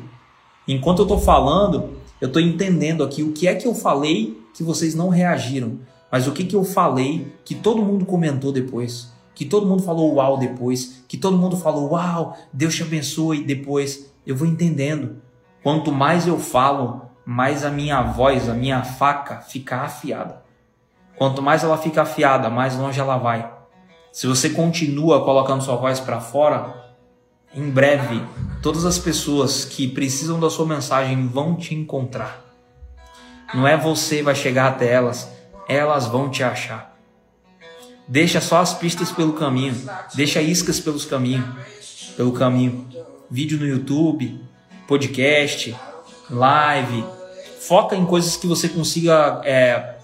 Enquanto 0.68 1.00
eu 1.00 1.04
estou 1.04 1.20
falando, 1.20 1.98
eu 2.20 2.28
estou 2.28 2.42
entendendo 2.42 3.04
aqui 3.04 3.24
o 3.24 3.32
que 3.32 3.48
é 3.48 3.56
que 3.56 3.68
eu 3.68 3.76
falei 3.76 4.42
que 4.54 4.64
vocês 4.64 4.96
não 4.96 5.10
reagiram, 5.10 5.80
mas 6.12 6.28
o 6.28 6.32
que, 6.32 6.44
que 6.44 6.56
eu 6.56 6.64
falei 6.64 7.34
que 7.46 7.54
todo 7.54 7.82
mundo 7.82 8.06
comentou 8.06 8.52
depois, 8.52 9.14
que 9.36 9.46
todo 9.46 9.68
mundo 9.68 9.84
falou 9.84 10.16
uau 10.16 10.38
depois, 10.38 11.04
que 11.08 11.18
todo 11.18 11.38
mundo 11.38 11.56
falou 11.58 11.92
uau, 11.92 12.36
Deus 12.52 12.76
te 12.76 12.82
abençoe 12.82 13.44
depois. 13.44 14.12
Eu 14.26 14.36
vou 14.36 14.48
entendendo. 14.48 15.22
Quanto 15.62 15.92
mais 15.92 16.26
eu 16.26 16.40
falo, 16.40 17.04
mais 17.26 17.64
a 17.64 17.70
minha 17.70 18.02
voz, 18.02 18.50
a 18.50 18.54
minha 18.54 18.84
faca 18.84 19.42
fica 19.42 19.82
afiada. 19.82 20.42
Quanto 21.18 21.42
mais 21.42 21.64
ela 21.64 21.78
fica 21.78 22.02
afiada, 22.02 22.50
mais 22.50 22.76
longe 22.78 23.00
ela 23.00 23.18
vai. 23.18 23.52
Se 24.12 24.26
você 24.26 24.50
continua 24.50 25.24
colocando 25.24 25.64
sua 25.64 25.76
voz 25.76 26.00
para 26.00 26.20
fora, 26.20 26.87
em 27.54 27.70
breve, 27.70 28.22
todas 28.62 28.86
as 28.86 29.00
pessoas 29.00 29.66
que 29.66 29.88
precisam 29.88 30.40
da 30.40 30.50
sua 30.50 30.66
mensagem 30.66 31.28
vão 31.28 31.56
te 31.56 31.74
encontrar. 31.74 32.46
Não 33.54 33.68
é 33.68 33.78
você 33.78 34.22
vai 34.22 34.36
chegar 34.36 34.68
até 34.68 34.92
elas, 34.92 35.30
elas 35.68 36.06
vão 36.06 36.30
te 36.30 36.44
achar. 36.44 36.96
Deixa 38.08 38.40
só 38.40 38.60
as 38.60 38.74
pistas 38.74 39.12
pelo 39.12 39.34
caminho, 39.34 39.76
deixa 40.14 40.42
iscas 40.42 40.80
pelos 40.80 41.06
caminhos, 41.06 42.14
pelo 42.16 42.32
caminho. 42.32 42.88
Vídeo 43.30 43.60
no 43.60 43.66
YouTube, 43.66 44.42
podcast, 44.88 45.76
live. 46.30 47.04
Foca 47.60 47.96
em 47.96 48.06
coisas 48.06 48.38
que 48.38 48.48
você 48.48 48.70
consiga 48.70 49.42
é, 49.44 49.98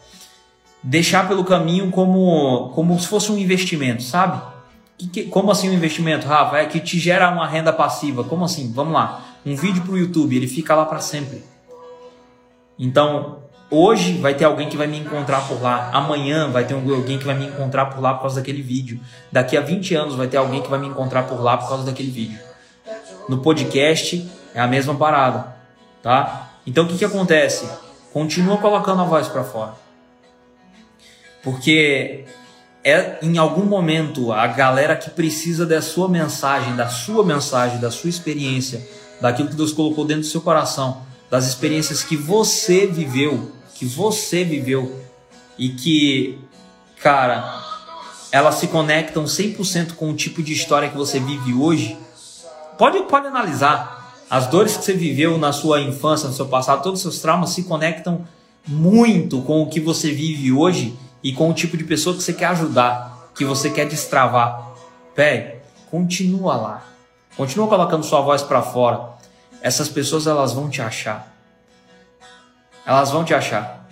deixar 0.81 1.27
pelo 1.27 1.45
caminho 1.45 1.89
como, 1.91 2.69
como 2.75 2.99
se 2.99 3.07
fosse 3.07 3.31
um 3.31 3.37
investimento, 3.37 4.03
sabe? 4.03 4.52
Que, 5.11 5.23
como 5.23 5.51
assim 5.51 5.69
um 5.69 5.73
investimento, 5.73 6.27
Rafa? 6.27 6.57
É 6.57 6.65
que 6.65 6.79
te 6.79 6.99
gera 6.99 7.29
uma 7.29 7.47
renda 7.47 7.73
passiva. 7.73 8.23
Como 8.23 8.45
assim? 8.45 8.71
Vamos 8.73 8.93
lá. 8.93 9.23
Um 9.45 9.55
vídeo 9.55 9.83
para 9.83 9.93
o 9.93 9.97
YouTube, 9.97 10.35
ele 10.35 10.47
fica 10.47 10.73
lá 10.75 10.85
para 10.85 10.99
sempre. 10.99 11.43
Então, 12.77 13.39
hoje 13.69 14.17
vai 14.17 14.33
ter 14.33 14.45
alguém 14.45 14.69
que 14.69 14.77
vai 14.77 14.87
me 14.87 14.99
encontrar 14.99 15.47
por 15.47 15.61
lá. 15.61 15.89
Amanhã 15.91 16.49
vai 16.49 16.65
ter 16.65 16.73
alguém 16.73 17.17
que 17.17 17.25
vai 17.25 17.35
me 17.35 17.47
encontrar 17.47 17.87
por 17.87 18.01
lá 18.01 18.13
por 18.13 18.21
causa 18.21 18.37
daquele 18.37 18.61
vídeo. 18.61 18.99
Daqui 19.31 19.57
a 19.57 19.61
20 19.61 19.95
anos 19.95 20.15
vai 20.15 20.27
ter 20.27 20.37
alguém 20.37 20.61
que 20.61 20.69
vai 20.69 20.79
me 20.79 20.87
encontrar 20.87 21.23
por 21.23 21.41
lá 21.41 21.57
por 21.57 21.67
causa 21.67 21.83
daquele 21.83 22.11
vídeo. 22.11 22.39
No 23.27 23.39
podcast 23.39 24.29
é 24.53 24.59
a 24.59 24.67
mesma 24.67 24.95
parada, 24.95 25.55
tá? 26.01 26.51
Então 26.65 26.85
o 26.85 26.87
que, 26.87 26.97
que 26.97 27.05
acontece? 27.05 27.67
Continua 28.11 28.57
colocando 28.57 29.01
a 29.01 29.05
voz 29.05 29.27
para 29.27 29.43
fora. 29.43 29.73
Porque 31.41 32.25
é 32.83 33.17
em 33.21 33.37
algum 33.37 33.63
momento 33.63 34.31
a 34.31 34.45
galera 34.45 34.95
que 34.95 35.09
precisa 35.09 35.65
da 35.65 35.81
sua 35.81 36.09
mensagem, 36.09 36.75
da 36.75 36.89
sua 36.89 37.23
mensagem, 37.23 37.79
da 37.79 37.89
sua 37.89 38.09
experiência, 38.09 38.85
daquilo 39.21 39.47
que 39.47 39.55
Deus 39.55 39.71
colocou 39.71 40.03
dentro 40.03 40.23
do 40.23 40.27
seu 40.27 40.41
coração, 40.41 41.01
das 41.29 41.47
experiências 41.47 42.03
que 42.03 42.17
você 42.17 42.85
viveu, 42.85 43.51
que 43.73 43.85
você 43.85 44.43
viveu 44.43 44.99
e 45.57 45.69
que, 45.69 46.37
cara, 47.01 47.63
elas 48.31 48.55
se 48.55 48.67
conectam 48.67 49.23
100% 49.23 49.93
com 49.93 50.09
o 50.09 50.13
tipo 50.13 50.43
de 50.43 50.51
história 50.51 50.89
que 50.89 50.97
você 50.97 51.19
vive 51.19 51.53
hoje. 51.53 51.97
Pode, 52.77 53.01
pode 53.03 53.27
analisar. 53.27 54.13
As 54.29 54.47
dores 54.47 54.75
que 54.75 54.83
você 54.83 54.93
viveu 54.93 55.37
na 55.37 55.53
sua 55.53 55.79
infância, 55.79 56.27
no 56.27 56.33
seu 56.33 56.47
passado, 56.47 56.81
todos 56.81 56.99
os 56.99 57.03
seus 57.03 57.21
traumas 57.21 57.51
se 57.51 57.63
conectam 57.63 58.25
muito 58.67 59.41
com 59.41 59.61
o 59.61 59.69
que 59.69 59.79
você 59.79 60.11
vive 60.11 60.51
hoje 60.51 60.97
e 61.23 61.31
com 61.31 61.49
o 61.49 61.53
tipo 61.53 61.77
de 61.77 61.83
pessoa 61.83 62.15
que 62.15 62.21
você 62.21 62.33
quer 62.33 62.47
ajudar, 62.47 63.29
que 63.33 63.45
você 63.45 63.69
quer 63.69 63.87
destravar. 63.87 64.73
Véi, 65.15 65.61
continua 65.89 66.55
lá. 66.55 66.83
Continua 67.37 67.67
colocando 67.67 68.03
sua 68.03 68.21
voz 68.21 68.41
para 68.41 68.61
fora. 68.61 69.13
Essas 69.61 69.87
pessoas 69.87 70.27
elas 70.27 70.53
vão 70.53 70.69
te 70.69 70.81
achar. 70.81 71.33
Elas 72.85 73.09
vão 73.11 73.23
te 73.23 73.33
achar. 73.33 73.87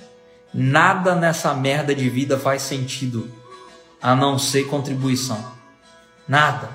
Nada 0.53 1.15
nessa 1.15 1.53
merda 1.53 1.95
de 1.95 2.09
vida 2.09 2.37
faz 2.37 2.61
sentido 2.61 3.31
a 4.01 4.13
não 4.15 4.37
ser 4.37 4.65
contribuição. 4.65 5.41
Nada. 6.27 6.69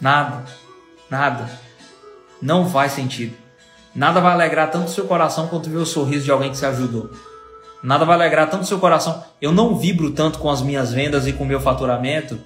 Nada. 0.00 0.44
Nada. 1.10 1.50
Não 2.40 2.68
faz 2.68 2.92
sentido. 2.92 3.36
Nada 3.94 4.20
vai 4.20 4.32
alegrar 4.32 4.70
tanto 4.70 4.90
seu 4.90 5.06
coração 5.06 5.48
quanto 5.48 5.70
ver 5.70 5.78
o 5.78 5.86
sorriso 5.86 6.24
de 6.24 6.30
alguém 6.30 6.50
que 6.50 6.56
se 6.56 6.66
ajudou. 6.66 7.10
Nada 7.82 8.04
vai 8.04 8.14
alegrar 8.14 8.50
tanto 8.50 8.66
seu 8.66 8.78
coração. 8.78 9.22
Eu 9.40 9.52
não 9.52 9.76
vibro 9.76 10.10
tanto 10.10 10.38
com 10.38 10.50
as 10.50 10.62
minhas 10.62 10.92
vendas 10.92 11.26
e 11.26 11.32
com 11.32 11.44
o 11.44 11.46
meu 11.46 11.60
faturamento 11.60 12.38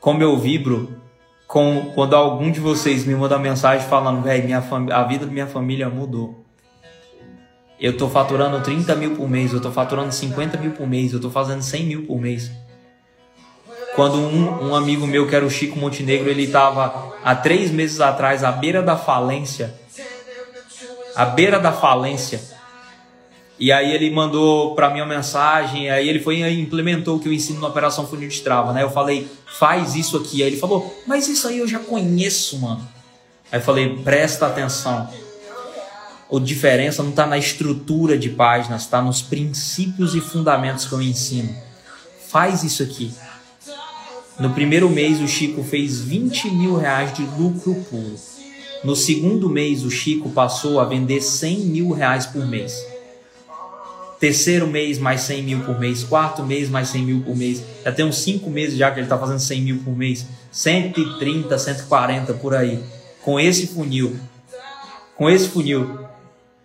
como 0.00 0.22
eu 0.22 0.36
vibro 0.36 1.00
com 1.46 1.92
quando 1.94 2.14
algum 2.14 2.50
de 2.50 2.60
vocês 2.60 3.04
me 3.04 3.14
manda 3.14 3.38
mensagem 3.38 3.86
falando, 3.88 4.22
velho, 4.22 4.48
a 4.92 5.02
vida 5.04 5.26
da 5.26 5.32
minha 5.32 5.46
família 5.46 5.88
mudou. 5.88 6.44
Eu 7.78 7.96
tô 7.96 8.08
faturando 8.08 8.60
30 8.60 8.94
mil 8.96 9.16
por 9.16 9.28
mês, 9.28 9.52
eu 9.52 9.60
tô 9.60 9.70
faturando 9.70 10.10
50 10.10 10.58
mil 10.58 10.72
por 10.72 10.86
mês, 10.86 11.12
eu 11.12 11.20
tô 11.20 11.30
fazendo 11.30 11.62
100 11.62 11.84
mil 11.84 12.06
por 12.06 12.20
mês. 12.20 12.50
Quando 13.94 14.16
um, 14.16 14.68
um 14.68 14.74
amigo 14.74 15.06
meu, 15.06 15.26
que 15.26 15.34
era 15.34 15.44
o 15.44 15.50
Chico 15.50 15.78
Montenegro, 15.78 16.28
ele 16.28 16.44
estava 16.44 17.14
há 17.22 17.34
três 17.34 17.70
meses 17.70 18.00
atrás 18.00 18.44
à 18.44 18.52
beira 18.52 18.82
da 18.82 18.96
falência, 18.96 19.74
à 21.14 21.24
beira 21.24 21.58
da 21.58 21.72
falência, 21.72 22.40
e 23.58 23.72
aí 23.72 23.92
ele 23.92 24.10
mandou 24.10 24.74
para 24.74 24.90
mim 24.90 25.00
uma 25.00 25.14
mensagem, 25.14 25.88
aí 25.88 26.08
ele 26.08 26.20
foi 26.20 26.40
e 26.40 26.60
implementou 26.60 27.16
o 27.16 27.20
que 27.20 27.26
eu 27.26 27.32
ensino 27.32 27.58
na 27.58 27.68
Operação 27.68 28.06
Funil 28.06 28.28
de 28.28 28.42
Trava, 28.42 28.72
né? 28.72 28.82
Eu 28.82 28.90
falei, 28.90 29.26
faz 29.58 29.94
isso 29.94 30.16
aqui. 30.18 30.42
Aí 30.42 30.50
ele 30.50 30.58
falou, 30.58 30.94
mas 31.06 31.26
isso 31.26 31.48
aí 31.48 31.58
eu 31.58 31.66
já 31.66 31.78
conheço, 31.78 32.58
mano. 32.58 32.86
Aí 33.50 33.58
eu 33.58 33.62
falei, 33.62 33.96
presta 34.04 34.46
atenção. 34.46 35.08
A 36.30 36.38
diferença 36.38 37.02
não 37.02 37.10
está 37.10 37.26
na 37.26 37.38
estrutura 37.38 38.18
de 38.18 38.28
páginas, 38.28 38.82
está 38.82 39.00
nos 39.00 39.22
princípios 39.22 40.14
e 40.14 40.20
fundamentos 40.20 40.84
que 40.84 40.92
eu 40.92 41.00
ensino. 41.00 41.54
Faz 42.28 42.62
isso 42.62 42.82
aqui. 42.82 43.10
No 44.38 44.50
primeiro 44.50 44.90
mês 44.90 45.18
o 45.18 45.26
Chico 45.26 45.62
fez 45.62 45.98
20 46.02 46.50
mil 46.50 46.76
reais 46.76 47.14
de 47.14 47.22
lucro 47.22 47.74
puro. 47.88 48.16
No 48.84 48.94
segundo 48.94 49.48
mês 49.48 49.82
o 49.82 49.90
Chico 49.90 50.28
passou 50.28 50.78
a 50.78 50.84
vender 50.84 51.22
100 51.22 51.58
mil 51.60 51.90
reais 51.92 52.26
por 52.26 52.44
mês 52.44 52.95
terceiro 54.18 54.66
mês 54.66 54.98
mais 54.98 55.22
100 55.22 55.42
mil 55.42 55.60
por 55.60 55.78
mês, 55.78 56.02
quarto 56.04 56.42
mês 56.42 56.68
mais 56.68 56.88
100 56.88 57.02
mil 57.02 57.22
por 57.22 57.36
mês, 57.36 57.62
já 57.84 57.92
tem 57.92 58.04
uns 58.04 58.18
5 58.18 58.48
meses 58.50 58.78
já 58.78 58.90
que 58.90 58.98
ele 58.98 59.06
está 59.06 59.18
fazendo 59.18 59.38
100 59.38 59.60
mil 59.62 59.78
por 59.78 59.96
mês, 59.96 60.26
130, 60.50 61.58
140 61.58 62.34
por 62.34 62.54
aí, 62.54 62.82
com 63.22 63.38
esse 63.38 63.66
funil, 63.66 64.16
com 65.16 65.28
esse 65.28 65.48
funil. 65.48 66.06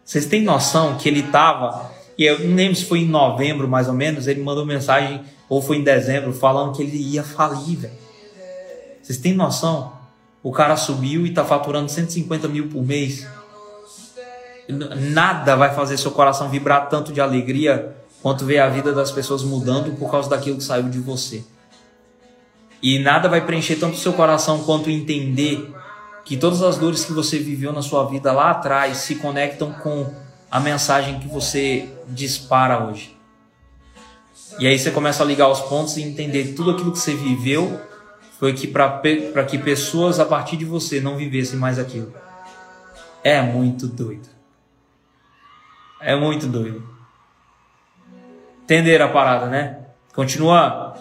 Vocês 0.03 0.25
têm 0.25 0.43
noção 0.43 0.97
que 0.97 1.07
ele 1.07 1.23
tava, 1.23 1.91
e 2.17 2.23
eu 2.23 2.39
não 2.39 2.55
lembro 2.55 2.75
se 2.75 2.85
foi 2.85 2.99
em 2.99 3.07
novembro 3.07 3.67
mais 3.67 3.87
ou 3.87 3.93
menos, 3.93 4.27
ele 4.27 4.41
mandou 4.41 4.65
mensagem, 4.65 5.21
ou 5.49 5.61
foi 5.61 5.77
em 5.77 5.83
dezembro, 5.83 6.33
falando 6.33 6.75
que 6.75 6.83
ele 6.83 6.97
ia 6.97 7.23
falir, 7.23 7.77
velho. 7.77 7.93
Vocês 9.01 9.17
têm 9.17 9.33
noção? 9.33 9.93
O 10.43 10.51
cara 10.51 10.75
subiu 10.77 11.25
e 11.25 11.33
tá 11.33 11.43
faturando 11.43 11.89
150 11.89 12.47
mil 12.47 12.67
por 12.67 12.83
mês. 12.83 13.27
Nada 14.71 15.55
vai 15.55 15.73
fazer 15.73 15.97
seu 15.97 16.11
coração 16.11 16.49
vibrar 16.49 16.89
tanto 16.89 17.11
de 17.11 17.21
alegria 17.21 17.95
quanto 18.21 18.45
ver 18.45 18.59
a 18.59 18.69
vida 18.69 18.93
das 18.93 19.11
pessoas 19.11 19.43
mudando 19.43 19.97
por 19.97 20.09
causa 20.09 20.29
daquilo 20.29 20.57
que 20.57 20.63
saiu 20.63 20.89
de 20.89 20.99
você. 20.99 21.43
E 22.81 22.99
nada 22.99 23.29
vai 23.29 23.45
preencher 23.45 23.75
tanto 23.75 23.97
seu 23.97 24.13
coração 24.13 24.63
quanto 24.63 24.89
entender 24.89 25.73
que 26.25 26.37
todas 26.37 26.61
as 26.61 26.77
dores 26.77 27.05
que 27.05 27.13
você 27.13 27.37
viveu 27.37 27.71
na 27.71 27.81
sua 27.81 28.05
vida 28.05 28.31
lá 28.31 28.51
atrás 28.51 28.97
se 28.97 29.15
conectam 29.15 29.71
com 29.73 30.11
a 30.49 30.59
mensagem 30.59 31.19
que 31.19 31.27
você 31.27 31.89
dispara 32.07 32.85
hoje. 32.85 33.15
E 34.59 34.67
aí 34.67 34.77
você 34.77 34.91
começa 34.91 35.23
a 35.23 35.25
ligar 35.25 35.47
os 35.49 35.61
pontos 35.61 35.97
e 35.97 36.01
entender 36.01 36.53
tudo 36.55 36.71
aquilo 36.71 36.91
que 36.91 36.99
você 36.99 37.15
viveu 37.15 37.79
foi 38.39 38.53
que 38.53 38.67
para 38.67 39.45
que 39.47 39.57
pessoas 39.57 40.19
a 40.19 40.25
partir 40.25 40.57
de 40.57 40.65
você 40.65 40.99
não 40.99 41.15
vivessem 41.15 41.59
mais 41.59 41.77
aquilo. 41.77 42.11
É 43.23 43.41
muito 43.41 43.87
doido. 43.87 44.27
É 46.01 46.15
muito 46.15 46.47
doido. 46.47 46.87
Entender 48.63 49.01
a 49.01 49.07
parada, 49.07 49.45
né? 49.45 49.77
Continua 50.13 50.95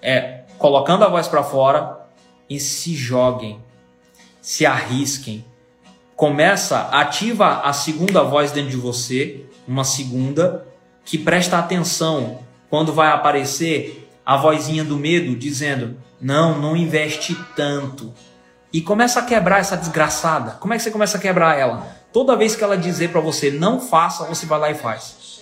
é, 0.00 0.42
colocando 0.58 1.04
a 1.04 1.08
voz 1.08 1.26
para 1.26 1.42
fora 1.42 2.00
e 2.48 2.60
se 2.60 2.94
joguem, 2.94 3.60
se 4.40 4.66
arrisquem. 4.66 5.44
Começa, 6.14 6.88
ativa 6.88 7.62
a 7.62 7.72
segunda 7.72 8.22
voz 8.22 8.52
dentro 8.52 8.70
de 8.70 8.76
você, 8.76 9.46
uma 9.66 9.84
segunda, 9.84 10.66
que 11.04 11.16
presta 11.16 11.58
atenção 11.58 12.40
quando 12.68 12.92
vai 12.92 13.08
aparecer 13.08 14.08
a 14.24 14.36
vozinha 14.36 14.84
do 14.84 14.96
medo 14.96 15.34
dizendo: 15.34 15.96
Não, 16.20 16.60
não 16.60 16.76
investe 16.76 17.34
tanto. 17.56 18.12
E 18.72 18.80
começa 18.80 19.20
a 19.20 19.24
quebrar 19.24 19.60
essa 19.60 19.76
desgraçada. 19.76 20.52
Como 20.52 20.72
é 20.72 20.76
que 20.76 20.82
você 20.82 20.90
começa 20.90 21.18
a 21.18 21.20
quebrar 21.20 21.58
ela? 21.58 22.01
Toda 22.12 22.36
vez 22.36 22.54
que 22.54 22.62
ela 22.62 22.76
dizer 22.76 23.10
para 23.10 23.20
você 23.20 23.50
não 23.50 23.80
faça, 23.80 24.24
você 24.24 24.44
vai 24.44 24.58
lá 24.58 24.70
e 24.70 24.74
faz. 24.74 25.40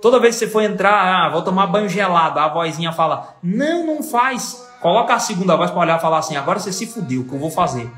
Toda 0.00 0.20
vez 0.20 0.36
que 0.36 0.40
você 0.40 0.50
for 0.50 0.62
entrar, 0.62 0.92
ah, 0.92 1.28
vou 1.28 1.42
tomar 1.42 1.66
banho 1.66 1.88
gelado, 1.88 2.38
a 2.38 2.48
vozinha 2.48 2.92
fala: 2.92 3.36
Não, 3.42 3.84
não 3.84 4.02
faz. 4.02 4.66
Coloca 4.80 5.12
a 5.12 5.18
segunda 5.18 5.56
voz 5.56 5.70
para 5.70 5.80
olhar 5.80 5.98
e 5.98 6.00
falar 6.00 6.18
assim: 6.18 6.36
Agora 6.36 6.58
você 6.58 6.72
se 6.72 6.86
fudeu, 6.86 7.24
que 7.24 7.32
eu 7.32 7.38
vou 7.38 7.50
fazer? 7.50 7.90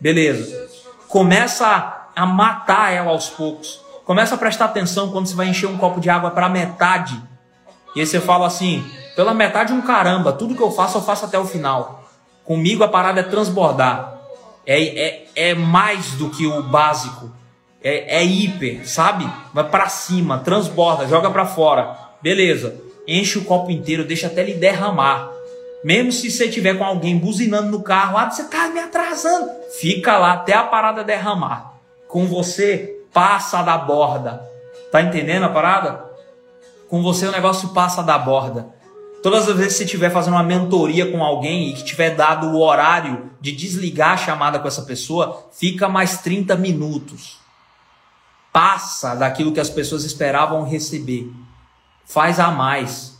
Beleza. 0.00 0.68
Começa 1.08 2.08
a 2.16 2.26
matar 2.26 2.92
ela 2.92 3.10
aos 3.10 3.28
poucos. 3.28 3.80
Começa 4.04 4.34
a 4.34 4.38
prestar 4.38 4.66
atenção 4.66 5.10
quando 5.10 5.26
você 5.26 5.34
vai 5.34 5.48
encher 5.48 5.66
um 5.66 5.76
copo 5.76 6.00
de 6.00 6.08
água 6.08 6.30
para 6.30 6.48
metade. 6.48 7.20
E 7.94 8.00
aí 8.00 8.06
você 8.06 8.18
fala 8.18 8.46
assim: 8.46 8.84
Pela 9.14 9.34
metade, 9.34 9.72
um 9.72 9.82
caramba, 9.82 10.32
tudo 10.32 10.54
que 10.54 10.62
eu 10.62 10.70
faço, 10.70 10.98
eu 10.98 11.02
faço 11.02 11.26
até 11.26 11.38
o 11.38 11.44
final. 11.44 12.04
Comigo 12.44 12.82
a 12.82 12.88
parada 12.88 13.20
é 13.20 13.24
transbordar. 13.24 14.15
É, 14.66 14.82
é, 14.82 15.26
é 15.36 15.54
mais 15.54 16.12
do 16.12 16.30
que 16.30 16.46
o 16.46 16.62
básico. 16.62 17.30
É, 17.82 18.18
é 18.18 18.24
hiper, 18.24 18.88
sabe? 18.88 19.30
Vai 19.54 19.68
para 19.68 19.88
cima, 19.88 20.38
transborda, 20.40 21.06
joga 21.06 21.30
para 21.30 21.46
fora. 21.46 21.96
Beleza. 22.20 22.82
Enche 23.06 23.38
o 23.38 23.44
copo 23.44 23.70
inteiro, 23.70 24.04
deixa 24.04 24.26
até 24.26 24.40
ele 24.40 24.54
derramar. 24.54 25.30
Mesmo 25.84 26.10
se 26.10 26.30
você 26.30 26.48
tiver 26.48 26.76
com 26.76 26.84
alguém 26.84 27.16
buzinando 27.16 27.70
no 27.70 27.80
carro, 27.80 28.18
ah, 28.18 28.28
você 28.28 28.44
tá 28.44 28.68
me 28.68 28.80
atrasando. 28.80 29.48
Fica 29.78 30.18
lá 30.18 30.32
até 30.32 30.52
a 30.54 30.64
parada 30.64 31.04
derramar. 31.04 31.74
Com 32.08 32.26
você, 32.26 32.96
passa 33.12 33.62
da 33.62 33.78
borda. 33.78 34.42
Tá 34.90 35.00
entendendo 35.00 35.44
a 35.44 35.48
parada? 35.48 36.04
Com 36.88 37.02
você 37.02 37.26
o 37.26 37.32
negócio 37.32 37.68
passa 37.68 38.02
da 38.02 38.18
borda. 38.18 38.66
Todas 39.26 39.48
as 39.48 39.56
vezes 39.56 39.72
que 39.72 39.78
você 39.78 39.84
estiver 39.86 40.08
fazendo 40.08 40.34
uma 40.34 40.42
mentoria 40.44 41.10
com 41.10 41.20
alguém 41.20 41.70
e 41.70 41.72
que 41.72 41.82
tiver 41.82 42.10
dado 42.10 42.46
o 42.46 42.60
horário 42.60 43.32
de 43.40 43.50
desligar 43.50 44.12
a 44.12 44.16
chamada 44.16 44.60
com 44.60 44.68
essa 44.68 44.82
pessoa, 44.82 45.48
fica 45.50 45.88
mais 45.88 46.18
30 46.18 46.54
minutos. 46.54 47.40
Passa 48.52 49.16
daquilo 49.16 49.52
que 49.52 49.58
as 49.58 49.68
pessoas 49.68 50.04
esperavam 50.04 50.62
receber. 50.62 51.28
Faz 52.04 52.38
a 52.38 52.52
mais, 52.52 53.18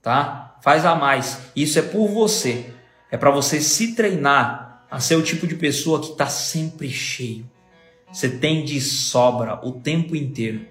tá? 0.00 0.54
Faz 0.62 0.86
a 0.86 0.94
mais. 0.94 1.40
Isso 1.56 1.76
é 1.76 1.82
por 1.82 2.06
você. 2.06 2.72
É 3.10 3.16
para 3.16 3.32
você 3.32 3.60
se 3.60 3.96
treinar 3.96 4.84
a 4.88 5.00
ser 5.00 5.16
o 5.16 5.22
tipo 5.22 5.44
de 5.44 5.56
pessoa 5.56 5.98
que 5.98 6.12
está 6.12 6.28
sempre 6.28 6.88
cheio. 6.88 7.44
Você 8.12 8.28
tem 8.28 8.64
de 8.64 8.80
sobra 8.80 9.58
o 9.66 9.72
tempo 9.72 10.14
inteiro, 10.14 10.64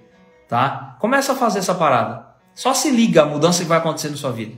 tá? 0.48 0.95
Começa 0.98 1.34
a 1.34 1.35
fazer 1.35 1.60
essa 1.60 1.76
parada. 1.76 2.30
Só 2.61 2.75
se 2.75 2.91
liga 2.91 3.23
a 3.23 3.25
mudança 3.25 3.63
que 3.63 3.67
vai 3.67 3.79
acontecer 3.79 4.09
na 4.09 4.17
sua 4.17 4.31
vida. 4.31 4.53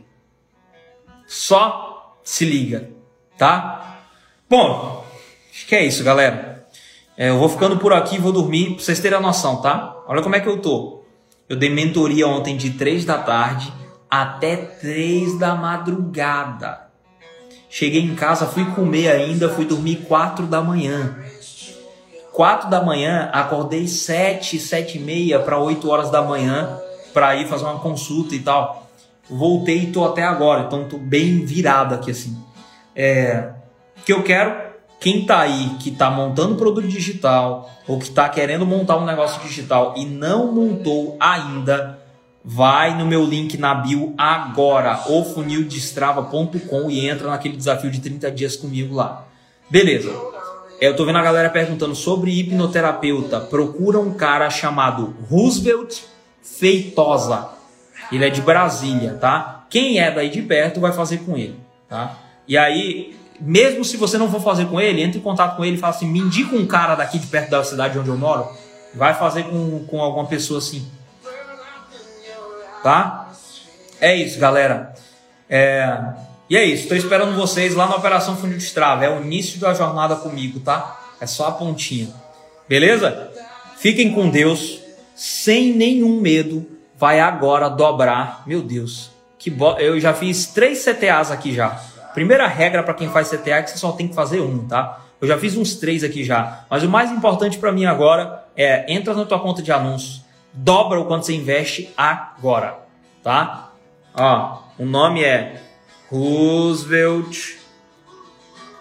Só 1.25 2.17
se 2.21 2.43
liga, 2.43 2.89
tá? 3.37 4.01
Bom, 4.49 5.05
acho 5.49 5.65
que 5.65 5.73
é 5.73 5.85
isso, 5.85 6.03
galera. 6.03 6.67
É, 7.15 7.29
eu 7.29 7.39
vou 7.39 7.47
ficando 7.47 7.77
por 7.77 7.93
aqui, 7.93 8.17
vou 8.17 8.33
dormir, 8.33 8.71
pra 8.71 8.83
vocês 8.83 8.99
terem 8.99 9.17
a 9.17 9.21
noção, 9.21 9.61
tá? 9.61 10.03
Olha 10.05 10.21
como 10.21 10.35
é 10.35 10.41
que 10.41 10.49
eu 10.49 10.61
tô. 10.61 11.05
Eu 11.47 11.55
dei 11.55 11.69
mentoria 11.69 12.27
ontem 12.27 12.57
de 12.57 12.71
3 12.71 13.05
da 13.05 13.19
tarde 13.19 13.71
até 14.09 14.57
3 14.57 15.39
da 15.39 15.55
madrugada. 15.55 16.89
Cheguei 17.69 18.01
em 18.01 18.15
casa, 18.15 18.45
fui 18.45 18.65
comer 18.71 19.11
ainda, 19.11 19.47
fui 19.47 19.63
dormir 19.63 20.03
4 20.09 20.45
da 20.45 20.61
manhã. 20.61 21.19
4 22.33 22.69
da 22.69 22.83
manhã, 22.83 23.29
acordei 23.31 23.87
7, 23.87 24.59
7 24.59 24.97
e 24.97 24.99
meia 24.99 25.39
para 25.39 25.57
8 25.57 25.89
horas 25.89 26.11
da 26.11 26.21
manhã 26.21 26.81
para 27.13 27.35
ir 27.35 27.47
fazer 27.47 27.65
uma 27.65 27.79
consulta 27.79 28.35
e 28.35 28.39
tal. 28.39 28.89
Voltei 29.29 29.83
e 29.83 29.91
tô 29.91 30.03
até 30.03 30.23
agora, 30.23 30.65
então 30.65 30.87
tô 30.87 30.97
bem 30.97 31.45
virado 31.45 31.95
aqui 31.95 32.11
assim. 32.11 32.37
É, 32.95 33.51
que 34.05 34.11
eu 34.11 34.21
quero 34.23 34.73
quem 35.03 35.25
tá 35.25 35.39
aí 35.39 35.75
que 35.79 35.91
tá 35.91 36.09
montando 36.09 36.55
produto 36.55 36.87
digital 36.87 37.69
ou 37.85 37.99
que 37.99 38.09
tá 38.09 38.29
querendo 38.29 38.65
montar 38.65 38.95
um 38.97 39.05
negócio 39.05 39.41
digital 39.41 39.93
e 39.97 40.05
não 40.05 40.49
montou 40.51 41.17
ainda, 41.19 41.99
vai 42.43 42.97
no 42.97 43.05
meu 43.05 43.25
link 43.25 43.57
na 43.57 43.75
bio 43.75 44.13
agora, 44.17 45.03
ofunildestrava.com 45.09 46.89
e 46.89 47.07
entra 47.07 47.29
naquele 47.29 47.57
desafio 47.57 47.91
de 47.91 47.99
30 47.99 48.31
dias 48.31 48.55
comigo 48.55 48.95
lá. 48.95 49.27
Beleza. 49.69 50.09
Eu 50.79 50.95
tô 50.95 51.05
vendo 51.05 51.17
a 51.17 51.23
galera 51.23 51.49
perguntando 51.49 51.95
sobre 51.95 52.39
hipnoterapeuta. 52.39 53.41
Procura 53.41 53.99
um 53.99 54.13
cara 54.13 54.49
chamado 54.49 55.15
Roosevelt 55.29 56.01
Feitosa. 56.43 57.49
Ele 58.11 58.25
é 58.25 58.29
de 58.29 58.41
Brasília, 58.41 59.17
tá? 59.19 59.65
Quem 59.69 59.99
é 59.99 60.11
daí 60.11 60.29
de 60.29 60.41
perto 60.41 60.79
vai 60.79 60.91
fazer 60.91 61.19
com 61.19 61.35
ele, 61.35 61.59
tá? 61.89 62.15
E 62.47 62.57
aí, 62.57 63.17
mesmo 63.39 63.83
se 63.83 63.97
você 63.97 64.17
não 64.17 64.29
for 64.29 64.41
fazer 64.41 64.65
com 64.65 64.79
ele, 64.79 65.01
entre 65.01 65.19
em 65.19 65.21
contato 65.21 65.55
com 65.55 65.65
ele 65.65 65.77
e 65.77 65.79
fala 65.79 65.95
assim: 65.95 66.07
me 66.07 66.19
indica 66.19 66.55
um 66.55 66.67
cara 66.67 66.95
daqui 66.95 67.17
de 67.17 67.27
perto 67.27 67.49
da 67.49 67.63
cidade 67.63 67.97
onde 67.97 68.09
eu 68.09 68.17
moro. 68.17 68.47
Vai 68.93 69.13
fazer 69.15 69.43
com, 69.43 69.85
com 69.87 70.01
alguma 70.01 70.27
pessoa 70.27 70.59
assim. 70.59 70.87
Tá? 72.83 73.31
É 73.99 74.15
isso, 74.15 74.37
galera. 74.37 74.93
É... 75.49 75.97
E 76.49 76.57
é 76.57 76.65
isso. 76.65 76.83
Estou 76.83 76.97
esperando 76.97 77.35
vocês 77.35 77.73
lá 77.73 77.87
na 77.87 77.95
Operação 77.95 78.35
Funil 78.35 78.57
de 78.57 78.63
Estrava. 78.63 79.05
É 79.05 79.09
o 79.09 79.21
início 79.21 79.59
da 79.59 79.73
jornada 79.73 80.17
comigo, 80.17 80.59
tá? 80.59 80.99
É 81.19 81.25
só 81.25 81.47
a 81.47 81.51
pontinha. 81.53 82.09
Beleza? 82.67 83.31
Fiquem 83.77 84.13
com 84.13 84.29
Deus 84.29 84.82
sem 85.15 85.73
nenhum 85.73 86.19
medo, 86.19 86.65
vai 86.97 87.19
agora 87.19 87.69
dobrar. 87.69 88.43
Meu 88.45 88.61
Deus, 88.61 89.11
que 89.37 89.49
bo... 89.49 89.77
eu 89.77 89.99
já 89.99 90.13
fiz 90.13 90.47
três 90.47 90.83
CTAs 90.83 91.31
aqui 91.31 91.53
já. 91.53 91.81
Primeira 92.13 92.47
regra 92.47 92.83
para 92.83 92.93
quem 92.93 93.09
faz 93.09 93.29
CTA 93.29 93.55
é 93.55 93.63
que 93.63 93.71
você 93.71 93.77
só 93.77 93.91
tem 93.91 94.07
que 94.07 94.13
fazer 94.13 94.39
um, 94.39 94.67
tá? 94.67 95.01
Eu 95.19 95.27
já 95.27 95.37
fiz 95.37 95.57
uns 95.57 95.75
três 95.75 96.03
aqui 96.03 96.23
já. 96.23 96.65
Mas 96.69 96.83
o 96.83 96.89
mais 96.89 97.11
importante 97.11 97.57
para 97.57 97.71
mim 97.71 97.85
agora 97.85 98.45
é 98.55 98.91
entra 98.93 99.13
na 99.13 99.25
tua 99.25 99.39
conta 99.39 99.63
de 99.63 99.71
anúncios, 99.71 100.21
dobra 100.53 100.99
o 100.99 101.05
quanto 101.05 101.25
você 101.25 101.33
investe 101.33 101.91
agora, 101.97 102.77
tá? 103.23 103.71
Ó, 104.13 104.59
o 104.77 104.85
nome 104.85 105.23
é 105.23 105.59
Roosevelt 106.09 107.55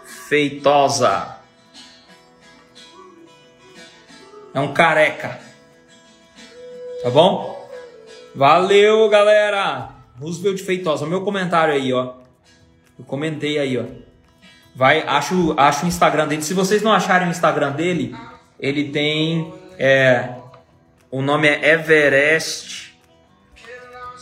Feitosa. 0.05 1.37
É 4.53 4.61
um 4.61 4.75
careca. 4.75 5.41
Tá 7.03 7.11
bom? 7.11 7.69
Valeu, 8.33 9.09
galera! 9.09 9.89
Roosevelt 10.20 10.62
Feitosa, 10.62 11.05
meu 11.05 11.23
comentário 11.23 11.74
aí, 11.74 11.93
ó. 11.93 12.15
Eu 12.97 13.05
comentei 13.05 13.59
aí, 13.59 13.77
ó. 13.77 13.85
Vai, 14.74 15.03
acho, 15.03 15.53
acho 15.59 15.85
o 15.85 15.89
Instagram 15.89 16.29
dele. 16.29 16.43
Se 16.43 16.55
vocês 16.55 16.81
não 16.81 16.93
acharem 16.93 17.27
o 17.27 17.31
Instagram 17.33 17.73
dele, 17.73 18.15
ele 18.59 18.91
tem. 18.91 19.53
É, 19.77 20.29
o 21.11 21.20
nome 21.20 21.49
é 21.49 21.73
Everest. 21.73 22.97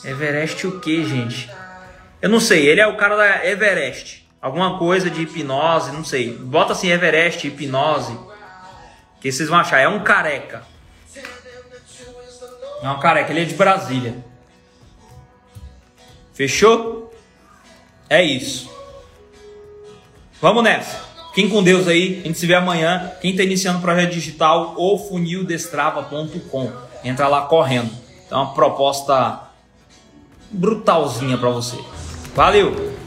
Everest 0.03 0.67
o 0.67 0.81
que, 0.81 1.05
gente? 1.05 1.51
Eu 2.23 2.31
não 2.31 2.41
sei. 2.41 2.67
Ele 2.67 2.81
é 2.81 2.87
o 2.87 2.97
cara 2.97 3.15
da 3.15 3.47
Everest. 3.47 4.27
Alguma 4.41 4.79
coisa 4.79 5.11
de 5.11 5.21
hipnose, 5.21 5.93
não 5.93 6.03
sei. 6.03 6.33
Bota 6.33 6.73
assim 6.73 6.91
Everest, 6.91 7.47
hipnose. 7.47 8.19
Que 9.21 9.31
vocês 9.31 9.51
vão 9.51 9.59
achar. 9.59 9.81
É 9.81 9.89
um 9.89 10.03
careca. 10.03 10.70
Não, 12.83 12.99
careca, 12.99 13.31
ele 13.31 13.43
é 13.43 13.45
de 13.45 13.55
Brasília. 13.55 14.17
Fechou? 16.33 17.13
É 18.09 18.23
isso. 18.23 18.71
Vamos 20.41 20.65
nessa. 20.65 21.11
Fiquem 21.29 21.49
com 21.49 21.63
Deus 21.63 21.87
aí. 21.87 22.21
A 22.25 22.27
gente 22.27 22.39
se 22.39 22.47
vê 22.47 22.55
amanhã. 22.55 23.13
Quem 23.21 23.33
está 23.33 23.43
iniciando 23.43 23.79
o 23.79 23.83
projeto 23.83 24.13
digital, 24.13 24.75
o 24.77 24.99
funildestrava.com. 24.99 26.73
Entra 27.05 27.29
lá 27.29 27.43
correndo. 27.43 27.91
Então, 28.27 28.43
uma 28.43 28.55
proposta 28.55 29.43
brutalzinha 30.51 31.37
para 31.37 31.51
você. 31.51 31.79
Valeu! 32.35 33.00